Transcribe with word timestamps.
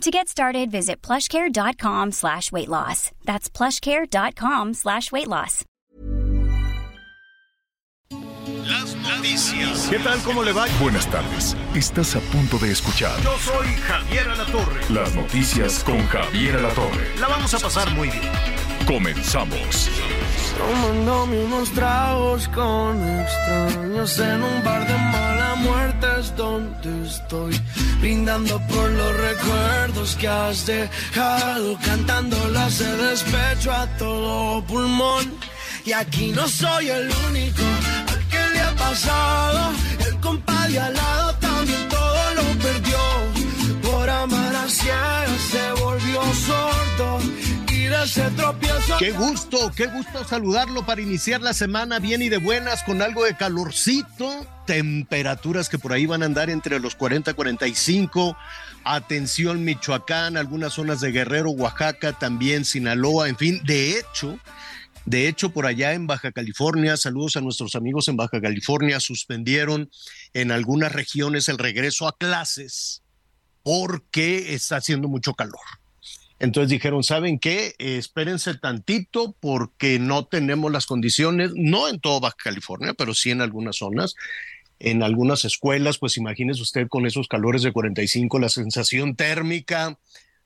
To 0.00 0.10
get 0.10 0.28
started, 0.28 0.70
visit 0.70 1.00
plushcare.com 1.02 2.12
slash 2.12 2.52
weight 2.52 2.68
loss. 2.68 3.10
That's 3.24 3.48
plushcare.com 3.48 4.74
slash 4.74 5.10
weight 5.12 5.28
loss. 5.28 5.64
Las 8.66 8.94
noticias. 8.96 9.88
¿Qué 9.88 9.98
tal? 9.98 10.18
¿Cómo 10.22 10.42
le 10.42 10.52
va? 10.52 10.66
Buenas 10.80 11.06
tardes. 11.10 11.56
Estás 11.74 12.16
a 12.16 12.20
punto 12.20 12.58
de 12.58 12.72
escuchar 12.72 13.18
Yo 13.22 13.36
soy 13.38 13.66
Javier 13.86 14.28
Alatorre. 14.28 14.80
las 14.90 15.14
noticias 15.14 15.82
con 15.84 16.06
Javier 16.08 16.56
Alatorre. 16.56 17.18
La 17.18 17.28
vamos 17.28 17.54
a 17.54 17.58
pasar 17.58 17.90
muy 17.94 18.08
bien. 18.08 18.30
Comenzamos. 18.86 19.88
Tomándome 20.58 21.44
unos 21.44 21.70
tragos 21.72 22.48
con 22.48 23.20
extraños. 23.20 24.18
En 24.18 24.42
un 24.42 24.64
bar 24.64 24.86
de 24.86 24.94
mala 24.94 25.54
muerte 25.56 26.06
es 26.20 26.36
donde 26.36 27.06
estoy 27.06 27.60
brindando 28.00 28.60
por 28.68 28.90
los 28.90 29.16
recuerdos 29.16 30.16
que 30.16 30.28
has 30.28 30.66
dejado. 30.66 31.78
Cantando 31.84 32.36
las 32.50 32.78
de 32.78 32.96
despecho 32.96 33.72
a 33.72 33.86
todo 33.98 34.64
pulmón. 34.66 35.34
Y 35.84 35.92
aquí 35.92 36.32
no 36.32 36.48
soy 36.48 36.88
el 36.88 37.10
único 37.28 37.62
al 38.12 38.28
que 38.28 38.42
le 38.54 38.60
ha 38.60 38.74
pasado. 38.76 39.72
El 40.06 40.16
compadre 40.20 40.78
al 40.78 40.94
lado 40.94 41.34
también 41.40 41.88
todo 41.88 42.34
lo 42.36 42.42
perdió. 42.58 42.98
Por 43.82 44.08
amar 44.08 44.56
a 44.56 44.68
ciegas 44.68 45.40
se 45.50 45.72
volvió 45.82 46.22
sordo 46.46 47.18
Qué 48.98 49.12
gusto, 49.12 49.72
qué 49.74 49.86
gusto 49.86 50.24
saludarlo 50.24 50.84
para 50.86 51.00
iniciar 51.00 51.40
la 51.40 51.52
semana 51.52 51.98
bien 51.98 52.22
y 52.22 52.28
de 52.28 52.38
buenas 52.38 52.82
con 52.82 53.02
algo 53.02 53.24
de 53.24 53.36
calorcito, 53.36 54.46
temperaturas 54.66 55.68
que 55.68 55.78
por 55.78 55.92
ahí 55.92 56.06
van 56.06 56.22
a 56.22 56.26
andar 56.26 56.50
entre 56.50 56.78
los 56.80 56.94
40 56.94 57.32
y 57.32 57.34
45. 57.34 58.36
Atención 58.84 59.64
Michoacán, 59.64 60.36
algunas 60.36 60.74
zonas 60.74 61.00
de 61.00 61.12
Guerrero, 61.12 61.50
Oaxaca, 61.50 62.12
también 62.12 62.64
Sinaloa, 62.64 63.28
en 63.28 63.36
fin, 63.36 63.60
de 63.64 63.98
hecho, 63.98 64.38
de 65.06 65.28
hecho, 65.28 65.50
por 65.50 65.66
allá 65.66 65.92
en 65.92 66.06
Baja 66.06 66.32
California, 66.32 66.96
saludos 66.96 67.36
a 67.36 67.42
nuestros 67.42 67.74
amigos 67.74 68.08
en 68.08 68.16
Baja 68.16 68.40
California, 68.40 69.00
suspendieron 69.00 69.90
en 70.32 70.50
algunas 70.50 70.92
regiones 70.92 71.48
el 71.48 71.58
regreso 71.58 72.08
a 72.08 72.16
clases 72.16 73.02
porque 73.62 74.54
está 74.54 74.76
haciendo 74.76 75.08
mucho 75.08 75.34
calor. 75.34 75.60
Entonces 76.38 76.70
dijeron, 76.70 77.04
¿saben 77.04 77.38
qué? 77.38 77.74
Eh, 77.78 77.96
espérense 77.96 78.54
tantito 78.54 79.36
porque 79.40 79.98
no 79.98 80.26
tenemos 80.26 80.72
las 80.72 80.86
condiciones, 80.86 81.52
no 81.54 81.88
en 81.88 82.00
todo 82.00 82.20
Baja 82.20 82.36
California, 82.42 82.94
pero 82.94 83.14
sí 83.14 83.30
en 83.30 83.40
algunas 83.40 83.76
zonas. 83.76 84.14
En 84.80 85.02
algunas 85.02 85.44
escuelas, 85.44 85.98
pues 85.98 86.16
imagínese 86.16 86.60
usted 86.60 86.88
con 86.88 87.06
esos 87.06 87.28
calores 87.28 87.62
de 87.62 87.72
45, 87.72 88.38
la 88.38 88.48
sensación 88.48 89.14
térmica 89.14 89.98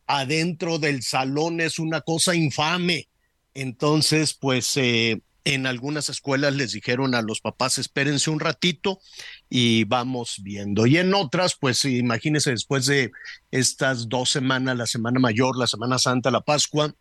adentro 0.06 0.78
del 0.78 1.03
salón 1.03 1.61
es 1.61 1.78
una 1.78 2.00
cosa 2.00 2.34
infame. 2.34 3.08
Entonces, 3.55 4.34
pues 4.34 4.77
eh, 4.77 5.20
en 5.54 5.66
algunas 5.66 6.10
escuelas 6.10 6.54
les 6.54 6.72
dijeron 6.72 7.14
a 7.14 7.22
los 7.22 7.41
papás, 7.41 7.78
espérense 7.78 8.28
un 8.28 8.38
ratito 8.38 9.00
y 9.48 9.84
vamos 9.84 10.40
viendo. 10.42 10.86
Y 10.86 10.98
en 10.98 11.14
otras, 11.14 11.56
pues 11.58 11.86
imagínense 11.86 12.50
después 12.50 12.84
de 12.84 13.12
estas 13.50 14.11
dos 14.11 14.28
semanas, 14.28 14.77
la 14.77 14.86
Semana 14.86 15.18
Mayor, 15.18 15.56
la 15.56 15.67
Semana 15.67 15.98
Santa, 15.98 16.30
la 16.30 16.42
Pascua, 16.42 16.95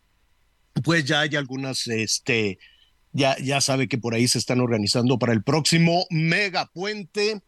pues 0.82 1.04
ya 1.04 1.20
hay 1.20 1.36
algunas, 1.36 1.86
este, 1.88 2.58
ya, 3.12 3.36
ya 3.38 3.60
sabe 3.60 3.86
que 3.86 3.98
por 3.98 4.14
ahí 4.14 4.26
se 4.26 4.38
están 4.38 4.60
organizando 4.60 5.18
para 5.18 5.34
el 5.34 5.42
próximo 5.42 6.06
megapuente 6.08 7.42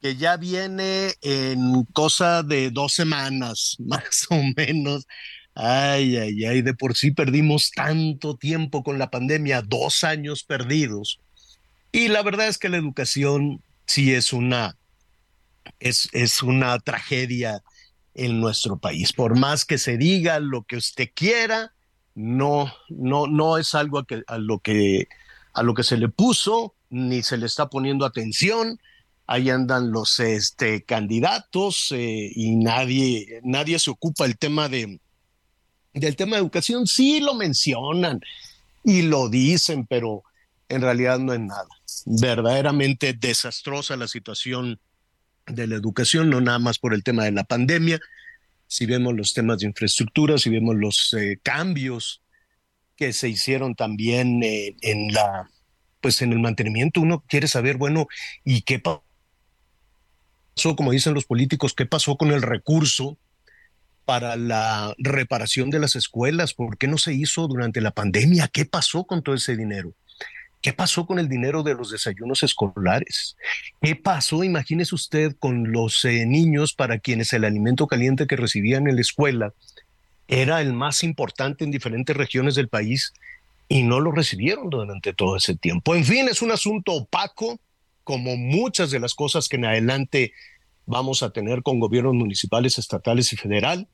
que 0.00 0.14
ya 0.14 0.36
viene 0.36 1.12
en 1.22 1.84
cosa 1.92 2.44
de 2.44 2.70
dos 2.70 2.92
semanas, 2.92 3.76
más 3.80 4.28
o 4.30 4.40
menos. 4.56 5.08
Ay, 5.54 6.16
ay, 6.16 6.44
ay, 6.44 6.62
de 6.62 6.74
por 6.74 6.96
sí 6.96 7.10
perdimos 7.10 7.70
tanto 7.72 8.36
tiempo 8.36 8.82
con 8.82 8.98
la 8.98 9.10
pandemia, 9.10 9.62
dos 9.62 10.04
años 10.04 10.44
perdidos. 10.44 11.20
Y 11.92 12.08
la 12.08 12.22
verdad 12.22 12.48
es 12.48 12.58
que 12.58 12.68
la 12.68 12.76
educación 12.76 13.62
sí 13.86 14.14
es 14.14 14.32
una, 14.32 14.76
es, 15.80 16.08
es 16.12 16.42
una 16.42 16.78
tragedia 16.78 17.62
en 18.14 18.40
nuestro 18.40 18.78
país. 18.78 19.12
Por 19.12 19.38
más 19.38 19.64
que 19.64 19.78
se 19.78 19.96
diga 19.96 20.38
lo 20.38 20.62
que 20.62 20.76
usted 20.76 21.10
quiera, 21.14 21.72
no, 22.14 22.72
no, 22.88 23.26
no 23.26 23.58
es 23.58 23.74
algo 23.74 24.04
a, 24.26 24.38
lo 24.38 24.58
que, 24.60 25.08
a 25.52 25.62
lo 25.62 25.74
que 25.74 25.82
se 25.82 25.96
le 25.96 26.08
puso, 26.08 26.74
ni 26.90 27.22
se 27.22 27.36
le 27.36 27.46
está 27.46 27.68
poniendo 27.68 28.04
atención. 28.04 28.78
Ahí 29.26 29.50
andan 29.50 29.92
los 29.92 30.20
este, 30.20 30.82
candidatos 30.82 31.92
eh, 31.92 32.30
y 32.34 32.56
nadie, 32.56 33.40
nadie 33.42 33.78
se 33.78 33.90
ocupa 33.90 34.26
el 34.26 34.36
tema 34.36 34.68
de, 34.68 35.00
del 35.92 36.16
tema 36.16 36.36
de 36.36 36.42
educación. 36.42 36.86
Sí 36.86 37.20
lo 37.20 37.34
mencionan 37.34 38.20
y 38.84 39.02
lo 39.02 39.28
dicen, 39.28 39.86
pero 39.86 40.22
en 40.68 40.82
realidad 40.82 41.18
no 41.18 41.32
es 41.32 41.40
nada. 41.40 41.68
Verdaderamente 42.06 43.12
desastrosa 43.12 43.96
la 43.96 44.08
situación 44.08 44.80
de 45.46 45.66
la 45.66 45.76
educación, 45.76 46.30
no 46.30 46.40
nada 46.40 46.58
más 46.58 46.78
por 46.78 46.94
el 46.94 47.02
tema 47.02 47.24
de 47.24 47.32
la 47.32 47.44
pandemia. 47.44 48.00
Si 48.66 48.86
vemos 48.86 49.14
los 49.14 49.34
temas 49.34 49.58
de 49.58 49.66
infraestructura, 49.66 50.38
si 50.38 50.48
vemos 50.48 50.76
los 50.76 51.14
eh, 51.14 51.38
cambios 51.42 52.22
que 52.96 53.12
se 53.12 53.28
hicieron 53.28 53.74
también 53.74 54.42
eh, 54.42 54.76
en 54.82 55.12
la, 55.12 55.50
pues 56.00 56.22
en 56.22 56.32
el 56.32 56.38
mantenimiento, 56.38 57.00
uno 57.00 57.24
quiere 57.26 57.48
saber, 57.48 57.76
bueno, 57.76 58.06
¿y 58.44 58.62
qué 58.62 58.78
pasó? 58.78 59.02
Como 60.76 60.92
dicen 60.92 61.14
los 61.14 61.24
políticos, 61.24 61.74
¿qué 61.74 61.86
pasó 61.86 62.16
con 62.16 62.30
el 62.30 62.42
recurso 62.42 63.18
para 64.10 64.34
la 64.34 64.92
reparación 64.98 65.70
de 65.70 65.78
las 65.78 65.94
escuelas? 65.94 66.52
¿Por 66.52 66.78
qué 66.78 66.88
no 66.88 66.98
se 66.98 67.14
hizo 67.14 67.46
durante 67.46 67.80
la 67.80 67.92
pandemia? 67.92 68.48
¿Qué 68.48 68.64
pasó 68.64 69.04
con 69.04 69.22
todo 69.22 69.36
ese 69.36 69.56
dinero? 69.56 69.92
¿Qué 70.60 70.72
pasó 70.72 71.06
con 71.06 71.20
el 71.20 71.28
dinero 71.28 71.62
de 71.62 71.74
los 71.74 71.92
desayunos 71.92 72.42
escolares? 72.42 73.36
¿Qué 73.80 73.94
pasó, 73.94 74.42
imagínese 74.42 74.96
usted, 74.96 75.36
con 75.38 75.70
los 75.70 76.04
eh, 76.04 76.26
niños 76.26 76.74
para 76.74 76.98
quienes 76.98 77.32
el 77.34 77.44
alimento 77.44 77.86
caliente 77.86 78.26
que 78.26 78.34
recibían 78.34 78.88
en 78.88 78.96
la 78.96 79.00
escuela 79.00 79.54
era 80.26 80.60
el 80.60 80.72
más 80.72 81.04
importante 81.04 81.62
en 81.62 81.70
diferentes 81.70 82.16
regiones 82.16 82.56
del 82.56 82.66
país 82.66 83.12
y 83.68 83.84
no 83.84 84.00
lo 84.00 84.10
recibieron 84.10 84.70
durante 84.70 85.14
todo 85.14 85.36
ese 85.36 85.54
tiempo? 85.54 85.94
En 85.94 86.04
fin, 86.04 86.26
es 86.28 86.42
un 86.42 86.50
asunto 86.50 86.94
opaco, 86.94 87.60
como 88.02 88.36
muchas 88.36 88.90
de 88.90 88.98
las 88.98 89.14
cosas 89.14 89.48
que 89.48 89.54
en 89.54 89.66
adelante 89.66 90.32
vamos 90.84 91.22
a 91.22 91.30
tener 91.30 91.62
con 91.62 91.78
gobiernos 91.78 92.14
municipales, 92.14 92.76
estatales 92.76 93.32
y 93.32 93.36
federal. 93.36 93.86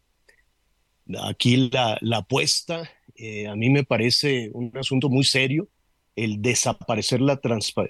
Aquí 1.23 1.69
la, 1.71 1.99
la 2.01 2.19
apuesta, 2.19 2.91
eh, 3.17 3.47
a 3.47 3.55
mí 3.55 3.71
me 3.71 3.85
parece 3.85 4.51
un 4.53 4.73
asunto 4.77 5.09
muy 5.09 5.25
serio 5.25 5.69
el 6.17 6.41
desaparecer 6.41 7.21
la, 7.21 7.39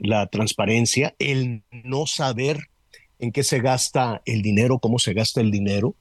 la 0.01 0.27
transparencia, 0.27 1.15
el 1.19 1.63
no 1.71 2.07
saber 2.07 2.69
en 3.19 3.33
qué 3.33 3.45
se 3.45 3.61
gasta 3.61 4.21
el 4.27 4.43
dinero, 4.43 4.81
cómo 4.81 4.99
se 4.99 5.15
gasta 5.15 5.41
el 5.41 5.51
dinero. 5.51 5.95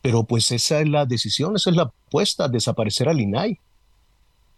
Pero 0.00 0.24
pues 0.24 0.50
esa 0.52 0.80
es 0.80 0.88
la 0.88 1.04
decisión, 1.04 1.56
esa 1.56 1.70
es 1.70 1.76
la 1.76 1.82
apuesta, 1.82 2.48
desaparecer 2.48 3.08
al 3.08 3.20
INAI. 3.20 3.58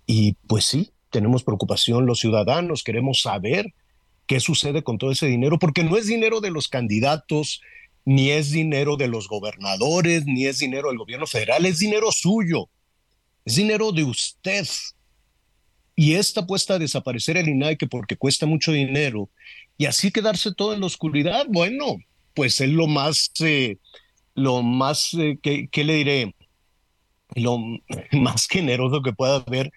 Y 0.06 0.34
pues 0.46 0.66
sí, 0.66 0.90
tenemos 1.10 1.42
preocupación 1.42 2.06
los 2.06 2.20
ciudadanos, 2.20 2.84
queremos 2.84 3.22
saber 3.22 3.72
qué 4.26 4.40
sucede 4.40 4.82
con 4.82 4.98
todo 4.98 5.10
ese 5.10 5.26
dinero, 5.26 5.58
porque 5.58 5.84
no 5.84 5.96
es 5.96 6.06
dinero 6.06 6.40
de 6.40 6.50
los 6.50 6.68
candidatos, 6.68 7.62
ni 8.04 8.30
es 8.30 8.50
dinero 8.50 8.96
de 8.96 9.08
los 9.08 9.28
gobernadores, 9.28 10.26
ni 10.26 10.46
es 10.46 10.58
dinero 10.58 10.88
del 10.88 10.98
gobierno 10.98 11.26
federal, 11.26 11.64
es 11.66 11.78
dinero 11.78 12.12
suyo, 12.12 12.68
es 13.44 13.56
dinero 13.56 13.92
de 13.92 14.04
usted, 14.04 14.66
y 15.96 16.14
esta 16.14 16.40
apuesta 16.40 16.74
a 16.74 16.78
desaparecer 16.78 17.36
el 17.36 17.48
INAI 17.48 17.76
que 17.76 17.86
porque 17.86 18.16
cuesta 18.16 18.46
mucho 18.46 18.72
dinero 18.72 19.30
y 19.78 19.86
así 19.86 20.10
quedarse 20.10 20.52
todo 20.52 20.74
en 20.74 20.80
la 20.80 20.86
oscuridad, 20.86 21.46
bueno, 21.48 21.98
pues 22.34 22.60
es 22.60 22.70
lo 22.70 22.86
más, 22.86 23.30
eh, 23.40 23.78
lo 24.34 24.62
más, 24.62 25.14
eh, 25.14 25.38
¿qué 25.40 25.84
le 25.84 25.94
diré? 25.94 26.34
Lo 27.34 27.58
más 28.12 28.46
generoso 28.48 29.02
que 29.02 29.12
pueda 29.12 29.36
haber 29.36 29.70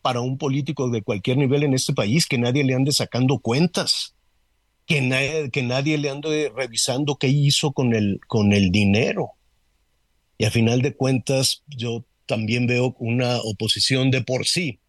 para 0.00 0.20
un 0.20 0.38
político 0.38 0.90
de 0.90 1.02
cualquier 1.02 1.38
nivel 1.38 1.62
en 1.64 1.74
este 1.74 1.94
país, 1.94 2.26
que 2.26 2.38
nadie 2.38 2.62
le 2.62 2.74
ande 2.74 2.92
sacando 2.92 3.38
cuentas, 3.38 4.13
que, 4.86 5.00
nadie, 5.00 5.50
que 5.50 5.62
nadie 5.62 5.98
le 5.98 6.10
ande 6.10 6.52
revisando 6.54 7.16
qué 7.16 7.28
hizo 7.28 7.72
con 7.72 7.94
el, 7.94 8.20
con 8.26 8.52
el 8.52 8.70
dinero. 8.70 9.32
Y 10.38 10.44
a 10.44 10.50
final 10.50 10.82
de 10.82 10.94
cuentas, 10.94 11.62
yo 11.68 12.04
también 12.26 12.66
veo 12.66 12.96
una 12.98 13.38
oposición 13.38 14.10
de 14.10 14.22
por 14.22 14.46
sí 14.46 14.80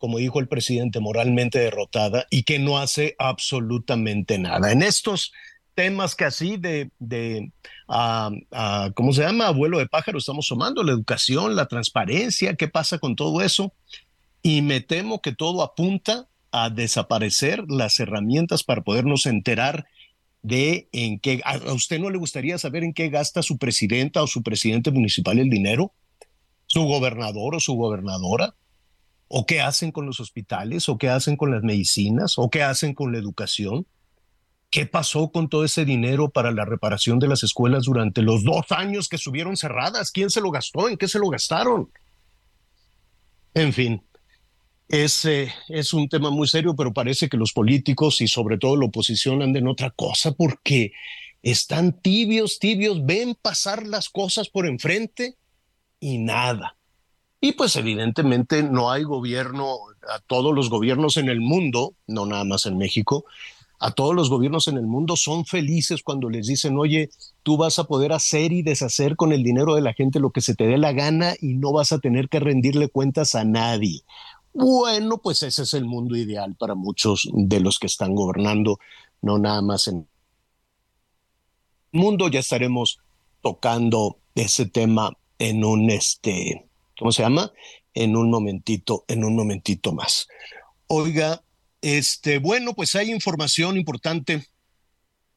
como 0.00 0.16
dijo 0.16 0.40
el 0.40 0.48
presidente, 0.48 0.98
moralmente 0.98 1.58
derrotada 1.58 2.26
y 2.30 2.44
que 2.44 2.58
no 2.58 2.78
hace 2.78 3.14
absolutamente 3.18 4.38
nada. 4.38 4.72
En 4.72 4.82
estos 4.82 5.30
temas 5.74 6.14
que 6.14 6.24
así 6.24 6.56
de, 6.56 6.90
de 6.98 7.52
uh, 7.86 8.92
¿cómo 8.94 9.12
se 9.12 9.20
llama? 9.20 9.48
Abuelo 9.48 9.78
de 9.78 9.86
pájaro, 9.86 10.16
estamos 10.16 10.48
tomando 10.48 10.82
la 10.82 10.92
educación, 10.92 11.54
la 11.54 11.66
transparencia, 11.66 12.56
¿qué 12.56 12.66
pasa 12.66 12.98
con 12.98 13.14
todo 13.14 13.42
eso? 13.42 13.74
Y 14.42 14.62
me 14.62 14.80
temo 14.80 15.20
que 15.20 15.32
todo 15.32 15.62
apunta 15.62 16.29
a 16.52 16.70
desaparecer 16.70 17.64
las 17.68 18.00
herramientas 18.00 18.64
para 18.64 18.82
podernos 18.82 19.26
enterar 19.26 19.86
de 20.42 20.88
en 20.92 21.20
qué, 21.20 21.42
a 21.44 21.58
usted 21.72 22.00
no 22.00 22.10
le 22.10 22.18
gustaría 22.18 22.58
saber 22.58 22.82
en 22.82 22.94
qué 22.94 23.08
gasta 23.08 23.42
su 23.42 23.58
presidenta 23.58 24.22
o 24.22 24.26
su 24.26 24.42
presidente 24.42 24.90
municipal 24.90 25.38
el 25.38 25.50
dinero, 25.50 25.92
su 26.66 26.82
gobernador 26.84 27.56
o 27.56 27.60
su 27.60 27.74
gobernadora, 27.74 28.54
o 29.28 29.46
qué 29.46 29.60
hacen 29.60 29.92
con 29.92 30.06
los 30.06 30.18
hospitales, 30.18 30.88
o 30.88 30.98
qué 30.98 31.08
hacen 31.08 31.36
con 31.36 31.50
las 31.50 31.62
medicinas, 31.62 32.34
o 32.36 32.50
qué 32.50 32.62
hacen 32.62 32.94
con 32.94 33.12
la 33.12 33.18
educación. 33.18 33.86
¿Qué 34.70 34.86
pasó 34.86 35.30
con 35.30 35.48
todo 35.48 35.64
ese 35.64 35.84
dinero 35.84 36.30
para 36.30 36.52
la 36.52 36.64
reparación 36.64 37.18
de 37.18 37.26
las 37.26 37.42
escuelas 37.42 37.84
durante 37.84 38.22
los 38.22 38.44
dos 38.44 38.70
años 38.70 39.08
que 39.08 39.16
estuvieron 39.16 39.56
cerradas? 39.56 40.12
¿Quién 40.12 40.30
se 40.30 40.40
lo 40.40 40.50
gastó? 40.50 40.88
¿En 40.88 40.96
qué 40.96 41.08
se 41.08 41.18
lo 41.18 41.28
gastaron? 41.28 41.90
En 43.54 43.72
fin, 43.72 44.02
es, 44.90 45.24
es 45.68 45.92
un 45.92 46.08
tema 46.08 46.30
muy 46.30 46.48
serio, 46.48 46.74
pero 46.74 46.92
parece 46.92 47.28
que 47.28 47.36
los 47.36 47.52
políticos 47.52 48.20
y 48.20 48.28
sobre 48.28 48.58
todo 48.58 48.76
la 48.76 48.86
oposición 48.86 49.42
andan 49.42 49.62
en 49.62 49.68
otra 49.68 49.90
cosa 49.90 50.32
porque 50.32 50.92
están 51.42 52.00
tibios, 52.00 52.58
tibios, 52.58 53.04
ven 53.06 53.36
pasar 53.40 53.86
las 53.86 54.08
cosas 54.08 54.48
por 54.48 54.66
enfrente 54.66 55.36
y 56.00 56.18
nada. 56.18 56.76
Y 57.40 57.52
pues 57.52 57.76
evidentemente 57.76 58.62
no 58.62 58.90
hay 58.90 59.04
gobierno, 59.04 59.76
a 60.12 60.18
todos 60.18 60.54
los 60.54 60.68
gobiernos 60.68 61.16
en 61.16 61.28
el 61.28 61.40
mundo, 61.40 61.94
no 62.06 62.26
nada 62.26 62.44
más 62.44 62.66
en 62.66 62.76
México, 62.76 63.24
a 63.78 63.92
todos 63.92 64.14
los 64.14 64.28
gobiernos 64.28 64.68
en 64.68 64.76
el 64.76 64.86
mundo 64.86 65.16
son 65.16 65.46
felices 65.46 66.02
cuando 66.02 66.28
les 66.28 66.46
dicen, 66.46 66.76
oye, 66.76 67.08
tú 67.42 67.56
vas 67.56 67.78
a 67.78 67.84
poder 67.84 68.12
hacer 68.12 68.52
y 68.52 68.62
deshacer 68.62 69.16
con 69.16 69.32
el 69.32 69.42
dinero 69.42 69.74
de 69.74 69.80
la 69.80 69.94
gente 69.94 70.20
lo 70.20 70.32
que 70.32 70.42
se 70.42 70.54
te 70.54 70.66
dé 70.66 70.76
la 70.76 70.92
gana 70.92 71.34
y 71.40 71.54
no 71.54 71.72
vas 71.72 71.92
a 71.92 71.98
tener 71.98 72.28
que 72.28 72.40
rendirle 72.40 72.88
cuentas 72.88 73.34
a 73.34 73.44
nadie. 73.44 74.02
Bueno, 74.52 75.18
pues 75.18 75.42
ese 75.42 75.62
es 75.62 75.74
el 75.74 75.84
mundo 75.84 76.16
ideal 76.16 76.56
para 76.56 76.74
muchos 76.74 77.28
de 77.32 77.60
los 77.60 77.78
que 77.78 77.86
están 77.86 78.14
gobernando, 78.14 78.78
no 79.22 79.38
nada 79.38 79.62
más 79.62 79.88
en 79.88 80.08
el 81.92 82.00
mundo. 82.00 82.28
Ya 82.28 82.40
estaremos 82.40 82.98
tocando 83.42 84.18
ese 84.34 84.66
tema 84.66 85.12
en 85.38 85.64
un 85.64 85.90
este 85.90 86.70
¿cómo 87.00 87.12
se 87.12 87.22
llama? 87.22 87.50
En 87.94 88.14
un 88.14 88.30
momentito, 88.30 89.04
en 89.08 89.24
un 89.24 89.34
momentito 89.34 89.92
más. 89.92 90.28
Oiga, 90.86 91.42
este, 91.80 92.38
bueno, 92.38 92.74
pues 92.74 92.94
hay 92.94 93.10
información 93.10 93.78
importante. 93.78 94.46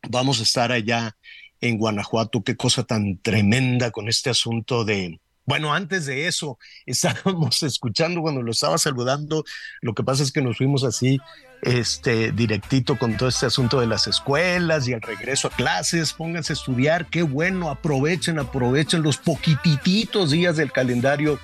Vamos 0.09 0.39
a 0.39 0.43
estar 0.43 0.71
allá 0.73 1.15
en 1.61 1.77
Guanajuato. 1.77 2.43
Qué 2.43 2.57
cosa 2.57 2.83
tan 2.83 3.17
tremenda 3.19 3.91
con 3.91 4.09
este 4.09 4.29
asunto 4.29 4.83
de, 4.83 5.21
bueno, 5.45 5.73
antes 5.73 6.05
de 6.05 6.27
eso, 6.27 6.57
estábamos 6.85 7.63
escuchando 7.63 8.21
cuando 8.21 8.41
lo 8.41 8.51
estaba 8.51 8.77
saludando. 8.77 9.43
Lo 9.81 9.93
que 9.93 10.03
pasa 10.03 10.23
es 10.23 10.31
que 10.31 10.41
nos 10.41 10.57
fuimos 10.57 10.83
así, 10.83 11.19
este, 11.61 12.31
directito 12.31 12.97
con 12.97 13.17
todo 13.17 13.29
este 13.29 13.45
asunto 13.45 13.79
de 13.79 13.87
las 13.87 14.07
escuelas 14.07 14.87
y 14.87 14.93
el 14.93 15.01
regreso 15.01 15.47
a 15.47 15.51
clases. 15.51 16.13
Pónganse 16.13 16.53
a 16.53 16.55
estudiar, 16.55 17.09
qué 17.09 17.23
bueno, 17.23 17.69
aprovechen, 17.69 18.39
aprovechen 18.39 19.03
los 19.03 19.17
poquititos 19.17 20.31
días 20.31 20.57
del 20.57 20.71
calendario 20.71 21.39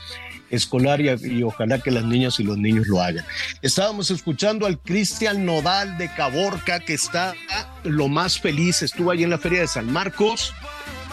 escolar 0.50 1.00
y, 1.00 1.10
y, 1.10 1.44
ojalá 1.44 1.80
que 1.80 1.92
las 1.92 2.04
niñas 2.04 2.40
y 2.40 2.44
los 2.44 2.58
niños 2.58 2.88
lo 2.88 3.02
hagan. 3.02 3.24
Estábamos 3.62 4.10
escuchando 4.10 4.66
al 4.66 4.80
Cristian 4.80 5.46
Nodal 5.46 6.00
de 6.00 6.12
Caborca, 6.12 6.80
que 6.80 6.96
está 6.96 7.36
lo 7.84 8.08
más 8.08 8.40
feliz, 8.40 8.82
estuvo 8.82 9.12
allí 9.12 9.24
en 9.24 9.30
la 9.30 9.38
Feria 9.38 9.62
de 9.62 9.68
San 9.68 9.92
Marcos 9.94 10.54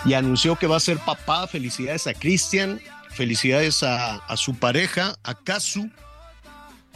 y 0.06 0.14
anunció 0.14 0.56
que 0.56 0.66
va 0.66 0.76
a 0.76 0.80
ser 0.80 0.98
papá. 0.98 1.46
Felicidades 1.46 2.06
a 2.06 2.14
Cristian, 2.14 2.80
felicidades 3.10 3.82
a, 3.82 4.36
su 4.36 4.54
pareja, 4.54 5.16
a 5.24 5.34
Kazu, 5.34 5.90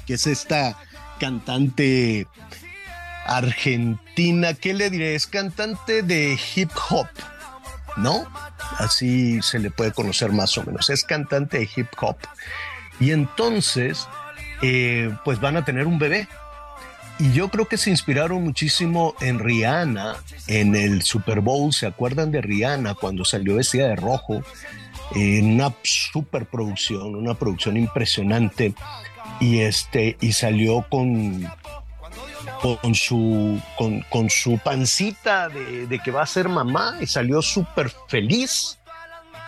que 0.07 0.15
es 0.15 0.27
esta 0.27 0.77
cantante 1.19 2.27
argentina, 3.27 4.55
¿qué 4.55 4.75
le 4.75 4.91
diré? 4.91 5.15
Es 5.15 5.27
cantante 5.27 6.03
de 6.03 6.39
hip 6.55 6.71
hop, 6.89 7.09
¿no? 7.97 8.27
Así 8.79 9.43
se 9.43 9.59
le 9.59 9.71
puede 9.71 9.93
conocer 9.93 10.33
más 10.33 10.57
o 10.57 10.65
menos. 10.65 10.91
Es 10.91 11.05
cantante 11.05 11.59
de 11.59 11.69
hip 11.77 11.89
hop. 12.01 12.17
Y 12.99 13.13
entonces, 13.13 14.09
eh, 14.63 15.15
pues 15.25 15.41
van 15.41 15.57
a 15.57 15.65
tener 15.65 15.87
un 15.87 15.99
bebé. 15.99 16.29
Y 17.21 17.33
yo 17.33 17.51
creo 17.51 17.69
que 17.69 17.77
se 17.77 17.91
inspiraron 17.91 18.43
muchísimo 18.43 19.15
en 19.21 19.39
Rihanna 19.39 20.17
en 20.47 20.75
el 20.75 21.03
Super 21.03 21.41
Bowl. 21.41 21.71
¿Se 21.71 21.87
acuerdan 21.87 22.31
de 22.31 22.41
Rihanna 22.41 22.95
cuando 22.95 23.27
salió 23.27 23.57
vestida 23.57 23.89
de 23.89 23.97
rojo? 23.97 24.43
En 25.15 25.53
una 25.53 25.75
superproducción, 25.83 27.15
una 27.15 27.35
producción 27.35 27.77
impresionante. 27.77 28.73
Y, 29.39 29.61
este, 29.61 30.17
y 30.23 30.33
salió 30.33 30.87
con, 30.89 31.47
con, 32.63 32.95
su, 32.95 33.61
con, 33.77 34.01
con 34.09 34.31
su 34.31 34.59
pancita 34.59 35.51
de, 35.51 35.87
de, 35.87 35.99
que 35.99 36.11
va 36.11 36.23
a 36.23 36.27
ser 36.27 36.49
mamá 36.49 36.97
y 37.03 37.07
salió 37.07 37.43
súper 37.43 37.93
feliz. 38.09 38.79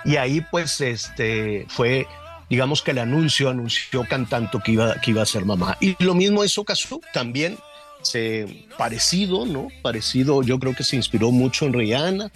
Y 0.04 0.16
ahí 0.16 0.44
pues 0.50 0.78
este, 0.82 1.64
fue 1.70 2.06
digamos 2.52 2.82
que 2.82 2.90
el 2.90 2.98
anuncio 2.98 3.48
anunció 3.48 4.04
cantando 4.06 4.60
que 4.62 4.72
iba, 4.72 5.00
que 5.00 5.12
iba 5.12 5.22
a 5.22 5.26
ser 5.26 5.46
mamá. 5.46 5.78
Y 5.80 5.96
lo 6.04 6.14
mismo 6.14 6.44
hizo 6.44 6.64
Cazú, 6.64 7.00
también 7.14 7.56
se, 8.02 8.66
parecido, 8.76 9.46
¿no? 9.46 9.68
Parecido, 9.80 10.42
yo 10.42 10.58
creo 10.58 10.74
que 10.74 10.84
se 10.84 10.96
inspiró 10.96 11.30
mucho 11.30 11.64
en 11.64 11.72
Rihanna. 11.72 12.30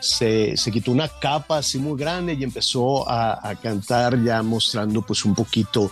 Se, 0.00 0.54
se 0.58 0.70
quitó 0.70 0.92
una 0.92 1.08
capa 1.08 1.56
así 1.56 1.78
muy 1.78 1.98
grande 1.98 2.34
y 2.34 2.44
empezó 2.44 3.08
a, 3.08 3.54
cantar 3.62 4.22
ya 4.22 4.42
mostrando 4.42 5.00
pues 5.00 5.24
un 5.24 5.34
poquito 5.34 5.90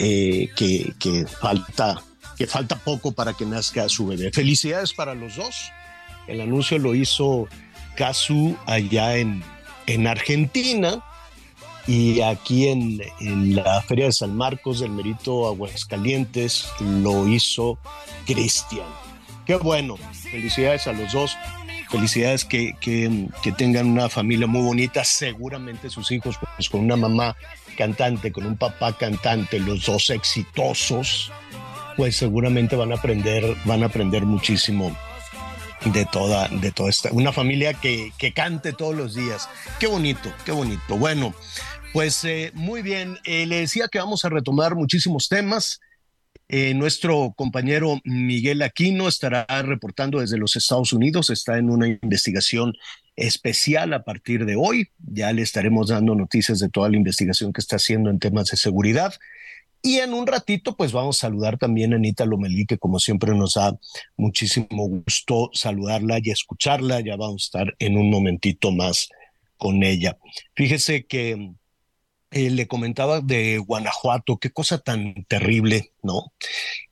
eh, 0.00 0.50
que, 0.56 0.92
que, 0.98 1.24
falta, 1.24 2.02
que 2.36 2.48
falta 2.48 2.74
poco 2.74 3.12
para 3.12 3.32
que 3.32 3.46
nazca 3.46 3.88
su 3.88 4.08
bebé. 4.08 4.32
Felicidades 4.32 4.92
para 4.92 5.14
los 5.14 5.36
dos. 5.36 5.70
El 6.26 6.40
anuncio 6.40 6.80
lo 6.80 6.96
hizo 6.96 7.46
Casu 7.94 8.56
allá 8.66 9.18
en, 9.18 9.44
en 9.86 10.08
Argentina 10.08 11.04
y 11.86 12.20
aquí 12.20 12.68
en, 12.68 13.00
la 13.54 13.82
Feria 13.82 14.06
de 14.06 14.12
San 14.12 14.36
Marcos 14.36 14.80
del 14.80 14.90
Merito 14.90 15.48
Aguascalientes 15.48 16.68
lo 16.80 17.28
hizo 17.28 17.78
Cristian. 18.26 18.86
Qué 19.46 19.56
bueno, 19.56 19.96
felicidades 20.30 20.86
a 20.86 20.92
los 20.92 21.12
dos, 21.12 21.36
felicidades 21.90 22.44
que, 22.44 22.74
que, 22.80 23.52
tengan 23.52 23.86
una 23.86 24.08
familia 24.08 24.46
muy 24.46 24.62
bonita, 24.62 25.04
seguramente 25.04 25.90
sus 25.90 26.10
hijos 26.12 26.38
pues, 26.56 26.68
con 26.68 26.80
una 26.82 26.96
mamá 26.96 27.36
cantante, 27.76 28.30
con 28.30 28.46
un 28.46 28.56
papá 28.56 28.96
cantante, 28.96 29.58
los 29.58 29.84
dos 29.84 30.10
exitosos, 30.10 31.32
pues 31.96 32.16
seguramente 32.16 32.76
van 32.76 32.92
a 32.92 32.96
aprender, 32.96 33.56
van 33.64 33.82
a 33.82 33.86
aprender 33.86 34.24
muchísimo 34.24 34.96
de 35.84 36.04
toda, 36.06 36.48
de 36.48 36.70
toda 36.70 36.90
esta, 36.90 37.10
una 37.12 37.32
familia 37.32 37.74
que, 37.74 38.12
que 38.16 38.32
cante 38.32 38.72
todos 38.72 38.94
los 38.94 39.14
días. 39.14 39.48
Qué 39.80 39.86
bonito, 39.86 40.32
qué 40.44 40.52
bonito. 40.52 40.96
Bueno, 40.96 41.34
pues 41.92 42.24
eh, 42.24 42.50
muy 42.54 42.82
bien, 42.82 43.18
eh, 43.24 43.46
le 43.46 43.60
decía 43.60 43.88
que 43.88 43.98
vamos 43.98 44.24
a 44.24 44.30
retomar 44.30 44.74
muchísimos 44.74 45.28
temas. 45.28 45.80
Eh, 46.48 46.74
nuestro 46.74 47.32
compañero 47.36 48.00
Miguel 48.04 48.62
Aquino 48.62 49.08
estará 49.08 49.46
reportando 49.62 50.20
desde 50.20 50.38
los 50.38 50.56
Estados 50.56 50.92
Unidos, 50.92 51.30
está 51.30 51.58
en 51.58 51.70
una 51.70 51.88
investigación 51.88 52.74
especial 53.16 53.92
a 53.92 54.04
partir 54.04 54.46
de 54.46 54.56
hoy. 54.56 54.88
Ya 54.98 55.32
le 55.32 55.42
estaremos 55.42 55.88
dando 55.88 56.14
noticias 56.14 56.58
de 56.58 56.70
toda 56.70 56.88
la 56.88 56.96
investigación 56.96 57.52
que 57.52 57.60
está 57.60 57.76
haciendo 57.76 58.10
en 58.10 58.18
temas 58.18 58.48
de 58.50 58.56
seguridad. 58.56 59.14
Y 59.82 59.98
en 59.98 60.14
un 60.14 60.26
ratito, 60.26 60.76
pues 60.76 60.92
vamos 60.92 61.18
a 61.18 61.20
saludar 61.22 61.58
también 61.58 61.92
a 61.92 61.96
Anita 61.96 62.24
Lomelí, 62.24 62.66
que 62.66 62.78
como 62.78 63.00
siempre 63.00 63.34
nos 63.34 63.54
da 63.54 63.76
muchísimo 64.16 64.88
gusto 64.88 65.50
saludarla 65.52 66.20
y 66.22 66.30
escucharla. 66.30 67.00
Ya 67.00 67.16
vamos 67.16 67.42
a 67.42 67.46
estar 67.46 67.74
en 67.78 67.98
un 67.98 68.08
momentito 68.08 68.70
más 68.70 69.08
con 69.56 69.82
ella. 69.82 70.16
Fíjese 70.54 71.04
que 71.06 71.54
eh, 72.32 72.50
le 72.50 72.66
comentaba 72.66 73.20
de 73.20 73.58
Guanajuato, 73.58 74.38
qué 74.38 74.50
cosa 74.50 74.78
tan 74.78 75.24
terrible, 75.28 75.92
¿no? 76.02 76.32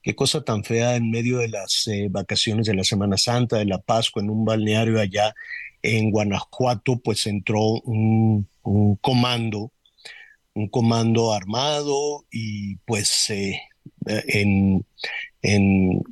Qué 0.03 0.15
cosa 0.15 0.43
tan 0.43 0.65
fea 0.65 0.97
en 0.97 1.11
medio 1.11 1.39
de 1.39 1.49
las 1.49 1.87
eh, 1.89 2.09
vacaciones 2.11 2.67
de 2.67 2.75
la 2.75 2.85
Semana 2.85 3.17
Santa, 3.17 3.59
de 3.59 3.65
la 3.65 3.79
Pascua, 3.79 4.23
en 4.23 4.31
un 4.31 4.45
balneario 4.45 5.01
allá 5.01 5.35
en 5.83 6.11
Guanajuato, 6.11 6.99
pues 6.99 7.27
entró 7.27 7.61
un, 7.63 8.49
comando, 9.01 9.73
un 10.55 10.69
comando 10.69 11.33
armado 11.33 12.27
y 12.31 12.77
pues 12.87 13.31
eh, 13.31 13.63
en, 14.07 14.85
en 15.43 16.03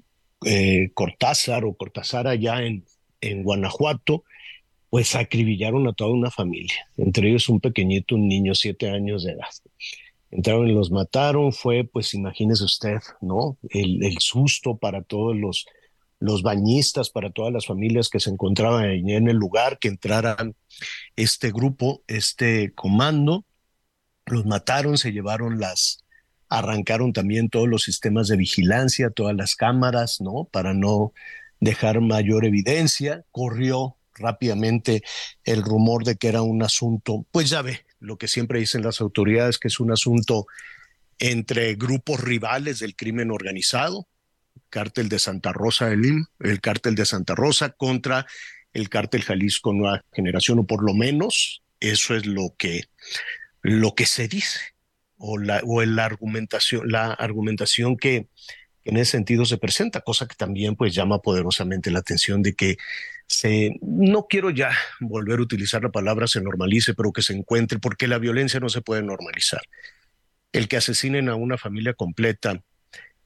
Cortázar 0.94 1.64
o 1.64 1.74
Cortázar 1.74 2.26
allá 2.26 2.62
en, 2.62 2.84
en 3.20 3.42
Guanajuato, 3.42 4.24
pues 4.90 5.14
acribillaron 5.14 5.86
a 5.86 5.92
toda 5.92 6.12
una 6.12 6.30
familia, 6.30 6.88
entre 6.96 7.28
ellos 7.28 7.48
un 7.48 7.60
pequeñito, 7.60 8.14
un 8.14 8.28
niño, 8.28 8.54
siete 8.54 8.90
años 8.90 9.24
de 9.24 9.32
edad. 9.32 9.48
entraron 10.30 10.68
y 10.68 10.72
los 10.72 10.90
mataron, 10.90 11.52
fue, 11.52 11.84
pues 11.84 12.14
imagínese 12.14 12.64
usted, 12.64 12.98
¿no? 13.20 13.58
El, 13.70 14.04
el 14.04 14.18
susto 14.18 14.76
para 14.76 15.02
todos 15.02 15.36
los, 15.36 15.66
los 16.20 16.42
bañistas, 16.42 17.10
para 17.10 17.30
todas 17.30 17.52
las 17.52 17.66
familias 17.66 18.08
que 18.08 18.20
se 18.20 18.30
encontraban 18.30 18.84
en 18.84 19.28
el 19.28 19.36
lugar, 19.36 19.78
que 19.78 19.88
entraran 19.88 20.56
este 21.16 21.50
grupo, 21.52 22.02
este 22.06 22.72
comando, 22.74 23.44
los 24.26 24.46
mataron, 24.46 24.98
se 24.98 25.12
llevaron 25.12 25.58
las, 25.60 26.04
arrancaron 26.48 27.12
también 27.12 27.48
todos 27.48 27.68
los 27.68 27.82
sistemas 27.82 28.28
de 28.28 28.36
vigilancia, 28.36 29.10
todas 29.10 29.36
las 29.36 29.54
cámaras, 29.54 30.20
¿no? 30.20 30.48
Para 30.50 30.74
no 30.74 31.12
dejar 31.60 32.00
mayor 32.00 32.44
evidencia, 32.44 33.24
corrió 33.30 33.97
rápidamente 34.18 35.02
el 35.44 35.62
rumor 35.62 36.04
de 36.04 36.16
que 36.16 36.28
era 36.28 36.42
un 36.42 36.62
asunto, 36.62 37.26
pues 37.30 37.50
ya 37.50 37.62
ve, 37.62 37.84
lo 38.00 38.18
que 38.18 38.28
siempre 38.28 38.60
dicen 38.60 38.82
las 38.82 39.00
autoridades, 39.00 39.58
que 39.58 39.68
es 39.68 39.80
un 39.80 39.92
asunto 39.92 40.46
entre 41.18 41.74
grupos 41.74 42.20
rivales 42.20 42.78
del 42.78 42.94
crimen 42.94 43.30
organizado, 43.30 44.06
cártel 44.70 45.08
de 45.08 45.18
Santa 45.18 45.52
Rosa 45.52 45.88
del 45.88 46.02
Lim, 46.02 46.26
el 46.40 46.60
cártel 46.60 46.94
de 46.94 47.06
Santa 47.06 47.34
Rosa 47.34 47.70
contra 47.70 48.26
el 48.72 48.88
cártel 48.88 49.22
Jalisco 49.22 49.72
Nueva 49.72 50.04
Generación, 50.12 50.60
o 50.60 50.66
por 50.66 50.84
lo 50.84 50.94
menos 50.94 51.62
eso 51.80 52.14
es 52.14 52.26
lo 52.26 52.54
que, 52.56 52.84
lo 53.62 53.94
que 53.94 54.06
se 54.06 54.28
dice, 54.28 54.60
o 55.16 55.38
la, 55.38 55.60
o 55.64 55.82
la 55.84 56.04
argumentación, 56.04 56.90
la 56.90 57.12
argumentación 57.12 57.96
que, 57.96 58.28
en 58.84 58.96
ese 58.96 59.12
sentido 59.12 59.44
se 59.44 59.58
presenta, 59.58 60.00
cosa 60.00 60.26
que 60.26 60.34
también 60.34 60.74
pues 60.74 60.94
llama 60.94 61.20
poderosamente 61.20 61.90
la 61.90 61.98
atención 61.98 62.42
de 62.42 62.54
que 62.54 62.76
se, 63.28 63.76
no 63.82 64.26
quiero 64.26 64.50
ya 64.50 64.70
volver 65.00 65.38
a 65.38 65.42
utilizar 65.42 65.82
la 65.82 65.90
palabra 65.90 66.26
se 66.26 66.40
normalice, 66.40 66.94
pero 66.94 67.12
que 67.12 67.22
se 67.22 67.34
encuentre, 67.34 67.78
porque 67.78 68.08
la 68.08 68.18
violencia 68.18 68.58
no 68.58 68.70
se 68.70 68.80
puede 68.80 69.02
normalizar. 69.02 69.60
El 70.50 70.66
que 70.66 70.78
asesinen 70.78 71.28
a 71.28 71.34
una 71.34 71.58
familia 71.58 71.92
completa 71.92 72.62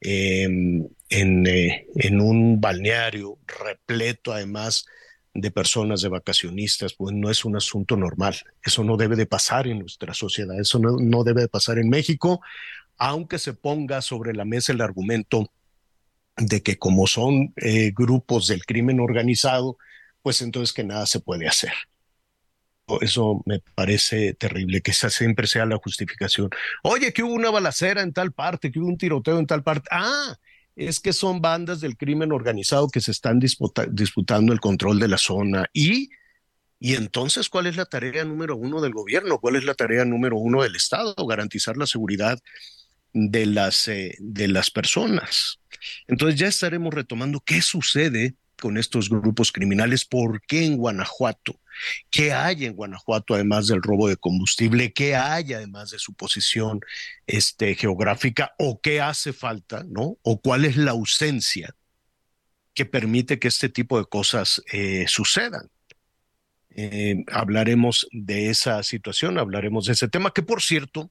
em, 0.01 0.89
en, 1.09 1.47
eh, 1.47 1.87
en 1.95 2.21
un 2.21 2.61
balneario 2.61 3.39
repleto 3.47 4.33
además 4.33 4.87
de 5.35 5.51
personas, 5.53 6.03
de 6.03 6.09
vacacionistas, 6.09 6.95
pues 6.95 7.15
no 7.15 7.31
es 7.31 7.45
un 7.45 7.57
asunto 7.57 7.97
normal. 7.97 8.37
Eso 8.63 8.83
no 8.83 8.97
debe 8.97 9.15
de 9.15 9.27
pasar 9.27 9.69
en 9.69 9.79
nuestra 9.79 10.15
sociedad, 10.15 10.59
eso 10.61 10.81
no, 10.81 10.97
no 10.99 11.23
debe 11.23 11.43
de 11.43 11.49
pasar 11.49 11.79
en 11.79 11.89
México, 11.89 12.41
aunque 12.99 13.39
se 13.39 13.55
ponga 13.55 14.03
sobre 14.03 14.35
la 14.35 14.45
mesa 14.45 14.73
el 14.73 14.81
argumento 14.81 15.49
de 16.37 16.63
que 16.63 16.77
como 16.77 17.07
son 17.07 17.53
eh, 17.57 17.93
grupos 17.95 18.49
del 18.49 18.65
crimen 18.65 18.99
organizado, 18.99 19.79
pues 20.23 20.43
entonces 20.43 20.73
que 20.73 20.85
nada 20.85 21.07
se 21.07 21.21
puede 21.21 21.47
hacer. 21.49 21.73
Eso 23.01 23.43
me 23.47 23.61
parece 23.75 24.35
terrible, 24.35 24.81
que 24.83 24.91
esa 24.91 25.09
siempre 25.09 25.47
sea 25.47 25.65
la 25.67 25.79
justificación. 25.79 26.51
Oye, 26.83 27.13
que 27.13 27.23
hubo 27.23 27.33
una 27.33 27.51
balacera 27.51 28.03
en 28.03 28.13
tal 28.13 28.33
parte, 28.33 28.71
que 28.71 28.81
hubo 28.81 28.89
un 28.89 28.99
tiroteo 28.99 29.39
en 29.39 29.47
tal 29.47 29.63
parte. 29.63 29.89
Ah, 29.91 30.37
es 30.77 31.01
que 31.01 31.13
son 31.13 31.41
bandas 31.41 31.81
del 31.81 31.97
crimen 31.97 32.33
organizado 32.33 32.89
que 32.89 33.01
se 33.01 33.13
están 33.13 33.39
disputando 33.39 34.53
el 34.53 34.61
control 34.61 34.99
de 34.99 35.09
la 35.09 35.19
zona. 35.19 35.67
Y, 35.73 36.11
y 36.79 36.95
entonces, 36.95 37.49
¿cuál 37.49 37.67
es 37.67 37.77
la 37.77 37.87
tarea 37.87 38.25
número 38.25 38.57
uno 38.57 38.81
del 38.81 38.93
gobierno? 38.93 39.39
¿Cuál 39.39 39.57
es 39.57 39.65
la 39.65 39.75
tarea 39.75 40.05
número 40.05 40.37
uno 40.37 40.63
del 40.63 40.77
Estado? 40.77 41.15
Garantizar 41.27 41.77
la 41.77 41.87
seguridad 41.87 42.39
de 43.13 43.47
las, 43.47 43.89
eh, 43.89 44.17
de 44.19 44.49
las 44.49 44.71
personas. 44.71 45.61
Entonces 46.09 46.39
ya 46.39 46.49
estaremos 46.49 46.93
retomando 46.93 47.41
qué 47.41 47.63
sucede 47.63 48.35
con 48.63 48.79
estos 48.79 49.11
grupos 49.11 49.51
criminales, 49.51 50.05
por 50.05 50.41
qué 50.43 50.65
en 50.65 50.77
Guanajuato, 50.77 51.59
qué 52.11 52.33
hay 52.33 52.65
en 52.65 52.75
Guanajuato 52.75 53.35
además 53.35 53.67
del 53.67 53.83
robo 53.83 54.07
de 54.07 54.17
combustible, 54.17 54.93
qué 54.93 55.17
hay 55.17 55.53
además 55.53 55.91
de 55.91 55.99
su 55.99 56.15
posición 56.15 56.79
este, 57.27 57.75
geográfica 57.75 58.55
o 58.61 58.81
qué 58.81 59.01
hace 59.01 59.33
falta, 59.33 59.83
¿no? 59.89 60.17
O 60.23 60.41
cuál 60.41 60.65
es 60.65 60.77
la 60.77 60.93
ausencia 60.93 61.75
que 62.73 62.87
permite 62.87 63.41
que 63.41 63.49
este 63.49 63.69
tipo 63.69 63.99
de 63.99 64.05
cosas 64.05 64.63
eh, 64.73 65.07
sucedan. 65.09 65.69
Eh, 66.71 67.25
hablaremos 67.33 68.07
de 68.13 68.49
esa 68.49 68.81
situación, 68.85 69.39
hablaremos 69.39 69.87
de 69.87 69.95
ese 69.95 70.07
tema, 70.07 70.33
que 70.33 70.45
por 70.45 70.63
cierto, 70.63 71.11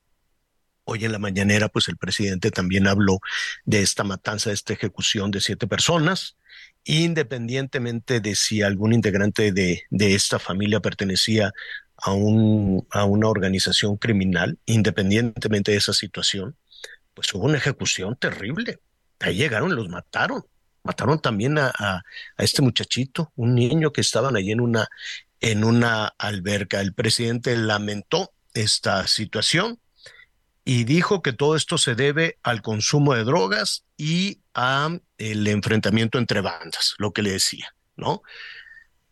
Hoy 0.83 1.05
en 1.05 1.11
la 1.11 1.19
mañanera, 1.19 1.69
pues 1.69 1.87
el 1.89 1.97
presidente 1.97 2.49
también 2.49 2.87
habló 2.87 3.19
de 3.65 3.81
esta 3.81 4.03
matanza, 4.03 4.49
de 4.49 4.55
esta 4.55 4.73
ejecución 4.73 5.29
de 5.29 5.39
siete 5.39 5.67
personas, 5.67 6.37
independientemente 6.83 8.19
de 8.19 8.35
si 8.35 8.61
algún 8.61 8.93
integrante 8.93 9.51
de, 9.51 9.83
de 9.89 10.15
esta 10.15 10.39
familia 10.39 10.79
pertenecía 10.79 11.53
a, 11.97 12.13
un, 12.13 12.87
a 12.91 13.05
una 13.05 13.27
organización 13.27 13.97
criminal, 13.97 14.57
independientemente 14.65 15.71
de 15.71 15.77
esa 15.77 15.93
situación, 15.93 16.55
pues 17.13 17.33
hubo 17.33 17.45
una 17.45 17.57
ejecución 17.57 18.15
terrible. 18.15 18.79
Ahí 19.19 19.35
llegaron, 19.35 19.75
los 19.75 19.89
mataron. 19.89 20.43
Mataron 20.83 21.21
también 21.21 21.59
a, 21.59 21.71
a, 21.77 21.97
a 22.37 22.43
este 22.43 22.63
muchachito, 22.63 23.31
un 23.35 23.53
niño 23.53 23.91
que 23.91 24.01
estaban 24.01 24.35
allí 24.35 24.51
en 24.51 24.61
una, 24.61 24.87
en 25.39 25.63
una 25.63 26.07
alberca. 26.17 26.81
El 26.81 26.93
presidente 26.93 27.55
lamentó 27.55 28.31
esta 28.55 29.05
situación 29.05 29.79
y 30.63 30.83
dijo 30.83 31.21
que 31.21 31.33
todo 31.33 31.55
esto 31.55 31.77
se 31.77 31.95
debe 31.95 32.37
al 32.43 32.61
consumo 32.61 33.15
de 33.15 33.23
drogas 33.23 33.85
y 33.97 34.41
a 34.53 34.97
el 35.17 35.47
enfrentamiento 35.47 36.17
entre 36.17 36.41
bandas, 36.41 36.95
lo 36.97 37.13
que 37.13 37.23
le 37.23 37.31
decía, 37.31 37.75
¿no? 37.95 38.21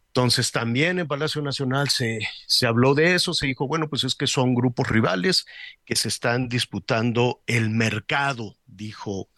Entonces 0.08 0.52
también 0.52 1.00
en 1.00 1.08
Palacio 1.08 1.42
Nacional 1.42 1.90
se, 1.90 2.20
se 2.48 2.66
habló 2.66 2.94
de 2.94 3.14
eso, 3.14 3.34
se 3.34 3.48
dijo, 3.48 3.68
bueno, 3.68 3.90
pues 3.90 4.04
es 4.04 4.16
que 4.16 4.28
son 4.28 4.56
grupos 4.56 4.88
rivales 4.88 5.46
que 5.86 5.96
se 5.96 6.08
están 6.08 6.50
disputando 6.50 7.42
el 7.46 7.70
mercado, 7.70 8.58
dijo, 8.66 9.30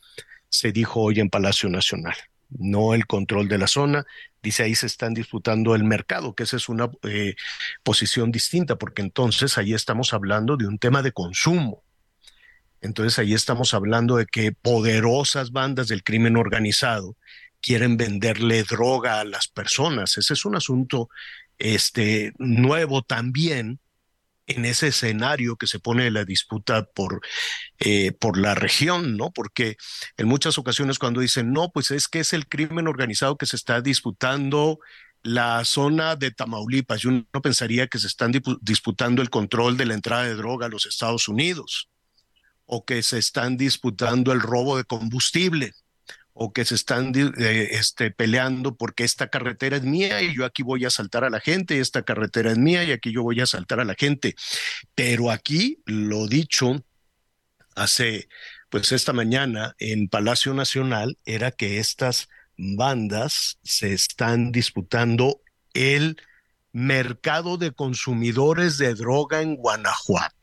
se 0.49 0.71
dijo 0.71 1.01
hoy 1.01 1.19
en 1.19 1.29
Palacio 1.29 1.69
Nacional, 1.69 2.15
no 2.49 2.93
el 2.93 3.05
control 3.05 3.47
de 3.47 3.57
la 3.57 3.67
zona, 3.67 4.05
dice 4.41 4.63
ahí 4.63 4.75
se 4.75 4.87
están 4.87 5.13
disputando 5.13 5.75
el 5.75 5.83
mercado, 5.83 6.35
que 6.35 6.43
esa 6.43 6.57
es 6.57 6.67
una 6.67 6.89
eh, 7.03 7.35
posición 7.83 8.31
distinta, 8.31 8.77
porque 8.77 9.01
entonces 9.01 9.57
ahí 9.57 9.73
estamos 9.73 10.13
hablando 10.13 10.57
de 10.57 10.67
un 10.67 10.79
tema 10.79 11.01
de 11.01 11.11
consumo, 11.11 11.83
entonces 12.81 13.19
ahí 13.19 13.33
estamos 13.33 13.73
hablando 13.73 14.17
de 14.17 14.25
que 14.25 14.51
poderosas 14.51 15.51
bandas 15.51 15.87
del 15.87 16.03
crimen 16.03 16.35
organizado 16.35 17.15
quieren 17.61 17.95
venderle 17.95 18.63
droga 18.63 19.19
a 19.19 19.23
las 19.23 19.47
personas. 19.47 20.17
Ese 20.17 20.33
es 20.33 20.45
un 20.45 20.55
asunto 20.55 21.09
este, 21.59 22.33
nuevo 22.39 23.03
también 23.03 23.79
en 24.47 24.65
ese 24.65 24.87
escenario 24.87 25.55
que 25.55 25.67
se 25.67 25.79
pone 25.79 26.09
la 26.09 26.25
disputa 26.25 26.85
por, 26.85 27.21
eh, 27.79 28.11
por 28.13 28.37
la 28.37 28.55
región, 28.55 29.15
¿no? 29.15 29.31
Porque 29.31 29.77
en 30.17 30.27
muchas 30.27 30.57
ocasiones 30.57 30.97
cuando 30.97 31.21
dicen, 31.21 31.53
no, 31.53 31.69
pues 31.71 31.91
es 31.91 32.07
que 32.07 32.19
es 32.19 32.33
el 32.33 32.47
crimen 32.47 32.87
organizado 32.87 33.37
que 33.37 33.45
se 33.45 33.55
está 33.55 33.81
disputando 33.81 34.79
la 35.23 35.63
zona 35.65 36.15
de 36.15 36.31
Tamaulipas, 36.31 37.01
yo 37.01 37.11
no 37.11 37.41
pensaría 37.43 37.85
que 37.85 37.99
se 37.99 38.07
están 38.07 38.31
disputando 38.59 39.21
el 39.21 39.29
control 39.29 39.77
de 39.77 39.85
la 39.85 39.93
entrada 39.93 40.23
de 40.23 40.33
droga 40.33 40.65
a 40.65 40.69
los 40.69 40.87
Estados 40.87 41.27
Unidos 41.27 41.91
o 42.73 42.85
que 42.85 43.03
se 43.03 43.17
están 43.17 43.57
disputando 43.57 44.31
el 44.31 44.39
robo 44.39 44.77
de 44.77 44.85
combustible 44.85 45.73
o 46.31 46.53
que 46.53 46.63
se 46.63 46.75
están 46.75 47.11
eh, 47.13 47.67
este, 47.71 48.11
peleando 48.11 48.77
porque 48.77 49.03
esta 49.03 49.27
carretera 49.27 49.75
es 49.75 49.83
mía 49.83 50.21
y 50.21 50.33
yo 50.33 50.45
aquí 50.45 50.63
voy 50.63 50.85
a 50.85 50.87
asaltar 50.87 51.25
a 51.25 51.29
la 51.29 51.41
gente, 51.41 51.75
y 51.75 51.79
esta 51.79 52.03
carretera 52.03 52.49
es 52.49 52.57
mía 52.57 52.85
y 52.85 52.93
aquí 52.93 53.11
yo 53.11 53.23
voy 53.23 53.41
a 53.41 53.43
asaltar 53.43 53.81
a 53.81 53.83
la 53.83 53.95
gente. 53.95 54.35
Pero 54.95 55.31
aquí, 55.31 55.79
lo 55.85 56.27
dicho 56.27 56.81
hace, 57.75 58.29
pues 58.69 58.93
esta 58.93 59.11
mañana 59.11 59.75
en 59.77 60.07
Palacio 60.07 60.53
Nacional, 60.53 61.17
era 61.25 61.51
que 61.51 61.77
estas 61.77 62.29
bandas 62.55 63.59
se 63.63 63.91
están 63.91 64.53
disputando 64.53 65.41
el 65.73 66.15
mercado 66.71 67.57
de 67.57 67.73
consumidores 67.73 68.77
de 68.77 68.93
droga 68.93 69.41
en 69.41 69.57
Guanajuato. 69.57 70.40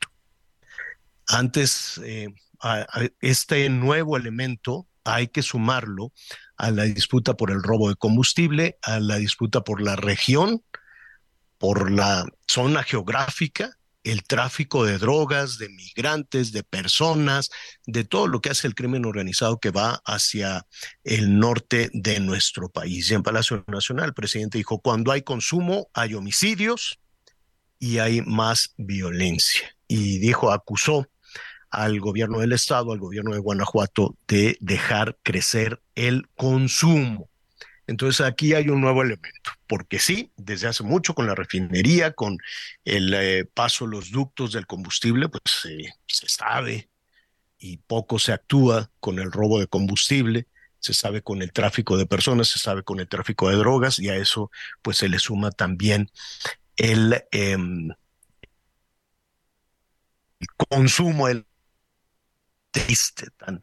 Antes, 1.29 2.01
eh, 2.03 2.27
este 3.21 3.69
nuevo 3.69 4.17
elemento 4.17 4.87
hay 5.03 5.27
que 5.27 5.43
sumarlo 5.43 6.11
a 6.57 6.71
la 6.71 6.83
disputa 6.83 7.35
por 7.35 7.51
el 7.51 7.61
robo 7.61 7.89
de 7.89 7.95
combustible, 7.95 8.77
a 8.81 8.99
la 8.99 9.17
disputa 9.17 9.61
por 9.61 9.79
la 9.79 9.95
región, 9.95 10.63
por 11.59 11.91
la 11.91 12.25
zona 12.47 12.81
geográfica, 12.81 13.77
el 14.03 14.23
tráfico 14.23 14.85
de 14.85 14.97
drogas, 14.97 15.59
de 15.59 15.69
migrantes, 15.69 16.51
de 16.51 16.63
personas, 16.63 17.51
de 17.85 18.05
todo 18.05 18.27
lo 18.27 18.41
que 18.41 18.49
hace 18.49 18.65
el 18.65 18.73
crimen 18.73 19.05
organizado 19.05 19.59
que 19.59 19.69
va 19.69 20.01
hacia 20.05 20.65
el 21.03 21.37
norte 21.37 21.91
de 21.93 22.19
nuestro 22.19 22.69
país. 22.69 23.11
Y 23.11 23.13
en 23.13 23.23
Palacio 23.23 23.63
Nacional 23.67 24.07
el 24.07 24.13
presidente 24.13 24.57
dijo, 24.57 24.79
cuando 24.79 25.11
hay 25.11 25.21
consumo, 25.21 25.89
hay 25.93 26.15
homicidios 26.15 26.99
y 27.77 27.99
hay 27.99 28.21
más 28.21 28.73
violencia. 28.77 29.75
Y 29.87 30.19
dijo, 30.19 30.51
acusó 30.51 31.07
al 31.69 31.99
gobierno 31.99 32.39
del 32.39 32.53
estado, 32.53 32.91
al 32.91 32.99
gobierno 32.99 33.33
de 33.33 33.39
Guanajuato, 33.39 34.15
de 34.27 34.57
dejar 34.59 35.17
crecer 35.23 35.81
el 35.95 36.27
consumo. 36.35 37.29
Entonces 37.87 38.25
aquí 38.25 38.53
hay 38.53 38.69
un 38.69 38.81
nuevo 38.81 39.01
elemento, 39.01 39.51
porque 39.67 39.97
sí, 39.97 40.31
desde 40.37 40.67
hace 40.67 40.83
mucho 40.83 41.15
con 41.15 41.25
la 41.25 41.33
refinería, 41.33 42.13
con 42.13 42.37
el 42.85 43.13
eh, 43.15 43.45
paso 43.45 43.87
los 43.87 44.11
ductos 44.11 44.51
del 44.53 44.67
combustible, 44.67 45.27
pues 45.27 45.41
se 46.07 46.27
sabe 46.27 46.89
y 47.57 47.77
poco 47.77 48.19
se 48.19 48.31
actúa 48.31 48.91
con 48.99 49.19
el 49.19 49.31
robo 49.31 49.59
de 49.59 49.67
combustible, 49.67 50.47
se 50.79 50.93
sabe 50.93 51.21
con 51.21 51.41
el 51.41 51.51
tráfico 51.51 51.97
de 51.97 52.05
personas, 52.05 52.47
se 52.47 52.59
sabe 52.59 52.83
con 52.83 52.99
el 52.99 53.07
tráfico 53.07 53.49
de 53.49 53.57
drogas 53.57 53.99
y 53.99 54.09
a 54.09 54.15
eso 54.15 54.49
pues 54.81 54.97
se 54.97 55.09
le 55.09 55.19
suma 55.19 55.51
también 55.51 56.09
el, 56.77 57.23
em, 57.31 57.89
el 60.39 60.47
consumo, 60.69 61.27
el 61.27 61.45
triste, 62.71 63.27
tan, 63.37 63.59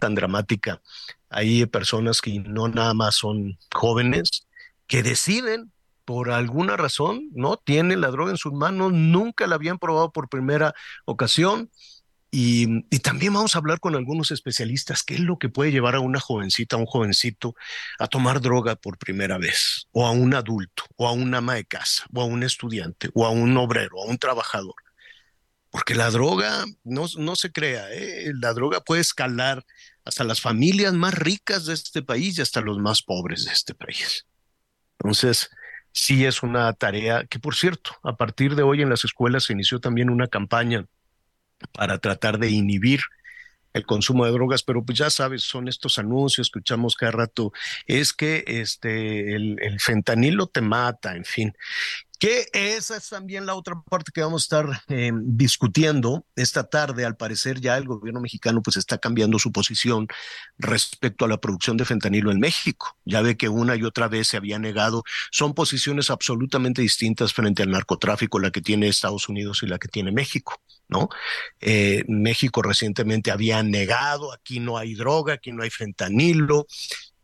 tan 0.00 0.14
dramática. 0.14 0.80
Hay 1.28 1.66
personas 1.66 2.20
que 2.20 2.38
no 2.40 2.68
nada 2.68 2.94
más 2.94 3.16
son 3.16 3.58
jóvenes, 3.72 4.46
que 4.86 5.02
deciden 5.02 5.72
por 6.04 6.30
alguna 6.30 6.76
razón, 6.76 7.30
no 7.32 7.56
tienen 7.56 8.00
la 8.00 8.10
droga 8.10 8.30
en 8.30 8.36
sus 8.36 8.52
manos, 8.52 8.92
nunca 8.92 9.46
la 9.46 9.54
habían 9.54 9.78
probado 9.78 10.12
por 10.12 10.28
primera 10.28 10.74
ocasión, 11.06 11.70
y, 12.36 12.82
también 12.98 13.32
vamos 13.32 13.54
a 13.54 13.58
hablar 13.58 13.78
con 13.78 13.94
algunos 13.94 14.32
especialistas, 14.32 15.04
qué 15.04 15.14
es 15.14 15.20
lo 15.20 15.38
que 15.38 15.48
puede 15.48 15.70
llevar 15.70 15.94
a 15.94 16.00
una 16.00 16.18
jovencita, 16.18 16.74
a 16.74 16.80
un 16.80 16.86
jovencito 16.86 17.54
a 18.00 18.08
tomar 18.08 18.40
droga 18.40 18.74
por 18.74 18.98
primera 18.98 19.38
vez, 19.38 19.86
o 19.92 20.04
a 20.04 20.10
un 20.10 20.34
adulto, 20.34 20.82
o 20.96 21.06
a 21.06 21.12
un 21.12 21.32
ama 21.32 21.54
de 21.54 21.64
casa, 21.64 22.04
o 22.12 22.22
a 22.22 22.24
un 22.24 22.42
estudiante, 22.42 23.08
o 23.14 23.24
a 23.24 23.30
un 23.30 23.56
obrero, 23.56 24.02
a 24.02 24.06
un 24.06 24.18
trabajador. 24.18 24.74
Porque 25.74 25.96
la 25.96 26.08
droga, 26.12 26.64
no, 26.84 27.06
no 27.18 27.34
se 27.34 27.50
crea, 27.50 27.92
¿eh? 27.92 28.30
la 28.40 28.52
droga 28.52 28.80
puede 28.84 29.00
escalar 29.00 29.66
hasta 30.04 30.22
las 30.22 30.40
familias 30.40 30.92
más 30.92 31.14
ricas 31.14 31.66
de 31.66 31.74
este 31.74 32.00
país 32.00 32.38
y 32.38 32.42
hasta 32.42 32.60
los 32.60 32.78
más 32.78 33.02
pobres 33.02 33.44
de 33.44 33.50
este 33.50 33.74
país. 33.74 34.24
Entonces, 35.00 35.50
sí 35.90 36.26
es 36.26 36.44
una 36.44 36.72
tarea 36.74 37.26
que, 37.26 37.40
por 37.40 37.56
cierto, 37.56 37.90
a 38.04 38.14
partir 38.16 38.54
de 38.54 38.62
hoy 38.62 38.82
en 38.82 38.88
las 38.88 39.04
escuelas 39.04 39.46
se 39.46 39.52
inició 39.52 39.80
también 39.80 40.10
una 40.10 40.28
campaña 40.28 40.86
para 41.72 41.98
tratar 41.98 42.38
de 42.38 42.50
inhibir 42.50 43.00
el 43.72 43.84
consumo 43.84 44.26
de 44.26 44.30
drogas, 44.30 44.62
pero 44.62 44.84
pues 44.84 44.96
ya 44.96 45.10
sabes, 45.10 45.42
son 45.42 45.66
estos 45.66 45.98
anuncios, 45.98 46.46
escuchamos 46.46 46.94
cada 46.94 47.10
rato, 47.10 47.52
es 47.86 48.12
que 48.12 48.44
este 48.46 49.34
el, 49.34 49.56
el 49.60 49.80
fentanilo 49.80 50.46
te 50.46 50.60
mata, 50.60 51.16
en 51.16 51.24
fin 51.24 51.52
que 52.18 52.46
esa 52.52 52.96
es 52.96 53.08
también 53.08 53.46
la 53.46 53.54
otra 53.54 53.80
parte 53.82 54.12
que 54.12 54.22
vamos 54.22 54.42
a 54.42 54.44
estar 54.44 54.82
eh, 54.88 55.12
discutiendo 55.14 56.24
esta 56.36 56.64
tarde. 56.64 57.04
Al 57.04 57.16
parecer 57.16 57.60
ya 57.60 57.76
el 57.76 57.86
gobierno 57.86 58.20
mexicano 58.20 58.62
pues 58.62 58.76
está 58.76 58.98
cambiando 58.98 59.38
su 59.38 59.52
posición 59.52 60.06
respecto 60.58 61.24
a 61.24 61.28
la 61.28 61.38
producción 61.38 61.76
de 61.76 61.84
fentanilo 61.84 62.30
en 62.30 62.40
México. 62.40 62.96
Ya 63.04 63.20
ve 63.22 63.36
que 63.36 63.48
una 63.48 63.76
y 63.76 63.82
otra 63.82 64.08
vez 64.08 64.28
se 64.28 64.36
había 64.36 64.58
negado. 64.58 65.02
Son 65.30 65.54
posiciones 65.54 66.10
absolutamente 66.10 66.82
distintas 66.82 67.32
frente 67.32 67.62
al 67.62 67.70
narcotráfico, 67.70 68.38
la 68.38 68.50
que 68.50 68.60
tiene 68.60 68.88
Estados 68.88 69.28
Unidos 69.28 69.62
y 69.62 69.66
la 69.66 69.78
que 69.78 69.88
tiene 69.88 70.12
México. 70.12 70.60
¿no? 70.88 71.08
Eh, 71.60 72.04
México 72.08 72.62
recientemente 72.62 73.30
había 73.30 73.62
negado, 73.62 74.32
aquí 74.32 74.60
no 74.60 74.76
hay 74.76 74.94
droga, 74.94 75.34
aquí 75.34 75.52
no 75.52 75.62
hay 75.62 75.70
fentanilo, 75.70 76.66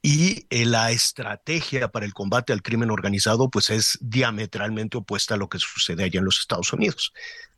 y 0.02 0.46
eh, 0.50 0.64
la 0.64 0.90
estrategia 0.90 1.88
para 1.88 2.06
el 2.06 2.14
combate 2.14 2.52
al 2.52 2.62
crimen 2.62 2.90
organizado 2.90 3.50
pues 3.50 3.70
es 3.70 3.98
diametralmente 4.00 4.96
opuesta 4.96 5.34
a 5.34 5.36
lo 5.36 5.48
que 5.48 5.58
sucede 5.58 6.04
allá 6.04 6.18
en 6.18 6.24
los 6.24 6.38
Estados 6.38 6.72
Unidos. 6.72 7.12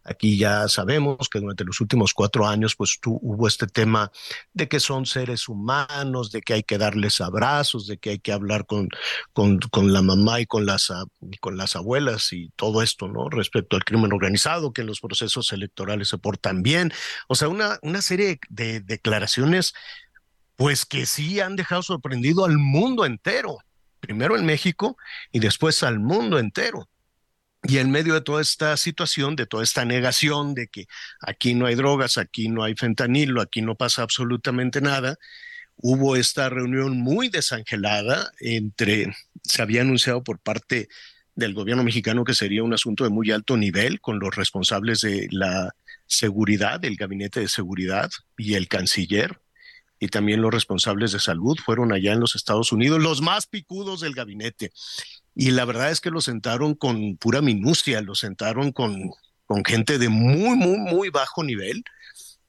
Aquí 0.04 0.36
ya 0.36 0.66
sabemos 0.66 1.28
que 1.28 1.38
durante 1.38 1.64
los 1.64 1.80
últimos 1.80 2.12
cuatro 2.12 2.46
años 2.48 2.74
pues 2.74 2.98
hubo 3.04 3.46
este 3.46 3.68
tema 3.68 4.10
de 4.52 4.68
que 4.68 4.80
son 4.80 5.06
seres 5.06 5.48
humanos, 5.48 6.32
de 6.32 6.42
que 6.42 6.54
hay 6.54 6.62
que 6.64 6.78
darles 6.78 7.20
abrazos, 7.20 7.86
de 7.86 7.98
que 7.98 8.10
hay 8.10 8.18
que 8.18 8.32
hablar 8.32 8.66
con, 8.66 8.88
con, 9.32 9.60
con 9.60 9.92
la 9.92 10.02
mamá 10.02 10.40
y 10.40 10.46
con 10.46 10.66
las, 10.66 10.92
con 11.40 11.56
las 11.56 11.76
abuelas 11.76 12.32
y 12.32 12.50
todo 12.56 12.82
esto, 12.82 13.06
¿no? 13.06 13.30
Respecto 13.30 13.76
al 13.76 13.84
crimen 13.84 14.12
organizado, 14.12 14.72
que 14.72 14.80
en 14.80 14.88
los 14.88 15.00
procesos 15.00 15.52
electorales 15.52 16.08
se 16.08 16.18
portan 16.18 16.62
bien. 16.64 16.92
O 17.28 17.36
sea, 17.36 17.48
una, 17.48 17.78
una 17.82 18.02
serie 18.02 18.40
de 18.48 18.80
declaraciones 18.80 19.72
pues 20.62 20.86
que 20.86 21.06
sí 21.06 21.40
han 21.40 21.56
dejado 21.56 21.82
sorprendido 21.82 22.44
al 22.44 22.56
mundo 22.56 23.04
entero, 23.04 23.58
primero 23.98 24.36
en 24.36 24.46
México 24.46 24.96
y 25.32 25.40
después 25.40 25.82
al 25.82 25.98
mundo 25.98 26.38
entero. 26.38 26.88
Y 27.64 27.78
en 27.78 27.90
medio 27.90 28.14
de 28.14 28.20
toda 28.20 28.40
esta 28.40 28.76
situación, 28.76 29.34
de 29.34 29.46
toda 29.46 29.64
esta 29.64 29.84
negación 29.84 30.54
de 30.54 30.68
que 30.68 30.86
aquí 31.20 31.54
no 31.54 31.66
hay 31.66 31.74
drogas, 31.74 32.16
aquí 32.16 32.48
no 32.48 32.62
hay 32.62 32.76
fentanilo, 32.76 33.40
aquí 33.40 33.60
no 33.60 33.74
pasa 33.74 34.02
absolutamente 34.02 34.80
nada, 34.80 35.16
hubo 35.74 36.14
esta 36.14 36.48
reunión 36.48 36.96
muy 36.96 37.28
desangelada 37.28 38.30
entre, 38.38 39.12
se 39.42 39.62
había 39.62 39.80
anunciado 39.80 40.22
por 40.22 40.38
parte 40.38 40.88
del 41.34 41.54
gobierno 41.54 41.82
mexicano 41.82 42.22
que 42.22 42.34
sería 42.34 42.62
un 42.62 42.72
asunto 42.72 43.02
de 43.02 43.10
muy 43.10 43.32
alto 43.32 43.56
nivel 43.56 44.00
con 44.00 44.20
los 44.20 44.36
responsables 44.36 45.00
de 45.00 45.26
la 45.32 45.74
seguridad, 46.06 46.78
del 46.78 46.94
gabinete 46.94 47.40
de 47.40 47.48
seguridad 47.48 48.12
y 48.36 48.54
el 48.54 48.68
canciller, 48.68 49.40
y 50.02 50.08
también 50.08 50.42
los 50.42 50.52
responsables 50.52 51.12
de 51.12 51.20
salud 51.20 51.56
fueron 51.64 51.92
allá 51.92 52.12
en 52.12 52.18
los 52.18 52.34
Estados 52.34 52.72
Unidos, 52.72 53.00
los 53.00 53.22
más 53.22 53.46
picudos 53.46 54.00
del 54.00 54.14
gabinete. 54.14 54.72
Y 55.32 55.52
la 55.52 55.64
verdad 55.64 55.92
es 55.92 56.00
que 56.00 56.10
los 56.10 56.24
sentaron 56.24 56.74
con 56.74 57.16
pura 57.18 57.40
minucia, 57.40 58.00
los 58.00 58.18
sentaron 58.18 58.72
con, 58.72 59.12
con 59.46 59.64
gente 59.64 59.98
de 59.98 60.08
muy, 60.08 60.56
muy, 60.56 60.78
muy 60.78 61.10
bajo 61.10 61.44
nivel. 61.44 61.84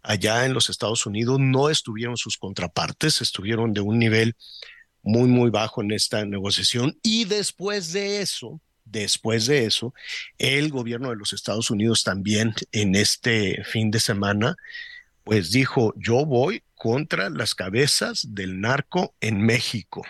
Allá 0.02 0.48
en 0.48 0.56
los 0.56 0.72
Estados 0.72 1.06
Unidos 1.06 1.40
no 1.40 1.70
estuvieron 1.70 2.18
sus 2.18 2.40
contrapartes, 2.40 3.22
estuvieron 3.22 3.72
de 3.72 3.82
un 3.82 4.00
nivel 4.00 4.36
muy, 5.04 5.28
muy 5.28 5.52
bajo 5.52 5.84
en 5.84 5.92
esta 5.92 6.26
negociación. 6.26 6.98
Y 7.04 7.26
después 7.26 7.94
de 7.94 8.24
eso, 8.24 8.62
después 8.84 9.46
de 9.46 9.66
eso, 9.66 9.94
el 10.40 10.72
gobierno 10.72 11.12
de 11.12 11.18
los 11.18 11.34
Estados 11.34 11.70
Unidos 11.70 12.02
también 12.02 12.56
en 12.72 12.96
este 12.96 13.64
fin 13.64 13.92
de 13.92 14.00
semana, 14.00 14.56
pues 15.24 15.52
dijo, 15.52 15.94
yo 15.98 16.26
voy 16.26 16.64
contra 16.76 17.30
las 17.30 17.56
cabezas 17.56 18.28
del 18.30 18.60
narco 18.60 19.16
en 19.22 19.42
México. 19.42 20.04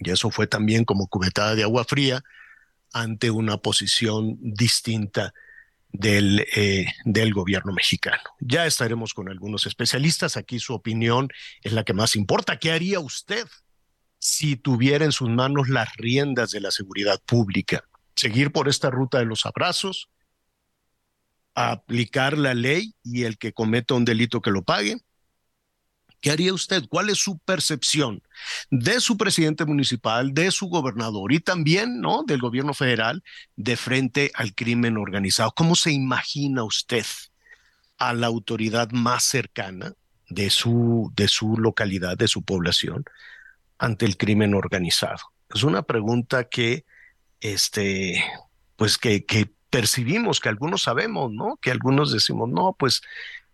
Y 0.00 0.10
eso 0.10 0.30
fue 0.30 0.46
también 0.46 0.84
como 0.84 1.06
cubetada 1.06 1.54
de 1.54 1.62
agua 1.62 1.84
fría 1.84 2.22
ante 2.92 3.30
una 3.30 3.58
posición 3.58 4.36
distinta 4.40 5.32
del, 5.92 6.44
eh, 6.56 6.86
del 7.04 7.32
gobierno 7.32 7.72
mexicano. 7.72 8.22
Ya 8.40 8.66
estaremos 8.66 9.14
con 9.14 9.28
algunos 9.28 9.66
especialistas. 9.66 10.36
Aquí 10.36 10.58
su 10.58 10.74
opinión 10.74 11.28
es 11.62 11.72
la 11.72 11.84
que 11.84 11.92
más 11.92 12.16
importa. 12.16 12.58
¿Qué 12.58 12.72
haría 12.72 12.98
usted 12.98 13.46
si 14.18 14.56
tuviera 14.56 15.04
en 15.04 15.12
sus 15.12 15.28
manos 15.28 15.68
las 15.68 15.94
riendas 15.96 16.50
de 16.50 16.60
la 16.60 16.72
seguridad 16.72 17.20
pública? 17.24 17.84
¿Seguir 18.16 18.50
por 18.50 18.68
esta 18.68 18.90
ruta 18.90 19.18
de 19.18 19.26
los 19.26 19.46
abrazos? 19.46 20.08
¿Aplicar 21.54 22.36
la 22.36 22.54
ley 22.54 22.94
y 23.02 23.24
el 23.24 23.38
que 23.38 23.52
cometa 23.52 23.94
un 23.94 24.04
delito 24.04 24.40
que 24.40 24.50
lo 24.50 24.62
pague? 24.62 24.98
¿Qué 26.24 26.30
haría 26.30 26.54
usted? 26.54 26.84
¿Cuál 26.88 27.10
es 27.10 27.18
su 27.18 27.38
percepción 27.38 28.22
de 28.70 28.98
su 29.00 29.18
presidente 29.18 29.66
municipal, 29.66 30.32
de 30.32 30.50
su 30.50 30.68
gobernador 30.68 31.34
y 31.34 31.40
también, 31.40 32.00
¿no? 32.00 32.22
Del 32.26 32.40
gobierno 32.40 32.72
federal 32.72 33.22
de 33.56 33.76
frente 33.76 34.30
al 34.32 34.54
crimen 34.54 34.96
organizado. 34.96 35.52
¿Cómo 35.54 35.76
se 35.76 35.92
imagina 35.92 36.64
usted 36.64 37.04
a 37.98 38.14
la 38.14 38.26
autoridad 38.26 38.90
más 38.90 39.24
cercana 39.24 39.92
de 40.30 40.48
su, 40.48 41.12
de 41.14 41.28
su 41.28 41.58
localidad, 41.58 42.16
de 42.16 42.26
su 42.26 42.42
población, 42.42 43.04
ante 43.76 44.06
el 44.06 44.16
crimen 44.16 44.54
organizado? 44.54 45.20
Es 45.54 45.62
una 45.62 45.82
pregunta 45.82 46.44
que, 46.44 46.86
este, 47.40 48.24
pues 48.76 48.96
que, 48.96 49.26
que 49.26 49.52
percibimos, 49.74 50.38
que 50.38 50.48
algunos 50.48 50.82
sabemos, 50.82 51.32
¿no? 51.32 51.58
Que 51.60 51.72
algunos 51.72 52.12
decimos, 52.12 52.48
no, 52.48 52.76
pues 52.78 53.00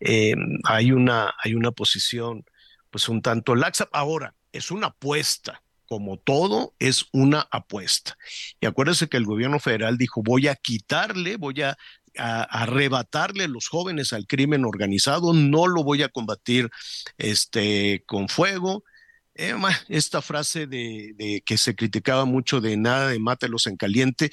eh, 0.01 0.35
hay, 0.65 0.93
una, 0.93 1.35
hay 1.43 1.55
una 1.55 1.71
posición 1.71 2.45
pues 2.91 3.09
un 3.09 3.23
tanto 3.23 3.55
laxa. 3.55 3.89
Ahora, 3.91 4.35
es 4.53 4.71
una 4.71 4.89
apuesta, 4.89 5.63
como 5.87 6.19
todo 6.19 6.75
es 6.79 7.07
una 7.13 7.49
apuesta. 7.51 8.19
Y 8.61 8.67
acuérdense 8.67 9.09
que 9.09 9.17
el 9.17 9.25
gobierno 9.25 9.61
federal 9.61 9.97
dijo, 9.97 10.23
voy 10.23 10.49
a 10.49 10.57
quitarle, 10.57 11.39
voy 11.39 11.63
a, 11.63 11.79
arrebatarle 12.19 13.45
a 13.45 13.49
los 13.49 13.69
jóvenes 13.69 14.13
al 14.13 14.27
crimen 14.27 14.65
organizado, 14.67 15.33
no 15.33 15.69
lo 15.69 15.85
voy 15.85 16.03
a 16.03 16.09
combatir 16.09 16.69
este, 17.17 18.03
con 18.05 18.29
fuego. 18.29 18.85
Eh, 19.37 19.55
esta 19.89 20.21
frase 20.21 20.67
de, 20.67 21.15
de, 21.17 21.41
que 21.47 21.57
se 21.57 21.75
criticaba 21.77 22.27
mucho 22.27 22.61
de 22.61 22.77
nada 22.77 23.09
de 23.09 23.21
mátelos 23.21 23.67
en 23.69 23.77
caliente, 23.77 24.33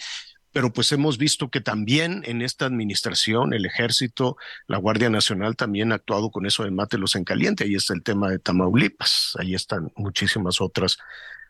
pero 0.58 0.74
pues 0.74 0.92
hemos 0.92 1.20
visto 1.20 1.52
que 1.52 1.62
también 1.62 2.24
en 2.26 2.42
esta 2.42 2.66
administración 2.66 3.54
el 3.54 3.68
ejército, 3.68 4.38
la 4.66 4.80
Guardia 4.80 5.08
Nacional 5.08 5.56
también 5.56 5.92
ha 5.92 5.96
actuado 5.98 6.32
con 6.32 6.48
eso 6.48 6.64
de 6.64 6.72
mátelos 6.72 7.16
en 7.16 7.26
caliente. 7.26 7.64
Ahí 7.64 7.76
está 7.76 7.94
el 7.94 8.02
tema 8.02 8.32
de 8.32 8.40
Tamaulipas, 8.40 9.38
ahí 9.38 9.54
están 9.54 9.94
muchísimas 9.96 10.60
otras, 10.60 10.98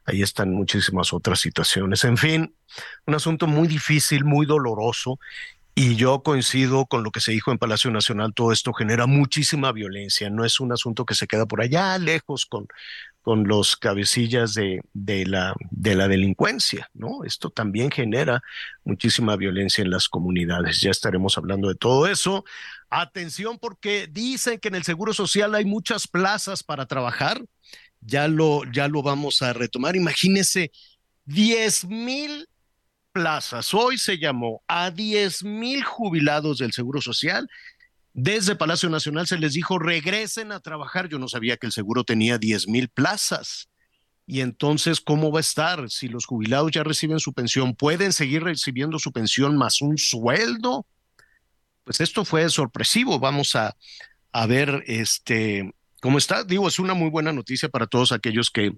ahí 0.04 0.22
están 0.22 0.52
muchísimas 0.52 1.14
otras 1.14 1.40
situaciones. 1.40 2.04
En 2.04 2.18
fin, 2.18 2.54
un 3.06 3.16
asunto 3.16 3.48
muy 3.48 3.70
difícil, 3.70 4.26
muy 4.26 4.46
doloroso. 4.46 5.20
Y 5.74 5.96
yo 5.96 6.22
coincido 6.22 6.86
con 6.86 7.04
lo 7.04 7.12
que 7.12 7.22
se 7.22 7.32
dijo 7.32 7.54
en 7.54 7.60
Palacio 7.60 7.90
Nacional, 7.92 8.34
todo 8.34 8.52
esto 8.52 8.74
genera 8.74 9.06
muchísima 9.06 9.72
violencia, 9.72 10.30
no 10.30 10.44
es 10.44 10.60
un 10.60 10.74
asunto 10.74 11.06
que 11.06 11.16
se 11.16 11.28
queda 11.28 11.46
por 11.46 11.62
allá 11.62 11.98
lejos 11.98 12.46
con, 12.46 12.68
con 13.28 13.46
los 13.46 13.76
cabecillas 13.76 14.54
de, 14.54 14.80
de, 14.94 15.26
la, 15.26 15.54
de 15.70 15.96
la 15.96 16.08
delincuencia, 16.08 16.90
¿no? 16.94 17.26
Esto 17.26 17.50
también 17.50 17.92
genera 17.92 18.42
muchísima 18.86 19.36
violencia 19.36 19.82
en 19.82 19.90
las 19.90 20.08
comunidades. 20.08 20.80
Ya 20.80 20.92
estaremos 20.92 21.38
hablando 21.38 21.68
de 21.68 21.76
todo 21.76 22.08
eso. 22.08 22.46
Atención 22.90 23.60
porque 23.60 24.08
dicen 24.10 24.60
que 24.62 24.70
en 24.70 24.76
el 24.76 24.86
Seguro 24.86 25.12
Social 25.12 25.56
hay 25.56 25.66
muchas 25.66 26.08
plazas 26.08 26.64
para 26.64 26.86
trabajar. 26.86 27.44
Ya 28.00 28.30
lo, 28.30 28.62
ya 28.72 28.88
lo 28.88 29.04
vamos 29.04 29.42
a 29.42 29.52
retomar. 29.52 29.98
Imagínense, 29.98 30.72
10 31.26 31.84
mil 31.90 32.48
plazas. 33.12 33.74
Hoy 33.74 33.98
se 33.98 34.18
llamó 34.18 34.64
a 34.70 34.90
10 34.90 35.44
mil 35.44 35.84
jubilados 35.84 36.60
del 36.60 36.72
Seguro 36.72 37.02
Social 37.02 37.50
desde 38.20 38.56
Palacio 38.56 38.90
Nacional 38.90 39.28
se 39.28 39.38
les 39.38 39.54
dijo, 39.54 39.78
regresen 39.78 40.52
a 40.52 40.60
trabajar. 40.60 41.08
Yo 41.08 41.20
no 41.20 41.28
sabía 41.28 41.56
que 41.58 41.68
el 41.68 41.72
seguro 41.72 42.04
tenía 42.04 42.40
10 42.40 42.68
mil 42.68 42.90
plazas. 42.90 43.70
Y 44.26 44.42
entonces, 44.42 45.00
¿cómo 45.00 45.32
va 45.32 45.38
a 45.38 45.42
estar? 45.42 45.88
Si 45.92 46.08
los 46.08 46.26
jubilados 46.26 46.72
ya 46.72 46.84
reciben 46.84 47.20
su 47.20 47.32
pensión, 47.34 47.76
¿pueden 47.76 48.12
seguir 48.12 48.44
recibiendo 48.44 48.98
su 48.98 49.12
pensión 49.12 49.56
más 49.56 49.84
un 49.84 50.00
sueldo? 50.00 50.88
Pues 51.84 52.02
esto 52.02 52.26
fue 52.26 52.50
sorpresivo. 52.50 53.20
Vamos 53.20 53.56
a, 53.56 53.78
a 54.32 54.48
ver 54.48 54.84
este, 54.88 55.72
cómo 56.02 56.18
está. 56.18 56.44
Digo, 56.44 56.68
es 56.68 56.80
una 56.80 56.96
muy 56.96 57.12
buena 57.12 57.32
noticia 57.32 57.70
para 57.70 57.86
todos 57.86 58.12
aquellos 58.12 58.50
que 58.50 58.76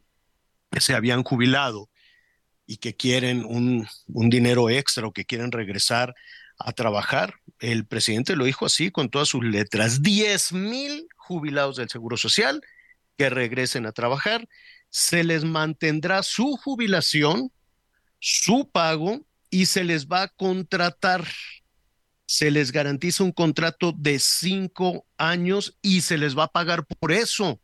se 0.81 0.95
habían 0.95 1.23
jubilado 1.23 1.89
y 2.65 2.75
que 2.75 2.93
quieren 2.93 3.45
un, 3.45 3.87
un 4.07 4.29
dinero 4.29 4.69
extra 4.69 5.07
o 5.07 5.13
que 5.13 5.23
quieren 5.23 5.53
regresar 5.53 6.13
a 6.59 6.73
trabajar. 6.73 7.35
El 7.59 7.85
presidente 7.85 8.35
lo 8.35 8.45
dijo 8.45 8.65
así 8.65 8.91
con 8.91 9.09
todas 9.09 9.29
sus 9.29 9.43
letras. 9.43 10.01
10 10.03 10.53
mil 10.53 11.07
jubilados 11.15 11.77
del 11.77 11.89
Seguro 11.89 12.17
Social 12.17 12.61
que 13.17 13.29
regresen 13.29 13.85
a 13.85 13.91
trabajar. 13.91 14.47
Se 14.89 15.23
les 15.23 15.43
mantendrá 15.43 16.23
su 16.23 16.57
jubilación, 16.57 17.51
su 18.19 18.69
pago 18.69 19.25
y 19.49 19.65
se 19.65 19.83
les 19.83 20.07
va 20.07 20.23
a 20.23 20.27
contratar. 20.27 21.25
Se 22.25 22.51
les 22.51 22.71
garantiza 22.71 23.23
un 23.23 23.31
contrato 23.31 23.91
de 23.91 24.19
cinco 24.19 25.05
años 25.17 25.77
y 25.81 26.01
se 26.01 26.17
les 26.17 26.37
va 26.37 26.43
a 26.43 26.51
pagar 26.51 26.85
por 26.85 27.11
eso. 27.11 27.59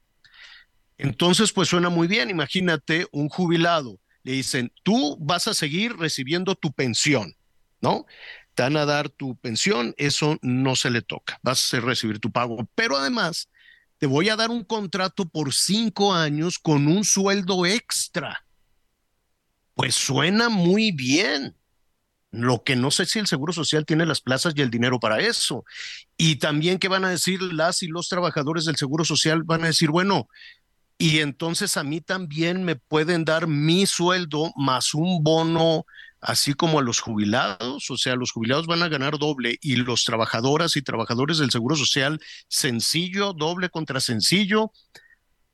Entonces, 0.98 1.52
pues 1.52 1.70
suena 1.70 1.90
muy 1.90 2.08
bien. 2.08 2.30
Imagínate 2.30 3.08
un 3.12 3.30
jubilado. 3.30 4.00
Le 4.24 4.34
dicen, 4.34 4.72
tú 4.84 5.18
vas 5.20 5.48
a 5.48 5.54
seguir 5.54 5.96
recibiendo 5.98 6.56
tu 6.56 6.72
pensión, 6.72 7.36
¿no? 7.80 8.06
Te 8.56 8.64
van 8.64 8.78
a 8.78 8.86
dar 8.86 9.10
tu 9.10 9.36
pensión, 9.36 9.94
eso 9.98 10.38
no 10.42 10.76
se 10.76 10.90
le 10.90 11.02
toca, 11.02 11.40
vas 11.44 11.74
a 11.74 11.80
recibir 11.82 12.20
tu 12.20 12.32
pago, 12.32 12.68
pero 12.74 12.98
además 12.98 13.50
te 13.98 14.08
voy 14.08 14.30
a 14.30 14.36
dar 14.36 14.50
un 14.50 14.64
contrato 14.64 15.26
por 15.26 15.54
cinco 15.54 16.14
años 16.14 16.58
con 16.58 16.88
un 16.88 17.04
sueldo 17.04 17.66
extra. 17.66 18.46
Pues 19.74 19.96
suena 19.96 20.50
muy 20.50 20.92
bien. 20.92 21.56
Lo 22.32 22.64
que 22.64 22.76
no 22.76 22.92
sé 22.92 23.06
si 23.06 23.20
el 23.20 23.28
Seguro 23.28 23.54
Social 23.54 23.86
tiene 23.86 24.06
las 24.06 24.20
plazas 24.20 24.54
y 24.56 24.62
el 24.62 24.70
dinero 24.70 25.00
para 25.00 25.22
eso. 25.22 25.64
Y 26.18 26.38
también 26.38 26.80
qué 26.80 26.90
van 26.90 27.06
a 27.06 27.10
decir 27.10 27.42
las 27.42 27.82
y 27.82 27.88
los 27.88 28.10
trabajadores 28.10 28.66
del 28.66 28.76
Seguro 28.76 29.06
Social, 29.06 29.44
van 29.44 29.64
a 29.64 29.68
decir, 29.68 29.90
bueno, 29.90 30.28
y 30.98 31.20
entonces 31.20 31.78
a 31.78 31.84
mí 31.84 32.02
también 32.02 32.64
me 32.64 32.76
pueden 32.76 33.26
dar 33.26 33.48
mi 33.48 33.86
sueldo 33.86 34.52
más 34.58 34.94
un 34.94 35.24
bono 35.24 35.86
así 36.26 36.56
como 36.56 36.80
a 36.80 36.82
los 36.82 37.02
jubilados, 37.02 37.92
o 37.92 37.98
sea, 37.98 38.16
los 38.16 38.32
jubilados 38.32 38.66
van 38.66 38.82
a 38.82 38.90
ganar 38.90 39.20
doble 39.20 39.60
y 39.62 39.76
los 39.76 40.06
trabajadoras 40.06 40.76
y 40.76 40.82
trabajadores 40.82 41.38
del 41.38 41.52
Seguro 41.52 41.76
Social 41.76 42.20
sencillo, 42.48 43.34
doble 43.34 43.70
contra 43.70 44.00
sencillo. 44.00 44.72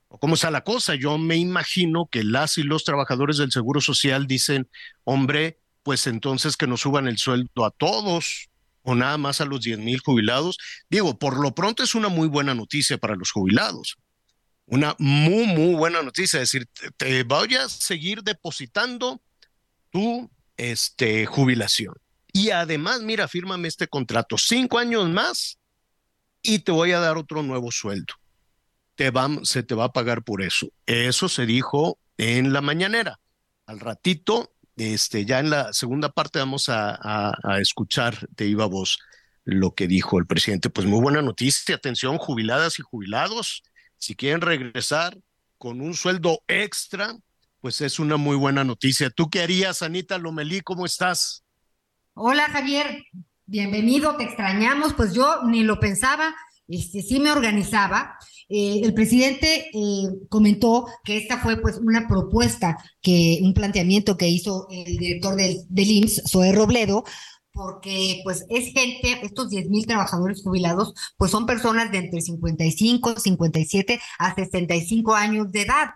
¿Cómo 0.08 0.36
está 0.36 0.50
la 0.50 0.64
cosa? 0.64 0.96
Yo 0.96 1.18
me 1.18 1.36
imagino 1.36 2.08
que 2.10 2.24
las 2.24 2.58
y 2.58 2.64
los 2.64 2.86
trabajadores 2.86 3.38
del 3.38 3.52
Seguro 3.52 3.82
Social 3.82 4.28
dicen, 4.28 4.70
hombre, 5.04 5.60
pues 5.84 6.08
entonces 6.08 6.56
que 6.56 6.68
nos 6.68 6.82
suban 6.82 7.08
el 7.08 7.18
sueldo 7.18 7.66
a 7.66 7.72
todos 7.72 8.50
o 8.84 8.96
nada 8.96 9.18
más 9.18 9.42
a 9.42 9.46
los 9.46 9.62
10 9.62 9.80
mil 9.80 10.00
jubilados. 10.00 10.58
Digo, 10.90 11.20
por 11.20 11.38
lo 11.38 11.54
pronto 11.54 11.84
es 11.84 11.96
una 11.96 12.08
muy 12.08 12.30
buena 12.30 12.56
noticia 12.56 12.98
para 12.98 13.16
los 13.16 13.32
jubilados. 13.32 13.98
Una 14.68 14.96
muy, 15.00 15.48
muy 15.48 15.76
buena 15.76 16.02
noticia. 16.02 16.42
Es 16.42 16.52
decir, 16.52 16.70
te, 16.96 17.24
voy 17.24 17.56
a 17.56 17.68
seguir 17.68 18.24
depositando 18.24 19.22
tu 19.90 20.32
este, 20.62 21.26
jubilación. 21.26 21.96
Y 22.32 22.52
además, 22.52 23.02
mira, 23.02 23.28
fírmame 23.28 23.68
este 23.68 23.88
contrato, 23.88 24.38
cinco 24.38 24.78
años 24.78 25.10
más 25.10 25.58
y 26.44 26.60
te 26.60 26.72
voy 26.72 26.92
a 26.92 27.00
dar 27.00 27.18
otro 27.18 27.42
nuevo 27.42 27.72
sueldo. 27.72 28.14
Te 28.96 29.10
va, 29.10 29.28
se 29.44 29.64
te 29.64 29.74
va 29.74 29.86
a 29.86 29.92
pagar 29.92 30.24
por 30.24 30.44
eso. 30.44 30.68
Eso 30.86 31.30
se 31.30 31.48
dijo 31.48 31.98
en 32.18 32.54
la 32.54 32.62
mañanera. 32.62 33.20
Al 33.66 33.80
ratito, 33.80 34.54
este, 34.78 35.26
ya 35.26 35.40
en 35.40 35.50
la 35.50 35.74
segunda 35.74 36.10
parte 36.12 36.38
vamos 36.38 36.70
a, 36.70 37.34
escuchar 37.60 38.28
de 38.30 38.46
viva 38.46 38.68
voz 38.68 39.00
lo 39.44 39.74
que 39.74 39.88
dijo 39.88 40.20
el 40.20 40.28
presidente. 40.28 40.70
Pues 40.70 40.86
muy 40.86 41.02
buena 41.02 41.24
noticia, 41.24 41.76
atención, 41.76 42.20
jubiladas 42.20 42.78
y 42.78 42.84
jubilados, 42.84 43.64
si 43.98 44.16
quieren 44.16 44.42
regresar 44.42 45.18
con 45.58 45.82
un 45.82 45.96
sueldo 45.96 46.44
extra, 46.48 47.16
pues 47.62 47.80
es 47.82 48.00
una 48.00 48.18
muy 48.18 48.36
buena 48.36 48.64
noticia. 48.64 49.10
¿Tú 49.12 49.30
qué 49.30 49.42
harías, 49.42 49.84
Anita 49.84 50.18
Lomelí? 50.18 50.62
¿Cómo 50.62 50.86
estás? 50.86 51.44
Hola, 52.16 52.50
Javier. 52.50 53.04
Bienvenido, 53.46 54.18
te 54.18 54.24
extrañamos. 54.24 54.94
Pues 54.94 55.14
yo 55.14 55.44
ni 55.44 55.64
lo 55.64 55.80
pensaba, 55.80 56.36
este, 56.68 57.04
sí 57.04 57.20
me 57.20 57.32
organizaba. 57.32 58.18
Eh, 58.50 58.82
el 58.84 58.94
presidente 58.94 59.70
eh, 59.74 60.10
comentó 60.28 60.88
que 61.04 61.18
esta 61.18 61.38
fue 61.38 61.62
pues 61.62 61.78
una 61.78 62.08
propuesta, 62.08 62.78
que 63.02 63.40
un 63.44 63.54
planteamiento 63.54 64.18
que 64.18 64.28
hizo 64.28 64.68
el 64.72 64.98
director 64.98 65.36
del, 65.36 65.60
del 65.70 65.92
IMSS, 65.92 66.24
Zoe 66.30 66.52
Robledo, 66.52 67.04
porque 67.54 68.22
pues 68.24 68.46
es 68.50 68.74
gente, 68.74 69.20
estos 69.24 69.50
10 69.50 69.70
mil 69.70 69.86
trabajadores 69.86 70.42
jubilados, 70.42 70.94
pues 71.18 71.30
son 71.32 71.46
personas 71.46 71.92
de 71.92 72.00
entre 72.00 72.22
55, 72.22 73.20
57 73.20 74.02
a 74.18 74.34
65 74.34 75.14
años 75.14 75.52
de 75.52 75.62
edad 75.62 75.92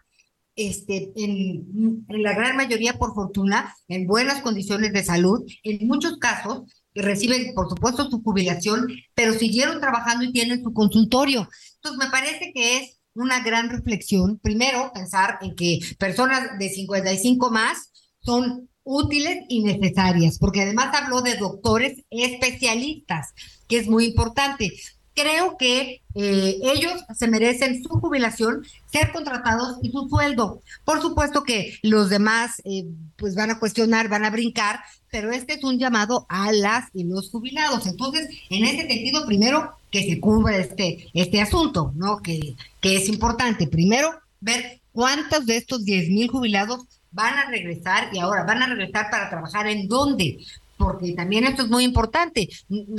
este, 0.55 1.11
en, 1.15 2.05
la 2.07 2.33
gran 2.33 2.55
mayoría, 2.55 2.97
por 2.97 3.13
fortuna, 3.13 3.75
en 3.87 4.07
buenas 4.07 4.41
condiciones 4.41 4.93
de 4.93 5.03
salud, 5.03 5.43
en 5.63 5.87
muchos 5.87 6.17
casos 6.17 6.63
reciben, 6.93 7.53
por 7.53 7.69
supuesto, 7.69 8.09
su 8.09 8.21
jubilación, 8.21 8.87
pero 9.13 9.33
siguieron 9.33 9.81
trabajando 9.81 10.23
y 10.23 10.31
tienen 10.31 10.63
su 10.63 10.73
consultorio. 10.73 11.49
Entonces, 11.75 12.05
me 12.05 12.11
parece 12.11 12.51
que 12.53 12.77
es 12.77 12.99
una 13.13 13.41
gran 13.41 13.69
reflexión. 13.69 14.39
Primero, 14.39 14.91
pensar 14.93 15.37
en 15.41 15.55
que 15.55 15.79
personas 15.99 16.57
de 16.57 16.69
55 16.69 17.51
más 17.51 17.91
son 18.21 18.69
útiles 18.83 19.39
y 19.49 19.63
necesarias, 19.63 20.37
porque 20.39 20.61
además 20.61 20.95
habló 20.95 21.21
de 21.21 21.35
doctores 21.35 22.03
especialistas, 22.09 23.33
que 23.67 23.77
es 23.77 23.87
muy 23.87 24.05
importante 24.05 24.71
creo 25.15 25.57
que 25.57 26.01
eh, 26.13 26.59
ellos 26.61 26.93
se 27.15 27.27
merecen 27.27 27.81
su 27.81 27.89
jubilación, 27.89 28.65
ser 28.85 29.11
contratados 29.11 29.77
y 29.81 29.89
su 29.89 30.07
sueldo. 30.09 30.61
Por 30.83 31.01
supuesto 31.01 31.43
que 31.43 31.79
los 31.81 32.09
demás 32.09 32.61
eh, 32.65 32.85
pues 33.15 33.33
van 33.33 33.49
a 33.49 33.59
cuestionar, 33.59 34.09
van 34.09 34.25
a 34.25 34.29
brincar, 34.29 34.81
pero 35.09 35.31
este 35.31 35.53
es 35.53 35.63
un 35.63 35.79
llamado 35.79 36.25
a 36.29 36.51
las 36.51 36.89
y 36.93 37.05
los 37.05 37.31
jubilados. 37.31 37.87
Entonces, 37.87 38.27
en 38.49 38.65
ese 38.65 38.87
sentido, 38.87 39.25
primero 39.25 39.71
que 39.89 40.03
se 40.03 40.19
cubra 40.19 40.57
este, 40.57 41.07
este 41.13 41.41
asunto, 41.41 41.93
¿no? 41.95 42.21
Que, 42.21 42.55
que 42.81 42.97
es 42.97 43.07
importante. 43.07 43.67
Primero, 43.67 44.09
ver 44.41 44.81
cuántos 44.91 45.45
de 45.45 45.57
estos 45.57 45.85
10 45.85 46.09
mil 46.09 46.27
jubilados 46.27 46.81
van 47.11 47.37
a 47.37 47.49
regresar 47.49 48.09
y 48.13 48.19
ahora 48.19 48.43
van 48.43 48.61
a 48.61 48.67
regresar 48.67 49.09
para 49.09 49.29
trabajar 49.29 49.67
en 49.67 49.87
dónde, 49.87 50.39
porque 50.77 51.13
también 51.13 51.45
esto 51.45 51.63
es 51.63 51.69
muy 51.69 51.85
importante. 51.85 52.49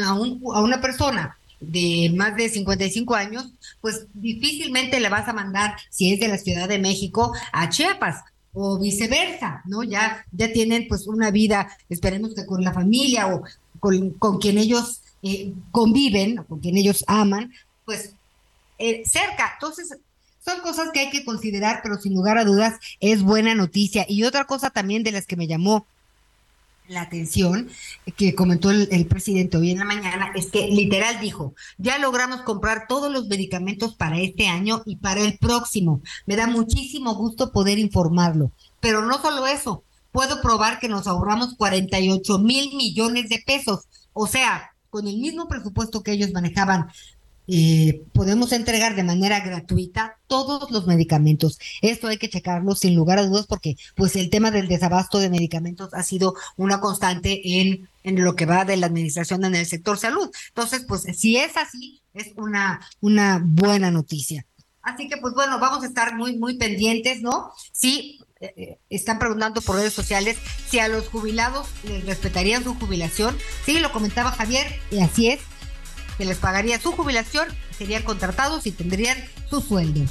A, 0.00 0.08
a 0.08 0.62
una 0.62 0.80
persona 0.80 1.36
de 1.60 2.12
más 2.14 2.36
de 2.36 2.48
55 2.48 3.14
años, 3.14 3.52
pues 3.80 4.06
difícilmente 4.14 5.00
le 5.00 5.08
vas 5.08 5.28
a 5.28 5.32
mandar, 5.32 5.76
si 5.90 6.12
es 6.12 6.20
de 6.20 6.28
la 6.28 6.38
Ciudad 6.38 6.68
de 6.68 6.78
México, 6.78 7.32
a 7.52 7.68
Chiapas 7.68 8.22
o 8.52 8.78
viceversa, 8.78 9.62
¿no? 9.66 9.82
Ya, 9.82 10.24
ya 10.32 10.52
tienen 10.52 10.86
pues 10.88 11.06
una 11.06 11.30
vida, 11.30 11.68
esperemos 11.88 12.34
que 12.34 12.46
con 12.46 12.62
la 12.62 12.72
familia 12.72 13.28
o 13.28 13.42
con, 13.80 14.10
con 14.12 14.38
quien 14.38 14.58
ellos 14.58 15.02
eh, 15.22 15.52
conviven, 15.72 16.36
con 16.48 16.60
quien 16.60 16.76
ellos 16.76 17.04
aman, 17.06 17.52
pues 17.84 18.14
eh, 18.78 19.02
cerca. 19.04 19.52
Entonces, 19.54 19.96
son 20.44 20.60
cosas 20.60 20.90
que 20.92 21.00
hay 21.00 21.10
que 21.10 21.24
considerar, 21.24 21.80
pero 21.82 21.96
sin 21.96 22.14
lugar 22.14 22.38
a 22.38 22.44
dudas 22.44 22.74
es 23.00 23.22
buena 23.22 23.54
noticia. 23.54 24.06
Y 24.08 24.22
otra 24.22 24.44
cosa 24.44 24.70
también 24.70 25.02
de 25.02 25.12
las 25.12 25.26
que 25.26 25.36
me 25.36 25.46
llamó 25.48 25.86
la 26.88 27.02
atención 27.02 27.68
que 28.16 28.34
comentó 28.34 28.70
el, 28.70 29.06
presidente 29.06 29.56
hoy 29.56 29.70
en 29.70 29.78
la 29.78 29.84
mañana 29.84 30.30
es 30.34 30.46
que 30.46 30.68
literal 30.68 31.20
dijo, 31.20 31.54
ya 31.78 31.98
logramos 31.98 32.42
comprar 32.42 32.86
todos 32.88 33.12
los 33.12 33.26
medicamentos 33.26 33.94
para 33.94 34.18
este 34.18 34.48
año 34.48 34.82
y 34.86 34.96
para 34.96 35.20
el 35.20 35.38
próximo. 35.38 36.00
Me 36.26 36.36
da 36.36 36.46
muchísimo 36.46 37.14
gusto 37.14 37.52
poder 37.52 37.78
informarlo. 37.78 38.52
Pero 38.80 39.04
no 39.04 39.20
solo 39.20 39.46
eso, 39.46 39.84
puedo 40.12 40.40
probar 40.40 40.78
que 40.78 40.88
nos 40.88 41.06
ahorramos 41.06 41.56
48 41.56 42.38
mil 42.38 42.74
millones 42.76 43.28
de 43.28 43.42
pesos. 43.44 43.84
O 44.12 44.26
sea, 44.26 44.72
con 44.90 45.06
el 45.06 45.18
mismo 45.18 45.48
presupuesto 45.48 46.02
que 46.02 46.12
ellos 46.12 46.32
manejaban 46.32 46.88
eh, 47.48 48.02
podemos 48.12 48.52
entregar 48.52 48.96
de 48.96 49.04
manera 49.04 49.40
gratuita 49.40 50.18
todos 50.26 50.70
los 50.70 50.86
medicamentos. 50.86 51.58
Esto 51.82 52.08
hay 52.08 52.18
que 52.18 52.28
checarlo 52.28 52.74
sin 52.74 52.94
lugar 52.94 53.18
a 53.18 53.26
dudas 53.26 53.46
porque 53.46 53.76
pues 53.94 54.16
el 54.16 54.30
tema 54.30 54.50
del 54.50 54.68
desabasto 54.68 55.18
de 55.18 55.30
medicamentos 55.30 55.94
ha 55.94 56.02
sido 56.02 56.34
una 56.56 56.80
constante 56.80 57.60
en, 57.60 57.88
en 58.02 58.24
lo 58.24 58.34
que 58.34 58.46
va 58.46 58.64
de 58.64 58.76
la 58.76 58.86
administración 58.86 59.44
en 59.44 59.54
el 59.54 59.66
sector 59.66 59.98
salud. 59.98 60.30
Entonces, 60.48 60.84
pues 60.86 61.02
si 61.16 61.36
es 61.36 61.56
así, 61.56 62.02
es 62.14 62.32
una, 62.36 62.80
una 63.00 63.40
buena 63.44 63.90
noticia. 63.90 64.46
Así 64.82 65.08
que 65.08 65.16
pues 65.16 65.34
bueno, 65.34 65.58
vamos 65.58 65.82
a 65.82 65.86
estar 65.86 66.14
muy, 66.14 66.36
muy 66.36 66.56
pendientes, 66.56 67.20
¿no? 67.20 67.52
Sí, 67.72 68.20
eh, 68.40 68.52
eh, 68.56 68.78
están 68.88 69.18
preguntando 69.18 69.60
por 69.60 69.76
redes 69.76 69.92
sociales 69.92 70.36
si 70.68 70.78
a 70.78 70.88
los 70.88 71.08
jubilados 71.08 71.66
les 71.84 72.04
respetarían 72.06 72.62
su 72.62 72.74
jubilación. 72.74 73.36
Sí, 73.64 73.80
lo 73.80 73.90
comentaba 73.90 74.30
Javier, 74.30 74.66
y 74.90 75.00
así 75.00 75.28
es 75.28 75.40
que 76.16 76.24
les 76.24 76.38
pagaría 76.38 76.80
su 76.80 76.92
jubilación, 76.92 77.48
serían 77.76 78.02
contratados 78.02 78.66
y 78.66 78.72
tendrían 78.72 79.18
su 79.50 79.60
sueldo. 79.60 80.02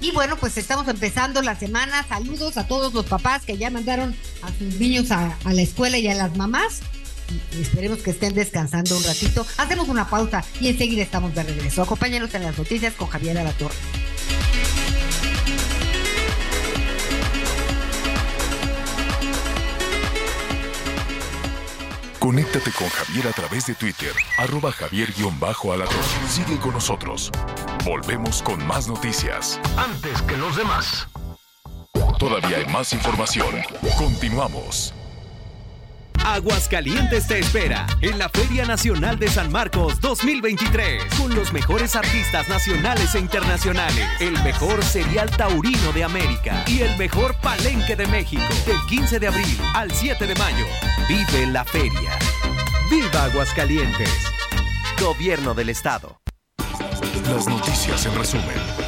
Y 0.00 0.10
bueno, 0.10 0.36
pues 0.36 0.58
estamos 0.58 0.86
empezando 0.88 1.40
la 1.42 1.58
semana. 1.58 2.04
Saludos 2.08 2.56
a 2.58 2.66
todos 2.66 2.92
los 2.92 3.06
papás 3.06 3.44
que 3.44 3.56
ya 3.56 3.70
mandaron 3.70 4.14
a 4.42 4.48
sus 4.48 4.78
niños 4.78 5.10
a, 5.10 5.36
la 5.44 5.62
escuela 5.62 5.98
y 5.98 6.08
a 6.08 6.14
las 6.14 6.36
mamás. 6.36 6.80
esperemos 7.58 8.00
que 8.00 8.10
estén 8.10 8.34
descansando 8.34 8.96
un 8.96 9.04
ratito. 9.04 9.46
Hacemos 9.56 9.88
una 9.88 10.08
pausa 10.08 10.44
y 10.60 10.68
enseguida 10.68 11.02
estamos 11.02 11.34
de 11.34 11.44
regreso. 11.44 11.82
Acompáñenos 11.82 12.34
en 12.34 12.42
las 12.42 12.58
noticias 12.58 12.92
con 12.94 13.08
Javier 13.08 13.38
Alatorre. 13.38 13.74
Conéctate 22.24 22.70
con 22.70 22.88
Javier 22.88 23.28
a 23.28 23.32
través 23.32 23.66
de 23.66 23.74
Twitter, 23.74 24.12
arroba 24.38 24.72
javier-alatón. 24.72 26.02
Sigue 26.26 26.58
con 26.58 26.72
nosotros. 26.72 27.30
Volvemos 27.84 28.42
con 28.42 28.66
más 28.66 28.88
noticias. 28.88 29.60
Antes 29.76 30.22
que 30.22 30.34
los 30.38 30.56
demás. 30.56 31.06
Todavía 32.18 32.56
hay 32.56 32.66
más 32.72 32.94
información. 32.94 33.54
Continuamos. 33.98 34.94
Aguascalientes 36.24 37.26
te 37.26 37.38
espera 37.38 37.86
en 38.00 38.18
la 38.18 38.30
Feria 38.30 38.64
Nacional 38.64 39.18
de 39.18 39.28
San 39.28 39.52
Marcos 39.52 40.00
2023 40.00 41.04
con 41.16 41.34
los 41.34 41.52
mejores 41.52 41.94
artistas 41.96 42.48
nacionales 42.48 43.14
e 43.14 43.18
internacionales, 43.18 44.08
el 44.20 44.32
mejor 44.42 44.82
serial 44.82 45.30
taurino 45.30 45.92
de 45.92 46.02
América 46.02 46.64
y 46.66 46.80
el 46.80 46.96
mejor 46.96 47.36
palenque 47.40 47.94
de 47.94 48.06
México 48.06 48.42
del 48.66 48.78
15 48.88 49.20
de 49.20 49.26
abril 49.28 49.58
al 49.74 49.90
7 49.92 50.26
de 50.26 50.34
mayo. 50.36 50.64
Vive 51.08 51.46
la 51.46 51.64
feria. 51.64 52.18
Viva 52.90 53.24
Aguascalientes. 53.24 54.10
Gobierno 54.98 55.52
del 55.52 55.68
Estado. 55.68 56.20
Las 57.28 57.46
noticias 57.46 58.06
en 58.06 58.14
resumen. 58.16 58.83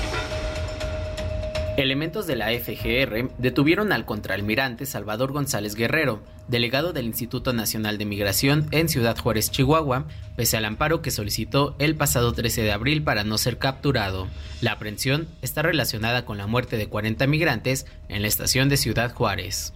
Elementos 1.77 2.27
de 2.27 2.37
la 2.37 2.49
FGR 2.53 3.33
detuvieron 3.37 3.93
al 3.93 4.07
contraalmirante 4.07 4.87
Salvador 4.87 5.33
González 5.33 5.75
Guerrero, 5.75 6.23
delegado 6.49 6.95
del 6.95 7.05
Instituto 7.05 7.53
Nacional 7.53 7.99
de 7.99 8.07
Migración 8.07 8.67
en 8.71 8.89
Ciudad 8.89 9.19
Juárez, 9.19 9.51
Chihuahua, 9.51 10.07
pese 10.37 10.57
al 10.57 10.65
amparo 10.65 11.03
que 11.03 11.11
solicitó 11.11 11.77
el 11.79 11.95
pasado 11.95 12.33
13 12.33 12.62
de 12.62 12.73
abril 12.73 13.03
para 13.03 13.25
no 13.25 13.37
ser 13.37 13.59
capturado. 13.59 14.27
La 14.62 14.73
aprehensión 14.73 15.29
está 15.43 15.61
relacionada 15.61 16.25
con 16.25 16.39
la 16.39 16.47
muerte 16.47 16.79
de 16.79 16.89
40 16.89 17.27
migrantes 17.27 17.85
en 18.09 18.23
la 18.23 18.29
estación 18.29 18.71
de 18.71 18.79
Ciudad 18.79 19.12
Juárez. 19.12 19.75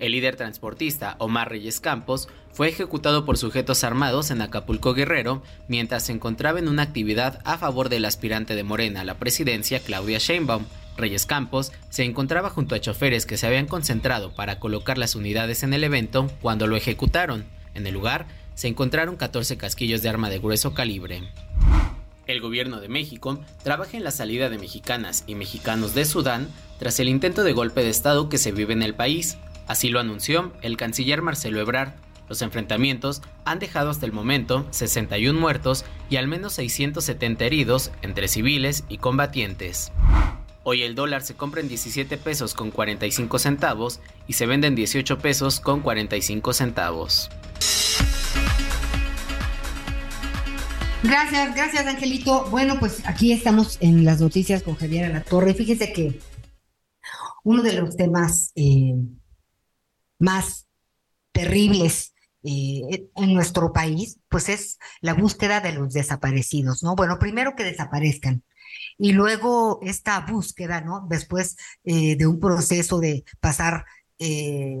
El 0.00 0.12
líder 0.12 0.34
transportista 0.34 1.14
Omar 1.20 1.48
Reyes 1.48 1.78
Campos 1.78 2.28
fue 2.52 2.68
ejecutado 2.68 3.24
por 3.24 3.38
sujetos 3.38 3.84
armados 3.84 4.32
en 4.32 4.42
Acapulco 4.42 4.94
Guerrero 4.94 5.44
mientras 5.68 6.06
se 6.06 6.12
encontraba 6.12 6.58
en 6.58 6.66
una 6.66 6.82
actividad 6.82 7.40
a 7.44 7.56
favor 7.56 7.88
del 7.88 8.04
aspirante 8.04 8.56
de 8.56 8.64
Morena 8.64 9.02
a 9.02 9.04
la 9.04 9.14
presidencia 9.14 9.78
Claudia 9.78 10.18
Sheinbaum. 10.18 10.64
Reyes 10.96 11.26
Campos 11.26 11.72
se 11.90 12.04
encontraba 12.04 12.50
junto 12.50 12.74
a 12.74 12.80
choferes 12.80 13.26
que 13.26 13.36
se 13.36 13.46
habían 13.46 13.66
concentrado 13.66 14.34
para 14.34 14.58
colocar 14.58 14.98
las 14.98 15.14
unidades 15.14 15.62
en 15.62 15.74
el 15.74 15.84
evento 15.84 16.30
cuando 16.40 16.66
lo 16.66 16.76
ejecutaron. 16.76 17.44
En 17.74 17.86
el 17.86 17.94
lugar 17.94 18.26
se 18.54 18.68
encontraron 18.68 19.16
14 19.16 19.56
casquillos 19.56 20.02
de 20.02 20.08
arma 20.08 20.30
de 20.30 20.38
grueso 20.38 20.74
calibre. 20.74 21.22
El 22.26 22.40
gobierno 22.40 22.80
de 22.80 22.88
México 22.88 23.38
trabaja 23.62 23.96
en 23.96 24.04
la 24.04 24.10
salida 24.10 24.48
de 24.48 24.58
mexicanas 24.58 25.24
y 25.26 25.34
mexicanos 25.34 25.94
de 25.94 26.04
Sudán 26.04 26.48
tras 26.78 26.98
el 27.00 27.08
intento 27.08 27.44
de 27.44 27.52
golpe 27.52 27.82
de 27.82 27.90
Estado 27.90 28.28
que 28.28 28.38
se 28.38 28.52
vive 28.52 28.72
en 28.72 28.82
el 28.82 28.94
país. 28.94 29.36
Así 29.66 29.88
lo 29.88 30.00
anunció 30.00 30.52
el 30.62 30.76
canciller 30.76 31.20
Marcelo 31.20 31.60
Ebrard. 31.60 31.92
Los 32.28 32.40
enfrentamientos 32.40 33.20
han 33.44 33.58
dejado 33.58 33.90
hasta 33.90 34.06
el 34.06 34.12
momento 34.12 34.66
61 34.70 35.38
muertos 35.38 35.84
y 36.08 36.16
al 36.16 36.26
menos 36.26 36.54
670 36.54 37.44
heridos 37.44 37.90
entre 38.00 38.28
civiles 38.28 38.84
y 38.88 38.96
combatientes. 38.96 39.92
Hoy 40.66 40.82
el 40.82 40.94
dólar 40.94 41.22
se 41.22 41.34
compra 41.34 41.60
en 41.60 41.68
17 41.68 42.16
pesos 42.16 42.54
con 42.54 42.70
45 42.70 43.38
centavos 43.38 44.00
y 44.26 44.32
se 44.32 44.46
vende 44.46 44.66
en 44.66 44.74
18 44.74 45.18
pesos 45.18 45.60
con 45.60 45.82
45 45.82 46.54
centavos. 46.54 47.30
Gracias, 51.02 51.54
gracias 51.54 51.86
Angelito. 51.86 52.46
Bueno, 52.50 52.80
pues 52.80 53.06
aquí 53.06 53.32
estamos 53.32 53.76
en 53.82 54.06
las 54.06 54.22
noticias 54.22 54.62
con 54.62 54.74
Javier 54.74 55.12
La 55.12 55.22
Torre. 55.22 55.52
Fíjese 55.52 55.92
que 55.92 56.18
uno 57.42 57.62
de 57.62 57.74
los 57.74 57.94
temas 57.94 58.52
eh, 58.54 58.94
más 60.18 60.66
terribles 61.32 62.14
eh, 62.42 63.06
en 63.16 63.34
nuestro 63.34 63.74
país, 63.74 64.18
pues 64.30 64.48
es 64.48 64.78
la 65.02 65.12
búsqueda 65.12 65.60
de 65.60 65.72
los 65.72 65.92
desaparecidos, 65.92 66.82
¿no? 66.82 66.94
Bueno, 66.96 67.18
primero 67.18 67.54
que 67.54 67.64
desaparezcan 67.64 68.42
y 68.98 69.12
luego 69.12 69.80
esta 69.82 70.20
búsqueda, 70.20 70.80
¿no? 70.80 71.06
Después 71.08 71.56
eh, 71.84 72.16
de 72.16 72.26
un 72.26 72.38
proceso 72.38 73.00
de 73.00 73.24
pasar, 73.40 73.84
eh, 74.18 74.76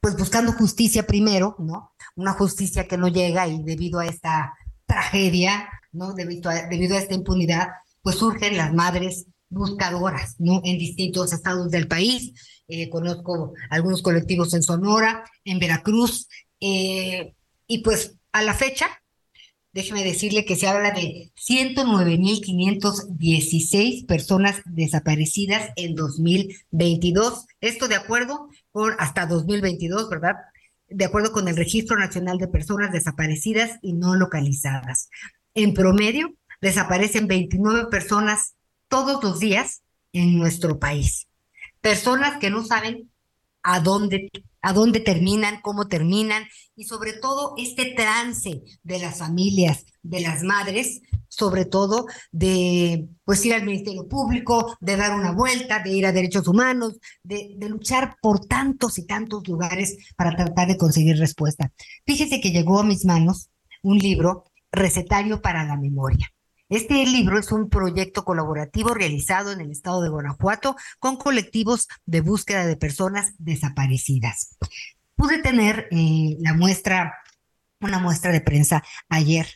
pues 0.00 0.16
buscando 0.16 0.52
justicia 0.52 1.06
primero, 1.06 1.56
¿no? 1.58 1.92
Una 2.16 2.32
justicia 2.32 2.86
que 2.86 2.96
no 2.96 3.08
llega 3.08 3.46
y 3.48 3.62
debido 3.62 4.00
a 4.00 4.06
esta 4.06 4.54
tragedia, 4.86 5.68
¿no? 5.92 6.12
Debido 6.14 6.50
a, 6.50 6.66
debido 6.68 6.96
a 6.96 7.00
esta 7.00 7.14
impunidad, 7.14 7.68
pues 8.02 8.16
surgen 8.16 8.56
las 8.56 8.72
madres 8.72 9.26
buscadoras, 9.48 10.36
¿no? 10.38 10.60
En 10.64 10.78
distintos 10.78 11.32
estados 11.32 11.70
del 11.70 11.88
país. 11.88 12.32
Eh, 12.68 12.88
conozco 12.88 13.52
algunos 13.68 14.00
colectivos 14.00 14.54
en 14.54 14.62
Sonora, 14.62 15.24
en 15.44 15.58
Veracruz, 15.58 16.28
y 16.60 17.78
pues 17.82 18.16
a 18.32 18.42
la 18.42 18.52
fecha, 18.52 18.86
déjeme 19.72 20.04
decirle 20.04 20.44
que 20.44 20.56
se 20.56 20.66
habla 20.66 20.90
de 20.90 21.30
109.516 21.36 24.06
personas 24.06 24.60
desaparecidas 24.64 25.70
en 25.76 25.94
2022. 25.94 27.46
Esto 27.60 27.86
de 27.88 27.94
acuerdo 27.96 28.48
con 28.72 28.94
hasta 28.98 29.26
2022, 29.26 30.10
¿verdad? 30.10 30.36
De 30.88 31.04
acuerdo 31.04 31.30
con 31.32 31.46
el 31.48 31.56
Registro 31.56 31.98
Nacional 31.98 32.38
de 32.38 32.48
Personas 32.48 32.92
Desaparecidas 32.92 33.78
y 33.82 33.92
No 33.92 34.16
Localizadas. 34.16 35.10
En 35.54 35.74
promedio, 35.74 36.34
desaparecen 36.60 37.28
29 37.28 37.86
personas 37.90 38.54
todos 38.88 39.22
los 39.22 39.38
días 39.38 39.82
en 40.12 40.36
nuestro 40.36 40.78
país. 40.78 41.28
Personas 41.80 42.38
que 42.38 42.50
no 42.50 42.64
saben 42.64 43.10
a 43.62 43.80
dónde 43.80 44.30
a 44.62 44.72
dónde 44.72 45.00
terminan, 45.00 45.60
cómo 45.62 45.88
terminan 45.88 46.44
y 46.76 46.84
sobre 46.84 47.12
todo 47.14 47.54
este 47.56 47.94
trance 47.94 48.62
de 48.82 48.98
las 48.98 49.18
familias, 49.18 49.84
de 50.02 50.20
las 50.20 50.42
madres, 50.42 51.00
sobre 51.28 51.64
todo 51.64 52.06
de 52.32 53.08
pues 53.24 53.44
ir 53.46 53.54
al 53.54 53.64
Ministerio 53.64 54.08
Público, 54.08 54.76
de 54.80 54.96
dar 54.96 55.18
una 55.18 55.32
vuelta, 55.32 55.80
de 55.82 55.90
ir 55.90 56.06
a 56.06 56.12
derechos 56.12 56.48
humanos, 56.48 56.98
de, 57.22 57.54
de 57.56 57.68
luchar 57.68 58.16
por 58.20 58.46
tantos 58.46 58.98
y 58.98 59.06
tantos 59.06 59.46
lugares 59.46 59.96
para 60.16 60.34
tratar 60.36 60.68
de 60.68 60.76
conseguir 60.76 61.16
respuesta. 61.16 61.72
Fíjese 62.06 62.40
que 62.40 62.50
llegó 62.50 62.80
a 62.80 62.84
mis 62.84 63.04
manos 63.04 63.48
un 63.82 63.98
libro, 63.98 64.44
Recetario 64.72 65.40
para 65.40 65.64
la 65.64 65.76
Memoria. 65.76 66.30
Este 66.70 67.04
libro 67.04 67.36
es 67.36 67.50
un 67.50 67.68
proyecto 67.68 68.24
colaborativo 68.24 68.94
realizado 68.94 69.50
en 69.50 69.60
el 69.60 69.72
estado 69.72 70.02
de 70.02 70.08
Guanajuato 70.08 70.76
con 71.00 71.16
colectivos 71.16 71.88
de 72.06 72.20
búsqueda 72.20 72.64
de 72.64 72.76
personas 72.76 73.32
desaparecidas. 73.38 74.56
Pude 75.16 75.42
tener 75.42 75.88
eh, 75.90 76.36
la 76.38 76.54
muestra, 76.54 77.14
una 77.80 77.98
muestra 77.98 78.30
de 78.30 78.40
prensa 78.40 78.84
ayer. 79.08 79.48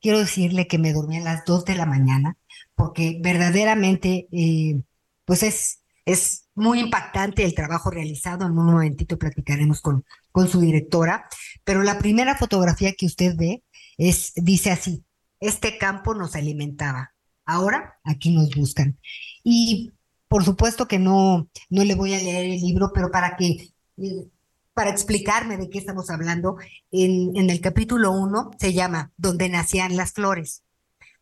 Quiero 0.00 0.18
decirle 0.18 0.66
que 0.66 0.78
me 0.78 0.94
dormí 0.94 1.18
a 1.18 1.20
las 1.20 1.44
dos 1.44 1.66
de 1.66 1.74
la 1.74 1.84
mañana 1.84 2.38
porque 2.74 3.18
verdaderamente, 3.22 4.26
eh, 4.32 4.80
pues 5.26 5.42
es, 5.42 5.82
es 6.06 6.48
muy 6.54 6.80
impactante 6.80 7.44
el 7.44 7.54
trabajo 7.54 7.90
realizado. 7.90 8.46
En 8.46 8.58
un 8.58 8.64
momentito 8.64 9.18
platicaremos 9.18 9.82
con, 9.82 10.06
con 10.32 10.48
su 10.48 10.62
directora, 10.62 11.28
pero 11.62 11.82
la 11.82 11.98
primera 11.98 12.38
fotografía 12.38 12.94
que 12.94 13.04
usted 13.04 13.36
ve 13.36 13.62
es, 13.98 14.32
dice 14.34 14.70
así, 14.70 15.04
este 15.40 15.78
campo 15.78 16.14
nos 16.14 16.36
alimentaba. 16.36 17.14
Ahora 17.44 17.98
aquí 18.04 18.30
nos 18.30 18.54
buscan. 18.54 18.98
Y 19.42 19.92
por 20.28 20.44
supuesto 20.44 20.88
que 20.88 20.98
no, 20.98 21.48
no 21.70 21.84
le 21.84 21.94
voy 21.94 22.14
a 22.14 22.18
leer 22.18 22.52
el 22.52 22.60
libro, 22.60 22.90
pero 22.94 23.10
para 23.10 23.36
que, 23.36 23.72
eh, 23.98 24.28
para 24.72 24.90
explicarme 24.90 25.56
de 25.56 25.70
qué 25.70 25.78
estamos 25.78 26.10
hablando, 26.10 26.56
en, 26.90 27.36
en 27.36 27.50
el 27.50 27.60
capítulo 27.60 28.10
uno 28.12 28.50
se 28.58 28.72
llama 28.72 29.12
Donde 29.16 29.48
nacían 29.48 29.96
las 29.96 30.12
flores. 30.12 30.64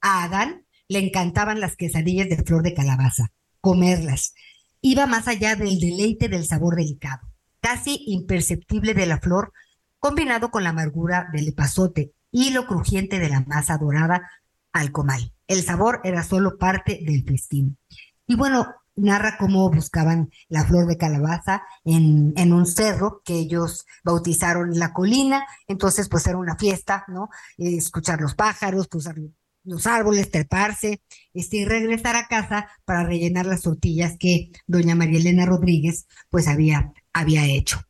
A 0.00 0.24
Adán 0.24 0.64
le 0.88 1.00
encantaban 1.00 1.60
las 1.60 1.76
quesadillas 1.76 2.28
de 2.28 2.42
flor 2.42 2.62
de 2.62 2.74
calabaza, 2.74 3.32
comerlas. 3.60 4.34
Iba 4.80 5.06
más 5.06 5.28
allá 5.28 5.56
del 5.56 5.78
deleite 5.78 6.28
del 6.28 6.46
sabor 6.46 6.76
delicado, 6.76 7.28
casi 7.60 8.02
imperceptible 8.06 8.94
de 8.94 9.06
la 9.06 9.18
flor, 9.18 9.52
combinado 9.98 10.50
con 10.50 10.64
la 10.64 10.70
amargura 10.70 11.28
del 11.32 11.48
epazote 11.48 12.12
y 12.32 12.50
lo 12.50 12.66
crujiente 12.66 13.20
de 13.20 13.28
la 13.28 13.42
masa 13.42 13.78
dorada 13.78 14.28
al 14.72 14.90
comal. 14.90 15.32
El 15.46 15.62
sabor 15.62 16.00
era 16.02 16.24
solo 16.24 16.58
parte 16.58 16.98
del 17.04 17.24
festín. 17.24 17.78
Y 18.26 18.34
bueno, 18.34 18.66
narra 18.96 19.36
cómo 19.38 19.70
buscaban 19.70 20.30
la 20.48 20.64
flor 20.64 20.86
de 20.86 20.96
calabaza 20.96 21.62
en, 21.84 22.32
en, 22.36 22.52
un 22.52 22.66
cerro 22.66 23.22
que 23.24 23.34
ellos 23.34 23.86
bautizaron 24.02 24.78
la 24.78 24.92
colina, 24.92 25.46
entonces 25.66 26.08
pues 26.08 26.26
era 26.26 26.38
una 26.38 26.56
fiesta, 26.56 27.04
¿no? 27.08 27.28
Escuchar 27.56 28.20
los 28.20 28.34
pájaros, 28.34 28.88
cruzar 28.88 29.16
los 29.64 29.86
árboles, 29.86 30.30
treparse, 30.30 31.02
este, 31.34 31.58
y 31.58 31.64
regresar 31.64 32.16
a 32.16 32.26
casa 32.26 32.68
para 32.84 33.04
rellenar 33.04 33.46
las 33.46 33.62
tortillas 33.62 34.16
que 34.18 34.50
doña 34.66 34.94
María 34.94 35.20
Elena 35.20 35.46
Rodríguez 35.46 36.06
pues 36.30 36.48
había, 36.48 36.92
había 37.12 37.46
hecho. 37.46 37.80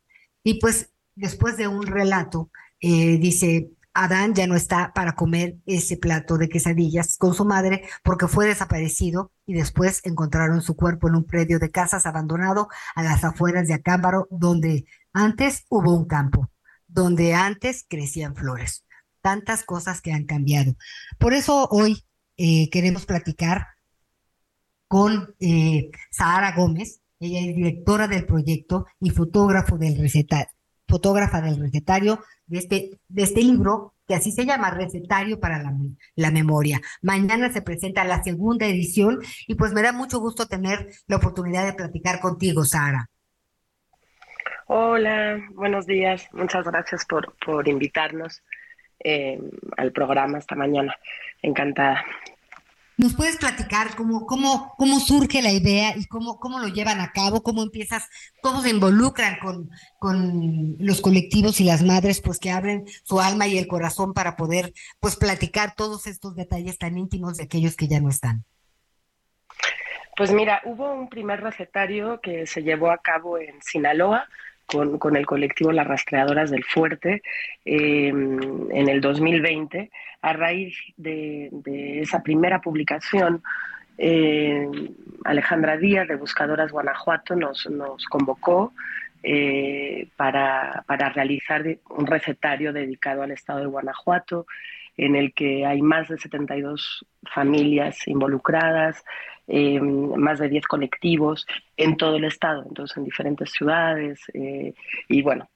Y 0.43 0.59
pues 0.59 0.91
después 1.15 1.57
de 1.57 1.67
un 1.67 1.85
relato, 1.87 2.51
eh, 2.79 3.17
dice, 3.17 3.71
Adán 3.93 4.33
ya 4.33 4.47
no 4.47 4.55
está 4.55 4.91
para 4.93 5.13
comer 5.13 5.57
ese 5.65 5.97
plato 5.97 6.37
de 6.37 6.49
quesadillas 6.49 7.17
con 7.17 7.35
su 7.35 7.45
madre 7.45 7.83
porque 8.03 8.27
fue 8.27 8.47
desaparecido 8.47 9.31
y 9.45 9.53
después 9.53 10.01
encontraron 10.03 10.61
su 10.61 10.75
cuerpo 10.75 11.07
en 11.07 11.15
un 11.15 11.25
predio 11.25 11.59
de 11.59 11.69
casas 11.69 12.05
abandonado 12.05 12.69
a 12.95 13.03
las 13.03 13.23
afueras 13.23 13.67
de 13.67 13.75
Acámbaro, 13.75 14.27
donde 14.31 14.85
antes 15.13 15.65
hubo 15.69 15.95
un 15.95 16.05
campo, 16.05 16.49
donde 16.87 17.35
antes 17.35 17.85
crecían 17.87 18.35
flores. 18.35 18.83
Tantas 19.21 19.63
cosas 19.63 20.01
que 20.01 20.11
han 20.11 20.25
cambiado. 20.25 20.75
Por 21.19 21.33
eso 21.33 21.67
hoy 21.69 22.03
eh, 22.35 22.69
queremos 22.71 23.05
platicar 23.05 23.67
con 24.87 25.35
eh, 25.39 25.91
Sahara 26.11 26.55
Gómez. 26.55 27.01
Ella 27.19 27.39
es 27.39 27.55
directora 27.55 28.07
del 28.07 28.25
proyecto 28.25 28.85
y 28.99 29.11
fotógrafo 29.11 29.77
del 29.77 29.97
recetario, 29.97 30.51
fotógrafa 30.87 31.41
del 31.41 31.59
recetario 31.59 32.19
de 32.53 32.59
este, 32.59 32.99
de 33.07 33.23
este 33.23 33.41
libro, 33.41 33.95
que 34.07 34.13
así 34.13 34.31
se 34.31 34.45
llama, 34.45 34.69
Recetario 34.69 35.39
para 35.39 35.61
la, 35.61 35.73
la, 36.15 36.29
Memoria. 36.29 36.79
Mañana 37.01 37.51
se 37.51 37.63
presenta 37.63 38.03
la 38.03 38.21
segunda 38.21 38.67
edición 38.67 39.19
y 39.47 39.55
pues 39.55 39.73
me 39.73 39.81
da 39.81 39.91
mucho 39.91 40.19
gusto 40.19 40.45
tener 40.47 40.87
la 41.07 41.15
oportunidad 41.15 41.65
de 41.65 41.73
platicar 41.73 42.19
contigo, 42.19 42.63
Sara. 42.63 43.09
Hola, 44.67 45.41
buenos 45.55 45.87
días. 45.87 46.29
Muchas 46.31 46.65
gracias 46.65 47.05
por, 47.05 47.35
por 47.43 47.67
invitarnos 47.67 48.43
eh, 49.03 49.39
al 49.75 49.91
programa 49.91 50.37
esta 50.37 50.55
mañana. 50.55 50.95
Encantada. 51.41 52.05
¿Nos 52.97 53.15
puedes 53.15 53.37
platicar 53.37 53.95
cómo, 53.95 54.25
cómo, 54.25 54.73
cómo 54.77 54.99
surge 54.99 55.41
la 55.41 55.51
idea 55.51 55.97
y 55.97 56.05
cómo, 56.05 56.39
cómo 56.39 56.59
lo 56.59 56.67
llevan 56.67 57.01
a 57.01 57.11
cabo? 57.11 57.41
¿Cómo 57.41 57.63
empiezas, 57.63 58.07
cómo 58.41 58.61
se 58.61 58.69
involucran 58.69 59.39
con, 59.39 59.69
con 59.99 60.75
los 60.77 61.01
colectivos 61.01 61.59
y 61.59 61.63
las 61.63 61.81
madres 61.81 62.21
pues 62.21 62.39
que 62.39 62.51
abren 62.51 62.85
su 63.03 63.19
alma 63.19 63.47
y 63.47 63.57
el 63.57 63.67
corazón 63.67 64.13
para 64.13 64.35
poder 64.35 64.73
pues 64.99 65.15
platicar 65.15 65.73
todos 65.75 66.05
estos 66.05 66.35
detalles 66.35 66.77
tan 66.77 66.97
íntimos 66.97 67.37
de 67.37 67.45
aquellos 67.45 67.75
que 67.75 67.87
ya 67.87 67.99
no 67.99 68.09
están? 68.09 68.45
Pues 70.15 70.31
mira, 70.31 70.61
hubo 70.65 70.93
un 70.93 71.09
primer 71.09 71.41
recetario 71.41 72.21
que 72.21 72.45
se 72.45 72.61
llevó 72.61 72.91
a 72.91 72.99
cabo 72.99 73.39
en 73.39 73.59
Sinaloa 73.63 74.27
con, 74.65 74.97
con 74.99 75.15
el 75.15 75.25
colectivo 75.25 75.71
Las 75.71 75.87
Rastreadoras 75.87 76.49
del 76.51 76.63
Fuerte 76.63 77.21
eh, 77.65 78.07
en 78.07 78.89
el 78.89 79.01
2020 79.01 79.91
a 80.23 80.33
raíz 80.33 80.77
de, 80.95 81.51
esa 82.01 82.23
primera 82.23 82.61
publicación, 82.61 83.43
eh, 83.97 84.65
Alejandra 85.25 85.77
Díaz 85.77 86.07
de 86.07 86.15
Buscadoras 86.15 86.71
Guanajuato 86.71 87.35
nos, 87.35 87.67
convocó 88.09 88.73
eh, 89.21 90.07
para, 90.15 90.83
realizar 90.87 91.63
un 91.89 92.07
recetario 92.07 92.71
dedicado 92.71 93.21
al 93.21 93.31
estado 93.31 93.59
de 93.59 93.65
Guanajuato, 93.65 94.47
en 94.97 95.15
el 95.15 95.33
que 95.33 95.65
hay 95.65 95.81
más 95.81 96.07
de 96.07 96.17
72 96.17 97.05
familias 97.33 98.07
involucradas, 98.07 99.03
eh, 99.47 99.79
más 99.79 100.39
de 100.39 100.49
10 100.49 100.67
colectivos 100.67 101.45
en 101.75 101.97
todo 101.97 102.15
el 102.15 102.25
estado, 102.25 102.63
entonces 102.67 102.95
en 102.97 103.05
diferentes 103.05 103.51
ciudades. 103.51 104.21
y 105.09 105.21
bueno, 105.21 105.49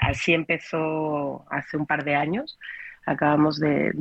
así 0.00 0.32
empezó 0.34 1.44
hace 1.50 1.76
un 1.76 1.86
par 1.86 2.04
de 2.04 2.14
años 2.14 2.58
acabamos 3.06 3.58
de, 3.58 3.92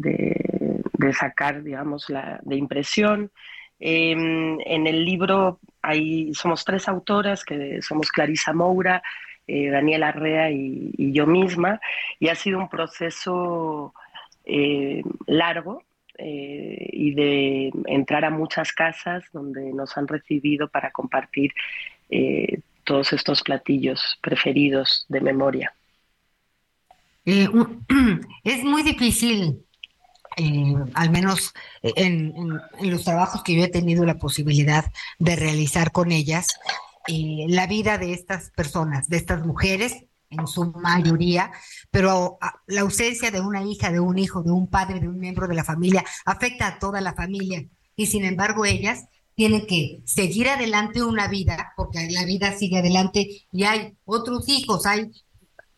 sacar, 1.14 1.64
digamos, 1.64 2.10
la 2.10 2.40
de 2.44 2.56
impresión. 2.56 3.32
Em, 3.80 4.60
en 4.66 4.88
el 4.88 5.06
libro 5.06 5.60
hay, 5.82 6.34
somos 6.34 6.66
tres 6.66 6.88
autoras, 6.88 7.44
que 7.44 7.82
somos 7.82 8.12
Clarisa 8.12 8.54
Moura, 8.54 9.02
eh, 9.48 9.70
Daniela 9.70 10.10
Arrea 10.10 10.52
y, 10.52 11.12
yo 11.12 11.26
misma, 11.26 11.80
y 12.20 12.28
ha 12.30 12.36
sido 12.36 12.60
un 12.60 12.70
proceso 12.70 13.94
eh, 14.50 15.04
largo 15.28 15.84
eh, 16.18 16.90
y 16.92 17.14
de 17.14 17.72
entrar 17.86 18.26
a 18.26 18.30
muchas 18.30 18.74
casas 18.74 19.24
donde 19.32 19.72
nos 19.74 19.98
han 19.98 20.08
recibido 20.08 20.68
para 20.68 20.92
compartir 20.92 21.54
todos 22.84 23.14
estos 23.14 23.44
platillos 23.44 24.18
preferidos 24.22 25.06
de 25.10 25.22
memoria. 25.22 25.74
Eh, 27.26 27.48
es 28.44 28.64
muy 28.64 28.82
difícil, 28.82 29.64
eh, 30.38 30.74
al 30.96 31.12
menos 31.12 31.54
en, 31.84 32.34
los 32.82 33.04
trabajos 33.04 33.44
que 33.44 33.56
yo 33.56 33.64
he 33.64 33.70
tenido 33.70 34.06
la 34.06 34.18
posibilidad 34.18 34.86
de 35.20 35.36
realizar 35.36 35.92
con 35.92 36.12
ellas, 36.12 36.48
eh, 37.08 37.46
la 37.48 37.68
vida 37.68 38.00
de 38.00 38.14
estas 38.14 38.50
personas, 38.52 39.10
de 39.10 39.18
estas 39.18 39.46
mujeres, 39.46 40.06
en 40.30 40.48
su 40.48 40.72
mayoría, 40.72 41.52
pero 41.92 42.38
la 42.68 42.82
ausencia 42.82 43.32
de 43.32 43.42
una 43.42 43.64
hija, 43.64 43.92
de 43.92 44.00
un 44.00 44.18
hijo, 44.18 44.44
de 44.44 44.52
un 44.52 44.68
padre, 44.68 45.00
de 45.00 45.08
un 45.08 45.20
miembro 45.20 45.48
de 45.48 45.56
la 45.56 45.64
familia, 45.64 46.04
afecta 46.26 46.68
a 46.68 46.80
toda 46.80 47.02
la 47.02 47.14
familia. 47.14 47.66
Y 47.96 48.06
sin 48.06 48.24
embargo, 48.26 48.66
ellas 48.66 49.06
tienen 49.36 49.66
que 49.66 50.02
seguir 50.06 50.50
adelante 50.50 51.02
una 51.02 51.28
vida, 51.28 51.74
porque 51.78 52.10
la 52.12 52.26
vida 52.26 52.58
sigue 52.58 52.80
adelante 52.80 53.46
y 53.52 53.64
hay 53.64 53.96
otros 54.06 54.50
hijos, 54.50 54.86
hay 54.86 55.12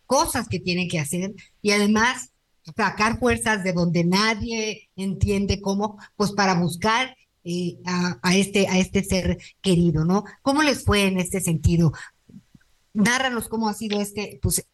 cosas 0.05 0.47
que 0.49 0.59
tienen 0.59 0.89
que 0.89 0.99
hacer 0.99 1.33
y 1.61 1.71
además 1.71 2.31
sacar 2.75 3.19
fuerzas 3.19 3.63
de 3.63 3.73
donde 3.73 4.03
nadie 4.03 4.89
entiende 4.95 5.61
cómo, 5.61 5.97
pues 6.15 6.31
para 6.31 6.55
buscar 6.55 7.15
eh, 7.43 7.77
a, 7.85 8.35
este, 8.35 8.67
a 8.67 8.77
este 8.77 9.03
ser 9.03 9.39
querido, 9.61 10.05
¿no? 10.05 10.23
¿Cómo 10.43 10.61
les 10.61 10.83
fue 10.83 11.07
en 11.07 11.19
este 11.19 11.41
sentido? 11.41 11.91
Nárranos 12.93 13.47
cómo 13.47 13.69
ha 13.69 13.73
sido 13.73 13.99
este, 14.01 14.39
pues, 14.41 14.67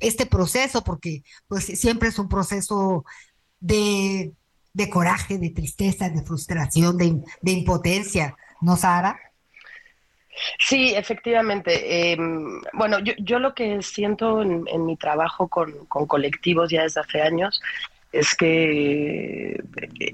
este 0.00 0.26
proceso, 0.26 0.82
porque 0.84 1.22
pues 1.48 1.64
siempre 1.64 2.08
es 2.08 2.18
un 2.18 2.28
proceso 2.28 3.04
de, 3.60 4.32
de 4.72 4.90
coraje, 4.90 5.38
de 5.38 5.50
tristeza, 5.50 6.08
de 6.08 6.22
frustración, 6.22 6.96
de, 6.96 7.22
de 7.40 7.52
impotencia, 7.52 8.36
¿no, 8.60 8.76
Sara? 8.76 9.18
Sí, 10.58 10.94
efectivamente. 10.94 12.12
Em, 12.12 12.62
bueno, 12.72 12.98
yo, 13.00 13.38
lo 13.38 13.54
que 13.54 13.82
siento 13.82 14.42
en, 14.42 14.86
mi 14.86 14.96
trabajo 14.96 15.48
con, 15.48 15.72
colectivos 15.86 16.70
ya 16.70 16.82
desde 16.82 17.00
hace 17.00 17.20
años 17.20 17.60
es 18.12 18.34
que, 18.34 19.62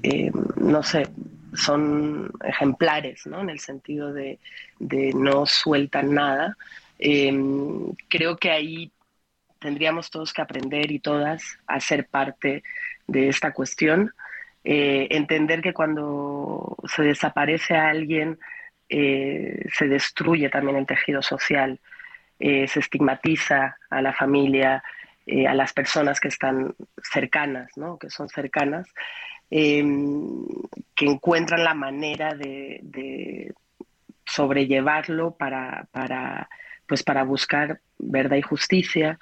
em, 0.03 0.33
no 0.57 0.83
sé, 0.83 1.07
son 1.53 2.31
ejemplares, 2.43 3.25
¿no? 3.25 3.41
En 3.41 3.49
el 3.49 3.59
sentido 3.59 4.13
de, 4.13 4.39
no 4.79 5.45
sueltan 5.45 6.13
nada. 6.13 6.57
Em, 6.99 7.93
creo 8.09 8.35
que 8.37 8.51
ahí 8.51 8.91
tendríamos 9.59 10.09
todos 10.09 10.33
que 10.33 10.41
aprender 10.41 10.91
y 10.91 10.99
todas 10.99 11.57
a 11.65 11.79
ser 11.79 12.07
parte 12.07 12.63
de 13.07 13.29
esta 13.29 13.53
cuestión. 13.53 14.13
Eh, 14.63 15.07
entender 15.11 15.61
que 15.61 15.73
cuando 15.73 16.75
se 16.85 17.03
desaparece 17.03 17.75
a 17.75 17.89
alguien, 17.89 18.37
eh, 18.89 19.65
se 19.73 19.87
destruye 19.87 20.49
también 20.49 20.77
el 20.77 20.85
tejido 20.85 21.21
social, 21.21 21.79
eh, 22.39 22.67
se 22.67 22.79
estigmatiza 22.79 23.77
a 23.89 24.01
la 24.01 24.13
familia, 24.13 24.83
a 25.47 25.53
las 25.53 25.73
personas 25.73 26.19
que 26.19 26.29
están 26.29 26.73
cercanas, 27.03 27.77
¿no? 27.77 27.99
que 27.99 28.09
son 28.09 28.29
cercanas, 28.29 28.87
em, 29.51 30.45
que 30.95 31.05
encuentran 31.05 31.63
la 31.63 31.75
manera 31.75 32.33
de, 32.33 33.53
sobrellevarlo 34.25 35.35
para, 35.37 35.87
para, 35.91 36.49
pues 36.89 37.03
para 37.03 37.23
buscar 37.23 37.79
verdad 37.99 38.37
y 38.37 38.41
justicia. 38.41 39.19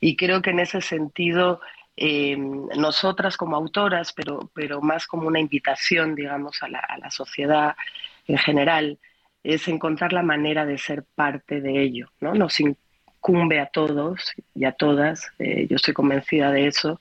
Y 0.00 0.16
creo 0.16 0.42
que 0.42 0.50
en 0.50 0.60
ese 0.60 0.80
sentido, 0.80 1.60
em, 1.96 2.66
nosotras 2.76 3.36
como 3.36 3.56
autoras, 3.56 4.12
pero, 4.14 4.50
pero 4.54 4.80
más 4.80 5.06
como 5.06 5.28
una 5.28 5.38
invitación, 5.38 6.14
digamos, 6.14 6.62
a 6.62 6.68
la, 6.68 6.80
a 6.80 6.98
la 6.98 7.10
sociedad 7.10 7.76
en 8.26 8.38
general, 8.38 8.98
es 9.42 9.68
encontrar 9.68 10.12
la 10.12 10.22
manera 10.22 10.66
de 10.66 10.78
ser 10.78 11.04
parte 11.14 11.60
de 11.60 11.82
ello, 11.82 12.10
¿no? 12.20 12.34
Nos, 12.34 12.56
incumbe 13.20 13.60
a 13.60 13.66
todos 13.66 14.32
y 14.54 14.64
a 14.64 14.72
todas, 14.72 15.26
eh, 15.38 15.66
yo 15.68 15.76
estoy 15.76 15.92
convencida 15.92 16.50
de 16.50 16.66
eso, 16.66 16.98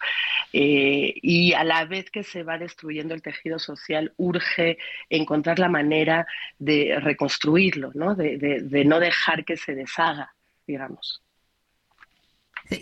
eh, 0.51 1.13
y 1.21 1.53
a 1.53 1.63
la 1.63 1.85
vez 1.85 2.11
que 2.11 2.23
se 2.23 2.43
va 2.43 2.57
destruyendo 2.57 3.13
el 3.13 3.21
tejido 3.21 3.57
social, 3.57 4.13
urge 4.17 4.77
encontrar 5.09 5.59
la 5.59 5.69
manera 5.69 6.27
de 6.59 6.99
reconstruirlo, 6.99 7.91
¿no? 7.93 8.15
de 8.15 8.83
no 8.85 8.99
dejar 8.99 9.45
que 9.45 9.55
se 9.55 9.75
deshaga, 9.75 10.33
digamos. 10.67 11.21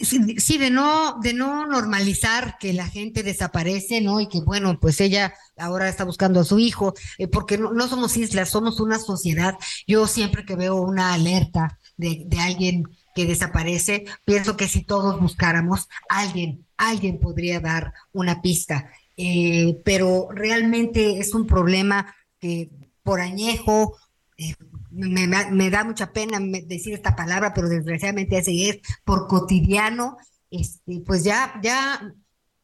Sí, 0.03 0.57
de 0.57 0.69
no, 0.69 1.17
de 1.21 1.33
no 1.33 1.65
normalizar 1.65 2.57
que 2.59 2.73
la 2.73 2.87
gente 2.87 3.23
desaparece, 3.23 4.01
¿no? 4.01 4.19
Y 4.19 4.27
que 4.27 4.41
bueno, 4.41 4.77
pues 4.81 4.99
ella 4.99 5.33
ahora 5.55 5.87
está 5.87 6.03
buscando 6.03 6.41
a 6.41 6.43
su 6.43 6.59
hijo, 6.59 6.93
eh, 7.17 7.29
porque 7.29 7.57
no, 7.57 7.87
somos 7.87 8.17
islas, 8.17 8.49
somos 8.49 8.81
una 8.81 8.99
sociedad. 8.99 9.55
Yo 9.87 10.05
siempre 10.07 10.43
que 10.43 10.57
veo 10.57 10.75
una 10.75 11.13
alerta 11.13 11.79
de 11.95 12.27
alguien 12.41 12.83
que 13.17 13.25
desaparece, 13.25 14.05
pienso 14.25 14.55
que 14.55 14.67
si 14.67 14.83
todos 14.83 15.19
buscáramos, 15.19 15.89
alguien, 16.07 16.67
alguien 16.77 17.19
podría 17.19 17.59
dar 17.59 17.91
una 18.13 18.43
pista. 18.43 18.91
Eh, 19.17 19.81
pero 19.83 20.27
realmente 20.29 21.17
es 21.17 21.33
un 21.33 21.47
problema 21.47 22.15
que 22.39 22.69
por 23.01 23.19
añejo, 23.19 23.97
eh, 24.37 24.53
me, 24.91 25.69
da 25.71 25.83
mucha 25.83 26.13
pena 26.13 26.37
decir 26.67 26.93
esta 26.93 27.15
palabra, 27.15 27.55
pero 27.55 27.69
desgraciadamente 27.69 28.37
así 28.37 28.69
es, 28.69 28.81
por 29.03 29.27
cotidiano, 29.27 30.17
este, 30.51 31.01
pues 31.03 31.23
ya, 31.23 31.59
ya, 31.63 32.13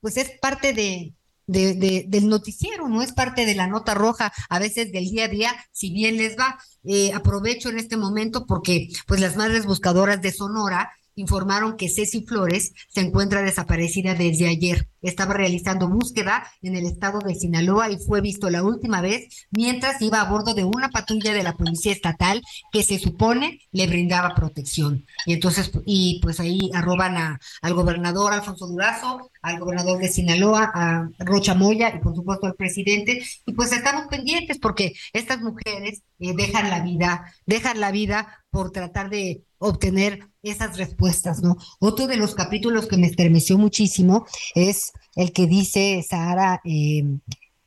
pues 0.01 0.17
es 0.17 0.37
parte 0.39 0.73
de, 0.73 1.15
del 1.47 2.27
noticiero, 2.29 2.87
no 2.87 3.01
es 3.01 3.11
parte 3.11 3.45
de 3.45 3.55
la 3.55 3.67
nota 3.67 3.93
roja, 3.93 4.31
a 4.49 4.59
veces 4.59 4.91
del 4.91 5.09
día 5.09 5.25
a 5.25 5.29
día, 5.29 5.55
si 5.71 5.91
bien 5.91 6.17
les 6.17 6.37
va. 6.37 6.57
Eh, 6.83 7.13
aprovecho 7.13 7.69
en 7.69 7.79
este 7.79 7.95
momento 7.97 8.45
porque 8.45 8.89
pues 9.07 9.21
las 9.21 9.37
madres 9.37 9.65
buscadoras 9.65 10.21
de 10.21 10.33
Sonora 10.33 10.91
informaron 11.15 11.77
que 11.77 11.89
Ceci 11.89 12.25
Flores 12.25 12.73
se 12.89 13.01
encuentra 13.01 13.41
desaparecida 13.41 14.15
desde 14.15 14.47
ayer. 14.47 14.87
Estaba 15.01 15.33
realizando 15.33 15.89
búsqueda 15.89 16.47
en 16.61 16.75
el 16.75 16.85
estado 16.85 17.19
de 17.19 17.35
Sinaloa 17.35 17.91
y 17.91 17.97
fue 17.97 18.21
visto 18.21 18.49
la 18.49 18.63
última 18.63 19.01
vez 19.01 19.47
mientras 19.51 20.01
iba 20.01 20.21
a 20.21 20.29
bordo 20.29 20.53
de 20.53 20.63
una 20.63 20.89
patrulla 20.89 21.33
de 21.33 21.43
la 21.43 21.55
policía 21.55 21.91
estatal 21.91 22.41
que 22.71 22.83
se 22.83 22.99
supone 22.99 23.59
le 23.71 23.87
brindaba 23.87 24.33
protección. 24.33 25.05
Y 25.25 25.33
entonces, 25.33 25.71
y 25.85 26.19
pues 26.21 26.39
ahí 26.39 26.71
arroban 26.73 27.17
a, 27.17 27.39
al 27.61 27.73
gobernador 27.73 28.33
Alfonso 28.33 28.67
Durazo, 28.67 29.29
al 29.41 29.59
gobernador 29.59 29.99
de 29.99 30.07
Sinaloa, 30.07 30.71
a 30.73 31.09
Rocha 31.19 31.53
Moya 31.53 31.93
y 31.95 31.99
por 31.99 32.15
supuesto 32.15 32.47
al 32.47 32.55
presidente. 32.55 33.21
Y 33.45 33.53
pues 33.53 33.73
estamos 33.73 34.07
pendientes 34.07 34.57
porque 34.59 34.93
estas 35.11 35.41
mujeres 35.41 36.01
eh, 36.19 36.33
dejan 36.33 36.69
la 36.69 36.81
vida, 36.81 37.33
dejan 37.45 37.79
la 37.79 37.91
vida 37.91 38.45
por 38.49 38.71
tratar 38.71 39.09
de 39.09 39.43
obtener 39.63 40.27
esas 40.41 40.77
respuestas, 40.77 41.41
¿no? 41.41 41.55
Otro 41.79 42.07
de 42.07 42.17
los 42.17 42.35
capítulos 42.35 42.87
que 42.87 42.97
me 42.97 43.07
estremeció 43.07 43.57
muchísimo 43.57 44.25
es 44.55 44.91
el 45.15 45.31
que 45.31 45.47
dice 45.47 46.03
Sahara, 46.07 46.61
eh, 46.65 47.03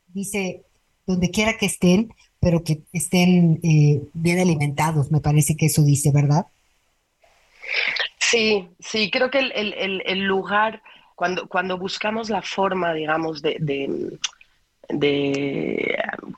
dice, 0.09 0.65
donde 1.07 1.31
quiera 1.31 1.57
que 1.57 1.67
estén, 1.67 2.13
pero 2.39 2.63
que 2.63 2.83
estén 2.93 3.61
eh, 3.63 4.03
bien 4.13 4.39
alimentados, 4.39 5.11
me 5.11 5.21
parece 5.21 5.57
que 5.57 5.67
eso 5.67 5.83
dice, 5.83 6.13
¿verdad? 6.13 6.47
Sí, 8.19 8.69
sí, 8.79 9.11
creo 9.11 9.31
que 9.31 9.39
el, 9.39 10.21
lugar, 10.25 10.83
cuando, 11.15 11.49
cuando 11.49 11.79
buscamos 11.79 12.29
la 12.29 12.43
forma, 12.43 12.93
digamos, 12.93 13.41
de 13.41 14.19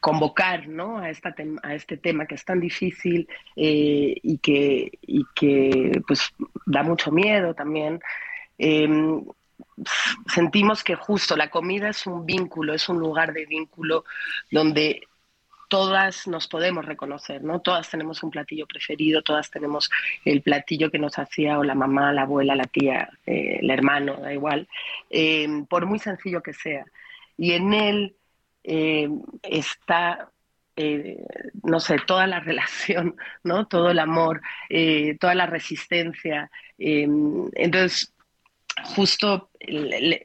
convocar 0.01 0.69
¿no? 0.69 0.99
a, 0.99 1.11
esta 1.11 1.35
a 1.63 1.75
este 1.75 1.97
tema 1.97 2.27
que 2.27 2.35
es 2.35 2.45
tan 2.45 2.61
difícil 2.61 3.29
eh, 3.57 4.15
y, 4.23 4.39
que, 4.39 4.99
y 5.03 5.25
que 5.35 6.01
pues, 6.07 6.33
da 6.67 6.83
mucho 6.83 7.11
miedo 7.11 7.55
también. 7.55 8.01
Em, 8.59 9.25
sentimos 10.33 10.83
que 10.83 10.95
justo 10.95 11.37
la 11.37 11.51
comida 11.51 11.91
es 11.91 12.07
un 12.07 12.27
vínculo, 12.27 12.75
es 12.75 12.89
un 12.89 12.99
lugar 12.99 13.33
de 13.33 13.47
vínculo 13.47 14.05
donde 14.51 15.03
todas 15.69 16.27
nos 16.27 16.49
podemos 16.49 16.85
reconocer, 16.85 17.43
¿no? 17.43 17.61
Todas 17.61 17.91
tenemos 17.91 18.23
un 18.23 18.31
platillo 18.31 18.67
preferido, 18.67 19.23
todas 19.23 19.51
tenemos 19.51 19.91
el 20.25 20.41
platillo 20.43 20.91
que 20.91 20.99
nos 20.99 21.19
hacía 21.19 21.59
o 21.59 21.65
la 21.65 21.75
mamá, 21.75 22.13
la 22.13 22.23
abuela, 22.23 22.57
la 22.57 22.65
tía, 22.65 23.11
eh, 23.27 23.59
el 23.61 23.71
hermano, 23.71 24.17
da 24.17 24.33
igual, 24.33 24.67
em, 25.11 25.67
por 25.67 25.87
muy 25.87 25.99
sencillo 25.99 26.43
que 26.43 26.55
sea. 26.55 26.87
Y 27.37 27.53
en 27.53 27.75
él 27.75 28.17
eh, 28.71 29.09
está, 29.43 30.31
eh, 30.77 31.25
no 31.63 31.81
sé, 31.81 31.97
toda 32.07 32.27
la 32.27 32.41
relación, 32.51 33.17
¿no? 33.43 33.67
Todo 33.67 33.91
el 33.91 33.99
amor, 33.99 34.43
eh, 34.69 35.17
toda 35.19 35.35
la 35.35 35.47
resistencia. 35.47 36.51
entonces, 36.77 38.13
justo 38.95 39.51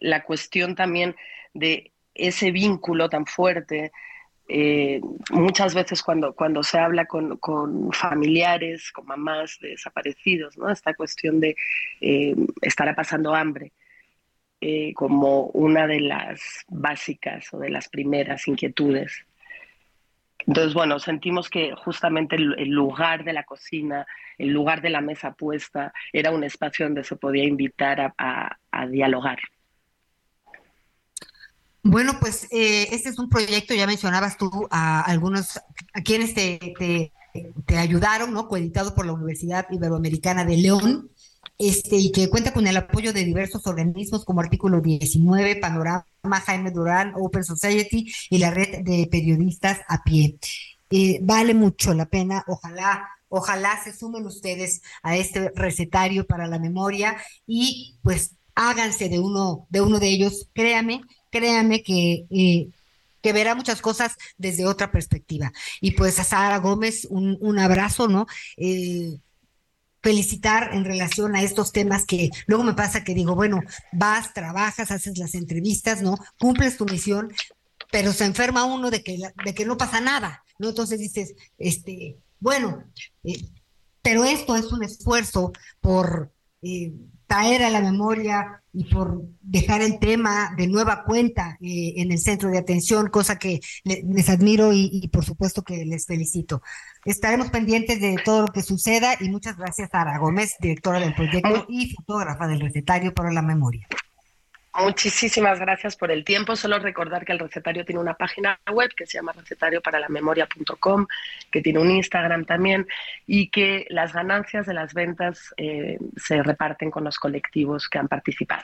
la 0.01 0.23
cuestión 0.23 0.75
también 0.75 1.15
de 1.53 1.91
ese 2.13 2.51
vínculo 2.51 3.09
tan 3.09 3.25
fuerte, 3.25 3.91
muchas 5.31 5.73
veces 5.73 6.03
cuando, 6.03 6.33
cuando 6.33 6.61
se 6.63 6.77
habla 6.77 7.05
con, 7.05 7.37
con, 7.37 7.91
familiares, 7.93 8.91
con 8.91 9.05
mamás 9.05 9.57
de 9.61 9.69
desaparecidos, 9.69 10.57
¿no? 10.57 10.69
Esta 10.69 10.93
cuestión 10.93 11.39
de 11.39 11.55
estar 12.61 12.93
pasando 12.93 13.33
hambre. 13.33 13.71
Eh, 14.65 14.93
como 14.95 15.47
una 15.47 15.87
de 15.87 15.99
las 15.99 16.39
básicas 16.69 17.53
o 17.53 17.59
de 17.59 17.69
las 17.69 17.89
primeras 17.89 18.47
inquietudes. 18.47 19.11
Entonces, 20.47 20.73
bueno, 20.73 20.99
sentimos 20.99 21.49
que 21.49 21.73
justamente 21.75 22.37
el, 22.37 22.69
lugar 22.69 23.25
de 23.25 23.33
la 23.33 23.43
cocina, 23.43 24.07
el 24.37 24.51
lugar 24.53 24.81
de 24.81 24.89
la 24.89 25.01
mesa 25.01 25.33
puesta, 25.33 25.91
era 26.13 26.31
un 26.31 26.45
espacio 26.45 26.85
donde 26.85 27.03
se 27.03 27.17
podía 27.17 27.43
invitar 27.43 28.13
a, 28.17 28.57
dialogar. 28.89 29.39
Bueno, 31.81 32.13
pues 32.21 32.47
eh, 32.49 32.87
este 32.91 33.09
es 33.09 33.19
un 33.19 33.27
proyecto, 33.27 33.73
ya 33.73 33.85
mencionabas 33.85 34.37
tú 34.37 34.49
a 34.71 35.01
algunos, 35.01 35.57
a 35.93 36.01
quienes 36.05 36.33
te, 36.33 36.73
te, 36.79 37.11
te 37.65 37.77
ayudaron, 37.77 38.31
¿no? 38.31 38.47
Coeditado 38.47 38.95
por 38.95 39.05
la 39.05 39.11
Universidad 39.11 39.67
Iberoamericana 39.69 40.45
de 40.45 40.55
León 40.55 41.09
este, 41.57 41.97
y 41.97 42.11
que 42.11 42.29
cuenta 42.29 42.53
con 42.53 42.67
el 42.67 42.77
apoyo 42.77 43.13
de 43.13 43.23
diversos 43.23 43.65
organismos 43.67 44.25
como 44.25 44.41
Artículo 44.41 44.81
19, 44.81 45.57
Panorama, 45.57 46.05
Jaime 46.45 46.71
Durán, 46.71 47.13
Open 47.15 47.43
Society 47.43 48.11
y 48.29 48.37
la 48.37 48.51
red 48.51 48.83
de 48.83 49.07
periodistas 49.11 49.79
a 49.87 50.03
pie. 50.03 50.37
Eh, 50.89 51.19
vale 51.21 51.53
mucho 51.53 51.93
la 51.93 52.05
pena, 52.05 52.43
ojalá, 52.47 53.07
ojalá 53.29 53.81
se 53.83 53.93
sumen 53.93 54.25
ustedes 54.25 54.81
a 55.01 55.17
este 55.17 55.51
recetario 55.55 56.25
para 56.27 56.47
la 56.47 56.59
memoria 56.59 57.17
y 57.47 57.97
pues 58.03 58.35
háganse 58.55 59.09
de 59.09 59.19
uno 59.19 59.65
de 59.69 59.81
uno 59.81 59.99
de 59.99 60.09
ellos, 60.09 60.49
créame, 60.53 61.01
créame 61.31 61.81
que 61.83 62.25
eh, 62.29 62.69
que 63.21 63.33
verá 63.33 63.55
muchas 63.55 63.81
cosas 63.81 64.15
desde 64.37 64.65
otra 64.67 64.91
perspectiva. 64.91 65.51
Y 65.81 65.91
pues 65.91 66.19
a 66.19 66.25
Sara 66.25 66.57
Gómez, 66.57 67.07
un, 67.09 67.37
un 67.39 67.57
abrazo, 67.57 68.07
¿no? 68.09 68.27
Eh, 68.57 69.17
felicitar 70.03 70.71
en 70.73 70.83
relación 70.83 71.35
a 71.35 71.41
estos 71.41 71.71
temas 71.71 72.05
que 72.05 72.29
luego 72.45 72.63
me 72.63 72.73
pasa 72.73 73.03
que 73.03 73.15
digo, 73.15 73.35
bueno, 73.35 73.61
vas, 73.93 74.33
trabajas, 74.33 74.91
haces 74.91 75.17
las 75.17 75.33
entrevistas, 75.33 76.01
¿no? 76.01 76.17
Cumples 76.37 76.77
tu 76.77 76.85
misión, 76.85 77.31
pero 77.89 78.11
se 78.11 78.25
enferma 78.25 78.65
uno 78.65 78.91
de 78.91 79.01
que, 79.01 79.17
de 79.45 79.53
que 79.53 79.65
no 79.65 79.77
pasa 79.77 80.01
nada, 80.01 80.43
¿no? 80.59 80.69
Entonces 80.69 80.99
dices, 80.99 81.33
este, 81.57 82.17
bueno, 82.39 82.83
eh, 83.23 83.45
pero 84.01 84.25
esto 84.25 84.57
es 84.57 84.65
un 84.73 84.83
esfuerzo 84.83 85.53
por 85.79 86.33
eh, 86.61 86.93
traer 87.25 87.63
a 87.63 87.69
la 87.69 87.81
memoria 87.81 88.61
y 88.73 88.83
por 88.93 89.23
dejar 89.41 89.81
el 89.81 89.99
tema 89.99 90.53
de 90.57 90.67
nueva 90.67 91.03
cuenta 91.05 91.57
eh, 91.61 91.93
en 91.97 92.11
el 92.11 92.19
centro 92.19 92.49
de 92.49 92.57
atención, 92.57 93.09
cosa 93.09 93.39
que 93.39 93.59
les 93.83 94.29
admiro 94.29 94.71
y, 94.73 95.07
por 95.07 95.23
supuesto 95.23 95.63
que 95.63 95.85
les 95.85 96.05
felicito. 96.05 96.61
Estaremos 97.05 97.49
pendientes 97.49 97.99
de 97.99 98.15
todo 98.23 98.43
lo 98.43 98.47
que 98.47 98.61
suceda 98.61 99.15
y 99.19 99.29
muchas 99.29 99.57
gracias 99.57 99.93
a 99.93 100.01
Ara 100.01 100.17
Gómez, 100.19 100.55
directora 100.59 100.99
del 100.99 101.13
proyecto 101.13 101.65
y 101.67 101.93
fotógrafa 101.93 102.47
del 102.47 102.61
recetario 102.61 103.13
para 103.13 103.31
la 103.31 103.41
memoria. 103.41 103.87
Muchísimas 104.75 105.59
gracias 105.59 105.95
por 105.95 106.11
el 106.11 106.23
tiempo. 106.23 106.55
Solo 106.55 106.79
recordar 106.79 107.25
que 107.25 107.31
el 107.31 107.39
recetario 107.39 107.85
tiene 107.85 108.01
una 108.01 108.15
página 108.15 108.59
web 108.71 108.89
que 108.95 109.05
se 109.05 109.19
llama 109.19 109.31
recetarioparaLamemoria.com, 109.33 111.05
que 111.51 111.61
tiene 111.61 111.79
un 111.79 111.91
Instagram 111.91 112.45
también 112.45 112.87
y 113.27 113.49
que 113.49 113.85
las 113.89 114.13
ganancias 114.13 114.65
de 114.65 114.73
las 114.73 114.93
ventas 114.93 115.53
eh, 115.57 115.99
se 116.15 116.41
reparten 116.41 116.89
con 116.89 117.03
los 117.03 117.19
colectivos 117.19 117.87
que 117.87 117.99
han 117.99 118.07
participado. 118.07 118.63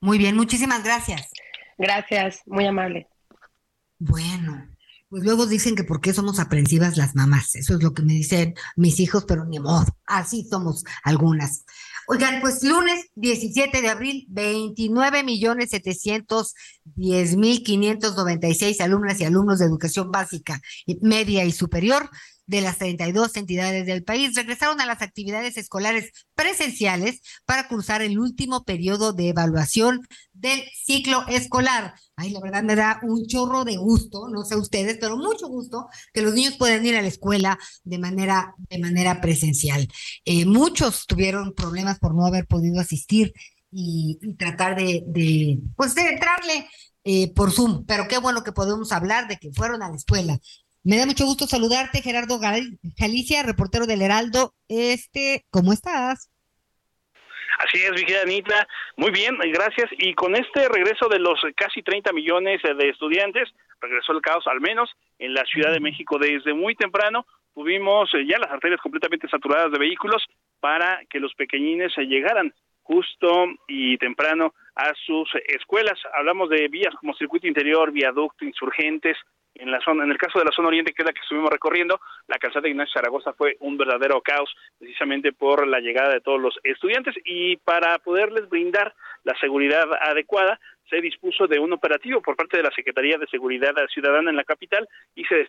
Muy 0.00 0.16
bien, 0.16 0.36
muchísimas 0.36 0.82
gracias. 0.82 1.30
Gracias, 1.76 2.42
muy 2.46 2.66
amable. 2.66 3.08
Bueno, 3.98 4.71
pues 5.12 5.24
luego 5.24 5.44
dicen 5.44 5.76
que 5.76 5.84
por 5.84 6.00
qué 6.00 6.14
somos 6.14 6.40
aprensivas 6.40 6.96
las 6.96 7.14
mamás. 7.14 7.54
Eso 7.54 7.74
es 7.74 7.82
lo 7.82 7.92
que 7.92 8.00
me 8.00 8.14
dicen 8.14 8.54
mis 8.76 8.98
hijos, 8.98 9.26
pero 9.28 9.44
ni 9.44 9.60
modo, 9.60 9.84
así 10.06 10.48
somos 10.48 10.84
algunas. 11.04 11.66
Oigan, 12.08 12.40
pues 12.40 12.62
lunes 12.62 13.10
17 13.16 13.82
de 13.82 13.88
abril, 13.90 14.24
29 14.30 15.22
millones 15.22 15.68
710 15.68 17.36
mil 17.36 17.62
596 17.62 18.80
alumnas 18.80 19.20
y 19.20 19.24
alumnos 19.24 19.58
de 19.58 19.66
educación 19.66 20.10
básica, 20.10 20.62
media 21.02 21.44
y 21.44 21.52
superior 21.52 22.08
de 22.46 22.60
las 22.60 22.78
32 22.78 23.36
entidades 23.36 23.86
del 23.86 24.04
país 24.04 24.34
regresaron 24.34 24.80
a 24.80 24.86
las 24.86 25.02
actividades 25.02 25.56
escolares 25.56 26.10
presenciales 26.34 27.20
para 27.44 27.68
cursar 27.68 28.02
el 28.02 28.18
último 28.18 28.64
periodo 28.64 29.12
de 29.12 29.28
evaluación 29.28 30.00
del 30.32 30.62
ciclo 30.74 31.24
escolar. 31.28 31.94
Ay, 32.16 32.30
la 32.30 32.40
verdad 32.40 32.62
me 32.62 32.76
da 32.76 33.00
un 33.02 33.26
chorro 33.26 33.64
de 33.64 33.76
gusto, 33.76 34.28
no 34.28 34.44
sé 34.44 34.56
ustedes, 34.56 34.98
pero 35.00 35.16
mucho 35.16 35.48
gusto 35.48 35.86
que 36.12 36.22
los 36.22 36.34
niños 36.34 36.56
puedan 36.56 36.84
ir 36.84 36.96
a 36.96 37.02
la 37.02 37.08
escuela 37.08 37.58
de 37.84 37.98
manera, 37.98 38.54
de 38.68 38.78
manera 38.78 39.20
presencial. 39.20 39.88
Eh, 40.24 40.44
muchos 40.44 41.06
tuvieron 41.06 41.54
problemas 41.54 41.98
por 41.98 42.14
no 42.14 42.26
haber 42.26 42.46
podido 42.46 42.80
asistir 42.80 43.32
y, 43.70 44.18
tratar 44.36 44.76
de, 44.76 45.58
pues 45.76 45.94
de 45.94 46.02
entrarle 46.02 46.68
eh, 47.04 47.32
por 47.34 47.50
Zoom, 47.50 47.84
pero 47.86 48.06
qué 48.06 48.18
bueno 48.18 48.44
que 48.44 48.52
podemos 48.52 48.92
hablar 48.92 49.26
de 49.26 49.38
que 49.38 49.50
fueron 49.52 49.82
a 49.82 49.88
la 49.88 49.96
escuela. 49.96 50.38
Me 50.84 50.96
da 50.96 51.06
mucho 51.06 51.24
gusto 51.24 51.46
saludarte, 51.46 52.02
Gerardo 52.02 52.40
Galicia, 52.40 53.44
reportero 53.44 53.86
del 53.86 54.02
Heraldo. 54.02 54.52
Este, 54.68 55.44
¿cómo 55.50 55.72
estás? 55.72 56.28
Así 57.58 57.78
es, 57.84 57.92
Vigila 57.92 58.22
Anita. 58.22 58.66
Muy 58.96 59.12
bien, 59.12 59.38
gracias. 59.52 59.88
Y 59.98 60.14
con 60.14 60.34
este 60.34 60.68
regreso 60.68 61.08
de 61.08 61.20
los 61.20 61.38
casi 61.54 61.82
30 61.82 62.12
millones 62.12 62.60
de 62.62 62.88
estudiantes, 62.88 63.48
regresó 63.80 64.12
el 64.12 64.22
caos, 64.22 64.44
al 64.48 64.60
menos 64.60 64.90
en 65.20 65.34
la 65.34 65.44
Ciudad 65.44 65.72
de 65.72 65.78
México 65.78 66.18
desde 66.18 66.52
muy 66.52 66.74
temprano. 66.74 67.26
Tuvimos 67.54 68.12
eh, 68.14 68.26
ya 68.26 68.38
las 68.38 68.50
arterias 68.50 68.80
completamente 68.80 69.28
saturadas 69.28 69.70
de 69.70 69.78
vehículos 69.78 70.26
para 70.58 71.00
que 71.08 71.20
los 71.20 71.32
pequeñines 71.34 71.92
llegaran 71.96 72.52
justo 72.82 73.46
y 73.68 73.98
temprano 73.98 74.52
a 74.74 74.92
sus 75.06 75.30
escuelas. 75.46 75.98
Hablamos 76.14 76.50
de 76.50 76.66
vías 76.66 76.94
como 76.98 77.14
circuito 77.14 77.46
interior, 77.46 77.92
viaducto, 77.92 78.44
insurgentes. 78.44 79.16
En 79.54 79.70
la 79.70 79.80
zona, 79.80 80.04
en 80.04 80.10
el 80.10 80.18
caso 80.18 80.38
de 80.38 80.44
la 80.44 80.52
zona 80.52 80.68
oriente, 80.68 80.92
que 80.92 81.02
es 81.02 81.06
la 81.06 81.12
que 81.12 81.20
estuvimos 81.20 81.50
recorriendo, 81.50 82.00
la 82.26 82.38
calzada 82.38 82.62
de 82.62 82.70
Ignacio 82.70 82.94
Zaragoza 82.94 83.32
fue 83.34 83.56
un 83.60 83.76
verdadero 83.76 84.20
caos, 84.22 84.54
precisamente 84.78 85.32
por 85.32 85.66
la 85.66 85.80
llegada 85.80 86.12
de 86.12 86.20
todos 86.20 86.40
los 86.40 86.58
estudiantes 86.64 87.14
y 87.24 87.56
para 87.58 87.98
poderles 87.98 88.48
brindar 88.48 88.94
la 89.24 89.36
seguridad 89.38 89.86
adecuada, 90.00 90.58
se 90.88 91.00
dispuso 91.00 91.46
de 91.46 91.58
un 91.58 91.72
operativo 91.72 92.20
por 92.20 92.36
parte 92.36 92.56
de 92.56 92.64
la 92.64 92.70
Secretaría 92.74 93.18
de 93.18 93.26
Seguridad 93.26 93.74
Ciudadana 93.92 94.30
en 94.30 94.36
la 94.36 94.44
capital 94.44 94.88
y 95.14 95.24
se 95.24 95.46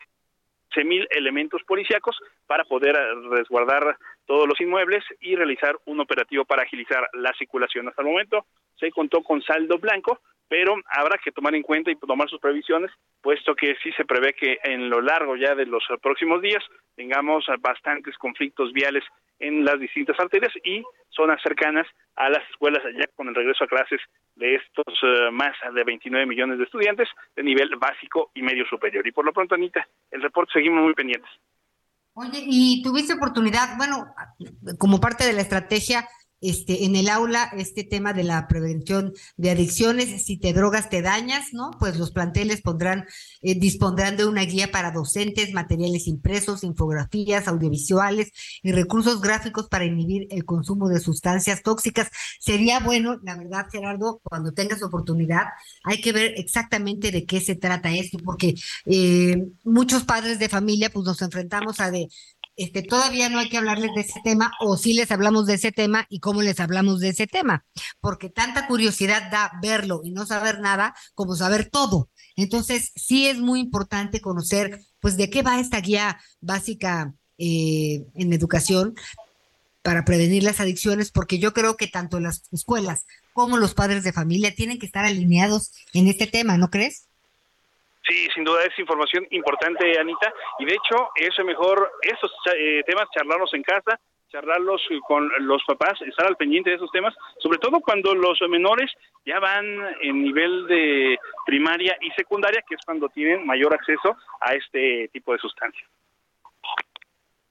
mil 0.84 1.08
elementos 1.12 1.62
policíacos 1.64 2.18
para 2.48 2.64
poder 2.64 2.96
resguardar 3.30 3.98
todos 4.26 4.48
los 4.48 4.60
inmuebles 4.60 5.04
y 5.20 5.36
realizar 5.36 5.78
un 5.86 6.00
operativo 6.00 6.46
para 6.46 6.64
agilizar 6.64 7.08
la 7.14 7.34
circulación. 7.38 7.88
Hasta 7.88 8.02
el 8.02 8.08
momento 8.08 8.46
se 8.80 8.92
contó 8.92 9.22
con 9.22 9.42
saldo 9.42 9.78
blanco, 9.78 10.20
pero 10.48 10.76
habrá 10.88 11.18
que 11.24 11.32
tomar 11.32 11.56
en 11.56 11.64
cuenta 11.64 11.92
y 11.92 11.96
tomar 11.96 12.30
sus 12.30 12.40
previsiones, 12.40 12.92
puesto 13.22 13.56
que 13.56 13.76
sí 13.84 13.92
se 13.94 14.06
prevé 14.06 14.34
que 14.34 14.60
en 14.64 14.90
lo 14.90 15.02
largo 15.02 15.36
ya 15.36 15.56
de 15.56 15.66
los 15.66 15.84
próximos 16.02 16.42
días 16.42 16.64
tengamos 16.96 17.46
bastantes 17.60 18.18
conflictos 18.18 18.72
viales 18.74 19.04
en 19.44 19.66
las 19.66 19.80
distintas 19.80 20.20
arterias 20.20 20.54
y 20.64 20.84
zonas 21.10 21.40
cercanas 21.44 21.86
a 22.16 22.30
las 22.30 22.48
escuelas 22.50 22.82
ya 22.98 23.06
con 23.16 23.28
el 23.28 23.36
regreso 23.36 23.64
a 23.64 23.68
clases 23.68 24.00
de 24.36 24.56
estos 24.56 24.94
eh, 25.04 25.32
más 25.32 25.54
de 25.74 25.84
29 25.84 26.26
millones 26.26 26.58
de 26.58 26.64
estudiantes 26.64 27.08
de 27.36 27.44
nivel 27.44 27.76
básico 27.76 28.32
y 28.34 28.42
medio 28.42 28.66
superior. 28.66 29.06
Y 29.06 29.12
por 29.12 29.26
lo 29.26 29.34
pronto, 29.34 29.56
Anita, 29.56 29.86
el 30.12 30.22
reporte 30.22 30.54
seguimos 30.54 30.84
muy 30.84 30.94
pendientes. 30.94 31.30
Oye, 32.16 32.44
y 32.46 32.84
tuviste 32.84 33.14
oportunidad, 33.14 33.76
bueno, 33.78 34.14
como 34.78 35.00
parte 35.00 35.26
de 35.26 35.34
la 35.34 35.42
estrategia, 35.42 36.08
este, 36.44 36.86
en 36.86 36.96
el 36.96 37.10
aula 37.10 37.50
este 37.58 37.84
tema 37.84 38.14
de 38.14 38.24
la 38.24 38.48
prevención 38.48 39.14
de 39.38 39.50
adicciones. 39.50 40.26
Si 40.26 40.38
te 40.38 40.54
drogas, 40.54 40.90
te 40.90 41.02
dañas, 41.02 41.54
¿no? 41.54 41.72
Pues 41.80 41.98
los 41.98 42.12
planteles 42.12 42.62
pondrán, 42.62 43.06
eh, 43.42 43.56
dispondrán 43.56 44.18
de 44.18 44.26
una 44.26 44.44
guía 44.44 44.72
para 44.72 44.92
docentes, 44.92 45.54
materiales 45.54 46.08
impresos, 46.08 46.64
infografías, 46.64 47.48
audiovisuales 47.48 48.32
y 48.62 48.72
recursos 48.74 49.22
gráficos 49.22 49.68
para 49.70 49.86
inhibir 49.86 50.28
el 50.32 50.46
consumo 50.46 50.90
de 50.90 51.00
sustancias 51.00 51.64
tóxicas. 51.64 52.10
Sería 52.40 52.80
bueno, 52.80 53.20
la 53.24 53.38
verdad, 53.38 53.68
Gerardo, 53.72 54.20
cuando 54.24 54.52
tengas 54.52 54.84
oportunidad, 54.84 55.46
hay 55.84 56.02
que 56.02 56.12
ver 56.12 56.34
exactamente 56.38 57.12
de 57.12 57.26
qué 57.26 57.40
se 57.40 57.56
trata 57.56 57.94
esto, 57.94 58.18
porque 58.24 58.56
eh, 58.86 59.48
muchos 59.64 60.04
padres 60.04 60.40
de 60.40 60.50
familia, 60.50 60.90
pues 60.90 61.06
nos 61.06 61.22
enfrentamos 61.22 61.80
a 61.80 61.90
de 61.90 62.08
este, 62.56 62.84
todavía 62.84 63.30
no 63.30 63.40
hay 63.40 63.50
que 63.50 63.58
hablarles 63.58 63.92
de 63.96 64.02
ese 64.02 64.20
tema 64.24 64.52
o 64.60 64.78
si 64.78 64.94
les 64.94 65.12
hablamos 65.12 65.46
de 65.48 65.56
ese 65.56 65.72
tema 65.72 66.06
y 66.10 66.20
cómo 66.20 66.42
les 66.42 66.60
hablamos 66.60 67.00
de 67.00 67.10
ese 67.10 67.28
tema, 67.28 67.66
porque 68.00 68.30
tanta 68.30 68.68
curiosidad 68.68 69.32
da 69.32 69.52
verlo 69.62 70.02
y 70.04 70.12
no 70.12 70.26
saber 70.26 70.60
nada 70.60 70.96
como 71.16 71.36
saber 71.36 71.70
todo. 71.70 72.10
Entonces, 72.36 72.92
sí 72.96 73.28
es 73.28 73.40
muy 73.40 73.60
importante 73.60 74.22
conocer, 74.22 74.80
pues, 75.00 75.18
de 75.18 75.30
qué 75.30 75.42
va 75.42 75.60
esta 75.60 75.80
guía 75.82 76.20
básica 76.42 77.14
eh, 77.38 78.06
en 78.16 78.34
educación 78.34 78.96
para 79.82 80.06
prevenir 80.06 80.44
las 80.44 80.60
adicciones, 80.60 81.12
porque 81.12 81.40
yo 81.40 81.54
creo 81.54 81.76
que 81.76 81.88
tanto 81.88 82.20
las 82.20 82.44
escuelas 82.52 83.06
como 83.34 83.58
los 83.58 83.74
padres 83.74 84.04
de 84.04 84.14
familia 84.14 84.56
tienen 84.56 84.80
que 84.80 84.86
estar 84.86 85.06
alineados 85.06 85.72
en 85.94 86.08
este 86.08 86.26
tema, 86.26 86.58
¿no 86.58 86.70
crees? 86.70 87.08
Sí, 88.08 88.28
sin 88.36 88.44
duda 88.44 88.64
es 88.66 88.78
información 88.78 89.26
importante, 89.32 89.98
Anita, 89.98 90.34
y 90.60 90.66
de 90.66 90.74
hecho 90.74 91.10
es 91.16 91.34
mejor 91.46 91.90
esos 92.02 92.32
eh, 92.58 92.84
temas 92.86 93.08
charlarlos 93.16 93.54
en 93.54 93.64
casa, 93.64 93.98
charlarlos 94.30 94.82
con 95.08 95.30
los 95.40 95.64
papás, 95.66 96.02
estar 96.02 96.26
al 96.26 96.36
pendiente 96.36 96.72
de 96.72 96.76
esos 96.76 96.92
temas, 96.92 97.14
sobre 97.40 97.60
todo 97.60 97.80
cuando 97.80 98.14
los 98.14 98.40
menores 98.50 98.92
ya 99.26 99.40
van 99.40 99.66
en 100.02 100.24
nivel 100.24 100.68
de 100.68 101.18
primaria 101.46 101.96
y 102.02 102.10
secundaria, 102.12 102.64
que 102.68 102.76
es 102.76 102.82
cuando 102.84 103.08
tienen 103.10 103.46
mayor 103.46 103.74
acceso 103.74 104.18
a 104.42 104.54
este 104.54 105.10
tipo 105.14 105.32
de 105.32 105.40
sustancias. 105.40 105.88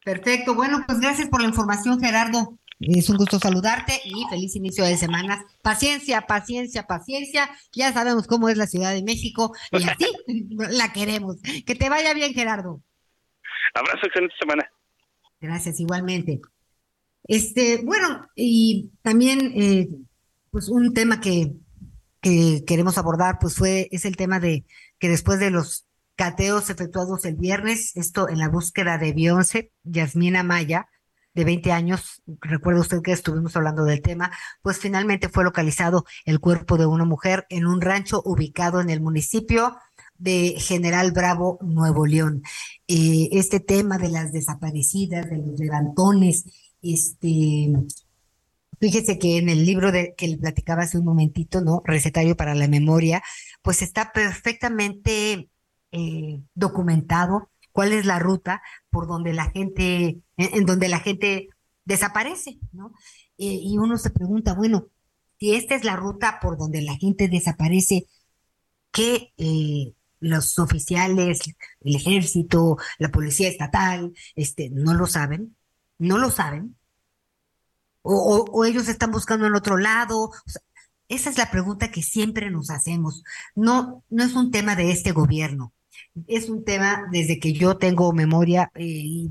Perfecto, 0.04 0.54
bueno, 0.54 0.82
pues 0.84 1.00
gracias 1.00 1.28
por 1.28 1.40
la 1.40 1.48
información, 1.48 2.00
Gerardo. 2.00 2.58
Es 2.82 3.08
un 3.08 3.16
gusto 3.16 3.38
saludarte 3.38 4.00
y 4.04 4.24
feliz 4.28 4.56
inicio 4.56 4.84
de 4.84 4.96
semana. 4.96 5.44
Paciencia, 5.62 6.22
paciencia, 6.22 6.86
paciencia. 6.86 7.48
Ya 7.72 7.92
sabemos 7.92 8.26
cómo 8.26 8.48
es 8.48 8.56
la 8.56 8.66
Ciudad 8.66 8.92
de 8.92 9.02
México 9.02 9.54
y 9.70 9.84
así 9.84 10.06
la 10.50 10.92
queremos. 10.92 11.36
Que 11.64 11.74
te 11.76 11.88
vaya 11.88 12.12
bien, 12.12 12.34
Gerardo. 12.34 12.82
Abrazo, 13.74 14.06
excelente 14.06 14.34
semana. 14.38 14.68
Gracias, 15.40 15.78
igualmente. 15.78 16.40
Este, 17.24 17.82
bueno, 17.84 18.26
y 18.34 18.90
también, 19.02 19.52
eh, 19.54 19.88
pues 20.50 20.68
un 20.68 20.92
tema 20.92 21.20
que, 21.20 21.52
que 22.20 22.64
queremos 22.66 22.98
abordar, 22.98 23.38
pues 23.40 23.54
fue, 23.54 23.88
es 23.92 24.04
el 24.04 24.16
tema 24.16 24.40
de 24.40 24.64
que 24.98 25.08
después 25.08 25.38
de 25.38 25.50
los 25.50 25.86
cateos 26.16 26.68
efectuados 26.68 27.24
el 27.24 27.36
viernes, 27.36 27.96
esto 27.96 28.28
en 28.28 28.38
la 28.38 28.48
búsqueda 28.48 28.98
de 28.98 29.12
Beyoncé, 29.12 29.72
Yasmina 29.84 30.42
Maya, 30.42 30.88
de 31.34 31.44
20 31.44 31.72
años, 31.72 32.22
recuerda 32.40 32.80
usted 32.80 33.02
que 33.02 33.12
estuvimos 33.12 33.56
hablando 33.56 33.84
del 33.84 34.02
tema, 34.02 34.30
pues 34.60 34.78
finalmente 34.78 35.28
fue 35.28 35.44
localizado 35.44 36.04
el 36.24 36.40
cuerpo 36.40 36.76
de 36.76 36.86
una 36.86 37.04
mujer 37.04 37.46
en 37.48 37.66
un 37.66 37.80
rancho 37.80 38.22
ubicado 38.24 38.80
en 38.80 38.90
el 38.90 39.00
municipio 39.00 39.76
de 40.18 40.54
General 40.58 41.10
Bravo, 41.12 41.58
Nuevo 41.62 42.06
León. 42.06 42.42
Eh, 42.86 43.28
este 43.32 43.60
tema 43.60 43.98
de 43.98 44.08
las 44.08 44.32
desaparecidas, 44.32 45.28
de 45.28 45.38
los 45.38 45.58
levantones, 45.58 46.44
este, 46.82 47.72
fíjese 48.78 49.18
que 49.18 49.38
en 49.38 49.48
el 49.48 49.64
libro 49.64 49.90
de, 49.90 50.14
que 50.16 50.28
le 50.28 50.38
platicaba 50.38 50.82
hace 50.82 50.98
un 50.98 51.04
momentito, 51.04 51.60
¿no? 51.60 51.82
Recetario 51.84 52.36
para 52.36 52.54
la 52.54 52.68
memoria, 52.68 53.22
pues 53.62 53.82
está 53.82 54.12
perfectamente 54.12 55.48
eh, 55.92 56.40
documentado 56.54 57.51
cuál 57.72 57.92
es 57.92 58.06
la 58.06 58.18
ruta 58.18 58.62
por 58.90 59.06
donde 59.06 59.32
la 59.32 59.50
gente, 59.50 60.20
en, 60.36 60.66
donde 60.66 60.88
la 60.88 61.00
gente 61.00 61.48
desaparece, 61.84 62.58
¿no? 62.72 62.92
Eh, 63.38 63.58
y 63.62 63.78
uno 63.78 63.98
se 63.98 64.10
pregunta, 64.10 64.54
bueno, 64.54 64.88
si 65.40 65.54
esta 65.54 65.74
es 65.74 65.84
la 65.84 65.96
ruta 65.96 66.38
por 66.40 66.56
donde 66.56 66.82
la 66.82 66.96
gente 66.96 67.28
desaparece, 67.28 68.06
¿qué 68.92 69.32
eh, 69.38 69.94
los 70.20 70.58
oficiales, 70.58 71.40
el 71.80 71.96
ejército, 71.96 72.76
la 72.98 73.10
policía 73.10 73.48
estatal, 73.48 74.12
este, 74.36 74.70
no 74.70 74.94
lo 74.94 75.06
saben? 75.06 75.56
¿No 75.98 76.18
lo 76.18 76.30
saben? 76.30 76.76
O, 78.02 78.64
ellos 78.64 78.88
están 78.88 79.10
buscando 79.12 79.46
en 79.46 79.54
otro 79.54 79.76
lado. 79.78 80.30
esa 81.08 81.30
es 81.30 81.38
la 81.38 81.50
pregunta 81.50 81.90
que 81.90 82.02
siempre 82.02 82.50
nos 82.50 82.70
hacemos. 82.70 83.22
No, 83.54 84.04
no 84.10 84.24
es 84.24 84.34
un 84.34 84.50
tema 84.50 84.76
de 84.76 84.90
este 84.92 85.12
gobierno 85.12 85.72
es 86.26 86.48
un 86.48 86.64
tema 86.64 87.06
desde 87.10 87.38
que 87.38 87.52
yo 87.52 87.78
tengo 87.78 88.12
memoria 88.12 88.70
eh, 88.74 88.84
y 88.84 89.30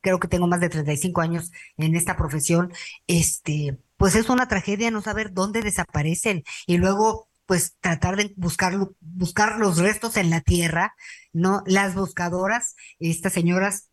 creo 0.00 0.18
que 0.18 0.28
tengo 0.28 0.46
más 0.46 0.60
de 0.60 0.68
35 0.68 1.20
años 1.20 1.52
en 1.76 1.94
esta 1.94 2.16
profesión, 2.16 2.72
este, 3.06 3.78
pues 3.96 4.14
es 4.14 4.28
una 4.30 4.48
tragedia 4.48 4.90
no 4.90 5.02
saber 5.02 5.32
dónde 5.32 5.62
desaparecen 5.62 6.44
y 6.66 6.78
luego 6.78 7.28
pues 7.46 7.76
tratar 7.80 8.16
de 8.16 8.32
buscar, 8.36 8.74
buscar 9.00 9.58
los 9.58 9.78
restos 9.78 10.16
en 10.16 10.30
la 10.30 10.40
tierra, 10.40 10.94
¿no? 11.32 11.62
Las 11.66 11.96
buscadoras, 11.96 12.76
estas 13.00 13.32
señoras 13.32 13.89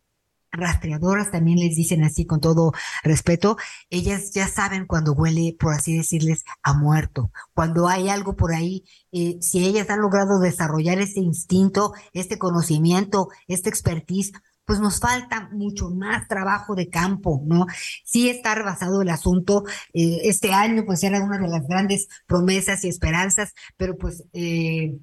rastreadoras 0.51 1.31
también 1.31 1.59
les 1.59 1.75
dicen 1.75 2.03
así 2.03 2.25
con 2.25 2.39
todo 2.39 2.73
respeto, 3.03 3.57
ellas 3.89 4.31
ya 4.31 4.47
saben 4.47 4.85
cuando 4.85 5.13
huele, 5.13 5.55
por 5.59 5.73
así 5.73 5.95
decirles, 5.95 6.43
a 6.63 6.73
muerto, 6.73 7.31
cuando 7.53 7.87
hay 7.87 8.09
algo 8.09 8.35
por 8.35 8.53
ahí, 8.53 8.83
eh, 9.11 9.37
si 9.41 9.65
ellas 9.65 9.89
han 9.89 10.01
logrado 10.01 10.39
desarrollar 10.39 10.99
este 10.99 11.19
instinto, 11.19 11.93
este 12.13 12.37
conocimiento, 12.37 13.29
este 13.47 13.69
expertise, 13.69 14.33
pues 14.67 14.81
nos 14.81 14.99
falta 14.99 15.49
mucho 15.53 15.89
más 15.89 16.27
trabajo 16.27 16.75
de 16.75 16.89
campo, 16.89 17.41
¿no? 17.45 17.67
Sí 18.03 18.29
está 18.29 18.53
rebasado 18.53 19.01
el 19.01 19.07
asunto. 19.07 19.63
Eh, 19.93 20.19
este 20.23 20.51
año, 20.53 20.83
pues 20.85 21.03
era 21.03 21.23
una 21.23 21.37
de 21.37 21.47
las 21.47 21.65
grandes 21.65 22.09
promesas 22.25 22.83
y 22.83 22.89
esperanzas, 22.89 23.53
pero 23.77 23.97
pues 23.97 24.25
eh, 24.33 24.97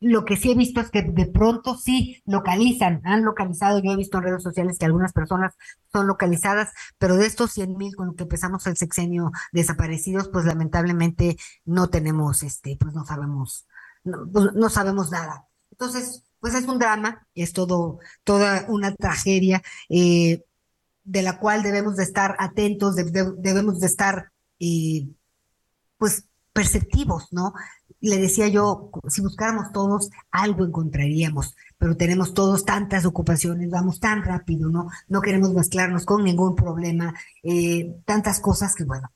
lo 0.00 0.24
que 0.24 0.36
sí 0.36 0.50
he 0.50 0.54
visto 0.54 0.80
es 0.80 0.90
que 0.90 1.02
de 1.02 1.26
pronto 1.26 1.76
sí 1.76 2.22
localizan, 2.24 3.00
han 3.04 3.24
localizado, 3.24 3.80
yo 3.80 3.92
he 3.92 3.96
visto 3.96 4.18
en 4.18 4.24
redes 4.24 4.42
sociales 4.42 4.78
que 4.78 4.86
algunas 4.86 5.12
personas 5.12 5.54
son 5.92 6.06
localizadas, 6.06 6.72
pero 6.98 7.16
de 7.16 7.26
estos 7.26 7.52
100 7.52 7.76
mil 7.76 7.96
con 7.96 8.14
que 8.14 8.22
empezamos 8.22 8.66
el 8.66 8.76
sexenio 8.76 9.32
desaparecidos, 9.52 10.28
pues 10.28 10.44
lamentablemente 10.44 11.36
no 11.64 11.88
tenemos, 11.88 12.42
este, 12.42 12.76
pues 12.78 12.94
no 12.94 13.04
sabemos, 13.04 13.66
no, 14.04 14.28
pues, 14.32 14.52
no 14.54 14.68
sabemos 14.70 15.10
nada. 15.10 15.46
Entonces, 15.72 16.24
pues 16.40 16.54
es 16.54 16.66
un 16.66 16.78
drama, 16.78 17.26
es 17.34 17.52
todo, 17.52 17.98
toda 18.22 18.66
una 18.68 18.94
tragedia 18.94 19.62
eh, 19.88 20.44
de 21.02 21.22
la 21.22 21.38
cual 21.40 21.62
debemos 21.62 21.96
de 21.96 22.04
estar 22.04 22.36
atentos, 22.38 22.94
debemos 22.94 23.80
de 23.80 23.86
estar, 23.86 24.30
eh, 24.60 25.08
pues, 25.96 26.27
perceptivos, 26.58 27.28
¿no? 27.30 27.52
Le 28.00 28.18
decía 28.18 28.48
yo, 28.48 28.90
si 29.08 29.20
buscáramos 29.20 29.70
todos, 29.72 30.10
algo 30.32 30.64
encontraríamos, 30.64 31.54
pero 31.78 31.96
tenemos 31.96 32.34
todos 32.34 32.64
tantas 32.64 33.04
ocupaciones, 33.04 33.70
vamos 33.70 34.00
tan 34.00 34.24
rápido, 34.24 34.68
¿no? 34.68 34.88
No 35.06 35.20
queremos 35.20 35.54
mezclarnos 35.54 36.04
con 36.04 36.24
ningún 36.24 36.56
problema, 36.56 37.14
eh, 37.44 37.94
tantas 38.04 38.40
cosas 38.40 38.74
que, 38.74 38.82
bueno, 38.82 39.12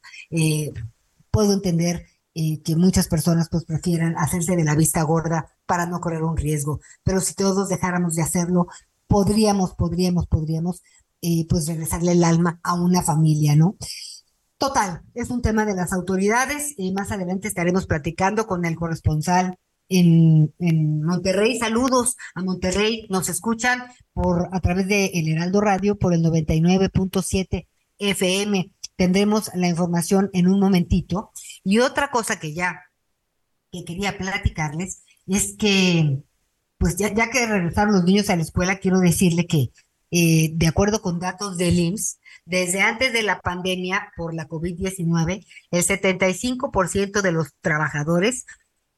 puedo 1.32 1.52
entender 1.52 2.06
que 2.32 2.76
muchas 2.76 3.08
personas 3.08 3.48
pues 3.50 3.64
prefieran 3.64 4.16
hacerse 4.16 4.54
de 4.54 4.62
la 4.62 4.76
vista 4.76 5.02
gorda 5.02 5.48
para 5.66 5.86
no 5.86 6.00
correr 6.00 6.22
un 6.22 6.36
riesgo. 6.36 6.80
Pero 7.02 7.20
si 7.20 7.34
todos 7.34 7.68
dejáramos 7.68 8.14
de 8.14 8.22
hacerlo, 8.22 8.68
podríamos, 9.08 9.74
podríamos, 9.74 10.28
podríamos, 10.28 10.82
eh, 11.22 11.44
pues 11.48 11.66
regresarle 11.66 12.12
el 12.12 12.22
alma 12.22 12.60
a 12.62 12.74
una 12.74 13.02
familia, 13.02 13.56
¿no? 13.56 13.76
Total, 14.62 15.02
es 15.14 15.30
un 15.30 15.42
tema 15.42 15.64
de 15.64 15.74
las 15.74 15.92
autoridades 15.92 16.74
y 16.76 16.92
más 16.92 17.10
adelante 17.10 17.48
estaremos 17.48 17.88
platicando 17.88 18.46
con 18.46 18.64
el 18.64 18.76
corresponsal 18.76 19.58
en, 19.88 20.54
Monterrey. 21.04 21.58
Saludos 21.58 22.16
a 22.36 22.44
Monterrey. 22.44 23.08
Nos 23.10 23.28
escuchan 23.28 23.82
por 24.12 24.48
a 24.52 24.60
través 24.60 24.86
de 24.86 25.06
El 25.14 25.28
Heraldo 25.28 25.60
Radio 25.60 25.98
por 25.98 26.14
el 26.14 26.22
99.7 26.22 27.66
FM. 27.98 28.70
Tendremos 28.94 29.50
la 29.56 29.66
información 29.66 30.30
en 30.32 30.46
un 30.46 30.60
momentito. 30.60 31.32
Y 31.64 31.80
otra 31.80 32.12
cosa 32.12 32.38
que 32.38 32.54
ya 32.54 32.82
que 33.72 33.84
quería 33.84 34.16
platicarles 34.16 35.02
es 35.26 35.56
que, 35.58 36.22
pues 36.78 36.94
ya, 36.94 37.12
ya 37.12 37.30
que 37.30 37.46
regresaron 37.46 37.94
los 37.94 38.04
niños 38.04 38.30
a 38.30 38.36
la 38.36 38.42
escuela, 38.42 38.78
quiero 38.78 39.00
decirle 39.00 39.48
que, 39.48 39.72
eh, 40.12 40.52
de 40.54 40.68
acuerdo 40.68 41.02
con 41.02 41.18
datos 41.18 41.58
del 41.58 41.80
IMSS, 41.80 42.20
desde 42.44 42.80
antes 42.80 43.12
de 43.12 43.22
la 43.22 43.40
pandemia 43.40 44.12
por 44.16 44.34
la 44.34 44.48
COVID-19, 44.48 45.46
el 45.70 45.84
75% 45.84 47.22
de 47.22 47.32
los 47.32 47.54
trabajadores 47.60 48.46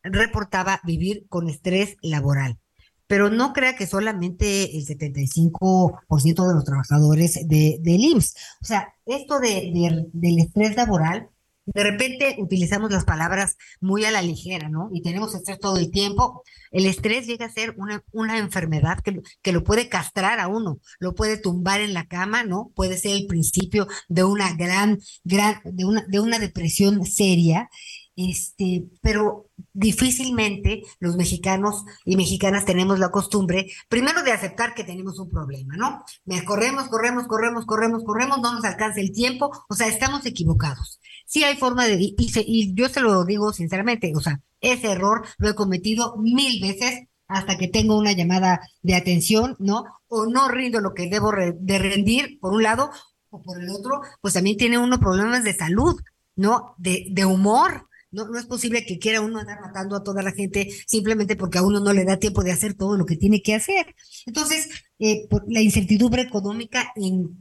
reportaba 0.02 0.80
vivir 0.84 1.26
con 1.28 1.48
estrés 1.48 1.96
laboral. 2.02 2.58
Pero 3.06 3.28
no 3.28 3.52
crea 3.52 3.76
que 3.76 3.86
solamente 3.86 4.76
el 4.76 4.86
75% 4.86 6.48
de 6.48 6.54
los 6.54 6.64
trabajadores 6.64 7.34
de, 7.46 7.78
del 7.80 8.00
IMSS. 8.00 8.34
O 8.62 8.64
sea, 8.64 8.94
esto 9.04 9.40
de, 9.40 10.08
del 10.12 10.38
estrés 10.38 10.74
laboral 10.76 11.28
de 11.66 11.82
repente 11.82 12.36
utilizamos 12.38 12.90
las 12.90 13.04
palabras 13.04 13.56
muy 13.80 14.04
a 14.04 14.10
la 14.10 14.22
ligera, 14.22 14.68
¿no? 14.68 14.90
Y 14.92 15.02
tenemos 15.02 15.34
estrés 15.34 15.58
todo 15.58 15.78
el 15.78 15.90
tiempo. 15.90 16.42
El 16.70 16.86
estrés 16.86 17.26
llega 17.26 17.46
a 17.46 17.50
ser 17.52 17.74
una, 17.78 18.02
una 18.12 18.38
enfermedad 18.38 19.00
que, 19.00 19.20
que 19.42 19.52
lo 19.52 19.64
puede 19.64 19.88
castrar 19.88 20.40
a 20.40 20.48
uno, 20.48 20.78
lo 20.98 21.14
puede 21.14 21.38
tumbar 21.38 21.80
en 21.80 21.94
la 21.94 22.06
cama, 22.06 22.44
¿no? 22.44 22.70
Puede 22.74 22.98
ser 22.98 23.12
el 23.12 23.26
principio 23.26 23.86
de 24.08 24.24
una 24.24 24.54
gran, 24.54 24.98
gran, 25.24 25.60
de 25.64 25.84
una, 25.84 26.04
de 26.06 26.20
una 26.20 26.38
depresión 26.38 27.04
seria 27.06 27.68
este, 28.16 28.84
pero 29.00 29.46
difícilmente 29.72 30.82
los 31.00 31.16
mexicanos 31.16 31.84
y 32.04 32.16
mexicanas 32.16 32.64
tenemos 32.64 32.98
la 32.98 33.10
costumbre, 33.10 33.66
primero 33.88 34.22
de 34.22 34.32
aceptar 34.32 34.74
que 34.74 34.84
tenemos 34.84 35.18
un 35.18 35.30
problema, 35.30 35.76
¿no? 35.76 36.04
Corremos, 36.44 36.88
corremos, 36.88 37.26
corremos, 37.26 37.66
corremos, 37.66 38.04
corremos, 38.04 38.38
no 38.40 38.54
nos 38.54 38.64
alcanza 38.64 39.00
el 39.00 39.12
tiempo, 39.12 39.50
o 39.68 39.74
sea, 39.74 39.88
estamos 39.88 40.24
equivocados. 40.26 41.00
Sí 41.26 41.44
hay 41.44 41.56
forma 41.56 41.86
de, 41.86 41.96
y, 42.00 42.14
y 42.18 42.74
yo 42.74 42.88
se 42.88 43.00
lo 43.00 43.24
digo 43.24 43.52
sinceramente, 43.52 44.12
o 44.14 44.20
sea, 44.20 44.40
ese 44.60 44.92
error 44.92 45.26
lo 45.38 45.50
he 45.50 45.54
cometido 45.54 46.16
mil 46.16 46.60
veces 46.60 47.06
hasta 47.26 47.56
que 47.56 47.68
tengo 47.68 47.98
una 47.98 48.12
llamada 48.12 48.60
de 48.82 48.94
atención, 48.94 49.56
¿no? 49.58 49.84
O 50.08 50.26
no 50.26 50.48
rindo 50.48 50.80
lo 50.80 50.94
que 50.94 51.08
debo 51.08 51.32
de 51.32 51.78
rendir, 51.78 52.38
por 52.40 52.52
un 52.52 52.62
lado, 52.62 52.90
o 53.30 53.42
por 53.42 53.60
el 53.60 53.70
otro, 53.70 54.00
pues 54.20 54.34
también 54.34 54.56
tiene 54.56 54.78
uno 54.78 55.00
problemas 55.00 55.42
de 55.42 55.54
salud, 55.54 56.00
¿no? 56.36 56.74
De, 56.78 57.06
de 57.10 57.24
humor, 57.24 57.88
no, 58.14 58.28
no 58.28 58.38
es 58.38 58.46
posible 58.46 58.86
que 58.86 58.98
quiera 58.98 59.20
uno 59.20 59.38
andar 59.38 59.60
matando 59.60 59.96
a 59.96 60.02
toda 60.02 60.22
la 60.22 60.32
gente 60.32 60.70
simplemente 60.86 61.36
porque 61.36 61.58
a 61.58 61.62
uno 61.62 61.80
no 61.80 61.92
le 61.92 62.04
da 62.04 62.18
tiempo 62.18 62.42
de 62.42 62.52
hacer 62.52 62.74
todo 62.74 62.96
lo 62.96 63.04
que 63.04 63.16
tiene 63.16 63.42
que 63.42 63.54
hacer. 63.54 63.94
Entonces, 64.26 64.68
eh, 64.98 65.26
la 65.48 65.60
incertidumbre 65.60 66.22
económica 66.22 66.92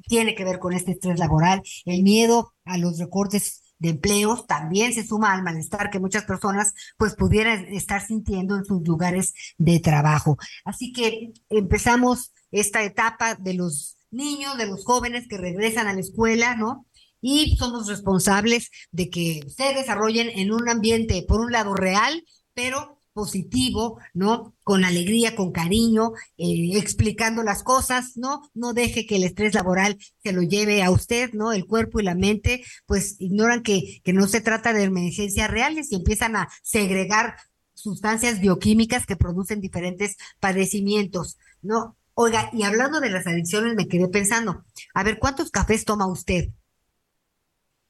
tiene 0.08 0.36
que 0.36 0.44
ver 0.44 0.60
con 0.60 0.74
este 0.74 0.92
estrés 0.92 1.20
laboral, 1.20 1.62
el 1.86 2.04
miedo 2.04 2.54
a 2.66 2.78
los 2.78 2.98
recortes 2.98 3.62
de 3.80 3.90
empleos 3.90 4.48
también 4.48 4.94
se 4.94 5.06
suma 5.06 5.34
al 5.34 5.44
malestar 5.44 5.90
que 5.90 6.00
muchas 6.00 6.24
personas 6.24 6.74
pues 6.98 7.16
pudieran 7.16 7.66
estar 7.66 8.02
sintiendo 8.02 8.56
en 8.56 8.64
sus 8.64 8.82
lugares 8.88 9.34
de 9.58 9.80
trabajo. 9.80 10.38
Así 10.64 10.94
que 10.94 11.34
empezamos 11.50 12.32
esta 12.52 12.84
etapa 12.84 13.36
de 13.36 13.56
los 13.56 13.98
niños, 14.10 14.58
de 14.58 14.68
los 14.68 14.86
jóvenes 14.86 15.28
que 15.28 15.38
regresan 15.38 15.88
a 15.88 15.94
la 15.94 16.00
escuela, 16.00 16.56
¿no? 16.56 16.86
Y 17.24 17.56
somos 17.56 17.88
responsables 17.88 18.70
de 18.92 19.10
que 19.10 19.42
se 19.48 19.74
desarrollen 19.74 20.30
en 20.30 20.52
un 20.52 20.68
ambiente, 20.68 21.24
por 21.26 21.40
un 21.40 21.54
lado, 21.54 21.74
real, 21.74 22.26
pero 22.54 23.00
positivo, 23.14 23.98
¿no? 24.14 24.56
Con 24.64 24.84
alegría, 24.84 25.34
con 25.34 25.54
cariño, 25.54 26.12
eh, 26.38 26.78
explicando 26.78 27.42
las 27.44 27.64
cosas, 27.64 28.18
¿no? 28.18 28.42
No 28.54 28.74
deje 28.74 29.06
que 29.06 29.16
el 29.16 29.24
estrés 29.24 29.54
laboral 29.54 29.98
se 30.22 30.34
lo 30.34 30.42
lleve 30.42 30.84
a 30.84 30.92
usted, 30.92 31.32
¿no? 31.32 31.54
El 31.54 31.66
cuerpo 31.66 32.02
y 32.02 32.04
la 32.04 32.16
mente, 32.16 32.66
pues 32.86 33.16
ignoran 33.20 33.64
que, 33.64 34.02
que 34.04 34.12
no 34.12 34.28
se 34.28 34.42
trata 34.42 34.74
de 34.74 34.84
emergencias 34.84 35.50
reales 35.50 35.92
y 35.92 35.96
empiezan 35.96 36.36
a 36.36 36.50
segregar 36.62 37.38
sustancias 37.74 38.42
bioquímicas 38.42 39.06
que 39.06 39.16
producen 39.16 39.62
diferentes 39.62 40.18
padecimientos, 40.42 41.38
¿no? 41.62 41.96
Oiga, 42.16 42.50
y 42.52 42.64
hablando 42.64 43.00
de 43.00 43.10
las 43.10 43.26
adicciones, 43.28 43.76
me 43.76 43.88
quedé 43.88 44.10
pensando, 44.10 44.66
a 44.94 45.04
ver, 45.04 45.20
¿cuántos 45.20 45.52
cafés 45.52 45.86
toma 45.86 46.06
usted? 46.08 46.50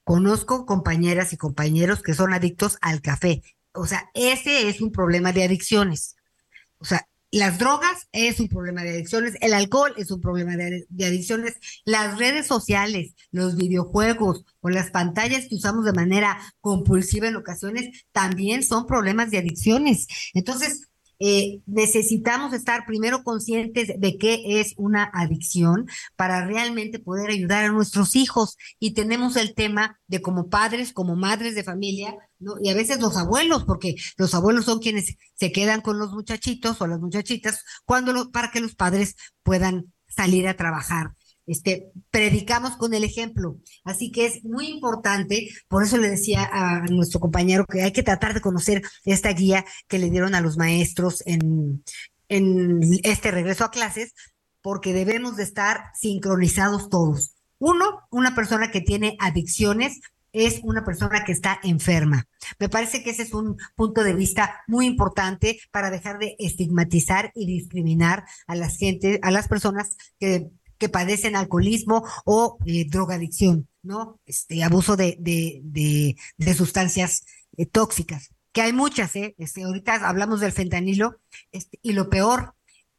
Conozco 0.03 0.65
compañeras 0.65 1.33
y 1.33 1.37
compañeros 1.37 2.01
que 2.01 2.13
son 2.13 2.33
adictos 2.33 2.77
al 2.81 3.01
café. 3.01 3.41
O 3.73 3.87
sea, 3.87 4.09
ese 4.13 4.69
es 4.69 4.81
un 4.81 4.91
problema 4.91 5.31
de 5.31 5.43
adicciones. 5.43 6.15
O 6.77 6.85
sea, 6.85 7.07
las 7.33 7.57
drogas 7.57 8.07
es 8.11 8.39
un 8.39 8.47
problema 8.47 8.83
de 8.83 8.91
adicciones, 8.91 9.33
el 9.41 9.55
alcohol 9.55 9.91
es 9.97 10.11
un 10.11 10.21
problema 10.21 10.55
de, 10.55 10.85
adicciones, 11.03 11.55
las 11.83 12.19
redes 12.19 12.45
sociales, 12.45 13.15
los 13.31 13.55
videojuegos 13.55 14.45
o 14.61 14.69
las 14.69 14.91
pantallas 14.91 15.47
que 15.49 15.55
usamos 15.55 15.83
de 15.83 15.93
manera 15.93 16.37
compulsiva 16.61 17.27
en 17.27 17.35
ocasiones 17.35 18.05
también 18.11 18.61
son 18.61 18.85
problemas 18.85 19.31
de 19.31 19.39
adicciones. 19.39 20.07
Entonces, 20.35 20.91
eh, 21.19 21.61
necesitamos 21.65 22.53
estar 22.53 22.85
primero 22.85 23.23
conscientes 23.23 23.91
de 23.97 24.17
qué 24.17 24.59
es 24.59 24.73
una 24.77 25.09
adicción 25.13 25.87
para 26.15 26.45
realmente 26.45 26.99
poder 26.99 27.29
ayudar 27.29 27.65
a 27.65 27.71
nuestros 27.71 28.15
hijos. 28.15 28.57
Y 28.79 28.93
tenemos 28.93 29.35
el 29.35 29.53
tema 29.53 29.99
de 30.07 30.21
como 30.21 30.49
padres, 30.49 30.93
como 30.93 31.15
madres 31.15 31.55
de 31.55 31.63
familia, 31.63 32.15
¿no? 32.39 32.55
y 32.61 32.69
a 32.69 32.75
veces 32.75 32.99
los 32.99 33.17
abuelos, 33.17 33.63
porque 33.65 33.95
los 34.17 34.33
abuelos 34.33 34.65
son 34.65 34.79
quienes 34.79 35.15
se 35.35 35.51
quedan 35.51 35.81
con 35.81 35.99
los 35.99 36.11
muchachitos 36.11 36.81
o 36.81 36.87
las 36.87 36.99
muchachitas 36.99 37.63
cuando 37.85 38.31
para 38.31 38.51
que 38.51 38.59
los 38.59 38.75
padres 38.75 39.15
puedan 39.43 39.93
salir 40.07 40.47
a 40.47 40.55
trabajar 40.55 41.13
este, 41.45 41.91
predicamos 42.11 42.77
con 42.77 42.93
el 42.93 43.03
ejemplo. 43.03 43.57
Así 43.83 44.11
que 44.11 44.25
es 44.25 44.43
muy 44.43 44.67
importante, 44.67 45.49
por 45.67 45.83
eso 45.83 45.97
le 45.97 46.09
decía 46.09 46.49
a 46.51 46.85
nuestro 46.87 47.19
compañero 47.19 47.65
que 47.65 47.81
hay 47.81 47.91
que 47.91 48.03
tratar 48.03 48.33
de 48.33 48.41
conocer 48.41 48.81
esta 49.05 49.31
guía 49.33 49.65
que 49.87 49.99
le 49.99 50.09
dieron 50.09 50.35
a 50.35 50.41
los 50.41 50.57
maestros 50.57 51.23
en, 51.25 51.83
este 52.29 53.29
regreso 53.29 53.63
a 53.63 53.71
clases, 53.71 54.13
porque 54.61 54.93
debemos 54.93 55.35
de 55.35 55.43
estar 55.43 55.91
sincronizados 55.93 56.89
todos. 56.89 57.35
Uno, 57.59 58.01
una 58.09 58.33
persona 58.33 58.71
que 58.71 58.81
tiene 58.81 59.15
adicciones 59.19 59.99
es 60.31 60.61
una 60.63 60.83
persona 60.83 61.23
que 61.23 61.31
está 61.31 61.59
enferma. 61.63 62.27
Me 62.59 62.69
parece 62.69 63.03
que 63.03 63.11
ese 63.11 63.21
es 63.21 63.33
un 63.33 63.55
punto 63.75 64.03
de 64.03 64.13
vista 64.13 64.63
muy 64.67 64.87
importante 64.87 65.59
para 65.71 65.91
dejar 65.91 66.17
de 66.17 66.35
estigmatizar 66.39 67.31
y 67.35 67.45
discriminar 67.45 68.25
a 68.47 68.55
las 68.55 68.77
gente, 68.77 69.19
a 69.21 69.29
las 69.29 69.47
personas 69.47 69.95
que 70.19 70.49
que 70.83 70.89
padecen 70.89 71.37
alcoholismo 71.37 72.03
o 72.25 72.57
eh, 72.65 72.85
drogadicción, 72.89 73.69
¿no? 73.83 74.19
Este 74.25 74.65
abuso 74.65 74.97
de, 74.97 75.15
de, 75.17 76.17
de, 76.35 76.53
sustancias 76.53 77.23
eh, 77.55 77.65
tóxicas, 77.65 78.31
que 78.51 78.63
hay 78.63 78.73
muchas, 78.73 79.15
¿eh? 79.15 79.33
Este, 79.37 79.63
ahorita 79.63 80.05
hablamos 80.05 80.41
del 80.41 80.51
fentanilo, 80.51 81.21
este, 81.53 81.79
y 81.81 81.93
lo 81.93 82.09
peor, 82.09 82.55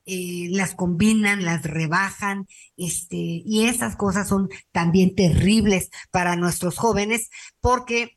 eh, 0.07 0.49
las 0.51 0.75
combinan, 0.75 1.45
las 1.45 1.63
rebajan, 1.63 2.47
este, 2.79 3.17
y 3.19 3.67
esas 3.67 3.97
cosas 3.97 4.29
son 4.29 4.49
también 4.73 5.15
terribles 5.15 5.91
para 6.11 6.37
nuestros 6.37 6.79
jóvenes 6.79 7.29
porque 7.61 8.17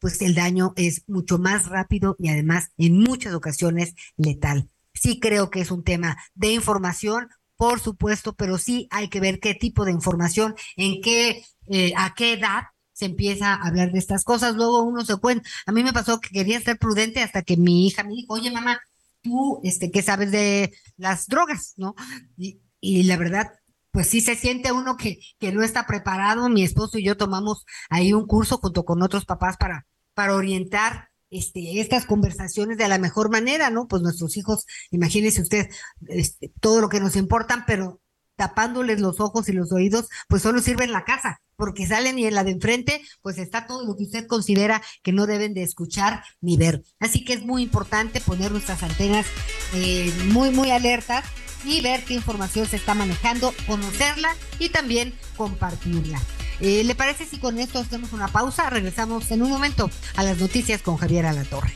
pues 0.00 0.22
el 0.22 0.34
daño 0.34 0.72
es 0.76 1.04
mucho 1.08 1.38
más 1.38 1.66
rápido 1.66 2.16
y 2.18 2.30
además 2.30 2.70
en 2.78 3.00
muchas 3.00 3.34
ocasiones 3.34 3.94
letal. 4.16 4.70
Sí 4.94 5.20
creo 5.20 5.50
que 5.50 5.60
es 5.60 5.70
un 5.70 5.84
tema 5.84 6.16
de 6.34 6.52
información, 6.52 7.28
por 7.56 7.80
supuesto, 7.80 8.34
pero 8.34 8.58
sí 8.58 8.88
hay 8.90 9.08
que 9.08 9.20
ver 9.20 9.40
qué 9.40 9.54
tipo 9.54 9.84
de 9.84 9.92
información, 9.92 10.54
en 10.76 11.00
qué, 11.00 11.44
eh, 11.68 11.92
a 11.96 12.14
qué 12.14 12.34
edad 12.34 12.64
se 12.92 13.06
empieza 13.06 13.54
a 13.54 13.66
hablar 13.66 13.92
de 13.92 13.98
estas 13.98 14.24
cosas. 14.24 14.54
Luego 14.56 14.82
uno 14.82 15.04
se 15.04 15.16
cuenta. 15.16 15.48
A 15.66 15.72
mí 15.72 15.82
me 15.82 15.92
pasó 15.92 16.20
que 16.20 16.30
quería 16.30 16.60
ser 16.60 16.78
prudente 16.78 17.22
hasta 17.22 17.42
que 17.42 17.56
mi 17.56 17.86
hija 17.86 18.04
me 18.04 18.14
dijo, 18.14 18.34
oye 18.34 18.50
mamá, 18.50 18.80
tú, 19.22 19.60
este, 19.64 19.90
¿qué 19.90 20.02
sabes 20.02 20.30
de 20.30 20.72
las 20.96 21.26
drogas? 21.26 21.74
¿No? 21.76 21.94
Y, 22.36 22.60
y 22.80 23.04
la 23.04 23.16
verdad, 23.16 23.52
pues 23.90 24.08
sí 24.08 24.20
se 24.20 24.36
siente 24.36 24.72
uno 24.72 24.96
que, 24.96 25.18
que 25.38 25.52
no 25.52 25.62
está 25.62 25.86
preparado. 25.86 26.48
Mi 26.48 26.62
esposo 26.62 26.98
y 26.98 27.04
yo 27.04 27.16
tomamos 27.16 27.64
ahí 27.90 28.12
un 28.12 28.26
curso 28.26 28.58
junto 28.58 28.84
con 28.84 29.02
otros 29.02 29.24
papás 29.24 29.56
para, 29.56 29.86
para 30.14 30.34
orientar 30.34 31.10
este, 31.34 31.80
estas 31.80 32.06
conversaciones 32.06 32.78
de 32.78 32.88
la 32.88 32.98
mejor 32.98 33.28
manera, 33.28 33.68
¿no? 33.68 33.88
Pues 33.88 34.02
nuestros 34.02 34.36
hijos, 34.36 34.66
imagínese 34.92 35.42
usted, 35.42 35.68
este, 36.06 36.52
todo 36.60 36.80
lo 36.80 36.88
que 36.88 37.00
nos 37.00 37.16
importan, 37.16 37.64
pero 37.66 38.00
tapándoles 38.36 39.00
los 39.00 39.20
ojos 39.20 39.48
y 39.48 39.52
los 39.52 39.72
oídos, 39.72 40.08
pues 40.28 40.42
solo 40.42 40.60
sirve 40.60 40.84
en 40.84 40.92
la 40.92 41.04
casa, 41.04 41.40
porque 41.56 41.86
salen 41.86 42.18
y 42.18 42.26
en 42.26 42.34
la 42.34 42.44
de 42.44 42.52
enfrente, 42.52 43.02
pues 43.20 43.38
está 43.38 43.66
todo 43.66 43.84
lo 43.84 43.96
que 43.96 44.04
usted 44.04 44.26
considera 44.26 44.80
que 45.02 45.12
no 45.12 45.26
deben 45.26 45.54
de 45.54 45.62
escuchar 45.62 46.22
ni 46.40 46.56
ver. 46.56 46.82
Así 47.00 47.24
que 47.24 47.32
es 47.32 47.44
muy 47.44 47.62
importante 47.62 48.20
poner 48.20 48.52
nuestras 48.52 48.82
antenas 48.82 49.26
eh, 49.74 50.12
muy, 50.26 50.50
muy 50.50 50.70
alertas 50.70 51.24
y 51.64 51.80
ver 51.80 52.04
qué 52.04 52.14
información 52.14 52.66
se 52.66 52.76
está 52.76 52.94
manejando, 52.94 53.52
conocerla 53.66 54.36
y 54.58 54.68
también 54.68 55.14
compartirla. 55.36 56.20
Eh, 56.60 56.84
¿Le 56.84 56.94
parece 56.94 57.26
si 57.26 57.38
con 57.38 57.58
esto 57.58 57.78
hacemos 57.78 58.12
una 58.12 58.28
pausa? 58.28 58.70
Regresamos 58.70 59.30
en 59.30 59.42
un 59.42 59.50
momento 59.50 59.90
a 60.16 60.22
las 60.22 60.38
noticias 60.38 60.82
con 60.82 60.96
Javier 60.96 61.26
Alatorre. 61.26 61.74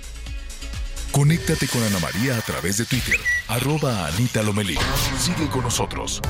Conéctate 1.10 1.66
con 1.68 1.82
Ana 1.82 1.98
María 2.00 2.36
a 2.36 2.40
través 2.42 2.76
de 2.76 2.84
Twitter, 2.84 3.18
arroba 3.48 4.06
Anita 4.06 4.42
Lomelí. 4.42 4.76
Sigue 5.18 5.48
con 5.48 5.62
nosotros. 5.62 6.20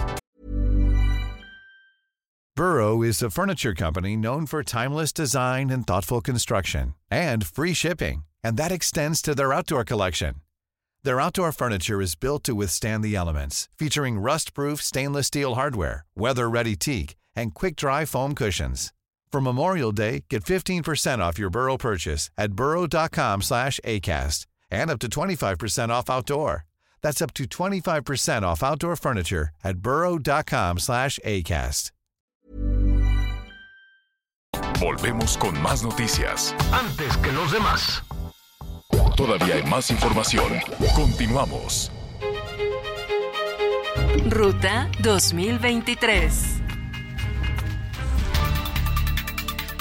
Burrow 2.57 3.03
is 3.03 3.23
a 3.23 3.31
furniture 3.31 3.73
company 3.73 4.17
known 4.17 4.45
for 4.45 4.65
timeless 4.65 5.13
design 5.13 5.71
and 5.71 5.87
thoughtful 5.87 6.21
construction, 6.21 6.95
and 7.09 7.47
free 7.47 7.73
shipping, 7.73 8.25
and 8.43 8.57
that 8.57 8.73
extends 8.73 9.23
to 9.23 9.33
their 9.35 9.53
outdoor 9.53 9.85
collection. 9.85 10.35
Their 11.05 11.21
outdoor 11.21 11.53
furniture 11.53 12.01
is 12.01 12.17
built 12.17 12.43
to 12.45 12.57
withstand 12.57 13.05
the 13.05 13.15
elements, 13.15 13.69
featuring 13.79 14.19
rust-proof 14.19 14.83
stainless 14.83 15.29
steel 15.29 15.55
hardware, 15.55 16.05
weather-ready 16.17 16.75
teak, 16.75 17.15
and 17.39 17.55
quick-dry 17.55 18.05
foam 18.05 18.35
cushions. 18.35 18.93
For 19.33 19.41
Memorial 19.41 19.93
Day, 19.93 20.25
get 20.29 20.45
15% 20.45 21.19
off 21.21 21.39
your 21.39 21.51
Burrow 21.51 21.77
purchase 21.77 22.31
at 22.37 22.53
burrow.com 22.53 23.43
slash 23.43 23.81
ACAST 23.85 24.47
and 24.71 24.91
up 24.91 24.99
to 24.99 25.09
25% 25.09 25.89
off 25.91 26.11
outdoor. 26.11 26.67
That's 27.03 27.23
up 27.23 27.33
to 27.35 27.45
25% 27.45 28.43
off 28.43 28.63
outdoor 28.63 28.97
furniture 28.97 29.51
at 29.63 29.79
burrow.com 29.79 30.79
slash 30.79 31.19
ACAST. 31.25 31.93
Volvemos 34.81 35.37
con 35.37 35.61
más 35.61 35.83
noticias. 35.83 36.55
Antes 36.73 37.17
que 37.17 37.33
los 37.33 37.51
demás. 37.53 38.03
Todavía 39.17 39.57
hay 39.57 39.65
más 39.65 39.91
información. 39.91 40.61
Continuamos. 40.95 41.91
Ruta 44.31 44.89
2023. 45.03 46.58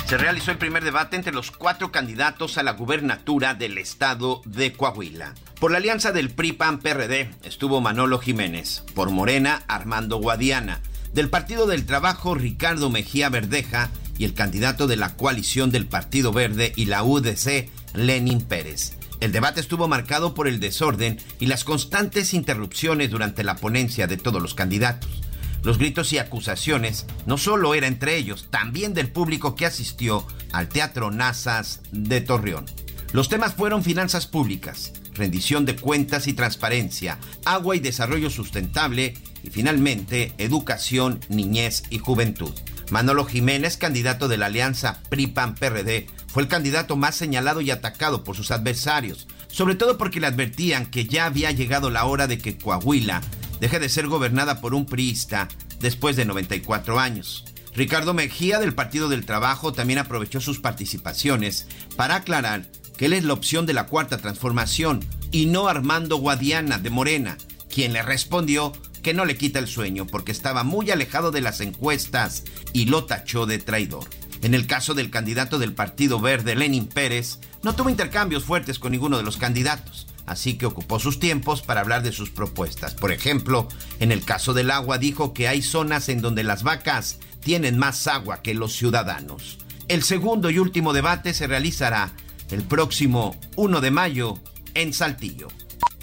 Se 0.08 0.18
realizó 0.18 0.52
el 0.52 0.58
primer 0.58 0.86
debate 0.86 1.18
entre 1.18 1.34
los 1.34 1.52
cuatro 1.52 1.92
candidatos 1.92 2.58
a 2.58 2.64
la 2.64 2.72
gubernatura 2.72 3.56
del 3.56 3.78
estado 3.78 4.42
de 4.46 4.72
Coahuila. 4.72 5.34
Por 5.60 5.72
la 5.72 5.80
alianza 5.80 6.14
del 6.14 6.30
PRI-PAN-PRD 6.30 7.30
estuvo 7.44 7.82
Manolo 7.82 8.18
Jiménez, 8.18 8.86
por 8.96 9.10
Morena 9.10 9.64
Armando 9.68 10.16
Guadiana, 10.16 10.80
del 11.12 11.30
Partido 11.30 11.68
del 11.68 11.86
Trabajo 11.86 12.36
Ricardo 12.36 12.90
Mejía 12.90 13.28
Verdeja 13.28 13.90
y 14.18 14.24
el 14.24 14.34
candidato 14.34 14.88
de 14.88 14.96
la 14.96 15.18
coalición 15.18 15.72
del 15.72 15.88
Partido 15.88 16.32
Verde 16.32 16.72
y 16.78 16.86
la 16.86 17.04
UDC 17.04 17.70
Lenin 17.94 18.40
Pérez. 18.40 18.98
El 19.20 19.34
debate 19.34 19.60
estuvo 19.60 19.90
marcado 19.90 20.34
por 20.34 20.48
el 20.48 20.62
desorden 20.62 21.20
y 21.42 21.48
las 21.48 21.66
constantes 21.66 22.34
interrupciones 22.34 23.10
durante 23.10 23.44
la 23.44 23.58
ponencia 23.58 24.08
de 24.08 24.16
todos 24.16 24.42
los 24.42 24.54
candidatos. 24.54 25.27
Los 25.68 25.80
gritos 25.80 26.14
y 26.14 26.18
acusaciones 26.18 27.06
no 27.26 27.38
solo 27.38 27.76
eran 27.76 27.92
entre 27.92 28.16
ellos, 28.16 28.48
también 28.50 28.94
del 28.94 29.10
público 29.10 29.54
que 29.54 29.66
asistió 29.66 30.26
al 30.54 30.70
Teatro 30.70 31.12
Nazas 31.12 31.82
de 31.92 32.22
Torreón. 32.22 32.66
Los 33.12 33.28
temas 33.28 33.54
fueron 33.54 33.84
finanzas 33.84 34.28
públicas, 34.28 34.94
rendición 35.14 35.66
de 35.66 35.76
cuentas 35.76 36.28
y 36.28 36.34
transparencia, 36.34 37.20
agua 37.44 37.76
y 37.76 37.82
desarrollo 37.82 38.30
sustentable 38.30 39.16
y 39.44 39.50
finalmente 39.50 40.32
educación, 40.38 41.20
niñez 41.28 41.84
y 41.90 41.98
juventud. 41.98 42.54
Manolo 42.90 43.26
Jiménez, 43.26 43.76
candidato 43.76 44.30
de 44.30 44.38
la 44.38 44.46
alianza 44.46 45.02
PRI-PAN-PRD, 45.10 46.08
fue 46.28 46.44
el 46.44 46.48
candidato 46.48 46.96
más 46.96 47.16
señalado 47.16 47.60
y 47.60 47.72
atacado 47.72 48.24
por 48.24 48.38
sus 48.38 48.52
adversarios, 48.52 49.28
sobre 49.50 49.76
todo 49.76 49.98
porque 49.98 50.22
le 50.22 50.28
advertían 50.28 50.86
que 50.86 51.08
ya 51.08 51.26
había 51.26 51.52
llegado 51.52 51.90
la 51.90 52.06
hora 52.06 52.28
de 52.28 52.38
que 52.38 52.58
Coahuila 52.58 53.22
deje 53.60 53.80
de 53.80 53.90
ser 53.90 54.08
gobernada 54.08 54.62
por 54.62 54.74
un 54.74 54.86
priista 54.86 55.48
después 55.80 56.16
de 56.16 56.26
94 56.26 57.00
años. 57.00 57.46
Ricardo 57.76 58.14
Mejía 58.14 58.60
del 58.60 58.74
Partido 58.74 59.08
del 59.08 59.26
Trabajo 59.26 59.72
también 59.72 60.00
aprovechó 60.00 60.42
sus 60.42 60.60
participaciones 60.60 61.68
para 61.96 62.16
aclarar 62.16 62.66
que 62.98 63.06
él 63.06 63.14
es 63.14 63.24
la 63.24 63.34
opción 63.34 63.66
de 63.66 63.74
la 63.74 63.86
cuarta 63.86 64.18
transformación 64.18 65.06
y 65.32 65.46
no 65.46 65.68
Armando 65.68 66.18
Guadiana 66.18 66.80
de 66.80 66.90
Morena, 66.90 67.38
quien 67.70 67.94
le 67.94 68.02
respondió 68.02 68.74
que 69.04 69.14
no 69.14 69.26
le 69.26 69.38
quita 69.38 69.60
el 69.60 69.68
sueño 69.68 70.08
porque 70.08 70.32
estaba 70.32 70.64
muy 70.64 70.90
alejado 70.90 71.32
de 71.32 71.42
las 71.42 71.62
encuestas 71.62 72.44
y 72.74 72.86
lo 72.86 73.06
tachó 73.06 73.46
de 73.46 73.60
traidor. 73.60 74.06
En 74.42 74.54
el 74.54 74.66
caso 74.66 74.94
del 74.94 75.12
candidato 75.12 75.60
del 75.60 75.74
Partido 75.74 76.20
Verde, 76.20 76.56
Lenin 76.56 76.88
Pérez, 76.88 77.40
no 77.64 77.76
tuvo 77.76 77.90
intercambios 77.90 78.44
fuertes 78.44 78.80
con 78.80 78.92
ninguno 78.92 79.18
de 79.18 79.24
los 79.24 79.38
candidatos 79.38 80.07
así 80.28 80.58
que 80.58 80.68
ocupó 80.68 81.00
sus 81.00 81.20
tiempos 81.20 81.64
para 81.64 81.82
hablar 81.82 82.04
de 82.04 82.12
sus 82.12 82.30
propuestas. 82.30 82.94
Por 82.94 83.12
ejemplo, 83.12 83.68
en 84.00 84.12
el 84.12 84.24
caso 84.24 84.54
del 84.54 84.70
agua 84.70 85.00
dijo 85.00 85.34
que 85.34 85.48
hay 85.48 85.64
zonas 85.64 86.10
en 86.10 86.22
donde 86.22 86.44
las 86.44 86.62
vacas 86.62 87.18
tienen 87.40 87.80
más 87.80 88.06
agua 88.06 88.44
que 88.44 88.54
los 88.54 88.74
ciudadanos. 88.74 89.58
El 89.88 90.04
segundo 90.04 90.50
y 90.50 90.60
último 90.60 90.94
debate 90.94 91.34
se 91.34 91.48
realizará 91.48 92.12
el 92.52 92.62
próximo 92.62 93.36
1 93.56 93.82
de 93.82 93.92
mayo 93.92 94.38
en 94.74 94.94
Saltillo. 94.94 95.48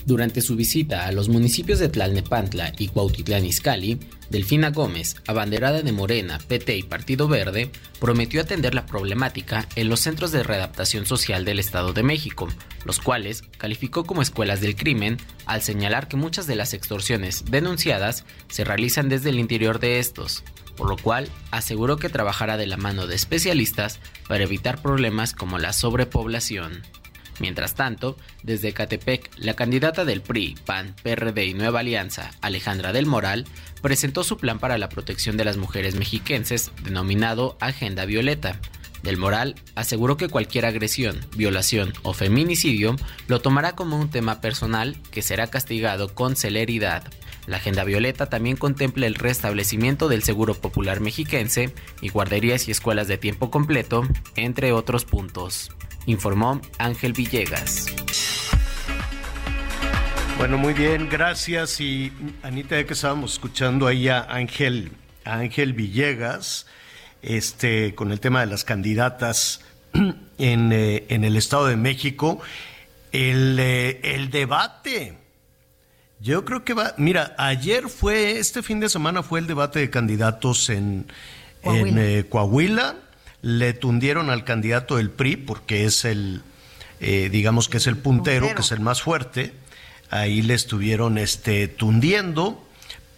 Durante 0.07 0.43
su 0.43 0.55
visita 0.55 1.07
a 1.07 1.13
los 1.13 1.31
municipios 1.31 1.79
de 1.79 1.89
Tlalnepantla 1.89 2.75
y 2.77 2.89
Cuautitlán 2.89 3.47
Izcalli, 3.47 3.99
Delfina 4.29 4.71
Gómez, 4.71 5.17
abanderada 5.27 5.81
de 5.81 5.93
Morena, 5.93 6.39
PT 6.47 6.77
y 6.77 6.83
Partido 6.83 7.27
Verde, 7.27 7.71
prometió 8.01 8.43
atender 8.43 8.75
la 8.75 8.85
problemática 8.85 9.67
en 9.77 9.89
los 9.89 10.01
centros 10.01 10.31
de 10.31 10.43
readaptación 10.43 11.07
social 11.07 11.47
del 11.47 11.59
Estado 11.59 11.95
de 11.95 12.03
México, 12.03 12.49
los 12.85 13.01
cuales 13.01 13.45
calificó 13.57 14.05
como 14.05 14.21
escuelas 14.21 14.61
del 14.61 14.77
crimen 14.77 15.17
al 15.47 15.63
señalar 15.63 16.07
que 16.07 16.19
muchas 16.19 16.47
de 16.47 16.57
las 16.57 16.75
extorsiones 16.75 17.47
denunciadas 17.51 18.27
se 18.49 18.65
realizan 18.65 19.09
desde 19.09 19.31
el 19.31 19.39
interior 19.39 19.79
de 19.81 20.01
estos, 20.01 20.45
por 20.77 20.91
lo 20.91 20.99
cual 20.99 21.31
aseguró 21.51 21.97
que 21.97 22.11
trabajará 22.11 22.59
de 22.59 22.67
la 22.67 22.77
mano 22.77 23.07
de 23.07 23.15
especialistas 23.15 24.01
para 24.29 24.45
evitar 24.45 24.83
problemas 24.83 25.33
como 25.33 25.59
la 25.59 25.73
sobrepoblación. 25.73 26.83
Mientras 27.41 27.75
tanto, 27.75 28.17
desde 28.43 28.73
Catepec, 28.73 29.31
la 29.37 29.55
candidata 29.55 30.05
del 30.05 30.23
PRI, 30.23 30.57
PAN, 30.65 30.95
PRD 31.03 31.47
y 31.47 31.55
Nueva 31.55 31.81
Alianza, 31.81 32.31
Alejandra 32.41 32.93
del 32.93 33.07
Moral, 33.07 33.45
presentó 33.83 34.23
su 34.23 34.39
plan 34.39 34.59
para 34.59 34.79
la 34.79 34.89
protección 34.89 35.37
de 35.37 35.45
las 35.45 35.57
mujeres 35.57 35.97
mexiquenses, 35.97 36.71
denominado 36.83 37.57
Agenda 37.61 38.05
Violeta. 38.05 38.61
Del 39.03 39.19
Moral 39.19 39.57
aseguró 39.75 40.17
que 40.17 40.29
cualquier 40.29 40.65
agresión, 40.65 41.21
violación 41.37 41.93
o 42.05 42.15
feminicidio 42.15 42.97
lo 43.27 43.41
tomará 43.41 43.75
como 43.75 44.01
un 44.01 44.09
tema 44.09 44.41
personal 44.41 44.97
que 45.11 45.21
será 45.21 45.49
castigado 45.49 46.15
con 46.15 46.37
celeridad. 46.37 47.05
La 47.47 47.59
Agenda 47.59 47.85
Violeta 47.85 48.31
también 48.31 48.57
contempla 48.57 49.07
el 49.07 49.17
restablecimiento 49.17 50.09
del 50.09 50.23
Seguro 50.23 50.55
Popular 50.55 51.01
Mexiquense 51.01 51.75
y 52.01 52.09
guarderías 52.09 52.67
y 52.69 52.71
escuelas 52.71 53.07
de 53.07 53.19
tiempo 53.19 53.51
completo, 53.51 54.09
entre 54.37 54.73
otros 54.73 55.05
puntos 55.05 55.71
informó 56.07 56.61
Ángel 56.79 57.13
Villegas. 57.13 57.87
Bueno, 60.37 60.59
muy 60.59 60.75
bien, 60.75 61.09
gracias. 61.09 61.81
Y 61.81 62.13
Anita, 62.43 62.77
ya 62.77 62.87
que 62.87 62.95
estábamos 62.95 63.35
escuchando 63.35 63.87
ahí 63.87 64.09
a 64.09 64.23
Ángel, 64.23 64.93
Ángel 65.25 65.73
Villegas, 65.73 66.67
este, 67.23 67.95
con 67.95 68.11
el 68.11 68.21
tema 68.21 68.41
de 68.41 68.47
las 68.47 68.65
candidatas 68.65 69.61
en, 70.39 70.73
eh, 70.73 71.05
en 71.09 71.25
el 71.25 71.37
Estado 71.37 71.67
de 71.67 71.77
México, 71.77 72.41
el, 73.13 73.59
eh, 73.61 74.01
el 74.03 74.31
debate 74.31 75.17
Yo 76.21 76.45
creo 76.45 76.65
que 76.65 76.75
va, 76.75 76.95
mira, 76.99 77.35
ayer 77.39 77.89
fue, 77.89 78.39
este 78.39 78.63
fin 78.63 78.81
de 78.81 78.89
semana 78.89 79.23
fue 79.23 79.39
el 79.39 79.47
debate 79.47 79.79
de 79.79 79.89
candidatos 79.89 80.69
en 80.69 81.07
Coahuila, 81.63 82.91
eh, 82.91 83.14
le 83.45 83.75
tundieron 83.75 84.31
al 84.31 84.43
candidato 84.45 84.97
del 84.97 85.11
PRI 85.11 85.37
porque 85.37 85.85
es 85.85 86.07
el, 86.07 86.43
eh, 87.01 87.29
digamos 87.31 87.69
que 87.69 87.77
es 87.77 87.87
el 87.87 87.99
puntero, 87.99 88.55
que 88.55 88.63
es 88.63 88.73
el 88.73 88.81
más 88.81 89.03
fuerte, 89.03 89.53
ahí 90.09 90.41
le 90.41 90.55
estuvieron 90.55 91.19
este, 91.19 91.69
tundiendo 91.69 92.65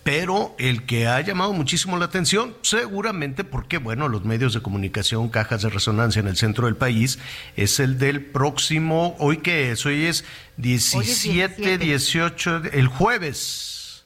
pero 0.03 0.55
el 0.59 0.85
que 0.85 1.09
ha 1.09 1.21
llamado 1.21 1.53
muchísimo 1.53 1.97
la 1.97 2.05
atención, 2.05 2.55
seguramente 2.63 3.43
porque, 3.43 3.79
bueno, 3.79 4.09
los 4.09 4.25
medios 4.25 4.55
de 4.55 4.63
comunicación, 4.63 5.29
cajas 5.29 5.63
de 5.63 5.69
resonancia 5.69 6.21
en 6.21 6.29
el 6.29 6.37
centro 6.37 6.67
del 6.67 6.77
país, 6.77 7.19
es 7.57 7.81
el 7.81 7.99
del 7.99 8.25
próximo, 8.25 9.17
hoy 9.19 9.39
que 9.39 9.73
es, 9.73 9.85
hoy 9.85 10.07
es 10.07 10.25
17, 10.59 11.79
18, 11.79 12.63
el 12.73 12.87
jueves 12.87 14.05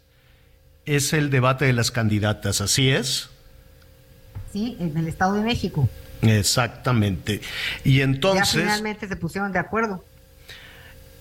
es 0.87 1.13
el 1.13 1.29
debate 1.29 1.67
de 1.67 1.75
las 1.75 1.91
candidatas, 1.91 2.63
¿así 2.63 2.89
es? 2.89 3.29
Sí, 4.55 4.79
en 4.81 4.97
el 4.97 5.07
Estado 5.07 5.35
de 5.35 5.43
México. 5.43 5.87
Exactamente. 6.23 7.41
Y 7.85 8.01
entonces... 8.01 8.55
Ya 8.55 8.61
finalmente 8.61 9.09
se 9.09 9.17
pusieron 9.17 9.53
de 9.53 9.59
acuerdo. 9.59 10.05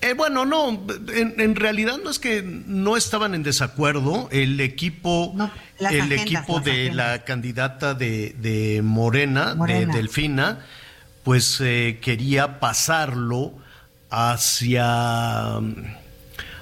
Eh, 0.02 0.14
bueno, 0.14 0.46
no, 0.46 0.86
en, 1.12 1.56
realidad 1.56 1.98
no 2.02 2.08
es 2.08 2.18
que 2.18 2.42
no 2.42 2.96
estaban 2.96 3.34
en 3.34 3.42
desacuerdo. 3.42 4.28
El 4.32 4.58
equipo, 4.60 5.36
el 5.78 6.12
equipo 6.12 6.60
de 6.60 6.90
la 6.92 7.24
candidata 7.24 7.92
de, 7.92 8.80
Morena, 8.82 9.54
de 9.54 9.84
Delfina, 9.84 10.60
pues 11.22 11.60
eh, 11.60 11.98
quería 12.00 12.60
pasarlo 12.60 13.52
hacia, 14.08 15.56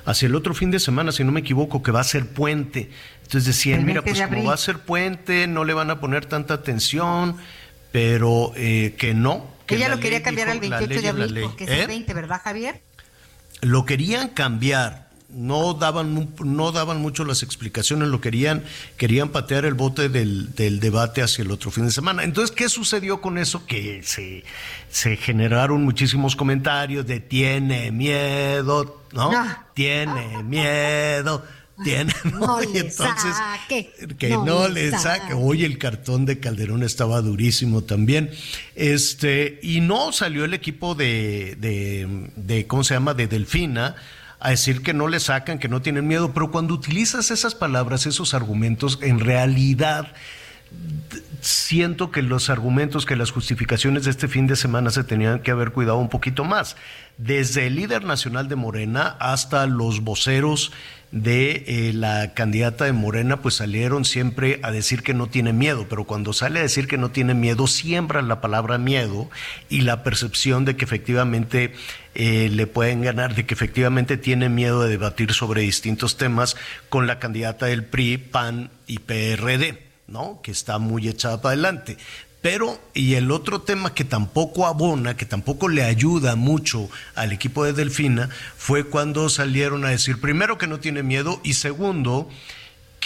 hacia 0.05 0.27
el 0.27 0.35
otro 0.35 0.53
fin 0.53 0.73
de 0.73 0.81
semana, 0.81 1.13
si 1.13 1.23
no 1.23 1.31
me 1.31 1.41
equivoco, 1.41 1.81
que 1.81 1.93
va 1.93 2.01
a 2.01 2.05
ser 2.05 2.27
puente. 2.27 2.91
Entonces 3.23 3.45
decían, 3.45 3.85
mira, 3.85 4.03
pues 4.03 4.21
como 4.21 4.45
va 4.45 4.55
a 4.55 4.59
ser 4.59 4.79
puente, 4.79 5.47
no 5.47 5.65
le 5.65 5.75
van 5.75 5.91
a 5.91 6.01
poner 6.01 6.27
tanta 6.27 6.55
atención, 6.55 7.37
pero 7.93 8.53
eh, 8.57 8.95
que 8.99 9.15
no. 9.15 9.47
Que 9.67 9.77
Ella 9.77 9.89
lo 9.89 10.01
quería 10.01 10.23
cambiar 10.23 10.49
al 10.49 10.61
28 10.61 11.01
de 11.03 11.09
abril, 11.09 11.41
porque 11.43 11.65
es 11.65 11.71
el 11.71 11.87
20, 11.87 12.15
¿verdad, 12.15 12.41
Javier? 12.43 12.81
lo 13.61 13.85
querían 13.85 14.29
cambiar, 14.29 15.09
no 15.29 15.75
daban, 15.75 16.35
no 16.45 16.73
daban 16.73 17.01
mucho 17.01 17.25
las 17.25 17.43
explicaciones, 17.43 18.09
lo 18.09 18.21
querían, 18.21 18.65
querían 18.97 19.31
patear 19.31 19.65
el 19.65 19.75
bote 19.75 20.09
del, 20.09 20.55
debate 20.81 21.23
hacia 21.23 21.43
el 21.43 21.51
otro 21.51 21.71
fin 21.71 21.87
de 21.87 21.93
semana. 21.93 22.25
Entonces, 22.25 22.55
¿qué 22.55 22.69
sucedió 22.69 23.21
con 23.21 23.37
eso? 23.39 23.67
Que 23.67 24.03
se, 24.05 24.45
se 24.91 25.17
generaron 25.17 25.85
muchísimos 25.85 26.37
comentarios 26.37 27.07
de 27.07 27.21
tiene 27.21 27.91
miedo, 27.91 29.03
¿no? 29.13 29.31
Tiene 29.75 30.43
miedo 30.43 31.45
tiene 31.83 32.13
no, 32.25 32.61
entonces 32.61 33.37
que 34.19 34.31
no, 34.31 34.69
le 34.69 34.91
saque. 34.91 35.35
Oye, 35.35 35.67
el 35.67 35.79
cartón 35.79 36.27
de 36.27 36.39
Calderón 36.39 36.83
estaba 36.83 37.21
durísimo 37.21 37.83
también. 37.83 38.31
Este, 38.75 39.59
y 39.63 39.81
no 39.81 40.13
salió 40.13 40.45
el 40.45 40.55
equipo 40.55 40.95
de, 40.95 41.57
de, 41.59 42.31
de 42.37 42.67
¿cómo 42.67 42.85
se 42.85 42.95
llama? 42.95 43.15
de 43.15 43.27
Delfina 43.27 43.97
a 44.41 44.51
decir 44.51 44.83
que 44.83 44.95
no 44.95 45.09
le 45.09 45.21
sacan, 45.21 45.59
que 45.59 45.69
no 45.69 45.83
tienen 45.83 46.07
miedo, 46.07 46.33
pero 46.33 46.51
cuando 46.51 46.75
utilizas 46.75 47.31
esas 47.31 47.55
palabras, 47.55 48.07
esos 48.07 48.35
argumentos, 48.35 48.99
en 49.03 49.19
realidad 49.19 50.13
siento 51.41 52.11
que 52.11 52.23
los 52.23 52.51
argumentos, 52.51 53.07
que 53.07 53.17
las 53.17 53.31
justificaciones 53.31 54.05
de 54.05 54.11
este 54.11 54.29
fin 54.29 54.47
de 54.47 54.57
semana 54.57 54.91
se 54.91 55.05
tenían 55.05 55.41
que 55.41 55.51
haber 55.51 55.73
cuidado 55.73 55.99
un 55.99 56.09
poquito 56.09 56.45
más. 56.45 56.77
Desde 57.19 57.67
el 57.67 57.75
líder 57.75 58.05
nacional 58.05 58.49
de 58.49 58.55
Morena 58.55 59.17
hasta 59.19 59.67
los 59.67 60.03
voceros 60.03 60.71
de 61.11 61.65
eh, 61.67 61.93
la 61.93 62.33
candidata 62.35 62.85
de 62.85 62.93
Morena, 62.93 63.41
pues 63.41 63.57
salieron 63.57 64.05
siempre 64.05 64.61
a 64.63 64.71
decir 64.71 65.03
que 65.03 65.15
no 65.15 65.27
tiene 65.27 65.53
miedo, 65.53 65.87
pero 65.89 66.05
cuando 66.05 66.33
sale 66.33 66.61
a 66.61 66.63
decir 66.63 66.87
que 66.87 66.97
no 66.97 67.11
tiene 67.11 67.35
miedo, 67.35 67.67
siembra 67.67 68.23
la 68.23 68.41
palabra 68.41 68.79
miedo 68.79 69.29
y 69.69 69.81
la 69.81 70.05
percepción 70.05 70.65
de 70.65 70.77
que 70.77 70.85
efectivamente 70.85 71.73
eh, 72.15 72.51
le 72.53 72.67
pueden 72.69 73.03
ganar, 73.03 73.35
de 73.35 73.47
que 73.47 73.55
efectivamente 73.55 74.17
tiene 74.17 74.49
miedo 74.49 74.83
de 74.83 74.91
debatir 74.91 75.33
sobre 75.33 75.63
distintos 75.63 76.19
temas 76.19 76.57
con 76.89 77.09
la 77.09 77.19
candidata 77.19 77.67
del 77.67 77.85
PRI, 77.85 78.19
PAN 78.19 78.71
y 78.87 78.99
PRD. 79.01 79.89
¿no? 80.09 80.41
Que 80.43 80.51
está 80.51 80.79
muy 80.79 81.07
echada 81.07 81.43
para 81.43 81.53
adelante. 81.53 81.99
Pero, 82.41 82.79
y 82.95 83.15
el 83.15 83.33
otro 83.33 83.63
tema 83.63 83.95
que 83.95 84.05
tampoco 84.05 84.67
abona, 84.67 85.17
que 85.17 85.27
tampoco 85.27 85.69
le 85.69 85.83
ayuda 85.83 86.37
mucho 86.37 86.89
al 87.17 87.33
equipo 87.33 87.65
de 87.65 87.73
Delfina, 87.73 88.29
fue 88.57 88.85
cuando 88.85 89.29
salieron 89.29 89.85
a 89.85 89.91
decir, 89.91 90.21
primero, 90.21 90.57
que 90.57 90.69
no 90.69 90.79
tiene 90.79 91.03
miedo, 91.03 91.41
y 91.43 91.55
segundo, 91.55 92.29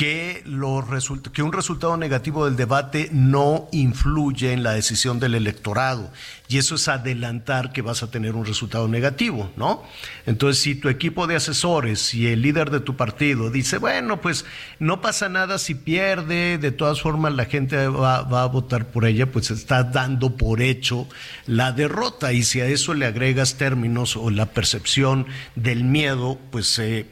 que, 0.02 1.42
un 1.44 1.52
resultado 1.52 1.96
negativo 1.96 2.44
del 2.44 2.56
debate 2.56 3.08
no 3.12 3.68
influye 3.70 4.52
en 4.52 4.64
la 4.64 4.72
decisión 4.72 5.20
del 5.20 5.36
electorado. 5.36 6.10
Y 6.48 6.58
eso 6.58 6.74
es 6.74 6.88
adelantar 6.88 7.72
que 7.72 7.82
vas 7.82 8.02
a 8.02 8.10
tener 8.10 8.34
un 8.34 8.44
resultado 8.44 8.88
negativo, 8.88 9.52
¿no? 9.56 9.84
Entonces, 10.26 10.60
si 10.60 10.74
tu 10.74 10.88
equipo 10.88 11.28
de 11.28 11.36
asesores 11.36 12.14
y 12.14 12.26
el 12.26 12.42
líder 12.42 12.70
de 12.70 12.80
tu 12.80 12.96
partido 12.96 13.48
dice, 13.48 13.78
bueno, 13.78 14.20
pues 14.20 14.44
no 14.80 15.00
pasa 15.00 15.28
nada 15.28 15.56
si 15.58 15.76
pierde, 15.76 16.58
de 16.58 16.72
todas 16.72 17.00
formas 17.00 17.34
la 17.34 17.44
gente 17.44 17.86
va, 17.86 18.18
a 18.18 18.46
votar 18.46 18.86
por 18.86 19.06
ella, 19.06 19.30
pues 19.30 19.52
estás 19.52 19.92
dando 19.92 20.36
por 20.36 20.62
hecho 20.62 21.08
la 21.46 21.70
derrota. 21.70 22.32
Y 22.32 22.42
si 22.42 22.60
a 22.60 22.66
eso 22.66 22.92
le 22.92 23.06
agregas 23.06 23.54
términos 23.54 24.16
o 24.16 24.30
la 24.30 24.46
percepción 24.46 25.26
del 25.54 25.84
miedo, 25.84 26.40
pues 26.50 26.76
eh, 26.80 27.06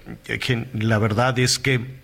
la 0.74 0.98
verdad 0.98 1.38
es 1.38 1.60
que 1.60 1.99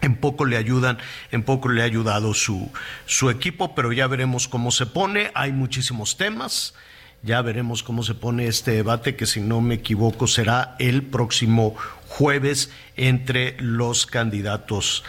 en 0.00 0.16
poco 0.16 0.44
le 0.44 0.56
ayudan, 0.56 0.98
en 1.30 1.42
poco 1.42 1.68
le 1.68 1.82
ha 1.82 1.84
ayudado 1.84 2.34
su, 2.34 2.70
su 3.06 3.30
equipo, 3.30 3.74
pero 3.74 3.92
ya 3.92 4.06
veremos 4.06 4.48
cómo 4.48 4.70
se 4.70 4.86
pone. 4.86 5.30
Hay 5.34 5.52
muchísimos 5.52 6.16
temas. 6.16 6.74
Ya 7.22 7.42
veremos 7.42 7.82
cómo 7.82 8.02
se 8.02 8.14
pone 8.14 8.46
este 8.46 8.70
debate, 8.70 9.14
que 9.14 9.26
si 9.26 9.42
no 9.42 9.60
me 9.60 9.74
equivoco 9.74 10.26
será 10.26 10.74
el 10.78 11.02
próximo 11.02 11.74
jueves 12.08 12.70
entre 12.96 13.56
los 13.60 14.06
candidatos 14.06 15.04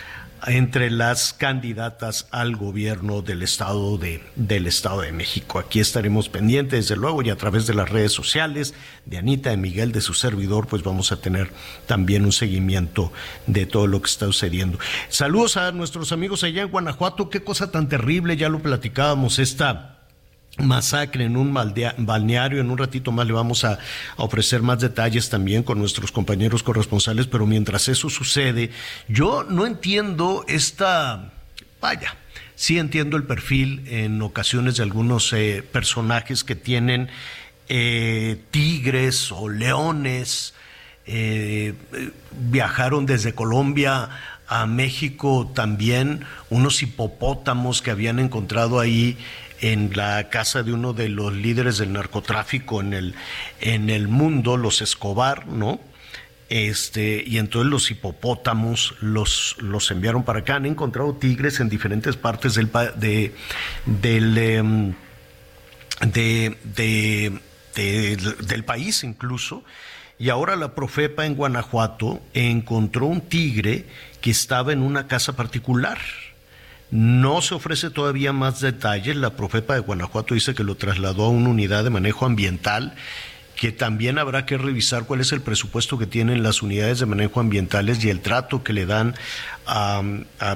entre 0.47 0.89
las 0.89 1.33
candidatas 1.33 2.27
al 2.31 2.55
gobierno 2.55 3.21
del 3.21 3.43
estado 3.43 3.97
de 3.97 4.23
del 4.35 4.67
estado 4.67 5.01
de 5.01 5.11
México. 5.11 5.59
Aquí 5.59 5.79
estaremos 5.79 6.29
pendientes 6.29 6.87
desde 6.87 6.99
luego 6.99 7.21
y 7.21 7.29
a 7.29 7.35
través 7.35 7.67
de 7.67 7.73
las 7.73 7.89
redes 7.89 8.11
sociales 8.11 8.73
de 9.05 9.17
Anita, 9.17 9.51
de 9.51 9.57
Miguel, 9.57 9.91
de 9.91 10.01
su 10.01 10.13
servidor, 10.13 10.67
pues 10.67 10.83
vamos 10.83 11.11
a 11.11 11.21
tener 11.21 11.51
también 11.85 12.25
un 12.25 12.31
seguimiento 12.31 13.11
de 13.47 13.65
todo 13.65 13.87
lo 13.87 14.01
que 14.01 14.09
está 14.09 14.25
sucediendo. 14.25 14.79
Saludos 15.09 15.57
a 15.57 15.71
nuestros 15.71 16.11
amigos 16.11 16.43
allá 16.43 16.63
en 16.63 16.69
Guanajuato, 16.69 17.29
qué 17.29 17.43
cosa 17.43 17.71
tan 17.71 17.87
terrible, 17.89 18.37
ya 18.37 18.49
lo 18.49 18.61
platicábamos 18.61 19.39
esta 19.39 20.00
masacre 20.67 21.25
en 21.25 21.37
un 21.37 21.53
balneario. 21.53 22.59
En 22.59 22.69
un 22.69 22.77
ratito 22.77 23.11
más 23.11 23.27
le 23.27 23.33
vamos 23.33 23.63
a, 23.63 23.79
ofrecer 24.17 24.61
más 24.61 24.79
detalles 24.79 25.29
también 25.29 25.63
con 25.63 25.79
nuestros 25.79 26.11
compañeros 26.11 26.63
corresponsales, 26.63 27.27
pero 27.27 27.45
mientras 27.45 27.87
eso 27.87 28.09
sucede, 28.09 28.71
yo 29.07 29.43
no 29.43 29.65
entiendo 29.65 30.45
esta, 30.47 31.31
vaya, 31.79 32.15
sí 32.55 32.77
entiendo 32.77 33.17
el 33.17 33.23
perfil 33.23 33.83
en 33.87 34.21
ocasiones 34.21 34.77
de 34.77 34.83
algunos 34.83 35.33
eh, 35.33 35.63
personajes 35.71 36.43
que 36.43 36.55
tienen 36.55 37.09
eh, 37.69 38.41
tigres 38.51 39.31
o 39.31 39.49
leones, 39.49 40.53
eh, 41.05 41.73
viajaron 42.31 43.05
desde 43.05 43.33
Colombia 43.33 44.09
a 44.51 44.65
México 44.65 45.49
también 45.55 46.25
unos 46.49 46.83
hipopótamos 46.83 47.81
que 47.81 47.89
habían 47.89 48.19
encontrado 48.19 48.81
ahí 48.81 49.17
en 49.61 49.95
la 49.95 50.29
casa 50.29 50.63
de 50.63 50.73
uno 50.73 50.93
de 50.93 51.07
los 51.07 51.33
líderes 51.33 51.77
del 51.77 51.93
narcotráfico 51.93 52.81
en 52.81 52.93
el, 52.93 53.15
en 53.61 53.89
el 53.89 54.07
mundo, 54.07 54.57
los 54.57 54.81
Escobar, 54.81 55.47
¿no? 55.47 55.79
Este, 56.49 57.23
y 57.25 57.37
entonces 57.37 57.71
los 57.71 57.89
hipopótamos 57.91 58.95
los, 58.99 59.55
los 59.59 59.89
enviaron 59.89 60.23
para 60.23 60.39
acá. 60.39 60.55
Han 60.55 60.65
encontrado 60.65 61.15
tigres 61.15 61.61
en 61.61 61.69
diferentes 61.69 62.17
partes 62.17 62.55
del, 62.55 62.69
de, 62.97 63.33
del, 63.85 64.37
em, 64.37 64.93
de, 66.01 67.39
del 67.73 68.63
país 68.65 69.05
incluso. 69.05 69.63
Y 70.19 70.29
ahora 70.29 70.55
la 70.57 70.75
Profepa 70.75 71.25
en 71.25 71.35
Guanajuato 71.35 72.21
encontró 72.33 73.05
un 73.05 73.21
tigre 73.21 73.85
que 74.19 74.31
estaba 74.31 74.73
en 74.73 74.81
una 74.81 75.07
casa 75.07 75.35
particular 75.37 75.99
no 76.91 77.41
se 77.41 77.55
ofrece 77.55 77.89
todavía 77.89 78.33
más 78.33 78.59
detalles. 78.59 79.15
La 79.15 79.35
Profepa 79.35 79.73
de 79.73 79.79
Guanajuato 79.79 80.33
dice 80.33 80.53
que 80.53 80.63
lo 80.63 80.75
trasladó 80.75 81.25
a 81.25 81.29
una 81.29 81.49
unidad 81.49 81.83
de 81.83 81.89
manejo 81.89 82.25
ambiental 82.25 82.95
que 83.61 83.71
también 83.71 84.17
habrá 84.17 84.47
que 84.47 84.57
revisar 84.57 85.05
cuál 85.05 85.21
es 85.21 85.31
el 85.33 85.41
presupuesto 85.41 85.99
que 85.99 86.07
tienen 86.07 86.41
las 86.41 86.63
unidades 86.63 86.99
de 86.99 87.05
manejo 87.05 87.39
ambientales 87.39 88.03
y 88.03 88.09
el 88.09 88.19
trato 88.19 88.63
que 88.63 88.73
le 88.73 88.87
dan 88.87 89.13
a, 89.67 90.01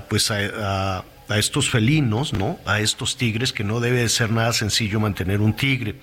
pues 0.09 0.31
a, 0.31 1.05
estos 1.29 1.69
felinos, 1.69 2.33
¿no? 2.33 2.59
A 2.65 2.79
estos 2.79 3.15
tigres, 3.15 3.53
que 3.53 3.63
no 3.63 3.79
debe 3.79 3.99
de 3.99 4.09
ser 4.09 4.31
nada 4.31 4.53
sencillo 4.53 4.99
mantener 4.99 5.39
un 5.39 5.55
tigre. 5.55 5.97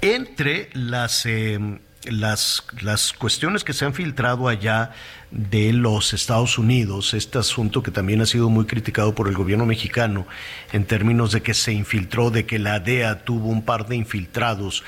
Entre 0.00 0.70
las, 0.72 1.26
em, 1.26 1.80
las, 2.10 2.64
las 2.80 3.12
cuestiones 3.12 3.64
que 3.64 3.72
se 3.72 3.84
han 3.84 3.94
filtrado 3.94 4.48
allá 4.48 4.92
de 5.30 5.72
los 5.72 6.12
Estados 6.12 6.58
Unidos, 6.58 7.14
este 7.14 7.38
asunto 7.38 7.82
que 7.82 7.90
también 7.90 8.20
ha 8.20 8.26
sido 8.26 8.50
muy 8.50 8.66
criticado 8.66 9.14
por 9.14 9.28
el 9.28 9.34
gobierno 9.34 9.66
mexicano 9.66 10.26
en 10.72 10.84
términos 10.84 11.32
de 11.32 11.42
que 11.42 11.54
se 11.54 11.72
infiltró, 11.72 12.30
de 12.30 12.46
que 12.46 12.58
la 12.58 12.80
DEA 12.80 13.24
tuvo 13.24 13.48
un 13.48 13.62
par 13.62 13.86
de 13.86 13.96
infiltrados 13.96 14.84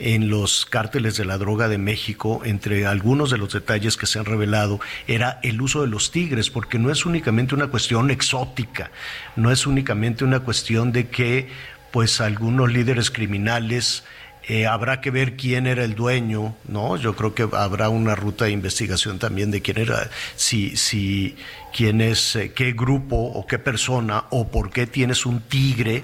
en 0.00 0.30
los 0.30 0.64
cárteles 0.64 1.16
de 1.18 1.26
la 1.26 1.36
droga 1.36 1.68
de 1.68 1.76
México, 1.76 2.40
entre 2.44 2.86
algunos 2.86 3.30
de 3.30 3.36
los 3.36 3.52
detalles 3.52 3.98
que 3.98 4.06
se 4.06 4.18
han 4.18 4.24
revelado, 4.24 4.80
era 5.06 5.38
el 5.42 5.60
uso 5.60 5.82
de 5.82 5.88
los 5.88 6.10
tigres, 6.10 6.48
porque 6.48 6.78
no 6.78 6.90
es 6.90 7.04
únicamente 7.04 7.54
una 7.54 7.66
cuestión 7.66 8.10
exótica, 8.10 8.90
no 9.36 9.50
es 9.50 9.66
únicamente 9.66 10.24
una 10.24 10.40
cuestión 10.40 10.90
de 10.92 11.08
que 11.08 11.48
pues 11.90 12.20
algunos 12.20 12.72
líderes 12.72 13.10
criminales 13.10 14.04
eh, 14.52 14.66
habrá 14.66 15.00
que 15.00 15.12
ver 15.12 15.36
quién 15.36 15.68
era 15.68 15.84
el 15.84 15.94
dueño, 15.94 16.56
¿no? 16.66 16.96
Yo 16.96 17.14
creo 17.14 17.36
que 17.36 17.48
habrá 17.52 17.88
una 17.88 18.16
ruta 18.16 18.46
de 18.46 18.50
investigación 18.50 19.20
también 19.20 19.52
de 19.52 19.62
quién 19.62 19.78
era, 19.78 20.10
si, 20.34 20.76
si, 20.76 21.36
quién 21.72 22.00
es, 22.00 22.34
eh, 22.34 22.52
qué 22.52 22.72
grupo 22.72 23.14
o 23.14 23.46
qué 23.46 23.60
persona 23.60 24.24
o 24.30 24.48
por 24.48 24.70
qué 24.70 24.88
tienes 24.88 25.24
un 25.24 25.40
tigre, 25.42 26.02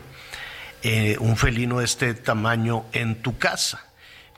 eh, 0.84 1.16
un 1.18 1.36
felino 1.36 1.80
de 1.80 1.86
este 1.86 2.14
tamaño 2.14 2.84
en 2.92 3.16
tu 3.16 3.36
casa 3.36 3.85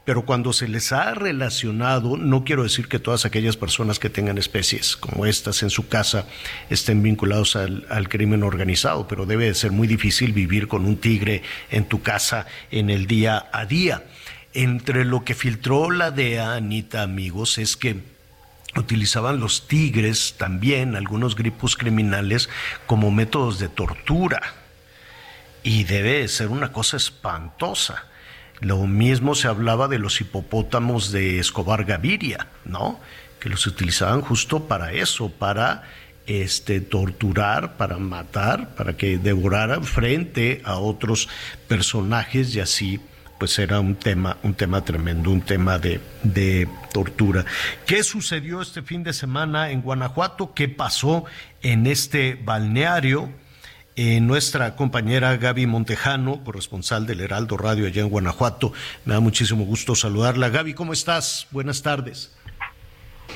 pero 0.08 0.22
cuando 0.22 0.54
se 0.54 0.68
les 0.68 0.90
ha 0.92 1.12
relacionado, 1.12 2.16
no 2.16 2.42
quiero 2.42 2.62
decir 2.62 2.88
que 2.88 2.98
todas 2.98 3.26
aquellas 3.26 3.58
personas 3.58 3.98
que 3.98 4.08
tengan 4.08 4.38
especies 4.38 4.96
como 4.96 5.26
estas 5.26 5.62
en 5.62 5.68
su 5.68 5.86
casa 5.86 6.24
estén 6.70 7.02
vinculados 7.02 7.56
al, 7.56 8.08
crimen 8.08 8.42
organizado, 8.42 9.06
pero 9.06 9.26
debe 9.26 9.44
de 9.44 9.54
ser 9.54 9.70
muy 9.70 9.86
difícil 9.86 10.32
vivir 10.32 10.66
con 10.66 10.86
un 10.86 10.96
tigre 10.96 11.42
en 11.70 11.84
tu 11.84 12.00
casa 12.00 12.46
en 12.70 12.88
el 12.88 13.06
día 13.06 13.50
a 13.52 13.66
día. 13.66 14.02
Entre 14.54 15.04
lo 15.04 15.26
que 15.26 15.34
filtró 15.34 15.90
la 15.90 16.10
DEA, 16.10 16.54
Anita, 16.54 17.02
amigos, 17.02 17.58
es 17.58 17.76
que 17.76 18.00
utilizaban 18.76 19.40
los 19.40 19.68
tigres 19.68 20.36
también, 20.38 20.96
algunos 20.96 21.36
grupos 21.36 21.76
criminales, 21.76 22.48
como 22.86 23.10
métodos 23.10 23.58
de 23.58 23.68
tortura. 23.68 24.40
Y 25.62 25.84
debe 25.84 26.20
de 26.20 26.28
ser 26.28 26.48
una 26.48 26.72
cosa 26.72 26.96
espantosa. 26.96 28.07
Lo 28.60 28.86
mismo 28.86 29.34
se 29.34 29.48
hablaba 29.48 29.88
de 29.88 29.98
los 29.98 30.20
hipopótamos 30.20 31.12
de 31.12 31.38
Escobar 31.38 31.84
Gaviria, 31.84 32.48
¿no? 32.64 33.00
Que 33.40 33.48
los 33.48 33.66
utilizaban 33.66 34.20
justo 34.20 34.66
para 34.66 34.92
eso, 34.92 35.30
para 35.30 35.84
este, 36.26 36.80
torturar, 36.80 37.76
para 37.76 37.98
matar, 37.98 38.74
para 38.74 38.96
que 38.96 39.18
devoraran 39.18 39.84
frente 39.84 40.60
a 40.64 40.78
otros 40.78 41.28
personajes 41.68 42.54
y 42.54 42.60
así 42.60 43.00
pues 43.38 43.56
era 43.60 43.78
un 43.78 43.94
tema, 43.94 44.36
un 44.42 44.54
tema 44.54 44.84
tremendo, 44.84 45.30
un 45.30 45.42
tema 45.42 45.78
de, 45.78 46.00
de, 46.24 46.68
tortura. 46.92 47.44
¿Qué 47.86 48.02
sucedió 48.02 48.60
este 48.60 48.82
fin 48.82 49.04
de 49.04 49.12
semana 49.12 49.70
en 49.70 49.80
Guanajuato? 49.80 50.54
¿Qué 50.54 50.68
pasó 50.68 51.24
en 51.62 51.86
este 51.86 52.34
balneario? 52.34 53.30
Eh, 54.00 54.20
nuestra 54.20 54.76
compañera 54.76 55.36
Gaby 55.36 55.66
Montejano, 55.66 56.44
corresponsal 56.44 57.04
del 57.04 57.20
Heraldo 57.20 57.56
Radio 57.56 57.88
allá 57.88 58.02
en 58.02 58.08
Guanajuato. 58.08 58.70
Me 59.04 59.14
da 59.14 59.18
muchísimo 59.18 59.64
gusto 59.64 59.96
saludarla. 59.96 60.50
Gaby, 60.50 60.72
¿cómo 60.74 60.92
estás? 60.92 61.48
Buenas 61.50 61.82
tardes. 61.82 62.32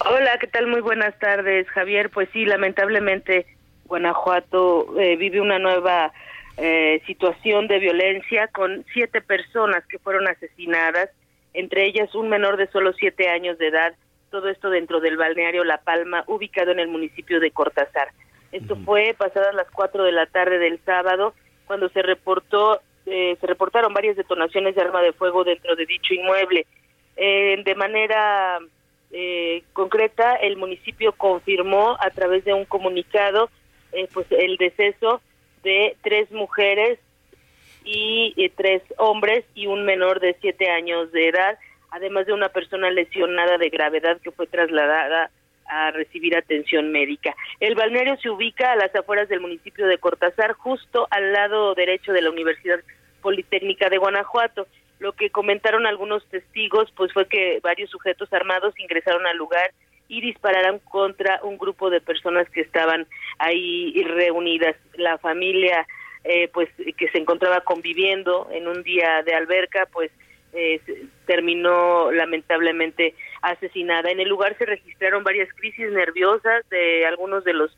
Hola, 0.09 0.39
¿qué 0.39 0.47
tal? 0.47 0.69
Muy 0.69 0.81
buenas 0.81 1.19
tardes, 1.19 1.69
Javier. 1.71 2.11
Pues 2.11 2.29
sí, 2.33 2.45
lamentablemente 2.45 3.45
Guanajuato 3.87 5.01
eh, 5.01 5.17
vive 5.17 5.41
una 5.41 5.59
nueva 5.59 6.13
eh, 6.59 7.03
situación 7.09 7.67
de 7.67 7.81
violencia 7.81 8.47
con 8.47 8.85
siete 8.93 9.21
personas 9.21 9.85
que 9.89 9.99
fueron 9.99 10.29
asesinadas, 10.29 11.11
entre 11.55 11.87
ellas 11.87 12.15
un 12.15 12.29
menor 12.29 12.57
de 12.57 12.69
solo 12.69 12.93
siete 12.93 13.29
años 13.29 13.59
de 13.59 13.67
edad. 13.67 13.95
Todo 14.31 14.49
esto 14.49 14.71
dentro 14.71 15.01
del 15.01 15.17
balneario 15.17 15.65
La 15.65 15.79
Palma, 15.79 16.23
ubicado 16.29 16.71
en 16.71 16.79
el 16.79 16.87
municipio 16.87 17.41
de 17.41 17.51
Cortázar. 17.51 18.11
Esto 18.53 18.77
fue 18.85 19.15
pasadas 19.17 19.55
las 19.55 19.71
4 19.71 20.05
de 20.05 20.13
la 20.13 20.27
tarde 20.27 20.59
del 20.59 20.79
sábado, 20.85 21.35
cuando 21.67 21.89
se 21.89 22.03
reportó, 22.03 22.83
eh, 23.07 23.37
se 23.41 23.47
reportaron 23.47 23.95
varias 23.95 24.15
detonaciones 24.17 24.75
de 24.75 24.83
arma 24.83 25.01
de 25.01 25.15
fuego 25.15 25.43
dentro 25.43 25.75
de 25.75 25.87
dicho 25.87 26.13
inmueble. 26.13 26.67
Eh, 27.17 27.63
de 27.65 27.75
manera 27.75 28.59
eh, 29.11 29.63
concreta, 29.73 30.35
el 30.37 30.59
municipio 30.59 31.13
confirmó 31.13 31.97
a 31.99 32.11
través 32.11 32.45
de 32.45 32.53
un 32.53 32.67
comunicado, 32.67 33.49
pues 34.13 34.27
el 34.31 34.57
deceso 34.57 35.21
de 35.63 35.97
tres 36.03 36.31
mujeres 36.31 36.99
y 37.85 38.49
tres 38.57 38.83
hombres 38.97 39.45
y 39.55 39.67
un 39.67 39.85
menor 39.85 40.21
de 40.21 40.35
siete 40.41 40.71
años 40.71 41.11
de 41.13 41.29
edad, 41.29 41.59
además 41.91 42.27
de 42.27 42.33
una 42.33 42.49
persona 42.49 42.91
lesionada 42.91 43.59
de 43.59 43.69
gravedad 43.69 44.19
que 44.21 44.31
fue 44.31 44.47
trasladada 44.47 45.31
a 45.67 45.91
recibir 45.91 46.37
atención 46.37 46.93
médica. 46.93 47.35
El 47.61 47.75
balneario 47.75 48.17
se 48.19 48.31
ubica 48.31 48.73
a 48.73 48.77
las 48.77 48.95
afueras 48.95 49.29
del 49.29 49.41
municipio 49.41 49.87
de 49.87 49.99
Cortázar, 49.99 50.53
justo 50.53 51.07
al 51.11 51.33
lado 51.33 51.75
derecho 51.75 52.13
de 52.13 52.23
la 52.23 52.31
Universidad 52.31 52.81
Politécnica 53.21 53.89
de 53.89 53.99
Guanajuato. 53.99 54.67
Lo 54.99 55.13
que 55.13 55.31
comentaron 55.31 55.87
algunos 55.87 56.25
testigos 56.27 56.93
pues 56.97 57.13
fue 57.13 57.27
que 57.27 57.61
varios 57.63 57.91
sujetos 57.91 58.33
armados 58.33 58.79
ingresaron 58.79 59.27
al 59.27 59.37
lugar 59.37 59.73
y 60.09 60.21
dispararon 60.21 60.79
contra 60.79 61.41
un 61.43 61.59
grupo 61.59 61.91
de 61.91 62.01
personas 62.01 62.49
que 62.51 62.61
estaban 62.61 63.07
ahí 63.39 64.01
reunidas. 64.05 64.77
La 64.95 65.19
familia 65.19 65.87
eh, 66.25 66.49
pues 66.53 66.69
que 66.97 67.09
se 67.09 67.19
encontraba 67.19 67.63
conviviendo 67.63 68.49
en 68.53 68.69
un 68.69 68.85
día 68.85 69.23
de 69.25 69.35
alberca 69.35 69.89
pues 69.93 70.13
eh, 70.53 70.81
terminó 71.27 72.13
lamentablemente 72.13 73.15
asesinada. 73.41 74.11
En 74.11 74.21
el 74.21 74.29
lugar 74.29 74.57
se 74.59 74.67
registraron 74.67 75.25
varias 75.25 75.49
crisis 75.55 75.91
nerviosas 75.91 76.69
de 76.69 77.07
algunos 77.07 77.45
de 77.45 77.55
los 77.55 77.75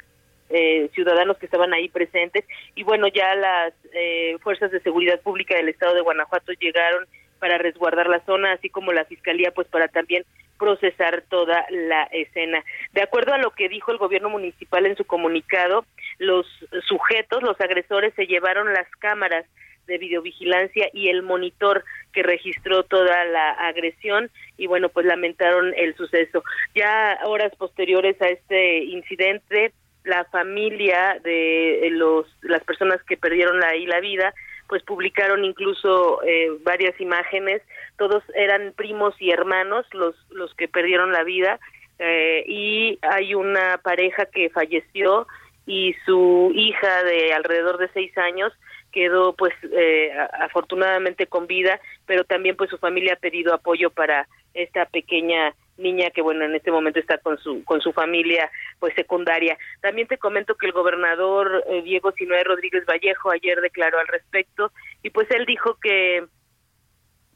eh, 0.50 0.90
ciudadanos 0.94 1.38
que 1.38 1.46
estaban 1.46 1.72
ahí 1.72 1.88
presentes 1.88 2.44
y 2.74 2.82
bueno, 2.82 3.08
ya 3.08 3.34
las 3.34 3.72
eh, 3.92 4.36
fuerzas 4.42 4.70
de 4.70 4.80
seguridad 4.80 5.20
pública 5.20 5.56
del 5.56 5.68
estado 5.68 5.94
de 5.94 6.02
Guanajuato 6.02 6.52
llegaron 6.52 7.06
para 7.38 7.58
resguardar 7.58 8.08
la 8.08 8.24
zona, 8.24 8.52
así 8.52 8.70
como 8.70 8.92
la 8.92 9.04
fiscalía, 9.04 9.50
pues 9.52 9.68
para 9.68 9.88
también 9.88 10.24
procesar 10.58 11.22
toda 11.28 11.66
la 11.70 12.04
escena. 12.04 12.64
De 12.92 13.02
acuerdo 13.02 13.34
a 13.34 13.38
lo 13.38 13.50
que 13.50 13.68
dijo 13.68 13.92
el 13.92 13.98
gobierno 13.98 14.30
municipal 14.30 14.86
en 14.86 14.96
su 14.96 15.04
comunicado, 15.04 15.84
los 16.18 16.46
sujetos, 16.86 17.42
los 17.42 17.60
agresores, 17.60 18.14
se 18.14 18.26
llevaron 18.26 18.72
las 18.72 18.88
cámaras 18.98 19.46
de 19.86 19.98
videovigilancia 19.98 20.88
y 20.92 21.08
el 21.08 21.22
monitor 21.22 21.84
que 22.12 22.22
registró 22.22 22.84
toda 22.84 23.24
la 23.24 23.50
agresión 23.52 24.30
y 24.56 24.66
bueno, 24.66 24.88
pues 24.88 25.06
lamentaron 25.06 25.74
el 25.76 25.94
suceso. 25.96 26.42
Ya 26.74 27.18
horas 27.24 27.54
posteriores 27.56 28.20
a 28.22 28.28
este 28.28 28.84
incidente, 28.84 29.72
la 30.04 30.24
familia 30.26 31.18
de 31.24 31.88
los 31.92 32.26
las 32.42 32.62
personas 32.64 33.02
que 33.04 33.16
perdieron 33.16 33.62
ahí 33.64 33.86
la 33.86 34.00
vida 34.00 34.34
pues 34.68 34.82
publicaron 34.82 35.44
incluso 35.44 36.22
eh, 36.22 36.50
varias 36.62 36.98
imágenes 37.00 37.62
todos 37.96 38.22
eran 38.34 38.72
primos 38.76 39.14
y 39.18 39.30
hermanos 39.30 39.86
los 39.92 40.14
los 40.30 40.54
que 40.54 40.68
perdieron 40.68 41.12
la 41.12 41.24
vida 41.24 41.58
eh, 41.98 42.44
y 42.46 42.98
hay 43.02 43.34
una 43.34 43.78
pareja 43.78 44.26
que 44.26 44.50
falleció 44.50 45.26
y 45.66 45.94
su 46.04 46.52
hija 46.54 47.04
de 47.04 47.32
alrededor 47.32 47.78
de 47.78 47.88
seis 47.94 48.16
años 48.18 48.52
quedó 48.94 49.32
pues 49.34 49.52
eh, 49.72 50.12
afortunadamente 50.40 51.26
con 51.26 51.48
vida, 51.48 51.80
pero 52.06 52.22
también 52.24 52.56
pues 52.56 52.70
su 52.70 52.78
familia 52.78 53.14
ha 53.14 53.16
pedido 53.16 53.52
apoyo 53.52 53.90
para 53.90 54.28
esta 54.54 54.86
pequeña 54.86 55.52
niña 55.76 56.10
que 56.10 56.22
bueno 56.22 56.44
en 56.44 56.54
este 56.54 56.70
momento 56.70 57.00
está 57.00 57.18
con 57.18 57.36
su 57.38 57.64
con 57.64 57.80
su 57.80 57.92
familia 57.92 58.48
pues 58.78 58.94
secundaria. 58.94 59.58
También 59.80 60.06
te 60.06 60.18
comento 60.18 60.54
que 60.54 60.66
el 60.66 60.72
gobernador 60.72 61.64
eh, 61.68 61.82
Diego 61.82 62.12
Sinoé 62.12 62.44
Rodríguez 62.44 62.84
Vallejo 62.86 63.32
ayer 63.32 63.60
declaró 63.60 63.98
al 63.98 64.06
respecto 64.06 64.70
y 65.02 65.10
pues 65.10 65.28
él 65.32 65.44
dijo 65.44 65.76
que 65.82 66.24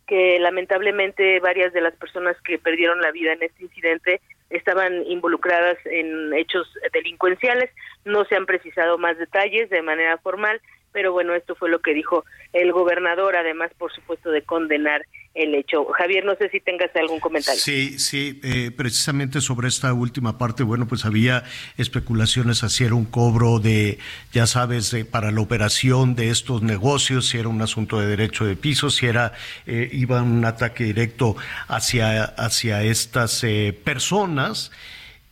que 0.07 0.39
lamentablemente 0.39 1.41
varias 1.41 1.73
de 1.73 1.83
las 1.83 1.95
personas 1.97 2.37
que 2.43 2.59
perdieron 2.59 3.01
la 3.01 3.11
vida 3.11 3.33
en 3.33 3.43
este 3.43 3.65
incidente 3.65 4.21
estaban 4.49 5.05
involucradas 5.07 5.77
en 5.85 6.33
hechos 6.33 6.67
delincuenciales. 6.93 7.71
No 8.05 8.25
se 8.25 8.37
han 8.37 8.47
precisado 8.47 8.97
más 8.97 9.19
detalles 9.19 9.69
de 9.69 9.83
manera 9.83 10.17
formal, 10.19 10.63
pero 10.93 11.13
bueno, 11.13 11.35
esto 11.35 11.55
fue 11.55 11.69
lo 11.71 11.81
que 11.81 11.95
dijo 11.95 12.25
el 12.53 12.73
gobernador, 12.73 13.37
además, 13.37 13.71
por 13.79 13.93
supuesto, 13.93 14.31
de 14.31 14.43
condenar 14.43 15.03
el 15.35 15.55
hecho. 15.55 15.85
Javier, 15.87 16.25
no 16.25 16.35
sé 16.35 16.49
si 16.51 16.61
tengas 16.61 16.95
algún 16.97 17.21
comentario. 17.21 17.61
Sí, 17.61 17.99
sí, 17.99 18.41
eh, 18.43 18.71
precisamente 18.77 19.41
sobre 19.41 19.69
esta 19.69 19.93
última 19.93 20.37
parte, 20.37 20.63
bueno, 20.65 20.89
pues 20.89 21.05
había 21.05 21.45
especulaciones 21.77 22.59
si 22.59 22.85
era 22.85 22.95
un 22.95 23.05
cobro 23.05 23.61
de, 23.61 23.99
ya 24.33 24.47
sabes, 24.47 24.97
para 25.11 25.31
la 25.31 25.41
operación 25.41 26.17
de 26.17 26.31
estos 26.31 26.63
negocios, 26.63 27.29
si 27.29 27.39
era 27.39 27.49
un 27.49 27.63
asunto 27.63 28.01
de 28.01 28.07
derecho 28.07 28.45
de 28.45 28.57
piso, 28.57 28.91
si 28.91 29.07
era, 29.07 29.33
eh, 29.67 29.89
iba 29.93 30.23
un 30.23 30.45
ataque 30.45 30.85
directo 30.85 31.37
hacia, 31.69 32.25
hacia 32.25 32.83
estas 32.83 33.45
eh, 33.45 33.79
personas. 33.85 34.73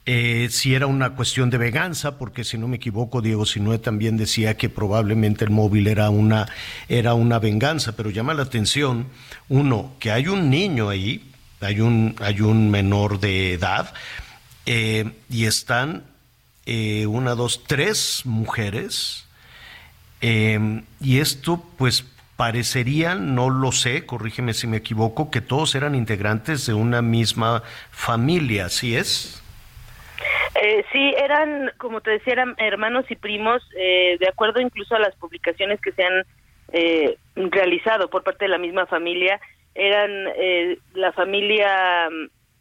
Eh, 0.08 0.46
si 0.52 0.72
era 0.72 0.86
una 0.86 1.16
cuestión 1.16 1.50
de 1.50 1.58
venganza, 1.58 2.16
porque 2.16 2.44
si 2.44 2.56
no 2.56 2.68
me 2.68 2.76
equivoco, 2.76 3.20
Diego 3.20 3.44
Sinue 3.44 3.78
también 3.78 4.16
decía 4.16 4.56
que 4.56 4.68
probablemente 4.68 5.44
el 5.44 5.50
móvil 5.50 5.88
era 5.88 6.10
una, 6.10 6.46
era 6.88 7.14
una 7.14 7.40
venganza, 7.40 7.96
pero 7.96 8.10
llama 8.10 8.32
la 8.32 8.44
atención, 8.44 9.08
uno, 9.48 9.94
que 9.98 10.12
hay 10.12 10.28
un 10.28 10.48
niño 10.48 10.88
ahí, 10.88 11.32
hay 11.60 11.80
un, 11.80 12.14
hay 12.20 12.40
un 12.40 12.70
menor 12.70 13.18
de 13.18 13.54
edad, 13.54 13.92
eh, 14.64 15.10
y 15.28 15.46
están 15.46 16.04
eh, 16.66 17.06
una, 17.06 17.34
dos, 17.34 17.64
tres 17.66 18.22
mujeres, 18.24 19.24
eh, 20.20 20.82
y 21.00 21.18
esto 21.18 21.64
pues 21.76 22.04
parecería, 22.36 23.14
no 23.14 23.50
lo 23.50 23.72
sé, 23.72 24.06
corrígeme 24.06 24.54
si 24.54 24.66
me 24.66 24.76
equivoco, 24.76 25.30
que 25.30 25.40
todos 25.40 25.74
eran 25.74 25.94
integrantes 25.94 26.66
de 26.66 26.74
una 26.74 27.02
misma 27.02 27.62
familia, 27.90 28.66
¿así 28.66 28.94
es? 28.94 29.42
Sí, 30.92 31.14
eran, 31.16 31.72
como 31.78 32.00
te 32.00 32.12
decía, 32.12 32.34
eran 32.34 32.54
hermanos 32.58 33.04
y 33.10 33.16
primos, 33.16 33.62
de 33.74 34.28
acuerdo 34.28 34.60
incluso 34.60 34.94
a 34.94 35.00
las 35.00 35.14
publicaciones 35.16 35.80
que 35.80 35.92
se 35.92 36.04
han 36.04 36.24
realizado 37.34 38.08
por 38.08 38.22
parte 38.22 38.44
de 38.46 38.50
la 38.50 38.58
misma 38.58 38.86
familia, 38.86 39.40
eran 39.76 40.10
eh, 40.36 40.78
la 40.94 41.12
familia, 41.12 42.08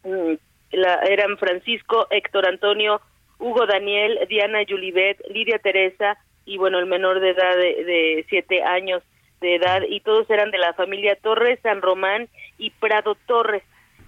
mm, 0.03 0.33
la, 0.71 0.95
eran 1.03 1.37
Francisco, 1.37 2.07
Héctor 2.09 2.47
Antonio, 2.47 3.01
Hugo 3.39 3.65
Daniel, 3.65 4.19
Diana 4.29 4.61
Yulibet, 4.63 5.17
Lidia 5.29 5.59
Teresa 5.59 6.17
y 6.45 6.57
bueno, 6.57 6.77
el 6.77 6.85
menor 6.85 7.19
de 7.21 7.29
edad 7.29 7.55
de, 7.55 8.25
siete 8.29 8.63
años 8.63 9.01
de 9.41 9.55
edad. 9.55 9.81
Y 9.87 10.01
todos 10.01 10.29
eran 10.29 10.51
de 10.51 10.57
la 10.57 10.73
familia 10.73 11.17
Torres, 11.21 11.59
San 11.63 11.81
Román 11.81 12.27
y 12.57 12.69
Prado 12.71 13.15
Torres 13.25 13.63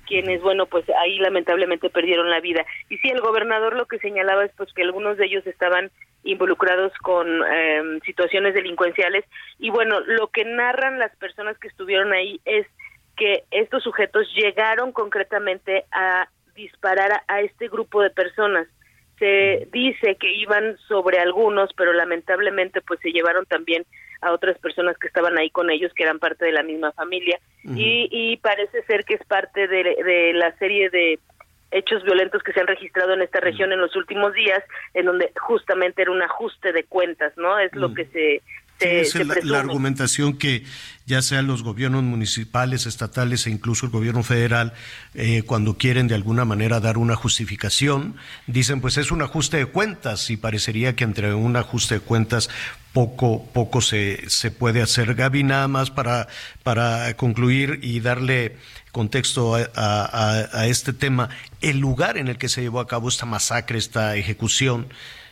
quienes, 0.08 0.42
bueno, 0.42 0.66
pues 0.66 0.86
ahí 1.02 1.20
lamentablemente 1.20 1.90
perdieron 1.90 2.30
la 2.30 2.40
vida. 2.40 2.66
Y 2.90 2.98
sí, 2.98 3.10
el 3.10 3.22
gobernador 3.22 3.76
lo 3.76 3.86
que 3.86 4.00
señalaba 4.00 4.46
es 4.46 4.52
pues 4.58 4.74
que 4.74 4.84
algunos 4.84 5.18
de 5.18 5.26
ellos 5.26 5.46
estaban 5.46 5.92
involucrados 6.24 6.92
con 7.04 7.28
em, 7.46 8.02
situaciones 8.02 8.54
delincuenciales 8.54 9.24
y 9.60 9.70
bueno, 9.70 10.00
lo 10.02 10.28
que 10.28 10.44
narran 10.44 11.00
las 11.00 11.16
personas 11.18 11.58
que 11.58 11.68
estuvieron 11.68 12.12
ahí 12.12 12.42
es 12.46 12.66
que 13.16 13.44
estos 13.52 13.84
sujetos 13.84 14.28
llegaron 14.36 14.92
concretamente 14.92 15.86
a 15.92 16.28
disparar 16.56 17.24
a, 17.28 17.42
este 17.42 17.68
grupo 17.68 18.02
de 18.02 18.10
personas. 18.10 18.68
Se 19.20 19.68
dice 19.72 20.16
que 20.16 20.32
iban 20.34 20.78
sobre 20.88 21.20
algunos, 21.20 21.72
pero 21.74 21.94
lamentablemente 21.94 22.82
pues 22.82 23.00
se 23.00 23.12
llevaron 23.12 23.46
también 23.46 23.86
a 24.22 24.32
otras 24.32 24.58
personas 24.60 24.98
que 24.98 25.08
estaban 25.08 25.38
ahí 25.38 25.50
con 25.50 25.70
ellos, 25.70 25.94
que 25.94 26.04
eran 26.04 26.20
parte 26.20 26.46
de 26.46 26.52
la 26.52 26.64
misma 26.64 26.92
familia. 26.92 27.40
y, 27.64 28.08
y, 28.12 28.38
parece 28.38 28.84
ser 28.84 29.04
que 29.06 29.16
es 29.16 29.26
parte 29.26 29.68
de, 29.68 29.84
de 29.84 30.34
la 30.34 30.56
serie 30.58 30.90
de 30.90 31.20
hechos 31.72 32.04
violentos 32.04 32.42
que 32.44 32.54
se 32.54 32.62
han 32.62 32.68
registrado 32.68 33.14
en 33.14 33.22
esta 33.22 33.40
región 33.40 33.72
en 33.74 33.80
los 33.80 33.96
últimos 33.96 34.34
días, 34.34 34.64
en 34.94 35.06
donde 35.06 35.32
justamente 35.36 36.02
era 36.02 36.12
un 36.12 36.22
ajuste 36.22 36.72
de 36.72 36.86
cuentas, 36.86 37.34
¿no? 37.38 37.60
Es 37.60 37.74
lo 37.76 37.94
que 37.94 38.06
se 38.06 38.42
es 38.80 39.16
la, 39.44 39.60
argumentación 39.60 40.38
que 40.38 40.64
ya 41.06 41.22
sean 41.22 41.48
los 41.48 41.64
gobiernos 41.64 42.04
municipales, 42.04 42.86
estatales 42.86 43.48
e 43.48 43.50
incluso 43.50 43.86
el 43.86 43.92
gobierno 43.92 44.24
federal, 44.24 44.74
eh, 45.14 45.44
cuando 45.44 45.78
quieren 45.78 46.08
de 46.08 46.16
alguna 46.16 46.46
manera 46.46 46.80
dar 46.80 46.98
una 46.98 47.16
justificación, 47.16 48.16
dicen 48.46 48.82
pues 48.82 48.98
es 48.98 49.12
un 49.12 49.22
ajuste 49.22 49.58
de 49.58 49.66
cuentas 49.66 50.30
y 50.30 50.38
parecería 50.38 50.96
que 50.96 51.06
entre 51.06 51.34
un 51.34 51.56
ajuste 51.56 51.96
de 51.96 52.02
cuentas 52.02 52.50
poco, 52.94 53.46
poco 53.54 53.82
se, 53.82 54.30
se 54.30 54.52
puede 54.52 54.82
hacer. 54.82 55.16
Gaby, 55.16 55.44
nada 55.44 55.68
más 55.68 55.90
para, 55.90 56.28
para 56.64 57.16
concluir 57.16 57.80
y 57.82 58.00
darle 58.00 58.58
contexto 58.92 59.56
a 59.56 60.68
este 60.68 60.92
tema, 60.92 61.30
el 61.62 61.78
lugar 61.78 62.18
en 62.18 62.28
el 62.28 62.38
que 62.38 62.50
se 62.50 62.62
llevó 62.62 62.80
a 62.80 62.88
cabo 62.88 63.10
esta 63.10 63.28
masacre, 63.28 63.78
esta 63.78 64.16
ejecución, 64.16 64.88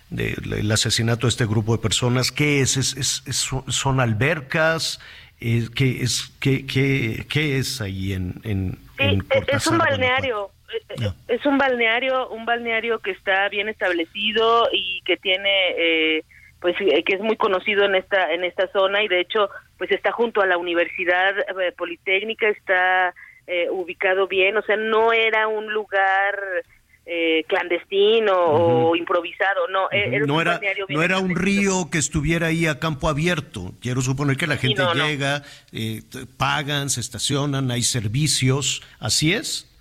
del 0.10 0.72
asesinato 0.72 1.28
de 1.28 1.30
este 1.30 1.46
grupo 1.46 1.76
de 1.76 1.82
personas. 1.82 2.32
¿Qué 2.32 2.62
es? 2.62 2.78
¿Es, 2.78 3.24
es, 3.28 3.50
son 3.68 4.00
albercas? 4.00 5.00
Eh, 5.40 5.68
¿Qué 5.76 6.02
es, 6.02 6.34
qué, 6.40 6.66
qué, 6.66 7.26
qué 7.30 7.58
es 7.58 7.82
ahí 7.82 8.14
en, 8.14 8.36
en, 8.44 8.78
sí, 8.98 9.28
es 9.48 9.68
un 9.68 9.78
balneario. 9.78 10.50
Eh, 10.90 11.12
es 11.28 11.46
un 11.46 11.58
balneario, 11.58 12.30
un 12.30 12.46
balneario 12.46 13.00
que 13.00 13.12
está 13.12 13.50
bien 13.50 13.68
establecido 13.68 14.70
y 14.72 15.02
que 15.02 15.18
tiene, 15.18 15.70
eh, 15.78 16.24
pues, 16.60 16.76
que 16.78 17.16
es 17.16 17.20
muy 17.20 17.36
conocido 17.36 17.84
en 17.84 17.96
esta 17.96 18.32
en 18.34 18.44
esta 18.44 18.68
zona 18.72 19.04
y 19.04 19.08
de 19.08 19.20
hecho, 19.20 19.50
pues, 19.78 19.92
está 19.92 20.12
junto 20.12 20.42
a 20.42 20.46
la 20.46 20.58
Universidad 20.58 21.34
Politécnica, 21.78 22.48
está 22.48 23.14
ubicado 23.72 24.28
bien, 24.28 24.58
o 24.58 24.64
sea, 24.64 24.76
no 24.76 25.14
era 25.14 25.48
un 25.48 25.72
lugar 25.72 26.36
eh, 27.08 27.44
clandestino 27.48 28.34
o 28.36 28.96
improvisado, 28.96 29.68
no, 29.68 29.88
no 30.26 30.42
era, 30.42 30.60
no 30.90 31.04
era 31.04 31.20
un 31.20 31.36
río 31.36 31.90
que 31.92 32.00
estuviera 32.00 32.48
ahí 32.48 32.66
a 32.66 32.80
campo 32.80 33.10
abierto. 33.10 33.74
Quiero 33.80 34.02
suponer 34.02 34.38
que 34.38 34.48
la 34.48 34.58
gente 34.58 34.82
llega, 34.96 35.44
eh, 35.72 36.02
pagan, 36.38 36.90
se 36.90 37.02
estacionan, 37.02 37.70
hay 37.70 37.84
servicios, 37.84 38.82
¿así 39.00 39.34
es? 39.34 39.72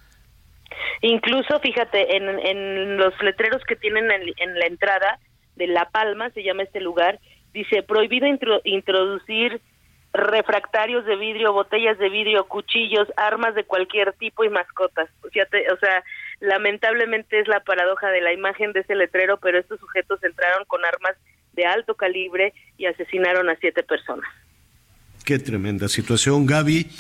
Incluso, 1.01 1.61
fíjate, 1.61 2.17
en, 2.17 2.29
en 2.41 2.97
los 2.99 3.15
letreros 3.23 3.63
que 3.65 3.77
tienen 3.77 4.11
en, 4.11 4.59
la 4.59 4.67
entrada 4.67 5.19
de 5.57 5.67
La 5.67 5.91
Palma, 5.91 6.31
se 6.31 6.43
llama 6.43 6.63
este 6.63 6.81
lugar, 6.81 7.21
dice 7.53 7.83
prohibido 7.83 8.27
introducir 8.65 9.61
refractarios 10.15 11.05
de 11.05 11.17
vidrio, 11.17 11.53
botellas 11.53 11.99
de 11.99 12.09
vidrio, 12.09 12.47
cuchillos, 12.47 13.09
armas 13.17 13.55
de 13.57 13.65
cualquier 13.65 14.13
tipo 14.13 14.45
y 14.45 14.49
mascotas. 14.49 15.11
O 15.25 15.29
sea, 15.31 16.05
lamentablemente 16.41 17.41
es 17.41 17.49
la 17.49 17.61
paradoja 17.61 18.09
de 18.11 18.21
la 18.21 18.33
imagen 18.33 18.73
de 18.73 18.81
ese 18.81 18.95
letrero, 18.95 19.39
pero 19.39 19.59
estos 19.59 19.81
sujetos 19.81 20.23
entraron 20.23 20.65
con 20.67 20.85
armas 20.85 21.17
de 21.53 21.67
alto 21.67 21.97
calibre 21.97 22.55
y 22.79 22.87
asesinaron 22.87 23.51
a 23.51 23.57
siete 23.57 23.83
personas. 23.83 24.29
Qué 25.25 25.41
tremenda 25.41 25.89
situación, 25.89 26.47
Gaby. 26.47 26.91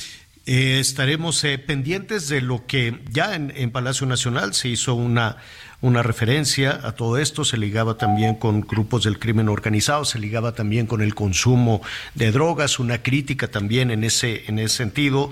Eh, 0.46 0.78
estaremos 0.78 1.42
eh, 1.44 1.58
pendientes 1.58 2.28
de 2.28 2.42
lo 2.42 2.66
que 2.66 2.98
ya 3.10 3.34
en, 3.34 3.70
Palacio 3.70 4.06
Nacional 4.06 4.54
se 4.54 4.68
hizo 4.68 4.94
una, 4.94 5.38
una 5.84 6.02
referencia 6.02 6.80
a 6.82 6.92
todo 6.92 7.18
esto, 7.18 7.44
se 7.44 7.58
ligaba 7.58 7.98
también 7.98 8.36
con 8.36 8.62
grupos 8.62 9.04
del 9.04 9.18
crimen 9.18 9.50
organizado, 9.50 10.06
se 10.06 10.18
ligaba 10.18 10.52
también 10.52 10.86
con 10.86 11.02
el 11.02 11.14
consumo 11.14 11.82
de 12.14 12.32
drogas, 12.32 12.78
una 12.78 13.02
crítica 13.02 13.48
también 13.48 13.90
en 13.90 14.02
ese, 14.02 14.44
en 14.46 14.58
ese 14.58 14.76
sentido. 14.76 15.30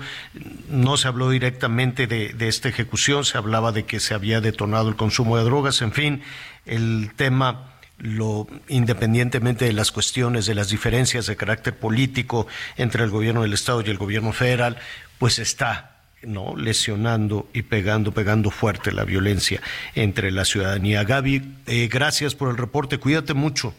No 0.69 0.95
se 0.97 1.07
habló 1.07 1.31
directamente 1.31 2.05
de, 2.05 2.33
de 2.33 2.47
esta 2.49 2.69
ejecución, 2.69 3.25
se 3.25 3.39
hablaba 3.39 3.71
de 3.71 3.85
que 3.85 3.99
se 3.99 4.13
había 4.13 4.41
detonado 4.41 4.89
el 4.89 4.95
consumo 4.95 5.37
de 5.37 5.43
drogas, 5.43 5.81
en 5.81 5.91
fin, 5.91 6.21
el 6.67 7.11
tema 7.15 7.71
lo 7.97 8.47
independientemente 8.67 9.65
de 9.65 9.73
las 9.73 9.91
cuestiones 9.91 10.45
de 10.45 10.53
las 10.53 10.69
diferencias 10.69 11.25
de 11.25 11.35
carácter 11.35 11.75
político 11.75 12.45
entre 12.77 13.03
el 13.03 13.09
gobierno 13.09 13.41
del 13.41 13.53
estado 13.53 13.81
y 13.81 13.89
el 13.89 13.97
gobierno 13.97 14.33
federal, 14.33 14.77
pues 15.17 15.39
está 15.39 15.92
no 16.25 16.55
lesionando 16.55 17.49
y 17.53 17.63
pegando, 17.63 18.11
pegando 18.11 18.51
fuerte 18.51 18.91
la 18.91 19.03
violencia 19.03 19.61
entre 19.95 20.31
la 20.31 20.45
ciudadanía. 20.45 21.03
Gaby, 21.03 21.41
eh, 21.67 21.89
gracias 21.91 22.35
por 22.35 22.49
el 22.49 22.57
reporte, 22.57 22.97
cuídate 22.97 23.33
mucho. 23.33 23.73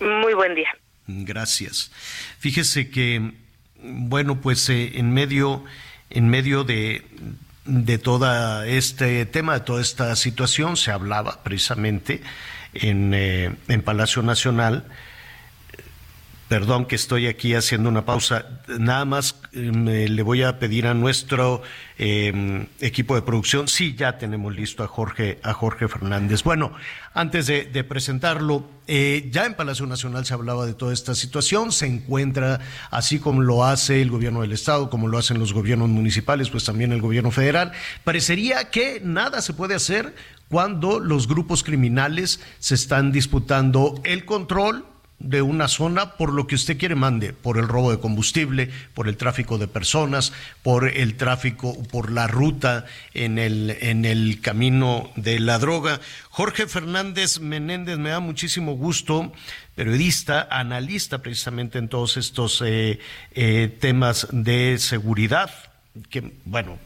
Muy 0.00 0.34
buen 0.34 0.54
día. 0.54 0.68
Gracias. 1.06 1.92
Fíjese 2.38 2.90
que, 2.90 3.32
bueno, 3.82 4.40
pues 4.40 4.68
eh, 4.68 4.92
en 4.94 5.12
medio, 5.12 5.64
en 6.10 6.28
medio 6.28 6.64
de, 6.64 7.02
de 7.64 7.98
todo 7.98 8.62
este 8.62 9.26
tema, 9.26 9.54
de 9.54 9.60
toda 9.60 9.82
esta 9.82 10.14
situación, 10.16 10.76
se 10.76 10.90
hablaba 10.90 11.42
precisamente 11.42 12.22
en, 12.72 13.12
eh, 13.14 13.52
en 13.68 13.82
Palacio 13.82 14.22
Nacional 14.22 14.84
Perdón 16.48 16.84
que 16.84 16.94
estoy 16.94 17.26
aquí 17.26 17.54
haciendo 17.54 17.88
una 17.88 18.04
pausa. 18.04 18.60
Nada 18.78 19.06
más 19.06 19.36
le 19.52 20.22
voy 20.22 20.42
a 20.42 20.58
pedir 20.58 20.86
a 20.86 20.92
nuestro 20.92 21.62
em, 21.96 22.66
equipo 22.80 23.14
de 23.14 23.22
producción. 23.22 23.66
Sí, 23.66 23.94
ya 23.94 24.18
tenemos 24.18 24.54
listo 24.54 24.84
a 24.84 24.86
Jorge, 24.86 25.38
a 25.42 25.54
Jorge 25.54 25.88
Fernández. 25.88 26.42
Bueno, 26.42 26.72
antes 27.14 27.46
de, 27.46 27.84
presentarlo, 27.84 28.68
eh, 28.86 29.30
ya 29.32 29.46
en 29.46 29.54
Palacio 29.54 29.86
Nacional 29.86 30.26
se 30.26 30.34
hablaba 30.34 30.66
de 30.66 30.74
toda 30.74 30.92
esta 30.92 31.14
situación. 31.14 31.72
Se 31.72 31.86
encuentra, 31.86 32.60
así 32.90 33.18
como 33.18 33.40
lo 33.40 33.64
hace 33.64 34.02
el 34.02 34.10
gobierno 34.10 34.42
del 34.42 34.52
Estado, 34.52 34.90
como 34.90 35.08
lo 35.08 35.16
hacen 35.16 35.38
los 35.38 35.54
gobiernos 35.54 35.88
municipales, 35.88 36.50
pues 36.50 36.64
también 36.64 36.92
el 36.92 37.00
gobierno 37.00 37.30
federal. 37.30 37.72
Parecería 38.04 38.70
que 38.70 39.00
nada 39.02 39.40
se 39.40 39.54
puede 39.54 39.74
hacer 39.74 40.14
cuando 40.50 41.00
los 41.00 41.26
grupos 41.26 41.64
criminales 41.64 42.40
se 42.58 42.74
están 42.74 43.12
disputando 43.12 43.98
el 44.04 44.26
control 44.26 44.84
de 45.18 45.42
una 45.42 45.68
zona 45.68 46.16
por 46.16 46.32
lo 46.32 46.46
que 46.46 46.54
usted 46.54 46.78
quiere 46.78 46.94
mande, 46.94 47.32
por 47.32 47.58
el 47.58 47.68
robo 47.68 47.90
de 47.90 47.98
combustible, 47.98 48.70
por 48.94 49.08
el 49.08 49.16
tráfico 49.16 49.58
de 49.58 49.68
personas, 49.68 50.32
por 50.62 50.88
el 50.88 51.16
tráfico, 51.16 51.82
por 51.90 52.10
la 52.10 52.26
ruta 52.26 52.84
en 53.14 53.38
el, 53.38 53.76
en 53.80 54.04
el 54.04 54.40
camino 54.40 55.10
de 55.16 55.40
la 55.40 55.58
droga. 55.58 56.00
Jorge 56.30 56.66
Fernández 56.66 57.40
Menéndez, 57.40 57.98
me 57.98 58.10
da 58.10 58.20
muchísimo 58.20 58.72
gusto, 58.74 59.32
periodista, 59.74 60.46
analista 60.50 61.22
precisamente 61.22 61.78
en 61.78 61.88
todos 61.88 62.16
estos 62.16 62.62
eh, 62.64 62.98
eh, 63.32 63.76
temas 63.80 64.28
de 64.30 64.78
seguridad, 64.78 65.50
que 66.10 66.32
bueno, 66.44 66.78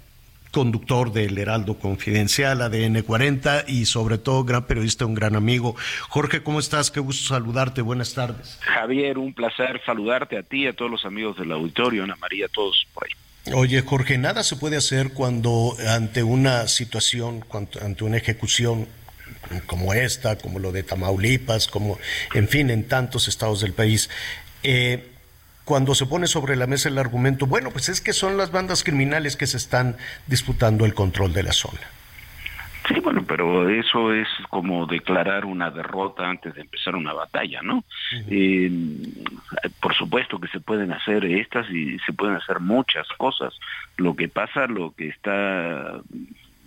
conductor 0.51 1.13
del 1.13 1.37
Heraldo 1.39 1.79
Confidencial, 1.79 2.63
ADN 2.63 3.03
40 3.03 3.65
y 3.69 3.85
sobre 3.85 4.19
todo 4.19 4.45
gran 4.45 4.67
periodista, 4.67 5.07
un 5.07 5.15
gran 5.15 5.37
amigo. 5.37 5.77
Jorge, 6.09 6.43
¿cómo 6.43 6.61
estás? 6.61 6.91
Qué 6.91 7.01
gusto 7.01 7.29
saludarte. 7.29 7.83
Buenas 7.83 8.15
tardes. 8.15 8.59
Javier, 8.63 9.19
un 9.19 9.35
placer 9.35 9.81
saludarte 9.85 10.39
a 10.39 10.43
ti, 10.43 10.67
a 10.67 10.73
todos 10.73 10.91
los 10.91 11.05
amigos 11.05 11.39
del 11.39 11.53
auditorio, 11.53 12.05
Ana 12.05 12.17
María, 12.17 12.47
a 12.47 12.49
todos 12.49 12.87
por 12.95 13.05
ahí. 13.05 13.13
Oye, 13.55 13.81
Jorge, 13.83 14.19
nada 14.19 14.43
se 14.43 14.57
puede 14.57 14.77
hacer 14.77 15.13
cuando 15.15 15.75
ante 15.89 16.23
una 16.23 16.69
situación, 16.69 17.45
ante 17.81 18.05
una 18.05 18.19
ejecución 18.19 18.89
como 19.67 19.95
esta, 19.95 20.37
como 20.37 20.59
lo 20.59 20.73
de 20.73 20.83
Tamaulipas, 20.83 21.67
como, 21.69 21.99
en 22.35 22.49
fin, 22.49 22.71
en 22.71 22.87
tantos 22.87 23.29
estados 23.29 23.61
del 23.61 23.73
país, 23.73 24.11
eh, 24.63 25.08
cuando 25.69 25.95
se 25.95 26.07
pone 26.07 26.27
sobre 26.27 26.57
la 26.57 26.67
mesa 26.67 26.89
el 26.89 26.97
argumento, 26.97 27.47
bueno, 27.47 27.71
pues 27.71 27.91
es 27.91 28.01
que 28.01 28.15
son 28.15 28.39
las 28.39 28.51
bandas 28.51 28.83
criminales 28.83 29.37
que 29.37 29.47
se 29.47 29.59
están 29.59 29.97
disputando 30.27 30.87
el 30.87 30.95
control 30.95 31.35
de 31.35 31.43
la 31.43 31.53
zona. 31.53 31.83
Sí, 32.89 32.99
bueno, 33.01 33.23
pero 33.29 33.69
eso 33.69 34.15
es 34.15 34.27
como 34.49 34.87
declarar 34.87 35.45
una 35.45 35.71
derrota 35.71 36.27
antes 36.27 36.55
de 36.55 36.63
empezar 36.63 36.97
una 36.97 37.13
batalla, 37.13 37.61
¿no? 37.61 37.85
Eh, 38.31 38.71
por 39.79 39.95
supuesto 39.95 40.41
que 40.41 40.49
se 40.49 40.61
pueden 40.61 40.91
hacer 40.91 41.27
estas 41.27 41.69
y 41.69 41.99
se 41.99 42.15
pueden 42.15 42.37
hacer 42.37 42.61
muchas 42.61 43.07
cosas. 43.19 43.53
Lo 43.99 44.17
que 44.17 44.29
pasa, 44.29 44.67
lo 44.69 44.93
que 44.93 45.09
está 45.09 46.01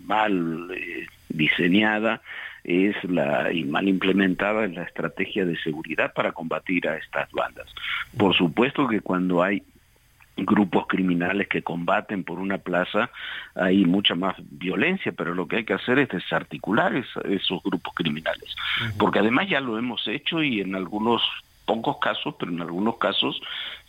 mal 0.05 0.69
eh, 0.75 1.07
diseñada 1.29 2.21
es 2.63 2.95
la 3.03 3.51
y 3.51 3.63
mal 3.63 3.87
implementada 3.87 4.65
es 4.65 4.73
la 4.73 4.83
estrategia 4.83 5.45
de 5.45 5.57
seguridad 5.57 6.13
para 6.13 6.31
combatir 6.31 6.87
a 6.87 6.97
estas 6.97 7.31
bandas. 7.31 7.67
Por 8.17 8.35
supuesto 8.35 8.87
que 8.87 9.01
cuando 9.01 9.41
hay 9.41 9.63
grupos 10.37 10.87
criminales 10.87 11.47
que 11.47 11.61
combaten 11.61 12.23
por 12.23 12.39
una 12.39 12.57
plaza, 12.57 13.09
hay 13.55 13.85
mucha 13.85 14.15
más 14.15 14.35
violencia, 14.39 15.11
pero 15.11 15.35
lo 15.35 15.47
que 15.47 15.57
hay 15.57 15.65
que 15.65 15.73
hacer 15.73 15.99
es 15.99 16.09
desarticular 16.09 16.93
esos 16.95 17.63
grupos 17.63 17.93
criminales, 17.95 18.55
porque 18.97 19.19
además 19.19 19.49
ya 19.49 19.59
lo 19.59 19.77
hemos 19.77 20.07
hecho 20.07 20.41
y 20.41 20.61
en 20.61 20.75
algunos 20.75 21.21
pocos 21.65 21.97
casos, 21.99 22.35
pero 22.39 22.51
en 22.51 22.61
algunos 22.61 22.97
casos 22.97 23.41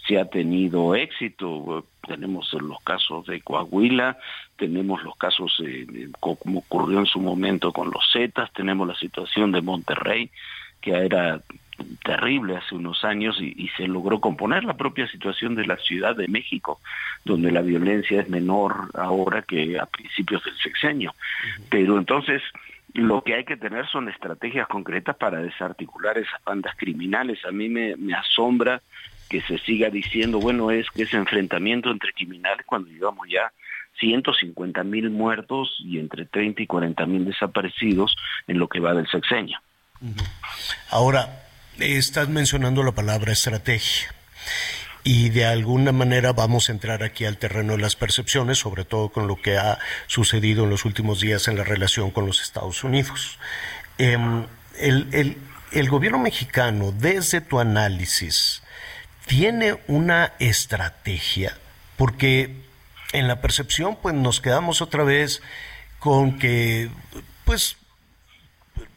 se 0.06 0.18
ha 0.18 0.24
tenido 0.26 0.94
éxito. 0.94 1.86
Tenemos 2.06 2.52
los 2.54 2.82
casos 2.82 3.26
de 3.26 3.40
Coahuila, 3.40 4.18
tenemos 4.56 5.02
los 5.02 5.16
casos 5.16 5.62
eh, 5.64 6.08
como 6.20 6.60
ocurrió 6.60 6.98
en 6.98 7.06
su 7.06 7.20
momento 7.20 7.72
con 7.72 7.90
los 7.90 8.04
Zetas, 8.12 8.52
tenemos 8.52 8.86
la 8.86 8.96
situación 8.96 9.52
de 9.52 9.62
Monterrey, 9.62 10.30
que 10.80 10.92
era 10.92 11.40
terrible 12.04 12.56
hace 12.56 12.74
unos 12.74 13.04
años 13.04 13.40
y, 13.40 13.68
se 13.76 13.86
logró 13.86 14.20
componer 14.20 14.64
la 14.64 14.76
propia 14.76 15.08
situación 15.08 15.54
de 15.54 15.66
la 15.66 15.76
Ciudad 15.76 16.14
de 16.14 16.28
México, 16.28 16.80
donde 17.24 17.50
la 17.50 17.62
violencia 17.62 18.20
es 18.20 18.28
menor 18.28 18.90
ahora 18.94 19.42
que 19.42 19.78
a 19.78 19.86
principios 19.86 20.44
del 20.44 20.56
sexenio. 20.58 21.14
Pero 21.70 21.98
entonces 21.98 22.42
lo 22.94 23.22
que 23.22 23.34
hay 23.34 23.44
que 23.44 23.56
tener 23.56 23.86
son 23.88 24.08
estrategias 24.08 24.68
concretas 24.68 25.16
para 25.16 25.40
desarticular 25.40 26.18
esas 26.18 26.42
bandas 26.44 26.74
criminales. 26.76 27.44
A 27.44 27.50
mí 27.50 27.68
me, 27.68 27.96
me 27.96 28.14
asombra 28.14 28.82
que 29.28 29.40
se 29.42 29.58
siga 29.58 29.88
diciendo, 29.88 30.38
bueno, 30.40 30.70
es 30.70 30.90
que 30.90 31.04
ese 31.04 31.16
enfrentamiento 31.16 31.90
entre 31.90 32.12
criminales 32.12 32.66
cuando 32.66 32.90
llevamos 32.90 33.26
ya 33.30 33.50
150 33.98 34.84
mil 34.84 35.10
muertos 35.10 35.76
y 35.84 35.98
entre 35.98 36.26
30 36.26 36.62
y 36.62 36.66
40 36.66 37.06
mil 37.06 37.24
desaparecidos 37.24 38.14
en 38.46 38.58
lo 38.58 38.68
que 38.68 38.80
va 38.80 38.94
del 38.94 39.08
sexenio. 39.08 39.58
Ahora, 40.90 41.44
estás 41.78 42.28
mencionando 42.28 42.82
la 42.82 42.92
palabra 42.92 43.32
estrategia 43.32 44.14
y 45.04 45.30
de 45.30 45.44
alguna 45.46 45.92
manera 45.92 46.32
vamos 46.32 46.68
a 46.68 46.72
entrar 46.72 47.02
aquí 47.02 47.24
al 47.24 47.38
terreno 47.38 47.72
de 47.72 47.82
las 47.82 47.96
percepciones, 47.96 48.58
sobre 48.58 48.84
todo 48.84 49.08
con 49.08 49.26
lo 49.26 49.40
que 49.40 49.58
ha 49.58 49.78
sucedido 50.06 50.64
en 50.64 50.70
los 50.70 50.84
últimos 50.84 51.20
días 51.20 51.48
en 51.48 51.56
la 51.56 51.64
relación 51.64 52.10
con 52.10 52.26
los 52.26 52.40
Estados 52.40 52.84
Unidos. 52.84 53.38
Em, 53.98 54.46
el, 54.78 55.36
el, 55.72 55.88
gobierno 55.88 56.18
mexicano, 56.18 56.92
desde 56.92 57.40
tu 57.40 57.58
análisis, 57.58 58.62
tiene 59.26 59.78
una 59.88 60.34
estrategia, 60.38 61.56
porque 61.96 62.62
en 63.12 63.28
la 63.28 63.40
percepción 63.40 63.96
pues 64.00 64.14
nos 64.14 64.40
quedamos 64.40 64.82
otra 64.82 65.04
vez 65.04 65.42
con 65.98 66.38
que 66.38 66.90
pues 67.44 67.76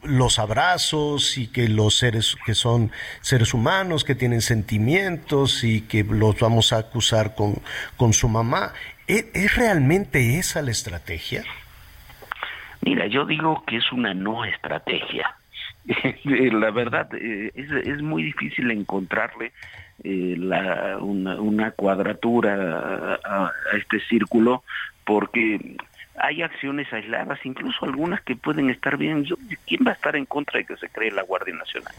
los 0.07 0.39
abrazos 0.39 1.37
y 1.37 1.47
que 1.47 1.67
los 1.67 1.97
seres 1.97 2.35
que 2.45 2.53
son 2.53 2.91
seres 3.21 3.53
humanos, 3.53 4.03
que 4.03 4.15
tienen 4.15 4.41
sentimientos 4.41 5.63
y 5.63 5.81
que 5.81 6.03
los 6.03 6.39
vamos 6.39 6.73
a 6.73 6.79
acusar 6.79 7.35
con, 7.35 7.55
con 7.97 8.13
su 8.13 8.29
mamá. 8.29 8.73
¿Es, 9.07 9.55
realmente 9.55 10.39
esa 10.39 10.61
la 10.61 10.71
estrategia? 10.71 11.43
Mira, 12.81 13.07
yo 13.07 13.25
digo 13.25 13.63
que 13.65 13.77
es 13.77 13.91
una 13.91 14.13
no 14.13 14.45
estrategia. 14.45 15.35
la 16.23 16.71
verdad, 16.71 17.09
eh, 17.13 17.51
es, 17.53 17.71
es, 17.71 18.01
muy 18.01 18.23
difícil 18.23 18.71
encontrarle 18.71 19.51
eh, 20.03 20.35
la, 20.37 20.97
una, 20.99 21.39
una, 21.39 21.71
cuadratura 21.71 23.19
a, 23.23 23.51
este 23.77 23.99
círculo 24.09 24.63
porque 25.05 25.77
hay 26.17 26.41
acciones 26.41 26.91
aisladas, 26.93 27.39
incluso 27.45 27.85
algunas 27.85 28.21
que 28.21 28.35
pueden 28.35 28.69
estar 28.69 28.97
bien. 28.97 29.25
¿Quién 29.67 29.81
va 29.85 29.91
a 29.91 29.95
estar 29.95 30.15
en 30.15 30.25
contra 30.25 30.59
de 30.59 30.65
que 30.65 30.77
se 30.77 30.89
cree 30.89 31.11
la 31.11 31.23
Guardia 31.23 31.55
Nacional? 31.55 31.93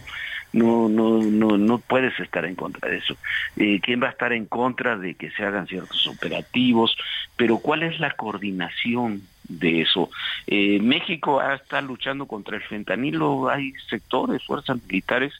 No, 0.52 0.88
no, 0.88 1.18
no, 1.22 1.58
no 1.58 1.78
puedes 1.78 2.18
estar 2.20 2.44
en 2.44 2.54
contra 2.54 2.88
de 2.88 2.98
eso. 2.98 3.16
Eh, 3.56 3.80
¿Quién 3.82 4.02
va 4.02 4.08
a 4.08 4.10
estar 4.10 4.32
en 4.32 4.46
contra 4.46 4.96
de 4.96 5.14
que 5.14 5.30
se 5.32 5.44
hagan 5.44 5.66
ciertos 5.66 6.06
operativos? 6.06 6.96
Pero 7.36 7.58
¿cuál 7.58 7.82
es 7.82 8.00
la 8.00 8.12
coordinación 8.12 9.22
de 9.48 9.82
eso? 9.82 10.08
Eh, 10.46 10.78
México 10.80 11.42
está 11.42 11.80
luchando 11.82 12.26
contra 12.26 12.56
el 12.56 12.62
fentanilo. 12.62 13.50
Hay 13.50 13.72
sectores, 13.88 14.42
fuerzas 14.44 14.78
militares 14.86 15.34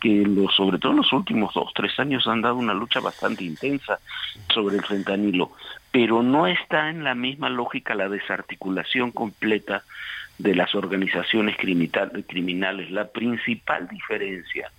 que 0.00 0.24
sobre 0.56 0.78
todo 0.78 0.92
en 0.92 0.98
los 0.98 1.12
últimos 1.12 1.52
dos, 1.54 1.72
tres 1.74 1.98
años 1.98 2.26
han 2.28 2.40
dado 2.40 2.54
una 2.56 2.72
lucha 2.72 3.00
bastante 3.00 3.42
intensa 3.42 3.98
sobre 4.52 4.76
el 4.76 4.84
fentanilo 4.84 5.50
pero 5.90 6.22
no 6.22 6.46
está 6.46 6.90
en 6.90 7.04
la 7.04 7.14
misma 7.14 7.48
lógica 7.48 7.94
la 7.94 8.08
desarticulación 8.08 9.10
completa 9.10 9.84
de 10.38 10.54
las 10.54 10.74
organizaciones 10.74 11.56
criminales. 11.56 12.90
La 12.90 13.08
principal 13.08 13.88
diferencia 13.88 14.70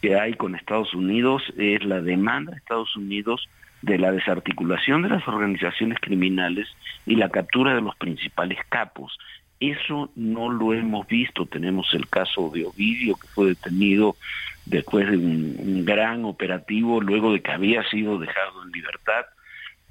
que 0.00 0.18
hay 0.18 0.34
con 0.34 0.54
Estados 0.54 0.94
Unidos 0.94 1.42
es 1.56 1.84
la 1.84 2.00
demanda 2.00 2.52
de 2.52 2.58
Estados 2.58 2.96
Unidos 2.96 3.48
de 3.82 3.98
la 3.98 4.10
desarticulación 4.10 5.02
de 5.02 5.10
las 5.10 5.28
organizaciones 5.28 5.98
criminales 6.00 6.66
y 7.04 7.16
la 7.16 7.28
captura 7.28 7.74
de 7.74 7.82
los 7.82 7.94
principales 7.96 8.58
capos. 8.68 9.16
Eso 9.60 10.10
no 10.16 10.50
lo 10.50 10.74
hemos 10.74 11.06
visto. 11.06 11.46
Tenemos 11.46 11.94
el 11.94 12.08
caso 12.08 12.50
de 12.52 12.64
Ovidio, 12.64 13.16
que 13.16 13.28
fue 13.28 13.48
detenido 13.48 14.16
después 14.64 15.08
de 15.08 15.16
un 15.16 15.84
gran 15.84 16.24
operativo, 16.24 17.00
luego 17.00 17.32
de 17.32 17.40
que 17.40 17.52
había 17.52 17.88
sido 17.88 18.18
dejado 18.18 18.64
en 18.64 18.72
libertad 18.72 19.26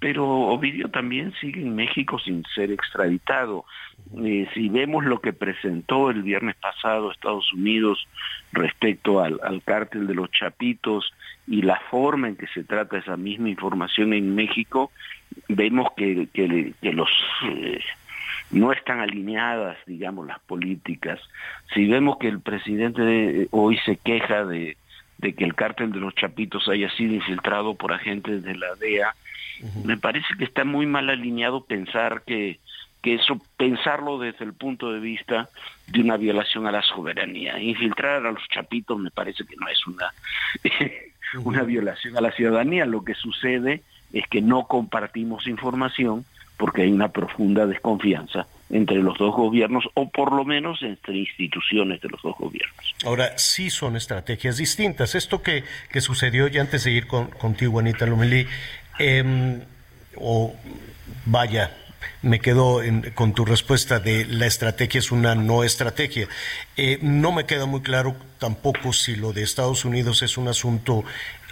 pero 0.06 0.24
Ovidio 0.28 0.88
también 0.90 1.34
sigue 1.42 1.62
en 1.62 1.76
México 1.76 2.20
sin 2.20 2.44
ser 2.54 2.70
extraditado. 2.70 3.66
Eh, 4.24 4.48
si 4.54 4.70
vemos 4.70 5.04
lo 5.04 5.20
que 5.20 5.34
presentó 5.34 6.12
el 6.12 6.22
viernes 6.22 6.56
pasado 6.58 7.12
Estados 7.12 7.52
Unidos 7.52 8.08
respecto 8.52 9.20
al, 9.20 9.40
cártel 9.66 10.06
de 10.06 10.14
los 10.14 10.30
Chapitos 10.30 11.12
y 11.48 11.64
la 11.64 11.80
forma 11.90 12.28
en 12.28 12.36
que 12.36 12.46
se 12.46 12.64
trata 12.64 13.00
esa 13.00 13.18
misma 13.18 13.50
información 13.50 14.14
en 14.14 14.36
México, 14.36 14.92
vemos 15.48 15.88
que, 15.98 16.28
que, 16.32 16.94
los... 16.94 17.10
Eh, 17.50 17.80
no 18.52 18.72
están 18.74 19.00
alineadas, 19.00 19.76
digamos, 19.88 20.28
las 20.28 20.40
políticas. 20.42 21.20
Si 21.74 21.88
vemos 21.88 22.18
que 22.20 22.28
el 22.28 22.42
presidente 22.42 23.48
hoy 23.50 23.80
se 23.88 23.98
queja 23.98 24.46
de, 24.46 24.78
de 25.18 25.34
que 25.34 25.46
el 25.46 25.56
cártel 25.56 25.92
de 25.92 26.00
los 26.00 26.14
Chapitos 26.14 26.68
haya 26.68 26.92
sido 26.92 27.16
infiltrado 27.16 27.74
por 27.74 27.92
agentes 27.92 28.44
de 28.44 28.56
la 28.56 28.76
DEA, 28.76 29.16
me 29.84 29.98
parece 29.98 30.28
que 30.38 30.46
está 30.46 30.64
muy 30.64 30.86
mal 30.86 31.10
alineado 31.10 31.64
pensar 31.64 32.24
que, 32.26 32.60
que 33.02 33.16
eso, 33.16 33.40
pensarlo 33.58 34.18
desde 34.18 34.46
el 34.46 34.54
punto 34.54 34.92
de 34.92 35.00
vista 35.00 35.50
de 35.88 36.02
una 36.02 36.18
violación 36.18 36.66
a 36.68 36.72
la 36.72 36.82
soberanía. 36.82 37.60
Infiltrar 37.60 38.26
a 38.26 38.32
los 38.32 38.48
chapitos 38.50 38.98
me 38.98 39.12
parece 39.12 39.46
que 39.46 39.56
no 39.56 39.68
es 39.68 39.86
una, 39.86 40.12
una 41.44 41.64
violación 41.64 42.18
a 42.18 42.22
la 42.22 42.32
ciudadanía. 42.32 42.86
Lo 42.86 43.04
que 43.04 43.14
sucede 43.14 43.84
es 44.12 44.26
que 44.28 44.42
no 44.42 44.68
compartimos 44.68 45.48
información 45.48 46.26
porque 46.58 46.84
hay 46.84 46.92
una 46.92 47.10
profunda 47.10 47.66
desconfianza 47.68 48.48
entre 48.70 48.98
los 48.98 49.18
dos 49.18 49.36
gobiernos 49.36 49.84
o 49.94 50.10
por 50.10 50.34
lo 50.34 50.44
menos 50.44 50.82
entre 50.82 51.18
instituciones 51.18 52.02
de 52.02 52.10
los 52.10 52.22
dos 52.24 52.36
gobiernos. 52.38 52.96
Ahora, 53.06 53.38
sí 53.38 53.70
son 53.70 53.96
estrategias 53.96 54.58
distintas. 54.58 55.14
Esto 55.14 55.44
que, 55.44 55.64
que 55.92 56.02
sucedió, 56.02 56.48
ya 56.48 56.62
antes 56.62 56.84
de 56.86 56.92
ir 56.92 57.08
con, 57.08 57.28
contigo, 57.28 57.80
Anita 57.80 58.06
Lomelí, 58.06 58.48
Em, 59.00 59.62
o 60.16 60.54
vaya, 61.26 61.76
me 62.22 62.40
quedo 62.40 62.82
con 63.14 63.34
tu 63.34 63.46
respuesta 63.46 64.00
de 64.00 64.26
la 64.26 64.48
estrategia 64.48 65.00
es 65.00 65.12
una 65.12 65.36
no 65.36 65.64
estrategia. 65.64 66.28
Eh, 66.78 66.98
no 67.02 67.32
me 67.32 67.46
queda 67.46 67.66
muy 67.66 67.82
claro 67.82 68.16
tampoco 68.40 68.94
si 68.94 69.16
lo 69.16 69.34
de 69.34 69.44
Estados 69.44 69.86
Unidos 69.86 70.22
es 70.22 70.38
un 70.38 70.48
asunto 70.48 71.04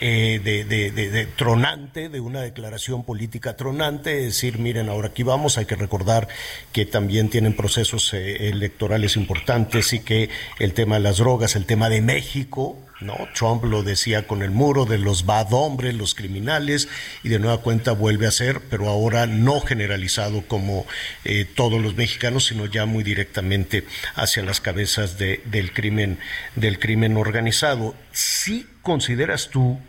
eh, 0.02 0.40
de, 0.44 1.28
tronante, 1.36 2.10
de 2.10 2.20
una 2.20 2.42
declaración 2.42 3.04
política 3.04 3.56
tronante, 3.56 4.20
es 4.20 4.26
decir, 4.26 4.60
miren, 4.60 4.90
ahora 4.90 5.10
aquí 5.10 5.24
vamos, 5.24 5.58
hay 5.58 5.66
que 5.66 5.76
recordar 5.76 6.28
que 6.72 6.86
también 6.86 7.30
tienen 7.30 7.56
procesos 7.56 8.14
eh, 8.14 8.50
electorales 8.50 9.16
importantes 9.16 9.94
y 9.94 10.00
que 10.00 10.30
el 10.60 10.74
tema 10.74 10.96
de 10.96 11.02
las 11.02 11.18
drogas, 11.18 11.56
el 11.56 11.66
tema 11.66 11.90
de 11.90 12.02
México, 12.02 12.78
¿no? 13.04 13.28
Trump 13.34 13.64
lo 13.66 13.84
decía 13.84 14.28
con 14.28 14.42
el 14.42 14.52
muro 14.52 14.86
de 14.86 14.98
los 14.98 15.26
bad 15.26 15.54
hombres, 15.54 15.94
los 15.94 16.16
criminales, 16.16 16.88
y 17.24 17.30
de 17.30 17.40
nueva 17.40 17.60
cuenta 17.62 17.92
vuelve 17.92 18.28
a 18.28 18.32
ser, 18.32 18.62
pero 18.70 18.90
ahora 18.90 19.28
no 19.28 19.62
generalizado 19.62 20.44
como 20.48 20.86
eh, 21.26 21.46
todos 21.46 21.82
los 21.82 21.96
mexicanos, 21.96 22.46
sino 22.46 22.66
ya 22.66 22.86
muy 22.86 23.04
directamente 23.04 23.86
hacia 24.16 24.44
las 24.44 24.62
cabezas 24.62 25.18
del 25.18 25.74
crimen, 25.74 26.20
del 26.56 26.80
crimen 26.80 27.18
organizado. 27.18 27.96
¿Sí 28.12 28.68
consideras 28.82 29.50
tú 29.50 29.80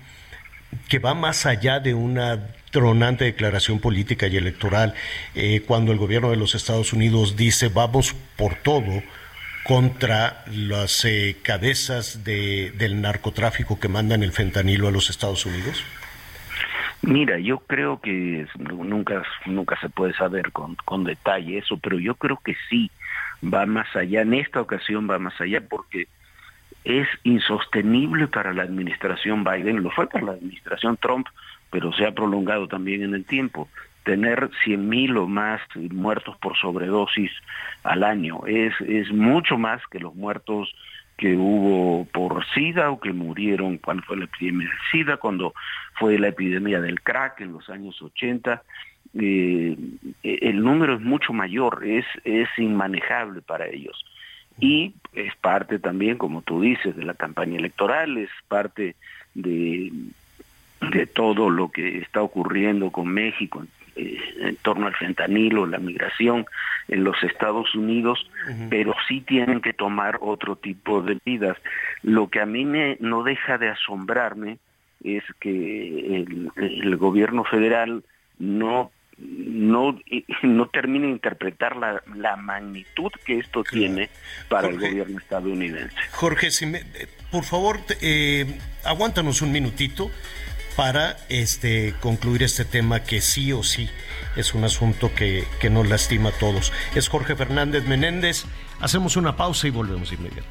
que 0.88 0.98
va 0.98 1.14
más 1.14 1.46
allá 1.46 1.80
de 1.80 1.94
una 1.94 2.48
tronante 2.70 3.24
declaración 3.24 3.78
política 3.78 4.26
y 4.26 4.36
electoral 4.36 4.94
eh, 5.34 5.62
cuando 5.66 5.92
el 5.92 5.98
gobierno 5.98 6.30
de 6.30 6.36
los 6.36 6.56
Estados 6.56 6.92
Unidos 6.92 7.36
dice 7.36 7.68
vamos 7.68 8.14
por 8.36 8.56
todo 8.56 9.02
contra 9.64 10.44
las 10.52 11.04
eh, 11.04 11.36
cabezas 11.42 12.22
de, 12.22 12.72
del 12.76 13.00
narcotráfico 13.00 13.80
que 13.80 13.88
mandan 13.88 14.22
el 14.22 14.32
fentanilo 14.32 14.88
a 14.88 14.90
los 14.90 15.10
Estados 15.10 15.46
Unidos? 15.46 15.82
Mira, 17.02 17.38
yo 17.38 17.58
creo 17.58 18.00
que 18.00 18.46
nunca, 18.58 19.22
nunca 19.46 19.78
se 19.80 19.88
puede 19.88 20.14
saber 20.14 20.52
con, 20.52 20.76
con 20.84 21.04
detalle 21.04 21.58
eso, 21.58 21.76
pero 21.78 21.98
yo 21.98 22.14
creo 22.14 22.38
que 22.42 22.56
sí 22.70 22.90
va 23.42 23.66
más 23.66 23.94
allá, 23.96 24.22
en 24.22 24.34
esta 24.34 24.60
ocasión 24.60 25.08
va 25.10 25.18
más 25.18 25.38
allá 25.40 25.62
porque 25.68 26.08
es 26.84 27.08
insostenible 27.22 28.28
para 28.28 28.52
la 28.52 28.62
administración 28.62 29.44
Biden, 29.44 29.82
lo 29.82 29.90
fue 29.90 30.08
para 30.08 30.26
la 30.26 30.32
administración 30.32 30.96
Trump, 30.98 31.26
pero 31.70 31.92
se 31.92 32.06
ha 32.06 32.12
prolongado 32.12 32.68
también 32.68 33.02
en 33.02 33.14
el 33.14 33.24
tiempo. 33.24 33.68
Tener 34.04 34.50
100.000 34.64 35.18
o 35.18 35.26
más 35.26 35.60
muertos 35.90 36.36
por 36.38 36.56
sobredosis 36.56 37.30
al 37.82 38.04
año 38.04 38.46
es, 38.46 38.72
es 38.80 39.10
mucho 39.12 39.56
más 39.56 39.80
que 39.90 39.98
los 39.98 40.14
muertos 40.14 40.74
que 41.16 41.36
hubo 41.36 42.04
por 42.06 42.44
SIDA 42.54 42.90
o 42.90 43.00
que 43.00 43.12
murieron 43.12 43.78
cuando 43.78 44.02
fue 44.02 44.16
la 44.16 44.24
epidemia 44.24 44.68
del 44.68 44.78
SIDA, 44.90 45.16
cuando 45.16 45.54
fue 45.94 46.18
la 46.18 46.28
epidemia 46.28 46.80
del 46.80 47.00
crack 47.02 47.40
en 47.40 47.52
los 47.52 47.70
años 47.70 48.00
80. 48.02 48.62
Eh, 49.16 49.76
el 50.22 50.62
número 50.62 50.94
es 50.94 51.00
mucho 51.00 51.32
mayor, 51.32 51.84
es, 51.86 52.04
es 52.24 52.48
inmanejable 52.58 53.42
para 53.42 53.68
ellos 53.68 54.04
y 54.58 54.94
es 55.12 55.34
parte 55.36 55.78
también, 55.78 56.16
como 56.16 56.42
tú 56.42 56.60
dices, 56.60 56.96
de 56.96 57.04
la 57.04 57.14
campaña 57.14 57.58
electoral, 57.58 58.16
es 58.18 58.30
parte 58.48 58.94
de, 59.34 59.92
de 60.92 61.06
todo 61.06 61.50
lo 61.50 61.70
que 61.70 61.98
está 61.98 62.22
ocurriendo 62.22 62.90
con 62.90 63.08
México 63.08 63.64
eh, 63.96 64.18
en 64.40 64.56
torno 64.56 64.86
al 64.86 64.94
fentanilo, 64.94 65.66
la 65.66 65.78
migración 65.78 66.46
en 66.88 67.04
los 67.04 67.22
Estados 67.22 67.74
Unidos, 67.74 68.30
pero 68.68 68.94
sí 69.08 69.22
tienen 69.22 69.60
que 69.62 69.72
tomar 69.72 70.18
otro 70.20 70.56
tipo 70.56 71.00
de 71.00 71.18
medidas. 71.24 71.56
Lo 72.02 72.28
que 72.28 72.40
a 72.40 72.46
mí 72.46 72.64
me, 72.64 72.98
no 73.00 73.22
deja 73.22 73.56
de 73.56 73.70
asombrarme 73.70 74.58
es 75.02 75.24
que 75.40 76.16
el, 76.16 76.50
el 76.56 76.96
gobierno 76.96 77.44
federal 77.44 78.04
no 78.38 78.90
no, 79.18 79.98
no 80.42 80.68
termina 80.68 81.06
de 81.06 81.12
interpretar 81.12 81.76
la, 81.76 82.02
la 82.16 82.36
magnitud 82.36 83.12
que 83.24 83.38
esto 83.38 83.62
tiene 83.62 84.10
para 84.48 84.68
el 84.68 84.78
gobierno 84.78 85.18
estadounidense. 85.18 85.94
Jorge, 86.10 86.50
si 86.50 86.66
me, 86.66 86.82
por 87.30 87.44
favor, 87.44 87.78
eh, 88.00 88.58
aguántanos 88.84 89.42
un 89.42 89.52
minutito 89.52 90.10
para 90.76 91.16
este, 91.28 91.94
concluir 92.00 92.42
este 92.42 92.64
tema 92.64 93.02
que 93.02 93.20
sí 93.20 93.52
o 93.52 93.62
sí 93.62 93.88
es 94.36 94.54
un 94.54 94.64
asunto 94.64 95.14
que, 95.14 95.46
que 95.60 95.70
nos 95.70 95.88
lastima 95.88 96.30
a 96.30 96.32
todos. 96.32 96.72
Es 96.94 97.08
Jorge 97.08 97.36
Fernández 97.36 97.84
Menéndez. 97.84 98.44
Hacemos 98.80 99.16
una 99.16 99.36
pausa 99.36 99.66
y 99.66 99.70
volvemos 99.70 100.12
inmediato. 100.12 100.48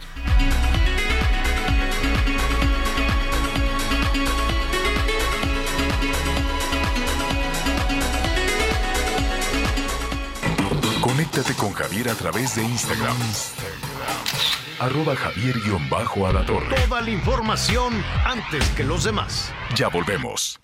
Conéctate 11.02 11.54
con 11.54 11.74
Javier 11.74 12.10
a 12.10 12.16
través 12.16 12.56
de 12.56 12.64
Instagram. 12.64 13.18
Arroba 14.84 15.16
javier 15.16 15.56
torre. 16.46 16.76
Toda 16.76 17.00
la 17.00 17.10
información 17.10 18.04
antes 18.26 18.68
que 18.72 18.84
los 18.84 19.06
demás. 19.06 19.54
Ya 19.78 19.88
volvemos. 19.88 20.60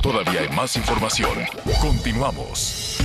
Todavía 0.00 0.40
hay 0.40 0.48
más 0.56 0.74
información. 0.76 1.40
Continuamos. 1.78 2.96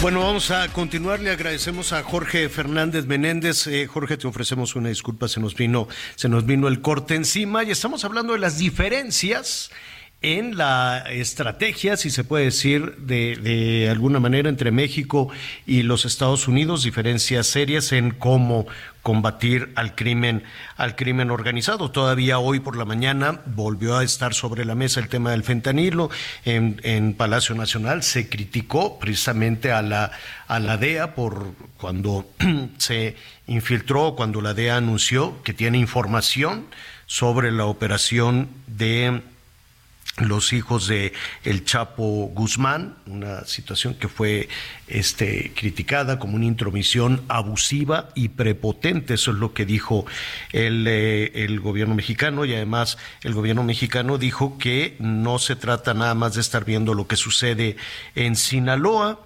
Bueno, 0.00 0.20
vamos 0.20 0.52
a 0.52 0.68
continuar. 0.68 1.18
Le 1.18 1.32
agradecemos 1.32 1.92
a 1.92 2.04
Jorge 2.04 2.48
Fernández 2.48 3.06
Menéndez. 3.06 3.66
Eh, 3.66 3.88
Jorge, 3.88 4.16
te 4.16 4.28
ofrecemos 4.28 4.76
una 4.76 4.90
disculpa, 4.90 5.26
se 5.26 5.40
nos 5.40 5.56
vino, 5.56 5.88
se 6.14 6.28
nos 6.28 6.46
vino 6.46 6.68
el 6.68 6.82
corte 6.82 7.16
encima 7.16 7.64
y 7.64 7.72
estamos 7.72 8.04
hablando 8.04 8.34
de 8.34 8.38
las 8.38 8.58
diferencias 8.58 9.72
en 10.22 10.58
la 10.58 10.98
estrategia, 11.08 11.96
si 11.96 12.10
se 12.10 12.24
puede 12.24 12.44
decir, 12.44 12.96
de, 12.98 13.88
alguna 13.90 14.20
manera 14.20 14.50
entre 14.50 14.70
México 14.70 15.30
y 15.66 15.82
los 15.82 16.04
Estados 16.04 16.46
Unidos, 16.46 16.84
diferencias 16.84 17.46
serias 17.46 17.92
en 17.92 18.10
cómo 18.10 18.66
combatir 19.02 19.72
al 19.76 19.94
crimen, 19.94 20.42
al 20.76 20.94
crimen 20.94 21.30
organizado. 21.30 21.90
Todavía 21.90 22.38
hoy 22.38 22.60
por 22.60 22.76
la 22.76 22.84
mañana 22.84 23.40
volvió 23.46 23.96
a 23.96 24.04
estar 24.04 24.34
sobre 24.34 24.66
la 24.66 24.74
mesa 24.74 25.00
el 25.00 25.08
tema 25.08 25.30
del 25.30 25.42
fentanilo. 25.42 26.10
En, 26.44 26.78
en 26.84 27.14
Palacio 27.14 27.54
Nacional 27.54 28.02
se 28.02 28.28
criticó 28.28 28.98
precisamente 28.98 29.72
a 29.72 29.80
la, 29.80 30.12
a 30.48 30.60
la 30.60 30.76
DEA 30.76 31.14
por 31.14 31.54
cuando 31.78 32.30
se 32.76 33.16
infiltró, 33.46 34.14
cuando 34.16 34.42
la 34.42 34.52
DEA 34.52 34.76
anunció 34.76 35.42
que 35.44 35.54
tiene 35.54 35.78
información 35.78 36.66
sobre 37.06 37.52
la 37.52 37.64
operación 37.64 38.50
de 38.66 39.22
los 40.20 40.52
hijos 40.52 40.86
de 40.86 41.12
el 41.44 41.64
Chapo 41.64 42.30
Guzmán, 42.34 42.96
una 43.06 43.44
situación 43.44 43.94
que 43.94 44.08
fue 44.08 44.48
este, 44.88 45.52
criticada 45.54 46.18
como 46.18 46.36
una 46.36 46.46
intromisión 46.46 47.22
abusiva 47.28 48.10
y 48.14 48.28
prepotente, 48.28 49.14
eso 49.14 49.30
es 49.32 49.38
lo 49.38 49.52
que 49.52 49.64
dijo 49.64 50.06
el, 50.52 50.86
eh, 50.86 51.44
el 51.44 51.60
gobierno 51.60 51.94
mexicano 51.94 52.44
y 52.44 52.54
además 52.54 52.98
el 53.22 53.34
gobierno 53.34 53.62
mexicano 53.62 54.18
dijo 54.18 54.58
que 54.58 54.96
no 54.98 55.38
se 55.38 55.56
trata 55.56 55.94
nada 55.94 56.14
más 56.14 56.34
de 56.34 56.40
estar 56.40 56.64
viendo 56.64 56.94
lo 56.94 57.06
que 57.06 57.16
sucede 57.16 57.76
en 58.14 58.36
Sinaloa, 58.36 59.20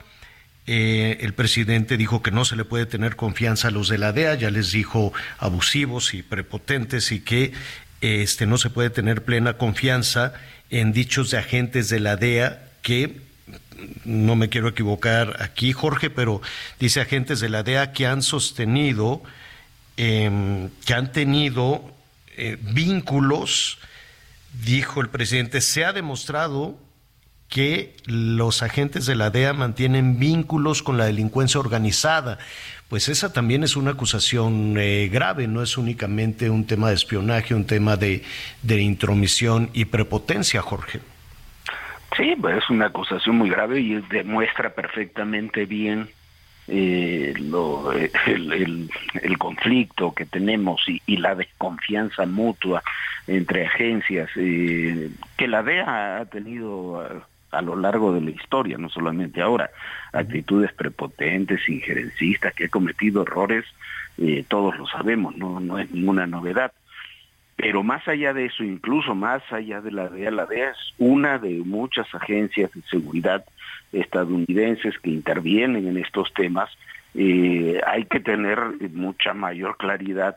eh, 0.67 1.19
el 1.21 1.35
presidente 1.35 1.99
dijo 1.99 2.23
que 2.23 2.31
no 2.31 2.47
se 2.47 2.57
le 2.57 2.65
puede 2.65 2.87
tener 2.87 3.17
confianza 3.17 3.69
a 3.69 3.71
los 3.71 3.89
de 3.89 3.99
la 3.99 4.13
DEA, 4.13 4.35
ya 4.35 4.51
les 4.51 4.73
dijo 4.73 5.13
abusivos 5.39 6.15
y 6.15 6.23
prepotentes 6.23 7.13
y 7.13 7.21
que 7.21 7.53
este, 8.01 8.47
no 8.47 8.57
se 8.57 8.71
puede 8.71 8.91
tener 8.91 9.25
plena 9.25 9.59
confianza 9.59 10.33
en 10.75 10.93
dichos 10.93 11.31
de 11.31 11.39
agentes 11.39 11.89
de 11.89 12.01
la 12.01 12.17
DEA 12.17 12.69
que 12.83 13.21
no 14.05 14.35
me 14.35 14.49
quiero 14.49 14.69
equivocar 14.69 15.41
aquí, 15.41 15.73
Jorge, 15.73 16.11
pero 16.11 16.43
dice 16.81 17.01
agentes 17.01 17.39
de 17.39 17.49
la 17.49 17.63
DEA 17.63 17.93
que 17.93 18.09
han 18.09 18.23
sostenido, 18.23 19.23
em, 19.97 20.71
que 20.85 20.95
han 20.95 21.13
tenido 21.13 21.95
eh, 22.37 22.59
vínculos, 22.61 23.79
dijo 24.65 25.01
el 25.01 25.11
presidente, 25.11 25.61
se 25.61 25.85
ha 25.85 25.93
demostrado 25.93 26.77
que 27.49 27.97
los 28.07 28.65
agentes 28.65 29.07
de 29.07 29.15
la 29.15 29.31
DEA 29.31 29.53
mantienen 29.53 30.19
vínculos 30.19 30.83
con 30.83 30.99
la 30.99 31.05
delincuencia 31.05 31.61
organizada. 31.61 32.39
Pues 32.95 33.09
esa 33.09 33.33
también 33.33 33.65
es 33.65 33.75
una 33.75 33.91
acusación 33.91 34.77
eh, 34.79 35.09
grave, 35.09 35.49
no 35.49 35.65
es 35.65 35.77
únicamente 35.77 36.49
un 36.49 36.65
tema 36.65 36.91
de 36.91 36.95
espionaje, 36.95 37.53
un 37.53 37.67
tema 37.67 37.97
de, 37.97 38.23
de 38.63 38.81
intromisión 38.83 39.69
y 39.73 39.87
prepotencia, 39.87 40.63
Jorge. 40.63 41.01
Sí, 42.17 42.37
pues 42.41 42.59
es 42.59 42.71
una 42.71 42.87
acusación 42.87 43.37
muy 43.37 43.51
grave 43.51 43.81
y 43.81 43.95
demuestra 43.95 44.73
perfectamente 44.77 45.67
bien 45.67 46.09
eh, 46.69 47.35
lo, 47.37 47.91
el, 47.91 48.89
el, 49.21 49.39
conflicto 49.39 50.15
que 50.15 50.25
tenemos 50.25 50.81
y, 50.87 51.03
y, 51.05 51.17
la 51.17 51.35
desconfianza 51.35 52.27
mutua 52.27 52.81
entre 53.27 53.67
agencias 53.67 54.31
eh, 54.37 55.11
que 55.37 55.49
la 55.49 55.65
DEA 55.65 56.19
ha 56.21 56.27
tenido 56.27 57.27
a 57.57 57.63
lo 57.63 57.77
largo 57.77 58.13
de 58.13 58.21
la 58.21 58.31
historia, 58.31 58.79
no 58.79 58.89
solamente 58.89 59.41
ahora, 59.41 59.71
actitudes 60.13 60.73
prepotentes, 60.73 61.69
injerencistas, 61.69 62.55
que 62.55 62.67
ha 62.67 62.69
cometido 62.69 63.23
errores, 63.23 63.65
eh, 64.19 64.45
todos 64.47 64.77
lo 64.79 64.87
sabemos, 64.87 65.37
no, 65.37 65.61
no 65.61 65.79
es 65.79 65.91
ninguna 65.91 66.27
novedad. 66.27 66.73
Pero 67.57 67.83
más 67.83 68.07
allá 68.09 68.33
de 68.33 68.47
eso, 68.47 68.65
incluso 68.65 69.15
más 69.15 69.43
allá 69.53 69.81
de 69.81 69.93
la 69.93 70.09
DEA, 70.09 70.31
la 70.31 70.47
DEA 70.47 70.71
es 70.71 70.95
una 70.99 71.39
de 71.39 71.61
muchas 71.65 72.13
agencias 72.15 72.73
de 72.73 72.83
seguridad 72.83 73.45
estadounidenses 73.93 74.99
que 74.99 75.11
intervienen 75.11 75.87
en 75.87 75.97
estos 75.99 76.33
temas. 76.35 76.69
Eh, 77.15 77.81
hay 77.87 78.05
que 78.07 78.19
tener 78.19 78.59
mucha 78.93 79.35
mayor 79.35 79.77
claridad 79.77 80.37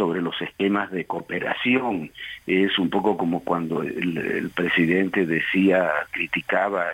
sobre 0.00 0.22
los 0.22 0.40
esquemas 0.40 0.90
de 0.90 1.04
cooperación. 1.04 2.10
Es 2.46 2.78
un 2.78 2.88
poco 2.88 3.18
como 3.18 3.40
cuando 3.40 3.82
el, 3.82 4.50
presidente 4.54 5.26
decía, 5.26 5.90
criticaba 6.10 6.86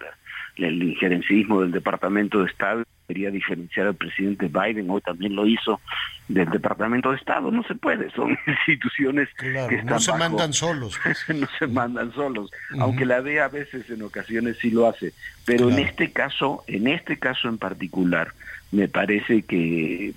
el 0.57 0.83
injerencismo 0.83 1.61
del 1.61 1.71
Departamento 1.71 2.41
de 2.41 2.51
Estado, 2.51 2.83
quería 3.07 3.31
diferenciar 3.31 3.87
al 3.87 3.95
presidente 3.95 4.49
Biden, 4.49 4.91
hoy 4.91 5.01
también 5.03 5.37
lo 5.37 5.47
hizo, 5.47 5.81
del 6.27 6.51
Departamento 6.51 7.13
de 7.13 7.19
Estado. 7.19 7.53
No 7.53 7.63
se 7.63 7.77
puede, 7.77 8.11
son 8.11 8.37
instituciones 8.49 9.29
que 9.39 9.51
están 9.55 9.87
no 9.87 10.01
se 10.01 10.13
mandan 10.15 10.53
solos. 10.53 10.99
no 11.29 11.47
se 11.61 11.69
mandan 11.69 12.13
solos, 12.13 12.51
aunque 12.81 13.07
la 13.07 13.23
DEA 13.23 13.45
a 13.45 13.49
veces 13.49 13.89
en 13.89 14.03
ocasiones 14.03 14.59
sí 14.59 14.73
lo 14.73 14.89
hace. 14.89 15.13
Pero 15.45 15.71
en 15.71 15.79
este 15.79 16.11
caso, 16.11 16.65
en 16.67 16.89
este 16.89 17.21
caso 17.21 17.49
en 17.49 17.59
particular, 17.59 18.33
me 18.73 18.89
parece 18.89 19.43
que 19.43 20.13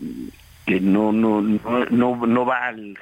que 0.69 0.79
no 0.79 1.11
no 1.11 1.41
no 1.41 2.27
no, 2.27 2.45
va 2.45 2.67
al, 2.67 2.95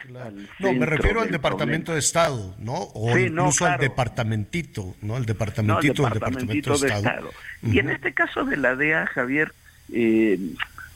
no 0.60 0.73
me 0.73 0.85
refiero 0.85 1.22
al 1.22 1.30
departamento 1.30 1.91
de 1.91 1.99
estado 1.99 2.56
no 2.60 2.76
o 2.94 3.18
incluso 3.18 3.65
al 3.65 3.77
departamentito 3.77 4.95
no 5.02 5.18
el 5.18 5.26
departamentito, 5.26 6.03
del 6.03 6.14
departamento 6.14 6.77
de, 6.77 6.88
estado, 6.88 7.30
y 7.61 7.80
en 7.80 7.89
este 7.89 8.14
caso 8.14 8.45
de 8.45 8.56
la 8.56 8.76
DEA 8.77 9.06
Javier 9.07 9.52
eh, 9.91 10.39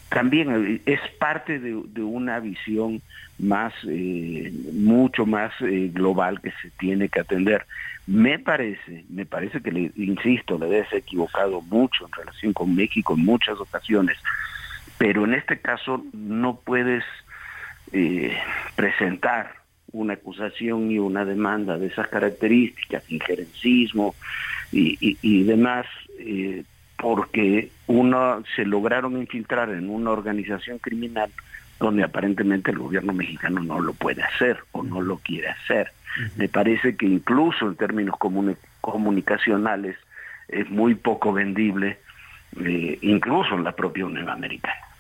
también 0.08 0.82
es 0.86 1.00
parte 1.20 1.60
de, 1.60 2.02
una 2.02 2.40
visión 2.40 3.02
más 3.38 3.74
eh, 3.88 4.54
mucho 4.74 5.26
más 5.26 5.52
eh, 5.62 5.90
global 5.94 6.40
que 6.42 6.52
se 6.62 6.70
tiene 6.80 7.10
que 7.10 7.20
atender. 7.20 7.66
Me 8.08 8.40
parece 8.40 9.04
me 9.10 9.26
parece 9.26 9.62
que 9.62 9.72
le 9.72 9.92
insisto 9.98 10.58
le 10.58 10.68
debe 10.68 10.88
equivocado 10.94 11.62
mucho 11.62 12.06
en 12.06 12.12
relación 12.14 12.54
con 12.54 12.74
México 12.76 13.14
en 13.14 13.26
muchas 13.26 13.60
ocasiones 13.60 14.18
pero 15.02 15.26
en 15.26 15.34
este 15.34 15.58
caso 15.58 16.06
no 16.14 16.60
puedes 16.64 17.04
eh, 17.92 18.38
presentar 18.76 19.56
una 19.92 20.14
acusación 20.14 20.92
y 20.92 21.00
una 21.00 21.26
demanda 21.26 21.80
de 21.80 21.88
esas 21.88 22.08
características, 22.08 23.12
injerencismo 23.12 24.14
y, 24.72 25.18
y, 25.24 25.42
demás, 25.42 25.88
eh, 26.20 26.66
porque 26.98 27.72
uno 27.88 28.44
se 28.56 28.64
lograron 28.64 29.18
infiltrar 29.18 29.72
en 29.72 29.90
una 29.90 30.12
organización 30.12 30.78
criminal 30.78 31.32
donde 31.80 32.04
aparentemente 32.04 32.70
el 32.70 32.78
gobierno 32.78 33.12
mexicano 33.12 33.60
no 33.64 33.80
lo 33.80 33.94
puede 33.94 34.22
hacer 34.22 34.60
o 34.72 34.84
no 34.84 35.02
lo 35.02 35.18
quiere 35.18 35.50
hacer. 35.50 35.94
Me 36.36 36.48
parece 36.48 36.96
que 36.96 37.08
incluso 37.08 37.68
en 37.68 37.76
términos 37.76 38.18
comunicacionales 38.82 39.98
es 40.48 40.70
muy 40.70 40.94
poco 40.94 41.34
vendible, 41.34 41.98
eh, 42.64 43.00
incluso 43.02 43.56
en 43.56 43.64
la 43.64 43.72
propia 43.72 44.06
Unión 44.06 44.30
Americana. 44.30 44.91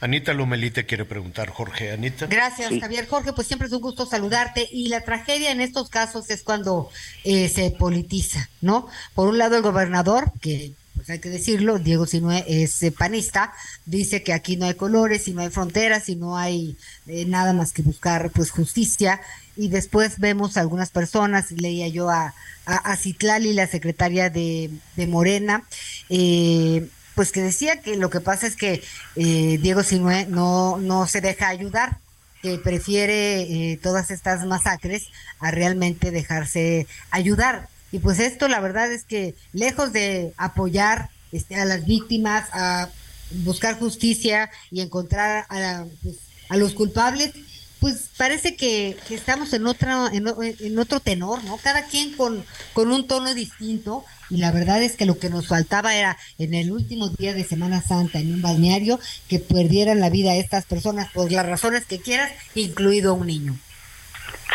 Anita 0.00 0.32
Lomelí 0.32 0.70
te 0.70 0.86
quiere 0.86 1.04
preguntar, 1.04 1.50
Jorge. 1.50 1.92
Anita. 1.92 2.26
Gracias, 2.26 2.72
Javier. 2.80 3.06
Jorge, 3.06 3.32
pues 3.32 3.46
siempre 3.46 3.68
es 3.68 3.74
un 3.74 3.80
gusto 3.80 4.06
saludarte. 4.06 4.68
Y 4.70 4.88
la 4.88 5.02
tragedia 5.02 5.50
en 5.50 5.60
estos 5.60 5.90
casos 5.90 6.30
es 6.30 6.42
cuando 6.42 6.90
eh, 7.24 7.48
se 7.48 7.70
politiza, 7.70 8.48
¿no? 8.60 8.88
Por 9.14 9.28
un 9.28 9.38
lado, 9.38 9.56
el 9.56 9.62
gobernador, 9.62 10.32
que 10.40 10.72
pues 10.98 11.10
hay 11.10 11.20
que 11.20 11.30
decirlo, 11.30 11.78
Diego 11.78 12.06
Sinue 12.06 12.44
es 12.48 12.82
eh, 12.82 12.90
panista, 12.90 13.52
dice 13.86 14.24
que 14.24 14.32
aquí 14.32 14.56
no 14.56 14.66
hay 14.66 14.74
colores 14.74 15.28
y 15.28 15.32
no 15.32 15.42
hay 15.42 15.48
fronteras 15.48 16.08
y 16.08 16.16
no 16.16 16.36
hay 16.36 16.76
eh, 17.06 17.24
nada 17.24 17.52
más 17.52 17.72
que 17.72 17.82
buscar 17.82 18.30
pues 18.30 18.50
justicia. 18.50 19.20
Y 19.56 19.68
después 19.68 20.18
vemos 20.18 20.56
a 20.56 20.60
algunas 20.60 20.90
personas, 20.90 21.52
leía 21.52 21.86
yo 21.88 22.10
a, 22.10 22.34
a, 22.64 22.96
Citlali, 22.96 23.52
la 23.52 23.66
secretaria 23.66 24.28
de, 24.28 24.70
de 24.96 25.06
Morena, 25.06 25.64
eh, 26.08 26.88
pues 27.18 27.32
que 27.32 27.42
decía 27.42 27.80
que 27.80 27.96
lo 27.96 28.10
que 28.10 28.20
pasa 28.20 28.46
es 28.46 28.54
que 28.54 28.80
eh, 29.16 29.58
Diego 29.60 29.82
Sinue 29.82 30.26
no, 30.26 30.78
no 30.78 31.08
se 31.08 31.20
deja 31.20 31.48
ayudar, 31.48 31.98
que 32.42 32.58
prefiere 32.58 33.40
eh, 33.40 33.76
todas 33.82 34.12
estas 34.12 34.46
masacres 34.46 35.08
a 35.40 35.50
realmente 35.50 36.12
dejarse 36.12 36.86
ayudar. 37.10 37.68
Y 37.90 37.98
pues 37.98 38.20
esto 38.20 38.46
la 38.46 38.60
verdad 38.60 38.92
es 38.92 39.02
que 39.02 39.34
lejos 39.52 39.92
de 39.92 40.32
apoyar 40.36 41.10
este, 41.32 41.56
a 41.56 41.64
las 41.64 41.86
víctimas, 41.86 42.50
a 42.52 42.88
buscar 43.32 43.80
justicia 43.80 44.48
y 44.70 44.80
encontrar 44.80 45.44
a, 45.48 45.86
pues, 46.04 46.18
a 46.48 46.56
los 46.56 46.72
culpables, 46.72 47.32
pues 47.80 48.10
parece 48.16 48.54
que, 48.54 48.96
estamos 49.10 49.52
en, 49.54 49.66
otra, 49.66 50.08
en, 50.12 50.78
otro 50.78 51.00
tenor, 51.00 51.42
¿no? 51.42 51.56
Cada 51.56 51.82
quien 51.82 52.16
con, 52.16 52.44
con 52.74 52.92
un 52.92 53.08
tono 53.08 53.34
distinto 53.34 54.04
y 54.30 54.38
la 54.38 54.52
verdad 54.52 54.82
es 54.82 54.96
que 54.96 55.06
lo 55.06 55.18
que 55.18 55.30
nos 55.30 55.48
faltaba 55.48 55.94
era 55.94 56.16
en 56.38 56.54
el 56.54 56.70
último 56.72 57.08
día 57.08 57.34
de 57.34 57.44
Semana 57.44 57.80
Santa 57.80 58.18
en 58.18 58.34
un 58.34 58.42
balneario 58.42 58.98
que 59.28 59.38
perdieran 59.38 60.00
la 60.00 60.10
vida 60.10 60.34
estas 60.34 60.66
personas 60.66 61.10
por 61.12 61.30
las 61.32 61.46
razones 61.46 61.86
que 61.86 62.00
quieras, 62.00 62.32
incluido 62.54 63.14
un 63.14 63.26
niño. 63.26 63.56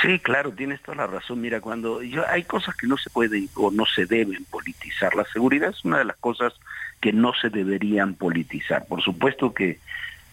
Sí, 0.01 0.19
claro, 0.19 0.51
tienes 0.51 0.81
toda 0.81 0.97
la 0.97 1.07
razón. 1.07 1.39
Mira, 1.39 1.61
cuando 1.61 2.01
yo, 2.03 2.27
hay 2.27 2.43
cosas 2.43 2.75
que 2.75 2.87
no 2.87 2.97
se 2.97 3.09
pueden 3.09 3.49
o 3.55 3.71
no 3.71 3.85
se 3.85 4.05
deben 4.05 4.43
politizar. 4.45 5.15
La 5.15 5.25
seguridad 5.25 5.69
es 5.69 5.85
una 5.85 5.99
de 5.99 6.05
las 6.05 6.17
cosas 6.17 6.53
que 6.99 7.13
no 7.13 7.33
se 7.33 7.49
deberían 7.49 8.15
politizar. 8.15 8.85
Por 8.85 9.01
supuesto 9.01 9.53
que 9.53 9.79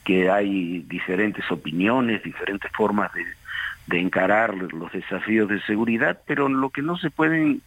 que 0.05 0.31
hay 0.31 0.81
diferentes 0.89 1.49
opiniones, 1.51 2.23
diferentes 2.23 2.71
formas 2.73 3.11
de, 3.13 3.25
encarar 3.93 4.55
los 4.55 4.93
desafíos 4.93 5.49
de 5.49 5.61
seguridad, 5.63 6.21
pero 6.25 6.49
lo 6.49 6.71
que 6.71 6.81
no 6.81 6.97
se 6.97 7.11
pueden 7.11 7.61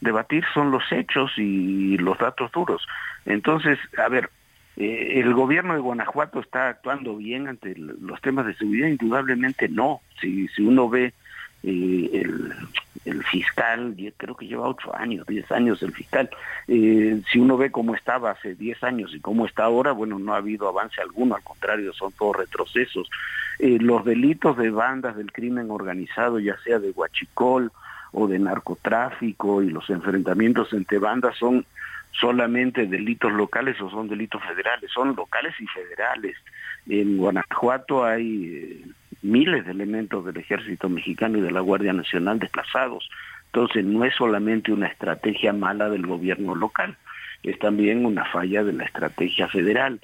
debatir 0.00 0.44
son 0.54 0.70
los 0.70 0.84
hechos 0.92 1.32
y 1.36 1.96
los 1.98 2.18
datos 2.18 2.50
duros. 2.52 2.86
Entonces, 3.26 3.78
a 3.98 4.08
ver, 4.08 4.30
eh, 4.76 5.20
¿el 5.20 5.34
gobierno 5.34 5.74
de 5.74 5.80
Guanajuato 5.80 6.38
está 6.38 6.68
actuando 6.68 7.16
bien 7.16 7.48
ante 7.48 7.74
los 7.76 8.20
temas 8.20 8.46
de 8.46 8.54
seguridad? 8.54 8.88
Indudablemente 8.88 9.68
no. 9.68 10.00
Si, 10.20 10.46
si 10.48 10.62
uno 10.62 10.88
ve 10.88 11.12
eh, 11.64 12.22
el, 13.04 13.24
fiscal, 13.24 13.96
creo 14.16 14.36
que 14.36 14.46
lleva 14.46 14.68
ocho 14.68 14.94
años, 14.94 15.26
diez 15.26 15.50
años 15.50 15.82
el 15.82 15.92
fiscal, 15.92 16.30
eh, 16.68 17.20
si 17.30 17.38
uno 17.40 17.56
ve 17.56 17.72
cómo 17.72 17.94
estaba 17.94 18.30
hace 18.30 18.54
diez 18.54 18.82
años 18.84 19.12
y 19.14 19.20
cómo 19.20 19.46
está 19.46 19.64
ahora, 19.64 19.92
bueno, 19.92 20.18
no 20.18 20.34
ha 20.34 20.38
habido 20.38 20.68
avance 20.68 21.00
alguno, 21.00 21.34
al 21.34 21.42
contrario, 21.42 21.92
son 21.92 22.12
todos 22.12 22.36
retrocesos. 22.36 23.10
Los 23.58 24.04
delitos 24.04 24.56
de 24.56 24.70
bandas 24.70 25.16
del 25.16 25.32
crimen 25.32 25.72
organizado, 25.72 26.38
ya 26.38 26.56
sea 26.58 26.78
de 26.78 26.90
huachicol 26.90 27.72
o 28.12 28.26
de 28.26 28.38
narcotráfico 28.38 29.62
y 29.62 29.70
los 29.70 29.88
enfrentamientos 29.90 30.72
entre 30.72 30.98
bandas 30.98 31.36
son 31.36 31.66
solamente 32.12 32.86
delitos 32.86 33.32
locales 33.32 33.80
o 33.80 33.90
son 33.90 34.08
delitos 34.08 34.42
federales, 34.42 34.90
son 34.92 35.14
locales 35.14 35.54
y 35.60 35.66
federales. 35.66 36.36
En 36.88 37.18
Guanajuato 37.18 38.04
hay 38.04 38.84
miles 39.22 39.64
de 39.64 39.72
elementos 39.72 40.24
del 40.24 40.36
ejército 40.36 40.88
mexicano 40.88 41.38
y 41.38 41.42
de 41.42 41.50
la 41.50 41.60
Guardia 41.60 41.92
Nacional 41.92 42.38
desplazados. 42.38 43.08
Entonces 43.46 43.84
no 43.84 44.04
es 44.04 44.14
solamente 44.14 44.72
una 44.72 44.86
estrategia 44.86 45.52
mala 45.52 45.88
del 45.88 46.06
gobierno 46.06 46.54
local, 46.54 46.96
es 47.42 47.58
también 47.58 48.04
una 48.04 48.24
falla 48.24 48.64
de 48.64 48.72
la 48.72 48.84
estrategia 48.84 49.48
federal. 49.48 50.00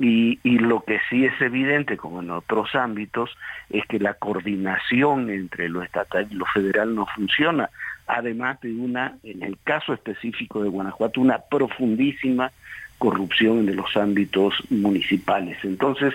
Y, 0.00 0.38
lo 0.44 0.84
que 0.84 1.00
sí 1.10 1.24
es 1.24 1.40
evidente, 1.40 1.96
como 1.96 2.22
en 2.22 2.30
otros 2.30 2.72
ámbitos, 2.76 3.36
es 3.68 3.84
que 3.86 3.98
la 3.98 4.14
coordinación 4.14 5.28
entre 5.28 5.68
lo 5.68 5.82
estatal 5.82 6.28
y 6.30 6.34
lo 6.34 6.46
federal 6.46 6.94
no 6.94 7.04
funciona. 7.06 7.68
Además 8.06 8.60
de 8.60 8.72
una, 8.76 9.16
en 9.24 9.42
el 9.42 9.58
caso 9.64 9.92
específico 9.92 10.62
de 10.62 10.68
Guanajuato, 10.68 11.20
una 11.20 11.38
profundísima 11.38 12.52
corrupción 12.98 13.68
en 13.68 13.74
los 13.74 13.96
ámbitos 13.96 14.54
municipales. 14.70 15.58
Entonces, 15.64 16.14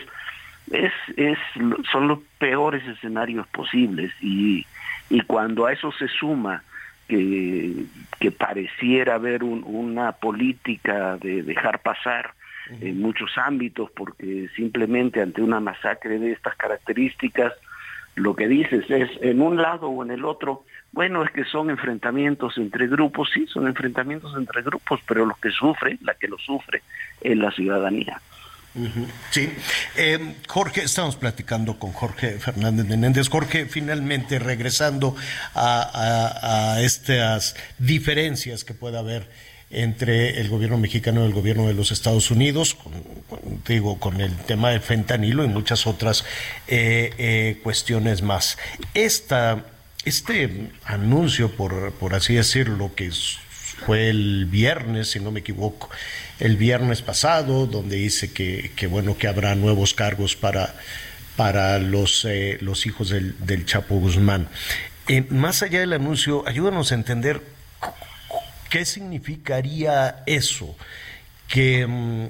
es, 0.72 0.94
es, 1.18 1.38
son 1.92 2.08
los 2.08 2.20
peores 2.38 2.88
escenarios 2.88 3.46
posibles 3.48 4.14
y, 4.22 4.66
y 5.10 5.22
cuando 5.22 5.66
a 5.66 5.74
eso 5.74 5.92
se 5.92 6.08
suma 6.08 6.64
que, 7.10 7.84
que 8.18 8.32
pareciera 8.32 9.16
haber 9.16 9.44
una 9.44 10.14
política 10.14 11.18
de 11.18 11.44
dejar 11.44 11.80
pasar 11.80 12.34
en 12.70 13.02
muchos 13.02 13.32
ámbitos 13.38 13.92
porque 13.92 14.50
simplemente 14.56 15.22
ante 15.22 15.42
una 15.42 15.60
masacre 15.60 16.20
de 16.20 16.32
estas 16.32 16.56
características 16.56 17.54
lo 18.16 18.36
que 18.36 18.48
dices 18.48 18.86
es 18.90 19.10
en 19.22 19.42
un 19.42 19.58
lado 19.58 19.88
o 19.88 20.04
en 20.04 20.12
el 20.12 20.24
otro, 20.24 20.66
bueno, 20.92 21.24
es 21.24 21.32
que 21.32 21.46
son 21.46 21.72
enfrentamientos 21.72 22.58
entre 22.58 22.88
grupos, 22.88 23.30
sí, 23.34 23.48
son 23.48 23.68
enfrentamientos 23.68 24.36
entre 24.38 24.62
grupos, 24.62 25.00
pero 25.08 25.26
lo 25.26 25.36
que 25.36 25.50
sufre, 25.50 25.98
la 26.02 26.14
que 26.14 26.28
lo 26.28 26.38
sufre, 26.38 26.84
es 27.22 27.36
la 27.36 27.52
ciudadanía. 27.52 28.22
Sí, 29.30 29.52
eh, 29.96 30.36
Jorge, 30.48 30.84
estamos 30.84 31.16
platicando 31.16 31.78
con 31.78 31.92
Jorge 31.92 32.40
Fernández 32.40 32.88
Menéndez. 32.88 33.30
Jorge, 33.30 33.68
finalmente 33.68 34.40
regresando 34.40 35.16
a, 35.54 36.78
estas 36.82 37.56
diferencias 37.78 38.64
que 38.64 38.74
pueda 38.74 39.00
haber 39.00 39.30
entre 39.74 40.40
el 40.40 40.50
gobierno 40.50 40.78
mexicano 40.78 41.24
y 41.24 41.28
el 41.28 41.34
gobierno 41.34 41.68
de 41.68 41.74
los 41.74 41.92
Estados 41.92 42.32
Unidos, 42.32 42.78
digo, 43.68 44.00
con 44.00 44.22
el 44.22 44.36
tema 44.38 44.70
del 44.70 44.82
fentanilo 44.82 45.44
y 45.44 45.48
muchas 45.48 45.88
otras 45.88 46.24
eh, 46.68 47.14
eh, 47.18 47.60
cuestiones 47.64 48.22
más. 48.22 48.58
Esta, 48.94 49.66
este 50.06 50.70
anuncio, 50.86 51.52
por, 51.52 51.92
por 51.94 52.14
así 52.14 52.36
decirlo, 52.36 52.94
que 52.96 53.12
fue 53.86 54.10
el 54.10 54.46
viernes, 54.46 55.12
si 55.12 55.20
no 55.20 55.32
me 55.32 55.42
equivoco, 55.42 55.90
el 56.40 56.58
viernes 56.58 57.02
pasado, 57.02 57.68
donde 57.68 57.98
dice 57.98 58.32
que, 58.32 58.88
bueno, 58.88 59.18
que 59.18 59.28
habrá 59.28 59.56
nuevos 59.56 59.94
cargos 59.94 60.36
para, 60.36 60.76
para 61.36 61.80
los, 61.80 62.26
eh, 62.26 62.58
los 62.62 62.86
hijos 62.86 63.10
del, 63.10 63.36
del, 63.46 63.66
Chapo 63.66 63.96
Guzmán. 63.96 64.48
Eh, 65.08 65.26
más 65.30 65.64
allá 65.64 65.80
del 65.80 65.94
anuncio, 65.94 66.48
ayúdanos 66.48 66.92
a 66.92 66.96
entender 66.96 67.42
qué 68.74 68.86
significaría 68.86 70.24
eso, 70.26 70.76
que 71.48 71.86
mm, 71.86 72.26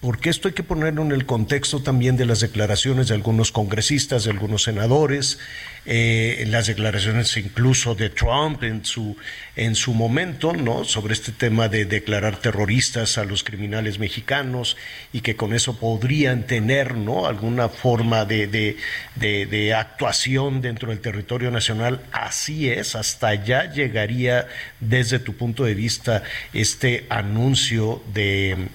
porque 0.00 0.30
esto 0.30 0.48
hay 0.48 0.54
que 0.54 0.62
ponerlo 0.62 1.02
en 1.02 1.12
el 1.12 1.26
contexto 1.26 1.82
también 1.82 2.16
de 2.16 2.24
las 2.24 2.40
declaraciones 2.40 3.08
de 3.08 3.14
algunos 3.14 3.52
congresistas, 3.52 4.24
de 4.24 4.30
algunos 4.30 4.62
senadores, 4.62 5.38
eh, 5.84 6.44
las 6.48 6.68
declaraciones 6.68 7.36
incluso 7.36 7.94
de 7.94 8.08
Trump 8.08 8.62
en 8.62 8.82
su, 8.82 9.18
en 9.56 9.74
su 9.74 9.92
momento, 9.92 10.54
¿no? 10.54 10.84
Sobre 10.84 11.12
este 11.12 11.32
tema 11.32 11.68
de 11.68 11.84
declarar 11.84 12.36
terroristas 12.36 13.18
a 13.18 13.24
los 13.24 13.44
criminales 13.44 13.98
mexicanos 13.98 14.78
y 15.12 15.20
que 15.20 15.36
con 15.36 15.52
eso 15.52 15.78
podrían 15.78 16.46
tener, 16.46 16.96
¿no? 16.96 17.26
Alguna 17.26 17.68
forma 17.68 18.24
de, 18.24 18.46
de, 18.46 19.46
de 19.46 19.74
actuación 19.74 20.62
dentro 20.62 20.88
del 20.88 21.00
territorio 21.00 21.50
nacional. 21.50 22.00
Así 22.10 22.70
es, 22.70 22.94
hasta 22.94 23.28
allá 23.28 23.70
llegaría 23.70 24.48
desde 24.80 25.18
tu 25.18 25.34
punto 25.36 25.64
de 25.64 25.74
vista 25.74 26.22
este 26.54 27.04
anuncio 27.10 28.02
de 28.14 28.68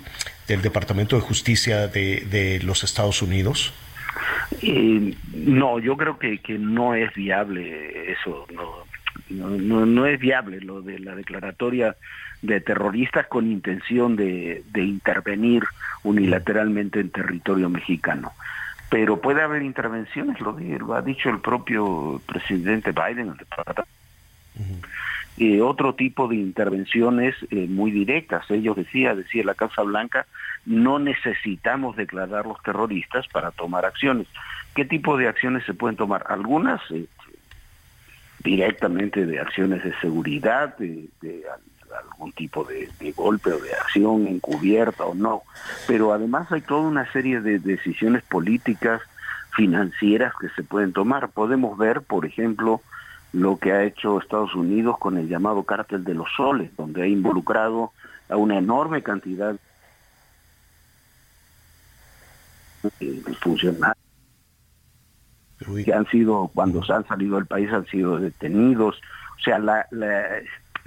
del 0.47 0.61
Departamento 0.61 1.15
de 1.15 1.21
Justicia 1.21 1.87
de, 1.87 2.59
los 2.63 2.83
Estados 2.83 3.21
Unidos? 3.21 3.73
no, 4.61 5.79
yo 5.79 5.97
creo 5.97 6.17
que, 6.17 6.39
que 6.39 6.57
no 6.57 6.95
es 6.95 7.13
viable 7.13 8.11
eso, 8.11 8.47
no, 8.53 8.85
no, 9.29 9.85
no, 9.85 10.05
es 10.05 10.19
viable 10.19 10.61
lo 10.61 10.81
de 10.81 10.99
la 10.99 11.15
declaratoria 11.15 11.95
de 12.41 12.61
terroristas 12.61 13.27
con 13.27 13.51
intención 13.51 14.15
de, 14.15 14.63
de 14.71 14.83
intervenir 14.83 15.63
unilateralmente 16.03 16.99
en 16.99 17.09
territorio 17.09 17.69
mexicano. 17.69 18.33
Pero 18.89 19.19
puede 19.19 19.41
haber 19.41 19.63
intervenciones, 19.63 20.39
lo, 20.39 20.57
lo 20.57 20.93
ha 20.93 21.01
dicho 21.01 21.29
el 21.29 21.39
propio 21.39 22.21
presidente 22.25 22.91
Biden. 22.91 23.33
Eh, 25.37 25.61
otro 25.61 25.95
tipo 25.95 26.29
de 26.29 26.37
intervenciones 26.37 27.35
eh, 27.51 27.67
muy 27.67 27.91
directas. 27.91 28.49
Ellos 28.49 28.77
decía, 28.77 29.15
decía 29.15 29.43
la 29.43 29.53
Casa 29.53 29.81
Blanca, 29.81 30.25
no 30.65 30.97
necesitamos 30.97 31.97
declarar 31.97 32.45
los 32.45 32.61
terroristas 32.63 33.27
para 33.27 33.51
tomar 33.51 33.85
acciones. 33.85 34.27
¿Qué 34.75 34.85
tipo 34.85 35.17
de 35.17 35.27
acciones 35.27 35.65
se 35.65 35.73
pueden 35.73 35.97
tomar? 35.97 36.25
Algunas 36.29 36.79
eh, 36.91 37.05
directamente 38.45 39.25
de 39.25 39.39
acciones 39.39 39.83
de 39.83 39.93
seguridad, 39.99 40.77
de, 40.77 41.09
algún 42.11 42.31
tipo 42.31 42.63
de, 42.63 42.89
golpe 43.13 43.51
o 43.51 43.59
de 43.59 43.73
acción 43.73 44.27
encubierta 44.27 45.05
o 45.05 45.15
no, 45.15 45.43
pero 45.87 46.13
además 46.13 46.51
hay 46.51 46.61
toda 46.61 46.81
una 46.87 47.11
serie 47.11 47.41
de 47.41 47.59
decisiones 47.59 48.23
políticas, 48.23 49.01
financieras 49.55 50.33
que 50.39 50.49
se 50.49 50.63
pueden 50.63 50.93
tomar. 50.93 51.29
Podemos 51.29 51.77
ver, 51.77 52.01
por 52.01 52.25
ejemplo, 52.25 52.81
lo 53.35 53.57
que 53.57 53.73
ha 53.73 53.83
hecho 53.83 54.19
Estados 54.19 54.55
Unidos 54.55 54.97
con 54.97 55.17
el 55.17 55.27
llamado 55.27 55.63
cártel 55.63 56.05
de 56.05 56.13
los 56.13 56.27
soles, 56.37 56.71
donde 56.77 57.03
ha 57.03 57.07
involucrado 57.07 57.91
a 58.29 58.37
una 58.37 58.57
enorme 58.57 59.03
cantidad 59.03 59.55
de 62.99 63.21
funcionarios 63.41 63.97
que 65.83 65.93
han 65.93 66.07
sido, 66.07 66.49
cuando 66.53 66.81
se 66.83 66.93
han 66.93 67.05
salido 67.07 67.35
del 67.35 67.45
país, 67.45 67.69
han 67.71 67.85
sido 67.87 68.19
detenidos. 68.19 69.01
O 69.37 69.43
sea, 69.43 69.59
la, 69.59 69.85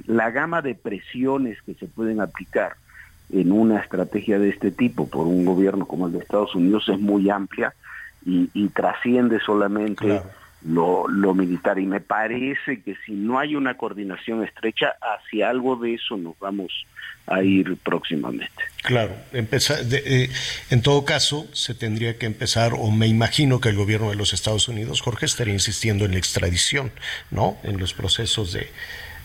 la, 0.06 0.30
gama 0.30 0.62
de 0.62 0.74
presiones 0.74 1.60
que 1.62 1.74
se 1.74 1.86
pueden 1.86 2.20
aplicar 2.20 2.76
en 3.30 3.52
una 3.52 3.80
estrategia 3.80 4.38
de 4.38 4.48
este 4.48 4.70
tipo 4.70 5.06
por 5.08 5.26
un 5.26 5.44
gobierno 5.44 5.86
como 5.86 6.06
el 6.06 6.14
de 6.14 6.20
Estados 6.20 6.54
Unidos 6.54 6.88
es 6.88 6.98
muy 6.98 7.28
amplia 7.28 7.74
y, 8.24 8.68
trasciende 8.68 9.38
solamente 9.40 10.22
lo, 10.62 11.34
militar. 11.34 11.78
Y 11.78 11.86
me 11.86 12.00
parece 12.00 12.82
que 12.82 12.96
si 13.06 13.12
no 13.12 13.38
hay 13.38 13.54
una 13.54 13.76
coordinación 13.76 14.44
estrecha, 14.44 14.94
hacia 15.00 15.50
algo 15.50 15.76
de 15.76 15.94
eso 15.94 16.16
nos 16.16 16.38
vamos 16.38 16.72
a 17.26 17.42
ir 17.42 17.76
próximamente. 17.76 18.48
Claro, 18.82 19.14
empezar, 19.32 19.80
eh, 19.90 20.30
en 20.70 20.82
todo 20.82 21.04
caso, 21.04 21.46
se 21.52 21.74
tendría 21.74 22.16
que 22.16 22.26
empezar, 22.26 22.72
o 22.74 22.90
me 22.90 23.06
imagino 23.06 23.60
que 23.60 23.68
el 23.68 23.76
gobierno 23.76 24.10
de 24.10 24.16
los 24.16 24.32
Estados 24.32 24.68
Unidos, 24.68 25.02
Jorge, 25.02 25.26
estaría 25.26 25.52
insistiendo 25.52 26.06
en 26.06 26.12
la 26.12 26.18
extradición, 26.18 26.90
¿no? 27.30 27.58
En 27.64 27.78
los 27.78 27.92
procesos 27.92 28.52
de, 28.54 28.68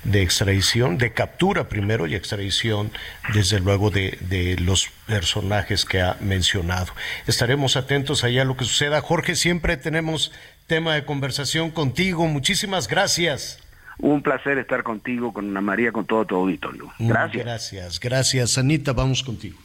de 0.04 0.22
extradición, 0.22 0.98
de 0.98 1.14
captura 1.14 1.70
primero 1.70 2.08
y 2.08 2.16
extradición, 2.16 2.92
desde 3.34 3.60
luego, 3.60 3.90
de, 3.90 4.18
de, 4.22 4.58
los 4.58 4.90
personajes 5.08 5.86
que 5.86 6.02
ha 6.02 6.18
mencionado. 6.20 6.94
Estaremos 7.26 7.78
atentos 7.78 8.24
allá 8.24 8.42
a 8.42 8.46
lo 8.46 8.58
que 8.58 8.66
suceda. 8.66 9.02
Jorge, 9.02 9.36
siempre 9.36 9.78
tenemos 9.78 10.32
tema 10.74 10.96
de 10.96 11.06
conversación 11.06 11.70
contigo. 11.70 12.26
Muchísimas 12.26 12.88
gracias. 12.88 13.60
Un 14.00 14.24
placer 14.24 14.58
estar 14.58 14.82
contigo, 14.82 15.32
con 15.32 15.52
Ana 15.52 15.62
María, 15.62 15.92
con 15.92 16.04
todo 16.08 16.26
tu 16.26 16.36
auditorio. 16.36 16.92
Mm, 16.98 17.10
gracias. 17.10 17.46
Gracias, 17.46 18.00
gracias. 18.00 18.58
Anita, 18.58 18.92
vamos 18.92 19.22
contigo. 19.22 19.60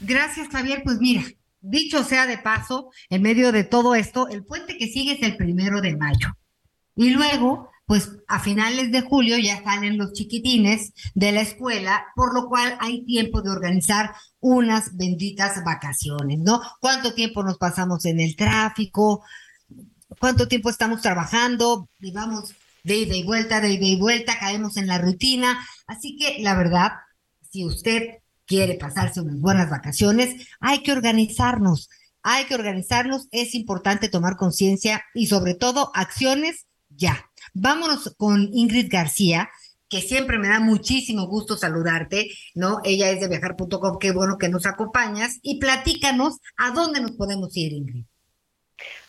Gracias, 0.00 0.48
Javier. 0.48 0.82
Pues 0.82 0.98
mira, 0.98 1.22
dicho 1.60 2.02
sea 2.02 2.26
de 2.26 2.36
paso, 2.36 2.90
en 3.10 3.22
medio 3.22 3.52
de 3.52 3.62
todo 3.62 3.94
esto, 3.94 4.26
el 4.26 4.44
puente 4.44 4.76
que 4.76 4.88
sigue 4.88 5.12
es 5.12 5.22
el 5.22 5.36
primero 5.36 5.80
de 5.80 5.96
mayo. 5.96 6.36
Y 6.96 7.10
luego, 7.10 7.70
pues 7.86 8.10
a 8.26 8.40
finales 8.40 8.90
de 8.90 9.02
julio 9.02 9.38
ya 9.38 9.62
salen 9.62 9.98
los 9.98 10.14
chiquitines 10.14 10.94
de 11.14 11.30
la 11.30 11.42
escuela, 11.42 12.06
por 12.16 12.34
lo 12.34 12.48
cual 12.48 12.76
hay 12.80 13.04
tiempo 13.04 13.40
de 13.40 13.50
organizar 13.50 14.10
unas 14.40 14.96
benditas 14.96 15.62
vacaciones, 15.64 16.40
¿no? 16.40 16.60
¿Cuánto 16.80 17.14
tiempo 17.14 17.44
nos 17.44 17.56
pasamos 17.56 18.04
en 18.04 18.18
el 18.18 18.34
tráfico? 18.34 19.22
¿Cuánto 20.18 20.48
tiempo 20.48 20.70
estamos 20.70 21.02
trabajando? 21.02 21.88
Y 22.00 22.12
vamos 22.12 22.54
de 22.82 22.96
ida 22.96 23.14
y 23.14 23.24
vuelta, 23.24 23.60
de 23.60 23.72
ida 23.72 23.86
y 23.86 23.98
vuelta, 23.98 24.38
caemos 24.38 24.76
en 24.76 24.86
la 24.86 24.98
rutina. 24.98 25.58
Así 25.86 26.16
que 26.16 26.42
la 26.42 26.54
verdad, 26.56 26.92
si 27.50 27.64
usted 27.64 28.18
quiere 28.46 28.74
pasarse 28.74 29.20
unas 29.20 29.38
buenas 29.38 29.70
vacaciones, 29.70 30.48
hay 30.60 30.82
que 30.82 30.92
organizarnos, 30.92 31.90
hay 32.22 32.46
que 32.46 32.54
organizarnos, 32.54 33.28
es 33.30 33.54
importante 33.54 34.08
tomar 34.08 34.36
conciencia 34.36 35.04
y 35.14 35.26
sobre 35.26 35.54
todo 35.54 35.90
acciones 35.94 36.66
ya. 36.88 37.26
Vámonos 37.52 38.14
con 38.16 38.48
Ingrid 38.52 38.90
García, 38.90 39.50
que 39.88 40.00
siempre 40.00 40.38
me 40.38 40.48
da 40.48 40.60
muchísimo 40.60 41.26
gusto 41.26 41.56
saludarte, 41.56 42.30
¿no? 42.54 42.80
Ella 42.84 43.10
es 43.10 43.20
de 43.20 43.28
viajar.com, 43.28 43.98
qué 43.98 44.12
bueno 44.12 44.38
que 44.38 44.48
nos 44.48 44.66
acompañas 44.66 45.38
y 45.42 45.58
platícanos 45.58 46.38
a 46.56 46.72
dónde 46.72 47.00
nos 47.00 47.12
podemos 47.12 47.56
ir, 47.56 47.72
Ingrid. 47.72 48.04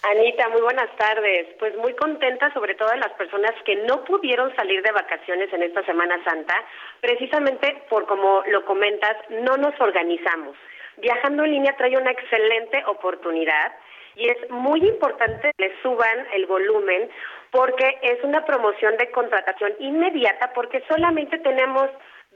Anita, 0.02 0.48
muy 0.48 0.62
buenas 0.62 0.90
tardes. 0.96 1.48
Pues 1.60 1.76
muy 1.76 1.94
contenta 1.94 2.54
sobre 2.54 2.74
todo 2.76 2.90
de 2.90 2.98
las 2.98 3.12
personas 3.14 3.52
que 3.66 3.76
no 3.76 4.06
pudieron 4.06 4.56
salir 4.56 4.82
de 4.82 4.94
vacaciones 4.94 5.52
en 5.52 5.62
esta 5.62 5.84
Semana 5.84 6.24
Santa, 6.24 6.56
precisamente 7.02 7.84
por 7.90 8.06
como 8.06 8.42
lo 8.48 8.64
comentas, 8.64 9.18
no 9.30 9.58
nos 9.58 9.80
organizamos. 9.82 10.56
Viajando 10.98 11.44
en 11.44 11.52
línea 11.52 11.76
trae 11.76 11.98
una 11.98 12.12
excelente 12.12 12.82
oportunidad 12.86 13.74
y 14.16 14.30
es 14.30 14.50
muy 14.50 14.80
importante 14.88 15.52
que 15.58 15.68
le 15.68 15.82
suban 15.82 16.28
el 16.34 16.46
volumen 16.46 17.10
porque 17.52 17.98
es 18.02 18.24
una 18.24 18.46
promoción 18.46 18.96
de 18.98 19.12
contratación 19.12 19.74
inmediata 19.80 20.54
porque 20.54 20.82
solamente 20.88 21.40
tenemos 21.40 21.90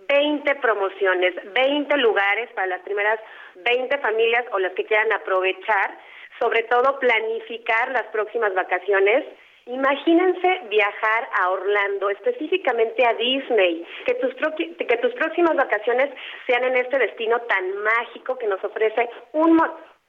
20 0.10 0.56
promociones, 0.56 1.34
20 1.53 1.95
lugares 1.98 2.49
para 2.56 2.68
las 2.68 2.81
primeras 2.81 3.19
20 3.56 3.98
familias 3.99 4.44
o 4.52 4.60
las 4.60 4.73
que 4.73 4.85
quieran 4.85 5.14
aprovechar 5.14 5.98
sobre 6.39 6.64
todo 6.64 6.99
planificar 6.99 7.91
las 7.91 8.03
próximas 8.11 8.53
vacaciones. 8.53 9.26
Imagínense 9.65 10.61
viajar 10.69 11.30
a 11.39 11.49
Orlando, 11.51 12.10
específicamente 12.10 13.05
a 13.05 13.14
Disney, 13.14 13.85
que 14.05 14.15
tus, 14.15 14.34
que 14.35 14.97
tus 14.97 15.14
próximas 15.14 15.55
vacaciones 15.55 16.10
sean 16.45 16.65
en 16.65 16.76
este 16.76 16.99
destino 16.99 17.39
tan 17.41 17.77
mágico 17.77 18.38
que 18.38 18.47
nos 18.47 18.61
ofrece 18.64 19.10
un, 19.31 19.57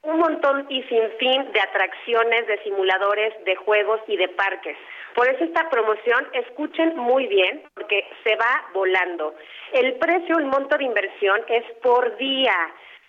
un 0.03 0.19
montón 0.19 0.67
y 0.69 0.83
sin 0.85 1.09
fin 1.19 1.53
de 1.53 1.61
atracciones, 1.61 2.47
de 2.47 2.63
simuladores, 2.65 3.33
de 3.45 3.55
juegos 3.57 4.01
y 4.09 4.17
de 4.17 4.29
parques. 4.29 4.77
Por 5.15 5.29
eso 5.29 5.45
esta 5.45 5.71
promoción, 5.71 6.27
escuchen 6.33 6.97
muy 6.97 7.27
bien, 7.29 7.63
porque 7.75 8.05
se 8.25 8.35
va 8.35 8.69
volando. 8.73 9.35
El 9.73 9.95
precio, 9.95 10.39
el 10.39 10.47
monto 10.47 10.77
de 10.77 10.85
inversión 10.85 11.41
es 11.49 11.65
por 11.83 12.17
día 12.17 12.55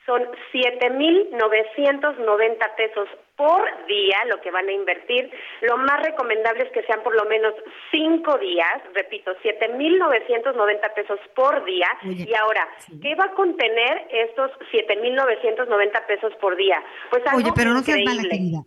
son 0.05 0.21
7.990 0.53 2.75
pesos 2.77 3.09
por 3.35 3.65
día 3.87 4.17
lo 4.29 4.39
que 4.41 4.51
van 4.51 4.67
a 4.67 4.71
invertir. 4.71 5.31
Lo 5.61 5.77
más 5.77 6.03
recomendable 6.03 6.63
es 6.63 6.71
que 6.71 6.83
sean 6.83 7.01
por 7.03 7.15
lo 7.15 7.25
menos 7.25 7.53
cinco 7.91 8.37
días, 8.37 8.81
repito, 8.93 9.31
7.990 9.43 10.93
pesos 10.93 11.19
por 11.35 11.65
día. 11.65 11.87
y 12.03 12.33
ahora, 12.35 12.69
¿qué 13.01 13.15
va 13.15 13.25
a 13.25 13.33
contener 13.33 14.07
estos 14.11 14.51
7.990 14.71 16.05
pesos 16.07 16.31
por 16.39 16.55
día? 16.55 16.81
Pues 17.09 17.23
algo 17.25 17.39
Oye, 17.39 17.51
pero 17.55 17.73
no 17.73 17.81
seas 17.81 18.03
mala 18.05 18.21
querida. 18.23 18.61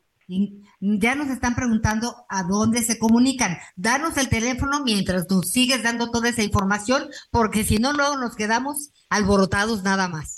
Ya 0.81 1.15
nos 1.15 1.28
están 1.28 1.55
preguntando 1.55 2.09
a 2.28 2.43
dónde 2.43 2.82
se 2.82 2.98
comunican. 2.98 3.56
Danos 3.77 4.19
el 4.19 4.28
teléfono 4.28 4.81
mientras 4.85 5.31
nos 5.31 5.51
sigues 5.51 5.82
dando 5.82 6.10
toda 6.10 6.28
esa 6.28 6.43
información, 6.43 7.09
porque 7.31 7.65
si 7.65 7.78
no, 7.78 7.94
luego 7.94 8.19
nos 8.19 8.36
quedamos 8.36 8.93
alborotados 9.09 9.82
nada 9.85 10.06
más. 10.09 10.38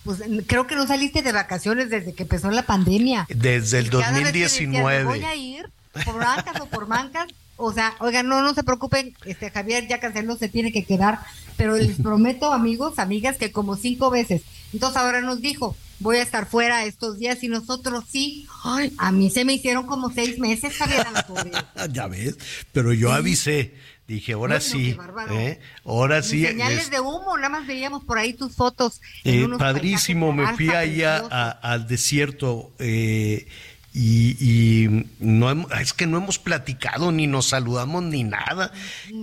pues 0.05 0.23
creo 0.47 0.67
que 0.67 0.77
no 0.77 0.87
saliste 0.87 1.23
de 1.23 1.33
vacaciones 1.33 1.91
desde 1.91 2.15
que 2.15 2.23
empezó 2.23 2.51
la 2.51 2.63
pandemia. 2.63 3.27
Desde 3.29 3.79
el 3.79 3.91
2019. 3.91 5.05
voy 5.05 5.25
a 5.25 5.35
ir 5.35 5.71
por 6.05 6.17
bancas 6.17 6.61
o 6.61 6.67
por 6.67 6.89
mancas. 6.89 7.29
O 7.57 7.73
sea, 7.73 7.95
oigan, 8.01 8.27
no, 8.27 8.41
no 8.41 8.55
se 8.55 8.65
preocupen, 8.65 9.15
este 9.27 9.51
Javier 9.51 9.87
ya 9.87 10.01
canceló, 10.01 10.35
se 10.37 10.49
tiene 10.49 10.73
que 10.73 10.85
quedar, 10.85 11.19
pero 11.59 11.77
les 11.77 11.97
prometo, 12.03 12.53
amigos, 12.53 12.99
amigas, 12.99 13.37
que 13.37 13.53
como 13.53 13.77
cinco 13.77 14.11
veces. 14.11 14.43
Entonces 14.73 14.97
ahora 14.97 15.21
nos 15.21 15.43
dijo, 15.43 15.77
voy 15.99 16.17
a 16.17 16.23
estar 16.23 16.47
fuera 16.47 16.85
estos 16.85 17.19
días 17.19 17.43
y 17.43 17.49
nosotros 17.49 18.05
sí. 18.09 18.47
Ay, 18.65 18.95
a 18.97 19.13
mí 19.13 19.29
se 19.29 19.45
me 19.45 19.53
hicieron 19.53 19.87
como 19.87 20.11
seis 20.11 20.39
meses, 20.39 20.75
Javier. 20.75 21.07
ya 21.93 22.07
ves, 22.07 22.39
pero 22.73 22.95
yo 22.95 23.13
avisé. 23.13 23.75
Dije, 24.11 24.33
ahora 24.33 24.61
sí, 24.61 24.99
¿eh? 25.31 25.61
ahora 25.85 26.21
sí. 26.25 26.45
Señales 26.45 26.91
de 26.91 26.99
humo, 26.99 27.37
nada 27.37 27.49
más 27.49 27.67
veíamos 27.69 28.03
por 28.03 28.19
ahí 28.19 28.33
tus 28.33 28.57
fotos. 28.57 29.01
Eh, 29.23 29.47
padrísimo, 29.57 30.33
me 30.33 30.53
fui 30.57 30.71
allá 30.71 31.19
al 31.63 31.87
desierto 31.87 32.73
eh, 32.81 33.47
y, 33.93 35.07
no 35.19 35.51
es 35.81 35.93
que 35.93 36.07
no 36.07 36.19
hemos 36.19 36.39
platicado 36.39 37.11
ni 37.11 37.27
nos 37.27 37.49
saludamos 37.49 38.05
ni 38.05 38.23
nada. 38.23 38.73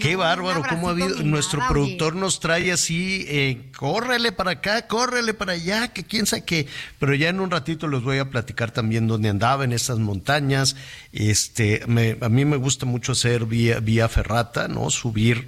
Qué 0.02 0.18
bárbaro, 0.18 0.61
cómo 0.68 0.89
ha 0.89 0.91
habido. 0.91 1.23
Nuestro 1.23 1.61
productor 1.69 2.15
nos 2.15 2.41
trae 2.41 2.73
así, 2.73 3.26
eh, 3.30 3.69
córrele 3.77 4.34
para 4.34 4.52
acá, 4.52 4.88
córrele 4.88 5.34
para 5.34 5.53
allá, 5.53 5.88
que 5.89 6.03
quién 6.03 6.26
sabe 6.26 6.44
qué. 6.44 6.68
Pero 6.99 7.15
ya 7.15 7.30
en 7.30 7.39
un 7.39 7.49
ratito 7.49 7.88
les 7.88 8.03
voy 8.03 8.18
a 8.18 8.30
platicar 8.30 8.72
también 8.72 9.07
dónde 9.07 9.30
andaba 9.30 9.64
en 9.64 9.72
esas 9.72 9.99
montañas. 9.99 10.76
Este, 11.14 11.84
a 12.22 12.30
mí 12.30 12.45
me 12.45 12.57
gusta 12.57 12.85
mucho 12.85 13.14
hacer 13.14 13.45
vía, 13.45 13.80
vía 13.80 14.10
ferrata, 14.10 14.68
¿no? 14.68 14.89
Subir 14.89 15.48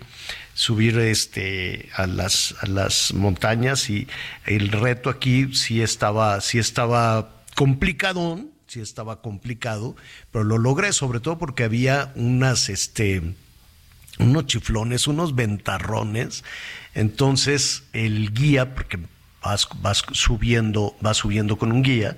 subir 0.54 1.00
este 1.00 1.88
a 1.96 2.06
las 2.06 2.54
a 2.60 2.68
las 2.68 3.14
montañas 3.14 3.90
y 3.90 4.10
el 4.46 4.72
reto 4.72 5.10
aquí 5.10 5.56
sí 5.56 5.82
estaba 5.82 6.42
sí 6.42 6.60
estaba 6.60 7.30
complicado 7.56 8.44
sí 8.70 8.82
estaba 8.82 9.22
complicado, 9.22 9.96
pero 10.32 10.44
lo 10.44 10.58
logré 10.58 10.94
sobre 10.94 11.20
todo 11.20 11.38
porque 11.38 11.64
había 11.64 12.12
unas, 12.16 12.70
este, 12.70 13.34
unos 14.20 14.46
chiflones, 14.46 15.08
unos 15.08 15.36
ventarrones. 15.36 16.44
Entonces 16.94 17.84
el 17.94 18.32
guía, 18.32 18.76
porque 18.76 19.00
vas, 19.42 19.68
subiendo, 20.12 20.96
vas 21.02 21.18
subiendo 21.18 21.58
con 21.58 21.72
un 21.72 21.82
guía, 21.82 22.18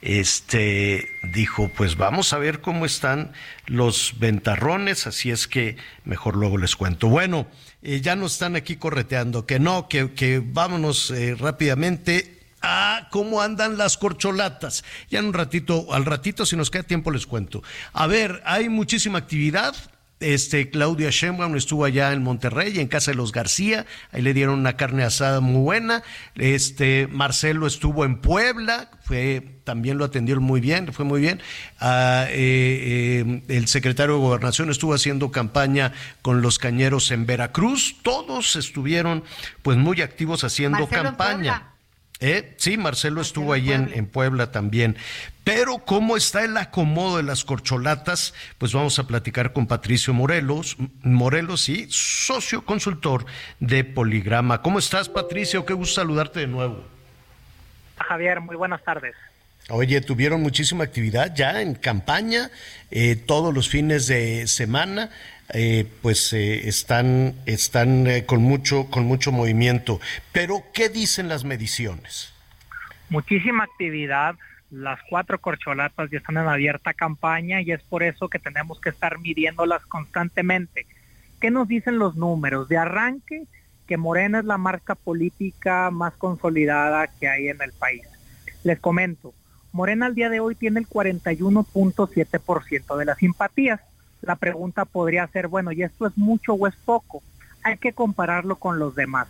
este 0.00 1.08
dijo, 1.32 1.70
pues 1.76 1.96
vamos 1.96 2.32
a 2.32 2.38
ver 2.38 2.60
cómo 2.60 2.84
están 2.84 3.32
los 3.66 4.14
ventarrones, 4.18 5.06
así 5.06 5.30
es 5.30 5.46
que 5.46 5.76
mejor 6.04 6.36
luego 6.36 6.58
les 6.58 6.74
cuento. 6.74 7.06
Bueno, 7.06 7.46
eh, 7.82 8.00
ya 8.00 8.16
nos 8.16 8.32
están 8.32 8.56
aquí 8.56 8.74
correteando, 8.74 9.46
que 9.46 9.60
no, 9.60 9.88
que, 9.88 10.12
que 10.14 10.42
vámonos 10.44 11.12
eh, 11.12 11.36
rápidamente 11.36 12.41
a 12.62 13.08
cómo 13.10 13.40
andan 13.42 13.76
las 13.76 13.98
corcholatas. 13.98 14.84
Ya 15.10 15.18
en 15.18 15.26
un 15.26 15.34
ratito, 15.34 15.92
al 15.92 16.04
ratito, 16.04 16.46
si 16.46 16.56
nos 16.56 16.70
queda 16.70 16.84
tiempo, 16.84 17.10
les 17.10 17.26
cuento. 17.26 17.62
A 17.92 18.06
ver, 18.06 18.42
hay 18.44 18.68
muchísima 18.68 19.18
actividad. 19.18 19.74
Este, 20.22 20.70
Claudia 20.70 21.10
Sheinbaum 21.10 21.56
estuvo 21.56 21.84
allá 21.84 22.12
en 22.12 22.22
Monterrey, 22.22 22.78
en 22.78 22.86
casa 22.86 23.10
de 23.10 23.16
los 23.16 23.32
García, 23.32 23.86
ahí 24.12 24.22
le 24.22 24.32
dieron 24.32 24.58
una 24.60 24.76
carne 24.76 25.02
asada 25.02 25.40
muy 25.40 25.60
buena. 25.60 26.04
Este, 26.36 27.08
Marcelo 27.08 27.66
estuvo 27.66 28.04
en 28.04 28.20
Puebla, 28.20 28.88
fue, 29.02 29.58
también 29.64 29.98
lo 29.98 30.04
atendieron 30.04 30.44
muy 30.44 30.60
bien, 30.60 30.92
fue 30.92 31.04
muy 31.04 31.20
bien. 31.20 31.42
Ah, 31.80 32.26
eh, 32.28 33.24
eh, 33.26 33.42
el 33.48 33.66
secretario 33.66 34.14
de 34.14 34.20
Gobernación 34.20 34.70
estuvo 34.70 34.94
haciendo 34.94 35.32
campaña 35.32 35.92
con 36.22 36.40
los 36.40 36.60
cañeros 36.60 37.10
en 37.10 37.26
Veracruz, 37.26 37.96
todos 38.02 38.54
estuvieron 38.54 39.24
pues 39.62 39.76
muy 39.76 40.02
activos 40.02 40.44
haciendo 40.44 40.86
campaña. 40.86 41.71
Eh, 42.22 42.54
sí, 42.56 42.78
Marcelo 42.78 43.20
estuvo 43.20 43.52
ahí 43.52 43.72
en, 43.72 43.90
en, 43.92 44.06
Puebla 44.06 44.52
también. 44.52 44.96
Pero 45.42 45.78
cómo 45.78 46.16
está 46.16 46.44
el 46.44 46.56
acomodo 46.56 47.16
de 47.16 47.24
las 47.24 47.44
corcholatas, 47.44 48.32
pues 48.58 48.72
vamos 48.72 48.96
a 49.00 49.08
platicar 49.08 49.52
con 49.52 49.66
Patricio 49.66 50.14
Morelos, 50.14 50.76
Morelos, 51.02 51.62
sí, 51.62 51.88
socio 51.90 52.64
consultor 52.64 53.26
de 53.58 53.82
Poligrama. 53.82 54.62
¿Cómo 54.62 54.78
estás, 54.78 55.08
Patricio? 55.08 55.66
Qué 55.66 55.74
gusto 55.74 55.96
saludarte 55.96 56.38
de 56.38 56.46
nuevo. 56.46 56.84
Javier, 57.98 58.40
muy 58.40 58.54
buenas 58.54 58.84
tardes. 58.84 59.16
Oye, 59.68 60.00
tuvieron 60.00 60.42
muchísima 60.42 60.84
actividad 60.84 61.34
ya 61.34 61.60
en 61.60 61.74
campaña, 61.74 62.50
eh, 62.92 63.16
todos 63.16 63.52
los 63.52 63.68
fines 63.68 64.06
de 64.06 64.46
semana. 64.46 65.10
Eh, 65.54 65.86
pues 66.00 66.32
eh, 66.32 66.66
están, 66.66 67.34
están 67.44 68.06
eh, 68.06 68.24
con, 68.24 68.42
mucho, 68.42 68.86
con 68.90 69.04
mucho 69.04 69.32
movimiento. 69.32 70.00
Pero, 70.32 70.62
¿qué 70.72 70.88
dicen 70.88 71.28
las 71.28 71.44
mediciones? 71.44 72.32
Muchísima 73.10 73.64
actividad. 73.64 74.36
Las 74.70 74.98
cuatro 75.10 75.38
corcholatas 75.38 76.10
ya 76.10 76.18
están 76.18 76.38
en 76.38 76.48
abierta 76.48 76.94
campaña 76.94 77.60
y 77.60 77.72
es 77.72 77.82
por 77.82 78.02
eso 78.02 78.28
que 78.28 78.38
tenemos 78.38 78.80
que 78.80 78.88
estar 78.88 79.18
midiéndolas 79.18 79.84
constantemente. 79.84 80.86
¿Qué 81.38 81.50
nos 81.50 81.68
dicen 81.68 81.98
los 81.98 82.16
números? 82.16 82.70
De 82.70 82.78
arranque, 82.78 83.42
que 83.86 83.98
Morena 83.98 84.38
es 84.38 84.46
la 84.46 84.56
marca 84.56 84.94
política 84.94 85.90
más 85.90 86.14
consolidada 86.14 87.08
que 87.08 87.28
hay 87.28 87.48
en 87.48 87.60
el 87.60 87.72
país. 87.72 88.08
Les 88.64 88.80
comento, 88.80 89.34
Morena 89.72 90.06
al 90.06 90.14
día 90.14 90.30
de 90.30 90.40
hoy 90.40 90.54
tiene 90.54 90.80
el 90.80 90.88
41.7% 90.88 92.96
de 92.96 93.04
las 93.04 93.18
simpatías 93.18 93.80
la 94.22 94.36
pregunta 94.36 94.84
podría 94.84 95.26
ser, 95.26 95.48
bueno, 95.48 95.72
¿y 95.72 95.82
esto 95.82 96.06
es 96.06 96.16
mucho 96.16 96.54
o 96.54 96.66
es 96.66 96.74
poco? 96.76 97.22
Hay 97.62 97.76
que 97.78 97.92
compararlo 97.92 98.56
con 98.56 98.78
los 98.78 98.94
demás. 98.94 99.28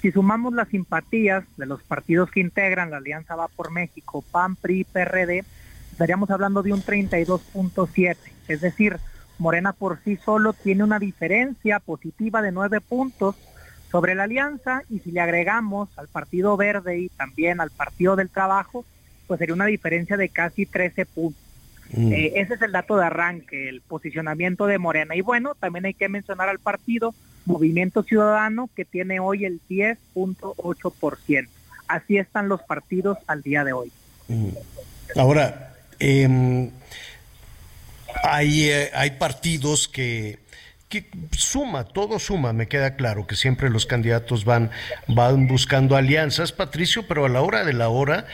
Si 0.00 0.10
sumamos 0.10 0.52
las 0.52 0.68
simpatías 0.68 1.44
de 1.56 1.66
los 1.66 1.82
partidos 1.82 2.30
que 2.30 2.40
integran 2.40 2.90
la 2.90 2.96
Alianza 2.96 3.36
Va 3.36 3.48
por 3.48 3.70
México, 3.70 4.24
PAN, 4.32 4.56
PRI, 4.56 4.84
PRD, 4.84 5.44
estaríamos 5.92 6.30
hablando 6.30 6.62
de 6.62 6.72
un 6.72 6.82
32.7. 6.82 8.16
Es 8.48 8.60
decir, 8.60 8.98
Morena 9.38 9.72
por 9.72 10.00
sí 10.02 10.16
solo 10.16 10.52
tiene 10.52 10.82
una 10.84 10.98
diferencia 10.98 11.78
positiva 11.78 12.42
de 12.42 12.52
9 12.52 12.80
puntos 12.80 13.36
sobre 13.90 14.14
la 14.14 14.24
alianza 14.24 14.82
y 14.88 15.00
si 15.00 15.12
le 15.12 15.20
agregamos 15.20 15.88
al 15.96 16.08
Partido 16.08 16.56
Verde 16.56 16.98
y 16.98 17.08
también 17.10 17.60
al 17.60 17.70
Partido 17.70 18.16
del 18.16 18.30
Trabajo, 18.30 18.84
pues 19.26 19.38
sería 19.38 19.54
una 19.54 19.66
diferencia 19.66 20.16
de 20.16 20.28
casi 20.28 20.66
13 20.66 21.06
puntos. 21.06 21.41
Mm. 21.92 22.12
Eh, 22.12 22.32
ese 22.36 22.54
es 22.54 22.62
el 22.62 22.72
dato 22.72 22.96
de 22.96 23.06
arranque, 23.06 23.68
el 23.68 23.80
posicionamiento 23.80 24.66
de 24.66 24.78
Morena. 24.78 25.14
Y 25.14 25.20
bueno, 25.20 25.54
también 25.54 25.86
hay 25.86 25.94
que 25.94 26.08
mencionar 26.08 26.48
al 26.48 26.58
partido 26.58 27.14
Movimiento 27.44 28.02
Ciudadano, 28.02 28.70
que 28.74 28.84
tiene 28.84 29.20
hoy 29.20 29.44
el 29.44 29.60
10.8%. 29.68 31.48
Así 31.88 32.16
están 32.16 32.48
los 32.48 32.62
partidos 32.62 33.18
al 33.26 33.42
día 33.42 33.64
de 33.64 33.72
hoy. 33.72 33.92
Mm. 34.28 34.48
Ahora, 35.16 35.74
em, 35.98 36.70
hay, 38.22 38.70
eh, 38.70 38.90
hay 38.94 39.12
partidos 39.12 39.88
que, 39.88 40.38
que 40.88 41.10
suma, 41.32 41.84
todo 41.84 42.18
suma, 42.18 42.52
me 42.52 42.68
queda 42.68 42.96
claro 42.96 43.26
que 43.26 43.36
siempre 43.36 43.68
los 43.68 43.86
candidatos 43.86 44.44
van, 44.44 44.70
van 45.08 45.48
buscando 45.48 45.96
alianzas, 45.96 46.52
Patricio, 46.52 47.06
pero 47.06 47.26
a 47.26 47.28
la 47.28 47.42
hora 47.42 47.64
de 47.64 47.72
la 47.72 47.88
hora, 47.88 48.26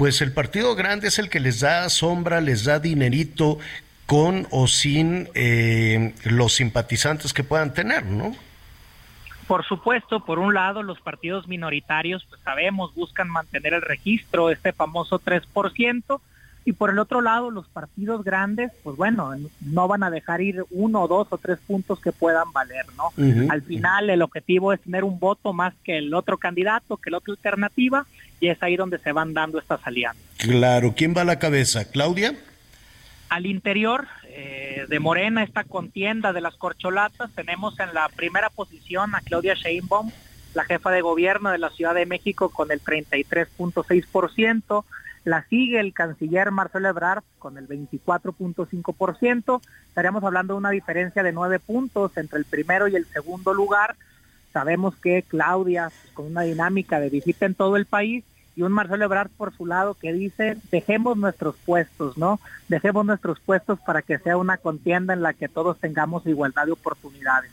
pues 0.00 0.22
el 0.22 0.32
partido 0.32 0.74
grande 0.76 1.08
es 1.08 1.18
el 1.18 1.28
que 1.28 1.40
les 1.40 1.60
da 1.60 1.86
sombra, 1.90 2.40
les 2.40 2.64
da 2.64 2.78
dinerito 2.78 3.58
con 4.06 4.46
o 4.50 4.66
sin 4.66 5.28
eh, 5.34 6.14
los 6.24 6.54
simpatizantes 6.54 7.34
que 7.34 7.44
puedan 7.44 7.74
tener, 7.74 8.06
¿no? 8.06 8.34
Por 9.46 9.62
supuesto, 9.66 10.24
por 10.24 10.38
un 10.38 10.54
lado, 10.54 10.82
los 10.82 10.98
partidos 11.02 11.48
minoritarios, 11.48 12.24
pues 12.30 12.40
sabemos, 12.40 12.94
buscan 12.94 13.28
mantener 13.28 13.74
el 13.74 13.82
registro, 13.82 14.48
este 14.48 14.72
famoso 14.72 15.20
3%, 15.20 16.20
y 16.64 16.72
por 16.72 16.90
el 16.90 16.98
otro 16.98 17.22
lado, 17.22 17.50
los 17.50 17.68
partidos 17.68 18.22
grandes, 18.22 18.70
pues 18.82 18.96
bueno, 18.96 19.34
no 19.60 19.88
van 19.88 20.02
a 20.02 20.10
dejar 20.10 20.42
ir 20.42 20.64
uno, 20.70 21.08
dos 21.08 21.28
o 21.30 21.38
tres 21.38 21.58
puntos 21.66 22.00
que 22.00 22.12
puedan 22.12 22.52
valer, 22.52 22.84
¿no? 22.96 23.12
Al 23.50 23.62
final, 23.62 24.10
el 24.10 24.22
objetivo 24.22 24.72
es 24.72 24.80
tener 24.80 25.04
un 25.04 25.18
voto 25.18 25.52
más 25.52 25.74
que 25.84 25.98
el 25.98 26.12
otro 26.12 26.36
candidato, 26.36 26.98
que 26.98 27.10
la 27.10 27.18
otra 27.18 27.32
alternativa, 27.32 28.06
y 28.40 28.48
es 28.48 28.62
ahí 28.62 28.76
donde 28.76 28.98
se 28.98 29.12
van 29.12 29.32
dando 29.32 29.58
estas 29.58 29.80
alianzas. 29.86 30.22
Claro, 30.36 30.94
¿quién 30.94 31.14
va 31.16 31.22
a 31.22 31.24
la 31.24 31.38
cabeza? 31.38 31.90
¿Claudia? 31.90 32.34
Al 33.30 33.46
interior 33.46 34.06
eh, 34.28 34.84
de 34.88 35.00
Morena, 35.00 35.42
esta 35.42 35.64
contienda 35.64 36.32
de 36.32 36.40
las 36.40 36.56
corcholatas, 36.56 37.30
tenemos 37.32 37.78
en 37.80 37.94
la 37.94 38.08
primera 38.08 38.50
posición 38.50 39.14
a 39.14 39.20
Claudia 39.20 39.54
Sheinbaum, 39.54 40.10
la 40.54 40.64
jefa 40.64 40.90
de 40.90 41.00
gobierno 41.00 41.50
de 41.50 41.58
la 41.58 41.70
Ciudad 41.70 41.94
de 41.94 42.06
México 42.06 42.50
con 42.50 42.70
el 42.70 42.82
33.6%, 42.82 44.84
la 45.24 45.44
sigue 45.48 45.80
el 45.80 45.92
canciller 45.92 46.50
Marcelo 46.50 46.88
Ebrard 46.88 47.22
con 47.38 47.58
el 47.58 47.68
24.5%, 47.68 49.60
estaríamos 49.88 50.24
hablando 50.24 50.54
de 50.54 50.58
una 50.58 50.70
diferencia 50.70 51.22
de 51.22 51.32
nueve 51.32 51.58
puntos 51.58 52.16
entre 52.16 52.38
el 52.38 52.44
primero 52.44 52.88
y 52.88 52.96
el 52.96 53.06
segundo 53.06 53.52
lugar, 53.52 53.96
sabemos 54.52 54.96
que 54.96 55.22
Claudia, 55.22 55.90
con 56.14 56.26
una 56.26 56.42
dinámica 56.42 57.00
de 57.00 57.10
visita 57.10 57.46
en 57.46 57.54
todo 57.54 57.76
el 57.76 57.86
país, 57.86 58.24
y 58.56 58.62
un 58.62 58.72
Marcelo 58.72 59.04
Ebrard 59.04 59.30
por 59.30 59.56
su 59.56 59.64
lado 59.64 59.94
que 59.94 60.12
dice, 60.12 60.56
dejemos 60.70 61.16
nuestros 61.16 61.56
puestos, 61.64 62.18
¿no? 62.18 62.40
Dejemos 62.68 63.06
nuestros 63.06 63.38
puestos 63.40 63.78
para 63.80 64.02
que 64.02 64.18
sea 64.18 64.36
una 64.36 64.56
contienda 64.56 65.14
en 65.14 65.22
la 65.22 65.32
que 65.32 65.48
todos 65.48 65.78
tengamos 65.78 66.26
igualdad 66.26 66.66
de 66.66 66.72
oportunidades. 66.72 67.50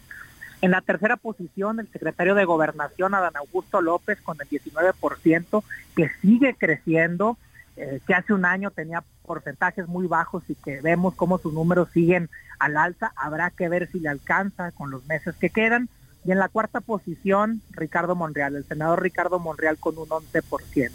En 0.62 0.72
la 0.72 0.82
tercera 0.82 1.18
posición, 1.18 1.80
el 1.80 1.88
secretario 1.88 2.34
de 2.34 2.46
Gobernación, 2.46 3.14
Adán 3.14 3.38
Augusto 3.38 3.80
López, 3.80 4.20
con 4.22 4.38
el 4.42 4.50
19%, 4.50 5.64
que 5.96 6.10
sigue 6.22 6.56
creciendo, 6.56 7.38
eh, 7.78 8.00
que 8.08 8.16
hace 8.16 8.34
un 8.34 8.44
año 8.44 8.72
tenía 8.72 9.04
porcentajes 9.24 9.88
muy 9.88 10.08
bajos 10.08 10.44
y 10.48 10.56
que 10.56 10.82
vemos 10.82 11.14
cómo 11.14 11.38
sus 11.38 11.54
números 11.54 11.90
siguen 11.94 12.30
al 12.58 12.76
alza. 12.76 13.14
Habrá 13.16 13.52
que 13.52 13.70
ver 13.70 13.88
si 13.92 14.00
le 14.00 14.10
alcanza 14.10 14.72
con 14.72 14.90
los 14.90 15.06
meses 15.06 15.36
que 15.36 15.52
quedan. 15.52 15.88
Y 16.26 16.32
en 16.32 16.40
la 16.40 16.50
cuarta 16.50 16.82
posición, 16.82 17.62
Ricardo 17.72 18.16
Monreal, 18.16 18.56
el 18.56 18.66
senador 18.66 19.04
Ricardo 19.04 19.40
Monreal 19.40 19.78
con 19.78 19.98
un 19.98 20.08
11%. 20.08 20.92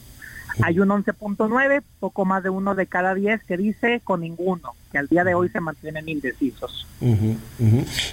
Hay 0.61 0.81
un 0.81 0.89
11.9, 0.89 1.83
poco 2.01 2.25
más 2.25 2.43
de 2.43 2.51
uno 2.51 2.75
de 2.75 2.87
cada 2.87 3.15
diez 3.15 3.43
que 3.45 3.57
dice 3.57 4.01
con 4.05 4.21
ninguno, 4.21 4.75
que 4.91 4.99
al 4.99 5.07
día 5.07 5.25
de 5.25 5.35
hoy 5.35 5.49
se 5.49 5.61
mantienen 5.61 6.09
indecisos. 6.09 6.87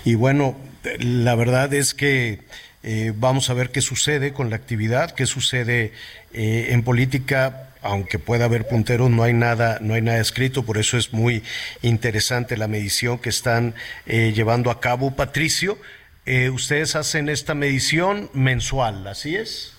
Y 0.05 0.15
bueno, 0.15 0.55
la 0.99 1.35
verdad 1.35 1.73
es 1.73 1.93
que 1.93 2.45
eh, 2.83 3.13
vamos 3.15 3.49
a 3.49 3.53
ver 3.53 3.71
qué 3.71 3.81
sucede 3.81 4.33
con 4.33 4.49
la 4.49 4.55
actividad, 4.55 5.11
qué 5.11 5.25
sucede 5.25 5.93
eh, 6.33 6.67
en 6.69 6.83
política 6.83 7.69
aunque 7.81 8.19
pueda 8.19 8.45
haber 8.45 8.67
punteros, 8.67 9.09
no 9.09 9.23
hay 9.23 9.33
nada, 9.33 9.77
no 9.81 9.93
hay 9.93 10.01
nada 10.01 10.19
escrito, 10.19 10.63
por 10.63 10.77
eso 10.77 10.97
es 10.97 11.13
muy 11.13 11.43
interesante 11.81 12.57
la 12.57 12.67
medición 12.67 13.19
que 13.19 13.29
están 13.29 13.73
eh, 14.05 14.33
llevando 14.33 14.71
a 14.71 14.79
cabo. 14.79 15.15
Patricio, 15.15 15.77
eh, 16.25 16.49
ustedes 16.49 16.95
hacen 16.95 17.29
esta 17.29 17.55
medición 17.55 18.29
mensual, 18.33 19.07
¿así 19.07 19.35
es? 19.35 19.75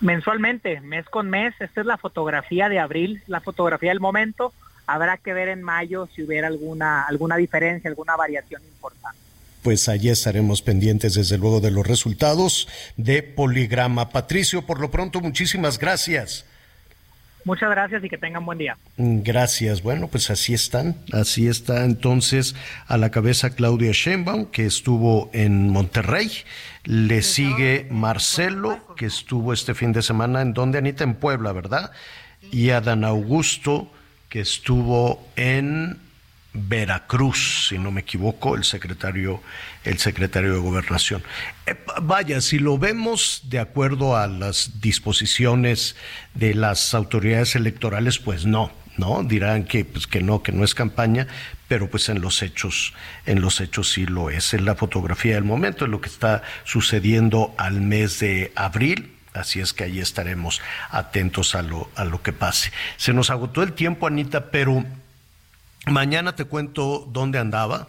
Mensualmente, 0.00 0.80
mes 0.80 1.06
con 1.08 1.30
mes. 1.30 1.54
Esta 1.60 1.80
es 1.80 1.86
la 1.86 1.96
fotografía 1.96 2.68
de 2.68 2.78
abril, 2.78 3.22
la 3.26 3.40
fotografía 3.40 3.90
del 3.90 4.00
momento. 4.00 4.52
Habrá 4.86 5.16
que 5.16 5.32
ver 5.32 5.48
en 5.48 5.62
mayo 5.62 6.08
si 6.14 6.24
hubiera 6.24 6.48
alguna, 6.48 7.04
alguna 7.04 7.36
diferencia, 7.36 7.88
alguna 7.88 8.16
variación 8.16 8.62
importante. 8.62 9.18
Pues 9.64 9.88
allí 9.88 10.10
estaremos 10.10 10.60
pendientes, 10.60 11.14
desde 11.14 11.38
luego, 11.38 11.62
de 11.62 11.70
los 11.70 11.86
resultados 11.86 12.68
de 12.98 13.22
Poligrama. 13.22 14.10
Patricio, 14.10 14.66
por 14.66 14.78
lo 14.78 14.90
pronto, 14.90 15.22
muchísimas 15.22 15.78
gracias. 15.78 16.44
Muchas 17.46 17.70
gracias 17.70 18.04
y 18.04 18.10
que 18.10 18.18
tengan 18.18 18.44
buen 18.44 18.58
día. 18.58 18.76
Gracias. 18.98 19.82
Bueno, 19.82 20.08
pues 20.08 20.28
así 20.28 20.52
están. 20.52 20.96
Así 21.14 21.48
está 21.48 21.86
entonces 21.86 22.54
a 22.86 22.98
la 22.98 23.10
cabeza 23.10 23.54
Claudia 23.54 23.92
Sheinbaum, 23.92 24.50
que 24.50 24.66
estuvo 24.66 25.30
en 25.32 25.70
Monterrey. 25.70 26.30
Le 26.84 27.22
sigue 27.22 27.86
Marcelo, 27.90 28.94
que 28.98 29.06
estuvo 29.06 29.54
este 29.54 29.72
fin 29.72 29.92
de 29.92 30.02
semana 30.02 30.42
en 30.42 30.52
donde 30.52 30.76
Anita 30.76 31.04
en 31.04 31.14
Puebla, 31.14 31.52
¿verdad? 31.52 31.90
Y 32.52 32.68
Adán 32.68 33.02
Augusto, 33.02 33.90
que 34.28 34.40
estuvo 34.40 35.26
en 35.36 36.03
Veracruz, 36.54 37.66
si 37.68 37.78
no 37.78 37.90
me 37.90 38.02
equivoco, 38.02 38.54
el 38.54 38.62
secretario, 38.62 39.42
el 39.82 39.98
secretario 39.98 40.54
de 40.54 40.60
Gobernación. 40.60 41.22
Eh, 41.66 41.74
vaya, 42.02 42.40
si 42.40 42.60
lo 42.60 42.78
vemos 42.78 43.42
de 43.50 43.58
acuerdo 43.58 44.16
a 44.16 44.28
las 44.28 44.80
disposiciones 44.80 45.96
de 46.34 46.54
las 46.54 46.94
autoridades 46.94 47.56
electorales, 47.56 48.20
pues 48.20 48.46
no, 48.46 48.70
¿no? 48.96 49.24
Dirán 49.24 49.64
que, 49.64 49.84
pues, 49.84 50.06
que 50.06 50.22
no, 50.22 50.44
que 50.44 50.52
no 50.52 50.62
es 50.62 50.74
campaña, 50.76 51.26
pero 51.66 51.90
pues 51.90 52.08
en 52.08 52.20
los 52.20 52.40
hechos, 52.40 52.94
en 53.26 53.40
los 53.40 53.60
hechos 53.60 53.90
sí 53.90 54.06
lo 54.06 54.30
es. 54.30 54.54
Es 54.54 54.60
la 54.60 54.76
fotografía 54.76 55.34
del 55.34 55.44
momento, 55.44 55.84
es 55.84 55.90
lo 55.90 56.00
que 56.00 56.08
está 56.08 56.42
sucediendo 56.62 57.52
al 57.58 57.80
mes 57.80 58.20
de 58.20 58.52
abril. 58.54 59.10
Así 59.32 59.58
es 59.58 59.72
que 59.72 59.82
ahí 59.82 59.98
estaremos 59.98 60.60
atentos 60.90 61.56
a 61.56 61.62
lo, 61.62 61.90
a 61.96 62.04
lo 62.04 62.22
que 62.22 62.32
pase. 62.32 62.70
Se 62.96 63.12
nos 63.12 63.30
agotó 63.30 63.64
el 63.64 63.72
tiempo, 63.72 64.06
Anita, 64.06 64.52
pero 64.52 64.84
Mañana 65.86 66.34
te 66.34 66.44
cuento 66.44 67.08
dónde 67.10 67.38
andaba. 67.38 67.88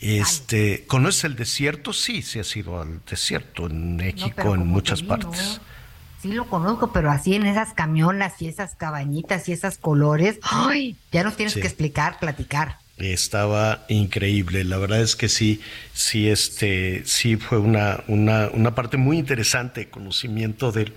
Este, 0.00 0.84
¿conoces 0.86 1.24
el 1.24 1.36
desierto? 1.36 1.92
Sí, 1.92 2.22
sí 2.22 2.38
ha 2.38 2.44
sido 2.44 2.80
al 2.80 3.00
desierto 3.04 3.66
en 3.66 3.96
México, 3.96 4.54
en 4.54 4.66
muchas 4.66 5.02
partes. 5.02 5.60
Sí 6.22 6.32
lo 6.32 6.46
conozco, 6.48 6.92
pero 6.92 7.10
así 7.10 7.34
en 7.34 7.46
esas 7.46 7.74
camionas 7.74 8.40
y 8.42 8.48
esas 8.48 8.74
cabañitas 8.74 9.48
y 9.48 9.52
esos 9.52 9.78
colores, 9.78 10.38
¡ay! 10.42 10.96
Ya 11.12 11.22
nos 11.22 11.36
tienes 11.36 11.54
que 11.54 11.60
explicar, 11.60 12.18
platicar. 12.18 12.78
Estaba 12.96 13.84
increíble, 13.88 14.64
la 14.64 14.78
verdad 14.78 15.00
es 15.00 15.14
que 15.14 15.28
sí, 15.28 15.60
sí, 15.92 16.28
este, 16.28 17.02
sí 17.04 17.36
fue 17.36 17.58
una, 17.58 18.02
una, 18.08 18.48
una 18.52 18.74
parte 18.74 18.96
muy 18.96 19.18
interesante, 19.18 19.88
conocimiento 19.88 20.72
del, 20.72 20.92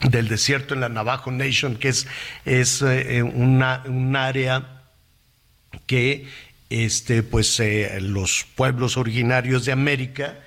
del 0.00 0.28
desierto 0.28 0.74
en 0.74 0.80
la 0.80 0.90
Navajo 0.90 1.30
Nation, 1.30 1.76
que 1.76 1.88
es, 1.88 2.06
es 2.44 2.82
eh, 2.82 3.22
una, 3.22 3.82
un 3.86 4.14
área 4.16 4.79
que 5.86 6.26
este, 6.70 7.22
pues, 7.22 7.58
eh, 7.60 7.98
los 8.00 8.46
pueblos 8.54 8.96
originarios 8.96 9.64
de 9.64 9.72
América 9.72 10.38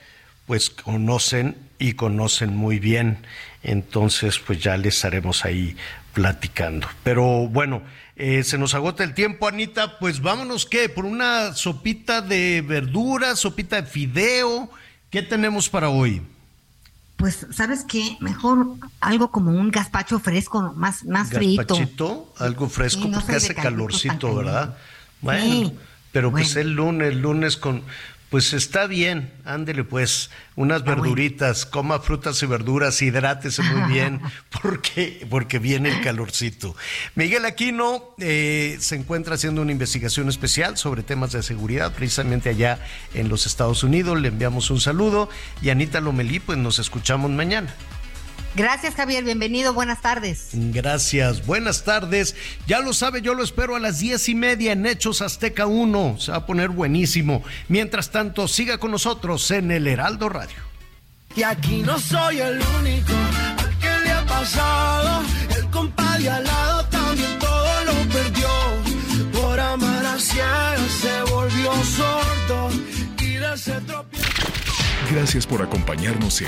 pues 0.46 0.70
conocen 0.70 1.56
y 1.80 1.94
conocen 1.94 2.56
muy 2.56 2.80
bien. 2.80 3.18
Entonces, 3.64 4.40
pues 4.40 4.60
ya 4.60 4.78
les 4.78 4.96
estaremos 4.96 5.46
ahí 5.46 5.76
platicando. 6.14 6.88
Pero 7.04 7.48
bueno, 7.48 7.82
eh, 8.16 8.44
se 8.44 8.58
nos 8.58 8.74
agota 8.74 9.04
el 9.04 9.14
tiempo, 9.14 9.48
Anita. 9.48 10.00
Pues 10.00 10.22
vámonos, 10.22 10.66
¿qué? 10.66 10.90
Por 10.90 11.06
una 11.06 11.54
sopita 11.54 12.22
de 12.22 12.62
verduras, 12.62 13.40
sopita 13.40 13.82
de 13.82 13.88
fideo. 13.88 14.70
¿Qué 15.10 15.22
tenemos 15.22 15.70
para 15.70 15.90
hoy? 15.90 16.22
Pues, 17.16 17.48
¿sabes 17.52 17.86
qué? 17.88 18.18
Mejor 18.20 18.76
algo 19.00 19.32
como 19.32 19.52
un 19.52 19.72
gazpacho 19.72 20.20
fresco, 20.20 20.74
más, 20.76 21.06
más 21.06 21.30
frito. 21.30 22.34
algo 22.38 22.68
fresco, 22.68 23.10
porque 23.12 23.36
hace 23.36 23.56
calorcito, 23.56 24.36
¿verdad? 24.36 24.78
Bueno, 25.24 25.74
pero 26.12 26.30
pues 26.30 26.56
el 26.56 26.74
lunes, 26.74 27.16
lunes 27.16 27.58
con, 27.58 27.82
pues 28.34 28.54
está 28.54 28.88
bien, 28.88 29.32
ándele 29.46 29.84
pues, 29.84 30.32
unas 30.56 30.84
verduritas, 30.84 31.68
coma 31.68 32.00
frutas 32.00 32.42
y 32.42 32.48
verduras, 32.48 33.00
hidrátese 33.02 33.62
muy 33.62 33.82
bien, 33.94 34.22
porque, 34.62 35.26
porque 35.30 35.60
viene 35.60 35.90
el 35.90 36.02
calorcito. 36.02 36.76
Miguel 37.14 37.46
Aquino 37.46 38.16
eh, 38.18 38.78
se 38.80 38.96
encuentra 38.96 39.36
haciendo 39.36 39.62
una 39.62 39.72
investigación 39.72 40.30
especial 40.30 40.78
sobre 40.78 41.04
temas 41.04 41.32
de 41.32 41.44
seguridad, 41.44 41.94
precisamente 41.94 42.50
allá 42.50 42.80
en 43.14 43.30
los 43.30 43.46
Estados 43.46 43.84
Unidos. 43.84 44.20
Le 44.20 44.30
enviamos 44.30 44.72
un 44.72 44.82
saludo 44.82 45.30
y 45.62 45.70
Anita 45.70 46.02
Lomelí, 46.02 46.40
pues 46.40 46.58
nos 46.58 46.80
escuchamos 46.80 47.30
mañana. 47.30 47.76
Gracias, 48.56 48.94
Javier. 48.96 49.24
Bienvenido. 49.24 49.74
Buenas 49.74 50.02
tardes. 50.02 50.50
Gracias. 50.54 51.46
Buenas 51.46 51.84
tardes. 51.84 52.36
Ya 52.68 52.80
lo 52.80 52.94
sabe, 52.94 53.22
yo 53.22 53.34
lo 53.34 53.44
espero 53.44 53.76
a 53.76 53.80
las 53.80 54.00
diez 54.00 54.30
y 54.30 54.36
media 54.36 54.74
en 54.74 54.86
Hechos 54.86 55.22
Azteca 55.22 55.66
1. 55.66 56.18
Se 56.20 56.32
va 56.32 56.38
a 56.38 56.46
poner 56.46 56.70
buenísimo. 56.70 57.44
Mientras 57.68 58.12
tanto, 58.12 58.48
siga 58.48 58.78
con 58.78 58.92
nosotros 58.92 59.50
en 59.52 59.72
el 59.72 59.88
Heraldo 59.88 60.30
Radio. 60.30 60.58
Y 61.36 61.42
aquí 61.42 61.82
no 61.82 62.00
soy 62.00 62.40
el 62.40 62.62
único 62.80 63.14
al 63.58 63.80
que 63.80 64.00
le 64.04 64.12
ha 64.12 64.26
pasado. 64.26 65.24
El 65.58 65.70
compadre 65.72 66.30
al 66.30 66.44
lado 66.44 66.86
también 66.86 67.40
todo 67.40 67.84
lo 67.86 67.94
perdió. 68.10 68.50
Por 69.32 69.60
amar 69.60 70.06
a 70.06 70.20
se 70.20 71.22
volvió 71.32 71.72
sordo 71.84 72.70
y 73.20 73.34
de 73.36 73.54
ese 73.54 73.80
Gracias 75.12 75.46
por 75.46 75.62
acompañarnos 75.62 76.42
en 76.42 76.48